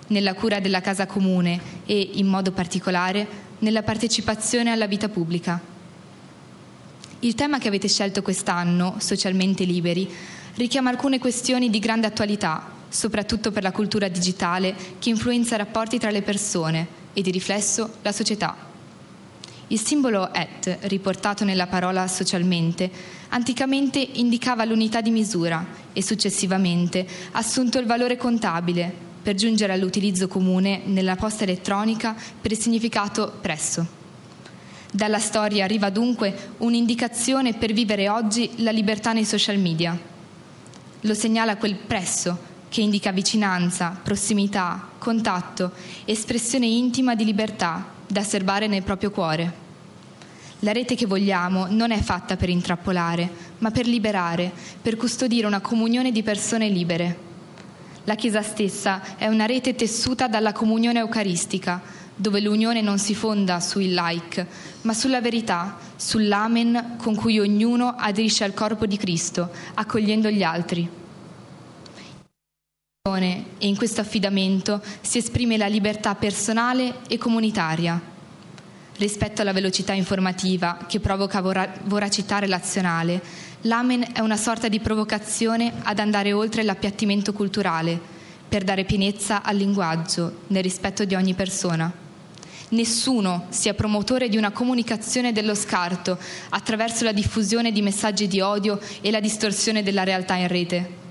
nella 0.08 0.34
cura 0.34 0.60
della 0.60 0.82
casa 0.82 1.06
comune 1.06 1.62
e, 1.86 2.10
in 2.16 2.28
modo 2.28 2.52
particolare, 2.52 3.26
nella 3.60 3.84
partecipazione 3.84 4.70
alla 4.70 4.88
vita 4.88 5.08
pubblica. 5.08 5.73
Il 7.24 7.36
tema 7.36 7.58
che 7.58 7.70
avete 7.70 7.88
scelto 7.88 8.22
quest'anno, 8.22 8.96
Socialmente 8.98 9.64
Liberi, 9.64 10.10
richiama 10.56 10.90
alcune 10.90 11.20
questioni 11.20 11.70
di 11.70 11.80
grande 11.80 12.06
attualità, 12.06 12.70
soprattutto 12.90 13.50
per 13.50 13.64
la 13.64 13.72
cultura 13.72 14.10
digitale 14.10 14.76
che 15.00 15.08
influenza 15.08 15.56
i 15.56 15.58
rapporti 15.58 15.98
tra 15.98 16.12
le 16.12 16.22
persone 16.22 16.86
e 17.14 17.22
di 17.22 17.32
riflesso 17.32 17.90
la 18.02 18.12
società. 18.12 18.54
Il 19.68 19.80
simbolo 19.80 20.34
et, 20.34 20.80
riportato 20.82 21.46
nella 21.46 21.68
parola 21.68 22.10
socialmente, 22.10 22.92
anticamente 23.30 24.00
indicava 24.00 24.66
l'unità 24.66 25.00
di 25.00 25.12
misura 25.12 25.66
e 25.94 26.04
successivamente 26.04 27.08
assunto 27.32 27.80
il 27.80 27.86
valore 27.86 28.18
contabile 28.18 28.94
per 29.24 29.36
giungere 29.36 29.72
all'utilizzo 29.72 30.28
comune 30.28 30.82
nella 30.88 31.16
posta 31.16 31.46
elettronica 31.46 32.18
per 32.42 32.52
il 32.52 32.60
significato 32.60 33.32
presso. 33.40 34.03
Dalla 34.96 35.18
storia 35.18 35.64
arriva 35.64 35.90
dunque 35.90 36.52
un'indicazione 36.60 37.56
per 37.56 37.74
vivere 37.74 38.10
oggi 38.10 38.52
la 38.58 38.70
libertà 38.70 39.12
nei 39.12 39.26
social 39.26 39.58
media. 39.58 39.98
Lo 41.00 41.14
segnala 41.16 41.58
quel 41.58 41.74
presso 41.78 42.38
che 42.70 42.82
indica 42.82 43.12
vicinanza, 43.12 43.98
prossimità, 44.04 44.90
contatto, 45.00 45.72
espressione 46.06 46.68
intima 46.68 47.16
di 47.16 47.26
libertà 47.26 47.88
da 48.06 48.22
serbare 48.22 48.68
nel 48.68 48.84
proprio 48.84 49.10
cuore. 49.10 49.54
La 50.60 50.72
rete 50.72 50.94
che 50.94 51.08
vogliamo 51.08 51.66
non 51.68 51.90
è 51.90 52.00
fatta 52.00 52.38
per 52.38 52.50
intrappolare, 52.50 53.28
ma 53.58 53.72
per 53.72 53.88
liberare, 53.88 54.52
per 54.80 54.96
custodire 54.96 55.48
una 55.48 55.60
comunione 55.60 56.12
di 56.12 56.22
persone 56.22 56.70
libere. 56.70 57.18
La 58.04 58.14
Chiesa 58.14 58.44
stessa 58.44 59.18
è 59.18 59.26
una 59.26 59.48
rete 59.48 59.74
tessuta 59.74 60.28
dalla 60.28 60.52
comunione 60.52 61.00
eucaristica, 61.00 61.82
dove 62.16 62.40
l'unione 62.40 62.82
non 62.82 63.00
si 63.00 63.16
fonda 63.16 63.60
sui 63.60 63.94
like, 63.94 64.46
ma 64.82 64.94
sulla 64.94 65.22
verità, 65.22 65.78
sull'amen 65.96 66.96
con 66.98 67.16
cui 67.16 67.40
ognuno 67.40 67.96
aderisce 67.98 68.44
al 68.44 68.54
corpo 68.54 68.86
di 68.86 68.98
Cristo, 68.98 69.50
accogliendo 69.74 70.30
gli 70.30 70.44
altri. 70.44 70.90
E 73.06 73.46
in 73.68 73.76
questo 73.76 74.02
affidamento 74.02 74.82
si 75.02 75.18
esprime 75.18 75.58
la 75.58 75.68
libertà 75.68 76.16
personale 76.16 77.00
e 77.08 77.18
comunitaria. 77.18 78.00
Rispetto 78.96 79.42
alla 79.42 79.52
velocità 79.52 79.94
informativa 79.94 80.86
che 80.88 81.00
provoca 81.00 81.42
vora- 81.42 81.74
voracità 81.86 82.40
relazionale, 82.40 83.22
l'amen 83.62 84.14
è 84.14 84.20
una 84.20 84.38
sorta 84.38 84.68
di 84.68 84.80
provocazione 84.80 85.74
ad 85.84 86.00
andare 86.00 86.32
oltre 86.32 86.64
l'appiattimento 86.64 87.34
culturale, 87.34 88.00
per 88.48 88.64
dare 88.64 88.86
pienezza 88.86 89.42
al 89.42 89.58
linguaggio, 89.58 90.42
nel 90.48 90.64
rispetto 90.64 91.06
di 91.06 91.16
ogni 91.16 91.34
persona 91.34 92.03
nessuno 92.74 93.46
sia 93.50 93.74
promotore 93.74 94.28
di 94.28 94.38
una 94.38 94.52
comunicazione 94.52 95.32
dello 95.32 95.56
scarto 95.56 96.18
attraverso 96.50 97.04
la 97.06 97.14
diffusione 97.14 97.72
di 97.72 97.82
messaggi 97.82 98.28
di 98.28 98.42
odio 98.42 98.80
e 99.02 99.12
la 99.12 99.20
distorsione 99.20 99.84
della 99.84 100.04
realtà 100.04 100.36
in 100.36 100.48
rete. 100.48 101.02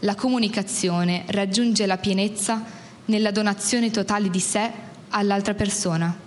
La 0.00 0.14
comunicazione 0.14 1.24
raggiunge 1.28 1.86
la 1.86 1.98
pienezza 1.98 2.64
nella 3.06 3.30
donazione 3.30 3.90
totale 3.90 4.30
di 4.30 4.40
sé 4.40 4.70
all'altra 5.10 5.54
persona. 5.54 6.24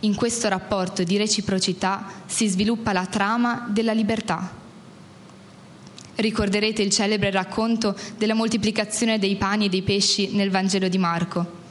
In 0.00 0.14
questo 0.14 0.48
rapporto 0.48 1.02
di 1.04 1.16
reciprocità 1.16 2.06
si 2.26 2.48
sviluppa 2.48 2.92
la 2.92 3.06
trama 3.06 3.66
della 3.70 3.92
libertà. 3.92 4.60
Ricorderete 6.14 6.82
il 6.82 6.90
celebre 6.90 7.30
racconto 7.30 7.96
della 8.18 8.34
moltiplicazione 8.34 9.18
dei 9.18 9.36
pani 9.36 9.66
e 9.66 9.68
dei 9.68 9.82
pesci 9.82 10.30
nel 10.32 10.50
Vangelo 10.50 10.88
di 10.88 10.98
Marco. 10.98 11.61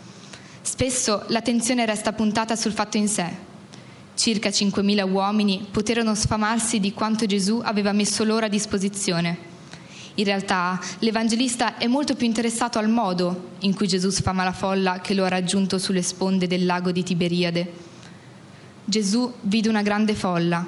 Spesso 0.64 1.24
l'attenzione 1.28 1.86
resta 1.86 2.14
puntata 2.14 2.56
sul 2.56 2.72
fatto 2.72 2.98
in 2.98 3.08
sé. 3.08 3.26
Circa 4.14 4.50
5.000 4.50 5.10
uomini 5.10 5.66
poterono 5.72 6.14
sfamarsi 6.14 6.80
di 6.80 6.94
quanto 6.94 7.26
Gesù 7.26 7.60
aveva 7.64 7.92
messo 7.92 8.24
loro 8.24 8.46
a 8.46 8.50
disposizione. 8.50 9.50
In 10.16 10.24
realtà 10.26 10.80
l'Evangelista 11.00 11.78
è 11.78 11.88
molto 11.88 12.16
più 12.16 12.28
interessato 12.28 12.78
al 12.78 12.90
modo 12.90 13.50
in 13.60 13.74
cui 13.74 13.88
Gesù 13.88 14.10
sfama 14.10 14.44
la 14.44 14.52
folla 14.52 15.00
che 15.00 15.16
lo 15.16 15.24
ha 15.24 15.30
raggiunto 15.30 15.80
sulle 15.80 16.04
sponde 16.04 16.46
del 16.46 16.66
lago 16.66 16.92
di 16.92 17.02
Tiberiade. 17.02 17.74
Gesù 18.86 19.34
vide 19.42 19.70
una 19.70 19.82
grande 19.82 20.14
folla, 20.14 20.64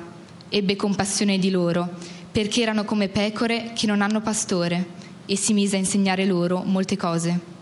ebbe 0.50 0.76
compassione 0.76 1.38
di 1.38 1.52
loro, 1.52 1.88
perché 2.32 2.62
erano 2.62 2.84
come 2.84 3.10
pecore 3.10 3.74
che 3.76 3.86
non 3.86 4.02
hanno 4.02 4.22
pastore, 4.22 5.02
e 5.26 5.38
si 5.38 5.54
mise 5.54 5.76
a 5.76 5.80
insegnare 5.80 6.26
loro 6.26 6.64
molte 6.64 6.98
cose. 6.98 7.53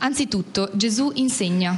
Anzitutto 0.00 0.70
Gesù 0.74 1.10
insegna. 1.14 1.76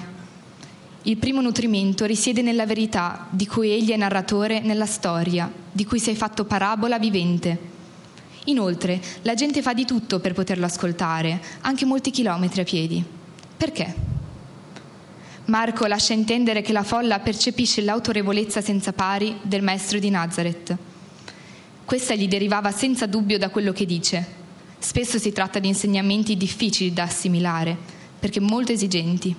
Il 1.05 1.17
primo 1.17 1.41
nutrimento 1.41 2.05
risiede 2.05 2.43
nella 2.43 2.67
verità 2.67 3.27
di 3.31 3.47
cui 3.47 3.71
egli 3.71 3.93
è 3.93 3.97
narratore 3.97 4.61
nella 4.61 4.85
storia, 4.85 5.51
di 5.73 5.87
cui 5.87 5.99
si 5.99 6.11
è 6.11 6.15
fatto 6.15 6.45
parabola 6.45 6.99
vivente. 6.99 7.59
Inoltre, 8.45 9.01
la 9.23 9.33
gente 9.33 9.63
fa 9.63 9.73
di 9.73 9.87
tutto 9.87 10.21
per 10.21 10.35
poterlo 10.35 10.67
ascoltare, 10.67 11.41
anche 11.63 11.87
molti 11.87 12.11
chilometri 12.11 12.61
a 12.61 12.65
piedi. 12.65 13.03
Perché? 13.57 13.95
Marco 15.47 15.87
lascia 15.87 16.13
intendere 16.13 16.61
che 16.61 16.73
la 16.73 16.83
folla 16.83 17.21
percepisce 17.21 17.81
l'autorevolezza 17.81 18.61
senza 18.61 18.93
pari 18.93 19.39
del 19.41 19.63
maestro 19.63 19.99
di 19.99 20.11
Nazareth. 20.11 20.77
Questa 21.87 22.15
gli 22.15 22.29
derivava 22.29 22.71
senza 22.71 23.07
dubbio 23.07 23.39
da 23.39 23.49
quello 23.49 23.73
che 23.73 23.87
dice. 23.87 24.39
Spesso 24.79 25.19
si 25.19 25.33
tratta 25.33 25.59
di 25.59 25.69
insegnamenti 25.69 26.37
difficili 26.37 26.93
da 26.93 27.05
assimilare, 27.05 28.00
perché 28.21 28.39
molto 28.39 28.71
esigenti. 28.71 29.35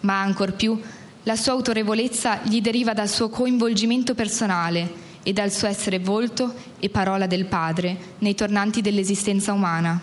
Ma 0.00 0.20
ancor 0.20 0.52
più, 0.54 0.78
la 1.22 1.36
sua 1.36 1.52
autorevolezza 1.52 2.40
gli 2.42 2.60
deriva 2.60 2.92
dal 2.92 3.08
suo 3.08 3.28
coinvolgimento 3.28 4.14
personale 4.14 5.10
e 5.22 5.32
dal 5.32 5.52
suo 5.52 5.68
essere 5.68 6.00
volto 6.00 6.52
e 6.80 6.88
parola 6.88 7.26
del 7.26 7.46
Padre 7.46 7.96
nei 8.18 8.34
tornanti 8.34 8.80
dell'esistenza 8.80 9.52
umana. 9.52 10.00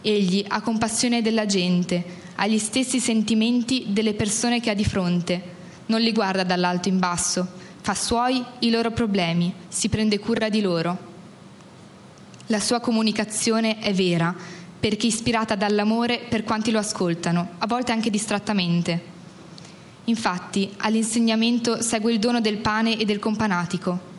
Egli 0.00 0.44
ha 0.48 0.62
compassione 0.62 1.20
della 1.20 1.44
gente, 1.44 2.02
ha 2.36 2.46
gli 2.46 2.58
stessi 2.58 3.00
sentimenti 3.00 3.86
delle 3.88 4.14
persone 4.14 4.60
che 4.60 4.70
ha 4.70 4.74
di 4.74 4.84
fronte, 4.84 5.56
non 5.86 6.00
li 6.00 6.12
guarda 6.12 6.44
dall'alto 6.44 6.88
in 6.88 6.98
basso, 6.98 7.46
fa 7.82 7.94
suoi 7.94 8.42
i 8.60 8.70
loro 8.70 8.90
problemi, 8.90 9.52
si 9.68 9.88
prende 9.88 10.18
cura 10.18 10.48
di 10.48 10.62
loro. 10.62 11.06
La 12.46 12.60
sua 12.60 12.80
comunicazione 12.80 13.78
è 13.78 13.92
vera, 13.92 14.34
perché 14.80 15.06
ispirata 15.06 15.54
dall'amore 15.54 16.20
per 16.28 16.44
quanti 16.44 16.70
lo 16.70 16.78
ascoltano, 16.78 17.50
a 17.58 17.66
volte 17.66 17.92
anche 17.92 18.10
distrattamente. 18.10 19.16
Infatti, 20.04 20.72
all'insegnamento 20.78 21.82
segue 21.82 22.12
il 22.12 22.18
dono 22.18 22.40
del 22.40 22.58
pane 22.58 22.96
e 22.96 23.04
del 23.04 23.18
companatico. 23.18 24.16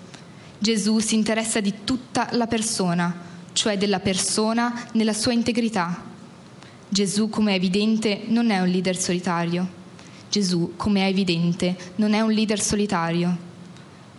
Gesù 0.57 0.99
si 0.99 1.15
interessa 1.15 1.61
di 1.61 1.73
tutta 1.83 2.27
la 2.31 2.45
persona, 2.45 3.15
cioè 3.53 3.77
della 3.77 3.99
persona 3.99 4.87
nella 4.93 5.13
sua 5.13 5.33
integrità. 5.33 6.03
Gesù, 6.87 7.29
come 7.29 7.53
è 7.53 7.55
evidente, 7.55 8.23
non 8.27 8.49
è 8.49 8.59
un 8.59 8.67
leader 8.67 8.97
solitario. 8.97 9.67
Gesù, 10.29 10.73
come 10.75 11.05
è 11.05 11.09
evidente, 11.09 11.75
non 11.95 12.13
è 12.13 12.21
un 12.21 12.31
leader 12.31 12.59
solitario. 12.59 13.47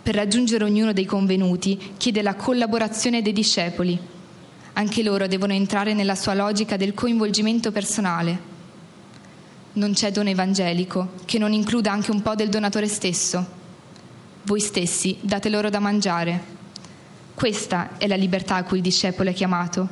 Per 0.03 0.15
raggiungere 0.15 0.63
ognuno 0.63 0.93
dei 0.93 1.05
convenuti 1.05 1.93
chiede 1.95 2.21
la 2.21 2.35
collaborazione 2.35 3.21
dei 3.21 3.33
discepoli. 3.33 3.97
Anche 4.73 5.03
loro 5.03 5.27
devono 5.27 5.53
entrare 5.53 5.93
nella 5.93 6.15
sua 6.15 6.33
logica 6.33 6.77
del 6.77 6.93
coinvolgimento 6.93 7.71
personale. 7.71 8.49
Non 9.73 9.93
c'è 9.93 10.11
dono 10.11 10.29
evangelico 10.29 11.13
che 11.25 11.37
non 11.37 11.53
includa 11.53 11.91
anche 11.91 12.11
un 12.11 12.21
po' 12.21 12.35
del 12.35 12.49
donatore 12.49 12.87
stesso. 12.87 13.45
Voi 14.43 14.59
stessi 14.59 15.17
date 15.21 15.49
loro 15.49 15.69
da 15.69 15.79
mangiare. 15.79 16.59
Questa 17.33 17.97
è 17.97 18.07
la 18.07 18.15
libertà 18.15 18.55
a 18.55 18.63
cui 18.63 18.77
il 18.77 18.83
discepolo 18.83 19.29
è 19.29 19.33
chiamato, 19.33 19.87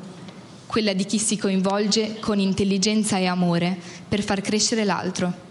quella 0.65 0.93
di 0.93 1.05
chi 1.05 1.17
si 1.17 1.37
coinvolge 1.37 2.19
con 2.19 2.39
intelligenza 2.39 3.17
e 3.17 3.25
amore 3.25 3.77
per 4.07 4.21
far 4.21 4.41
crescere 4.41 4.85
l'altro. 4.85 5.47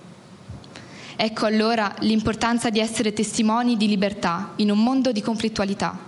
Ecco 1.17 1.47
allora 1.47 1.95
l'importanza 2.01 2.71
di 2.71 2.79
essere 2.79 3.13
testimoni 3.13 3.77
di 3.77 3.89
libertà 3.89 4.53
in 4.57 4.71
un 4.71 4.83
mondo 4.83 5.11
di 5.11 5.21
conflittualità. 5.21 6.08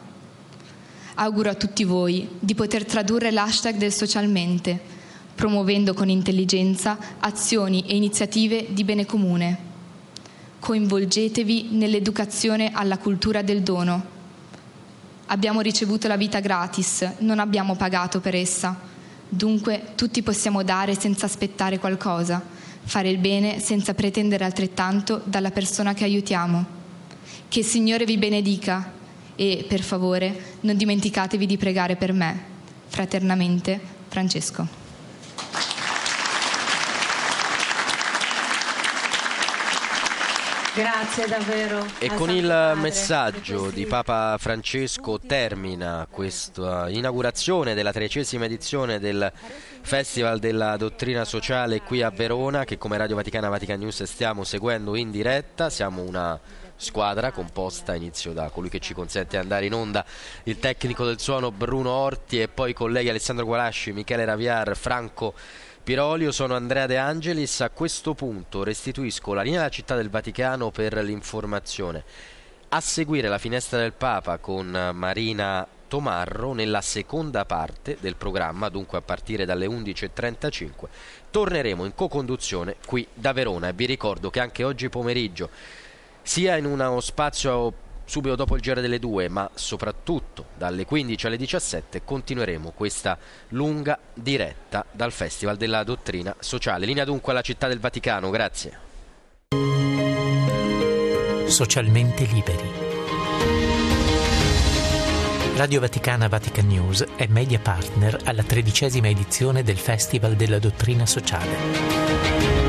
Auguro 1.21 1.51
a 1.51 1.55
tutti 1.55 1.85
voi 1.85 2.27
di 2.39 2.55
poter 2.55 2.87
tradurre 2.87 3.31
l'hashtag 3.31 3.77
del 3.77 3.93
socialmente 3.93 4.81
promuovendo 5.35 5.93
con 5.93 6.09
intelligenza 6.09 6.97
azioni 7.19 7.85
e 7.87 7.95
iniziative 7.95 8.69
di 8.71 8.85
bene 8.85 9.05
comune. 9.05 9.59
Coinvolgetevi 10.59 11.73
nell'educazione 11.73 12.71
alla 12.73 12.97
cultura 12.97 13.43
del 13.43 13.61
dono. 13.61 14.03
Abbiamo 15.27 15.61
ricevuto 15.61 16.09
la 16.09 16.17
vita 16.17 16.41
gratis, 16.41 17.07
non 17.19 17.39
abbiamo 17.39 17.75
pagato 17.75 18.21
per 18.21 18.35
essa. 18.35 18.81
Dunque 19.29 19.93
tutti 19.97 20.23
possiamo 20.23 20.63
dare 20.63 20.99
senza 20.99 21.27
aspettare 21.27 21.79
qualcosa, 21.79 22.43
fare 22.83 23.11
il 23.11 23.19
bene 23.19 23.61
senza 23.61 23.93
pretendere 23.93 24.47
altrettanto 24.47 25.21
dalla 25.25 25.51
persona 25.51 25.93
che 25.93 26.05
aiutiamo. 26.05 26.65
Che 27.47 27.59
il 27.59 27.67
Signore 27.67 28.07
vi 28.07 28.17
benedica 28.17 28.99
e, 29.41 29.65
per 29.67 29.81
favore, 29.81 30.59
non 30.61 30.77
dimenticatevi 30.77 31.47
di 31.47 31.57
pregare 31.57 31.97
per 31.97 32.13
me. 32.13 32.39
Fraternamente, 32.89 33.81
Francesco. 34.09 34.67
Grazie 40.75 41.27
davvero. 41.27 41.87
E 41.99 42.09
con 42.09 42.29
il 42.31 42.47
Padre 42.47 42.81
messaggio 42.83 43.71
di 43.71 43.87
Papa 43.87 44.37
Francesco 44.39 45.19
termina 45.19 46.07
questa 46.11 46.91
inaugurazione 46.91 47.73
della 47.73 47.93
tredicesima 47.93 48.45
edizione 48.45 48.99
del 48.99 49.33
Festival 49.81 50.39
della 50.39 50.77
Dottrina 50.77 51.25
Sociale 51.25 51.81
qui 51.81 52.03
a 52.03 52.11
Verona 52.11 52.65
che 52.65 52.77
come 52.77 52.99
Radio 52.99 53.17
Vaticana 53.17 53.49
Vatican 53.49 53.79
News 53.79 54.03
stiamo 54.03 54.45
seguendo 54.45 54.97
in 54.97 55.11
diretta. 55.11 55.71
Siamo 55.71 56.03
una 56.03 56.39
squadra 56.81 57.31
composta, 57.31 57.95
inizio 57.95 58.33
da 58.33 58.49
colui 58.49 58.71
che 58.71 58.81
ci 58.81 58.95
consente 58.95 59.37
di 59.37 59.37
andare 59.37 59.67
in 59.67 59.75
onda, 59.75 60.05
il 60.45 60.59
tecnico 60.59 61.05
del 61.05 61.21
suono 61.21 61.53
Bruno 61.53 61.91
Orti 61.91 62.41
e 62.41 62.49
poi 62.49 62.71
i 62.71 62.75
colleghi 62.75 63.11
Alessandro 63.11 63.45
Gualasci, 63.45 63.93
Michele 63.93 64.25
Raviar, 64.25 64.75
Franco 64.75 65.35
Pirolio, 65.83 66.33
sono 66.33 66.57
Andrea 66.57 66.87
De 66.87 66.97
Angelis. 66.97 67.61
A 67.61 67.69
questo 67.69 68.15
punto 68.15 68.65
restituisco 68.65 69.35
la 69.35 69.43
linea 69.43 69.61
alla 69.61 69.69
città 69.69 69.95
del 69.95 70.09
Vaticano 70.09 70.71
per 70.71 70.95
l'informazione. 71.05 72.03
A 72.71 72.81
seguire 72.81 73.29
la 73.29 73.39
finestra 73.39 73.79
del 73.79 73.93
Papa 73.93 74.39
con 74.39 74.91
Marina 74.95 75.67
Tomarro 75.91 76.53
nella 76.53 76.81
seconda 76.81 77.45
parte 77.45 77.99
del 78.01 78.15
programma, 78.15 78.69
dunque 78.69 78.99
a 78.99 79.03
partire 79.03 79.45
dalle 79.45 79.67
11.35, 79.67 80.71
torneremo 81.31 81.85
in 81.85 81.95
co-conduzione 81.97 82.77
qui 82.87 83.05
da 83.13 83.33
Verona 83.33 83.69
e 83.69 83.73
vi 83.73 83.87
ricordo 83.87 84.31
che 84.31 84.39
anche 84.39 84.63
oggi 84.63 84.89
pomeriggio, 84.89 85.51
sia 86.31 86.57
in 86.57 86.65
uno 86.65 87.01
spazio 87.01 87.73
subito 88.05 88.37
dopo 88.37 88.55
il 88.55 88.63
giro 88.63 88.81
delle 88.81 89.01
2, 89.01 89.29
ma 89.29 89.51
soprattutto 89.53 90.45
dalle 90.57 90.85
15 90.85 91.27
alle 91.27 91.37
17 91.37 92.05
continueremo 92.05 92.71
questa 92.71 93.19
lunga 93.49 93.99
diretta 94.15 94.87
dal 94.93 95.11
Festival 95.11 95.57
della 95.57 95.83
Dottrina 95.83 96.33
Sociale. 96.39 96.87
Linea 96.87 97.05
dunque 97.05 97.33
alla 97.33 97.41
città 97.41 97.67
del 97.67 97.81
Vaticano, 97.81 98.31
grazie. 98.31 98.79
Socialmente 101.49 102.23
liberi. 102.27 102.71
Radio 105.57 105.81
Vaticana 105.81 106.29
Vatican 106.29 106.69
News 106.69 107.05
è 107.17 107.27
media 107.27 107.59
partner 107.59 108.21
alla 108.23 108.45
tredicesima 108.45 109.09
edizione 109.09 109.65
del 109.65 109.79
Festival 109.79 110.37
della 110.37 110.61
Dottrina 110.61 111.07
Sociale. 111.07 112.60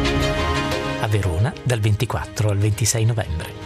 A 1.02 1.08
Verona 1.08 1.54
dal 1.64 1.80
24 1.80 2.50
al 2.50 2.58
26 2.58 3.08
novembre. 3.08 3.61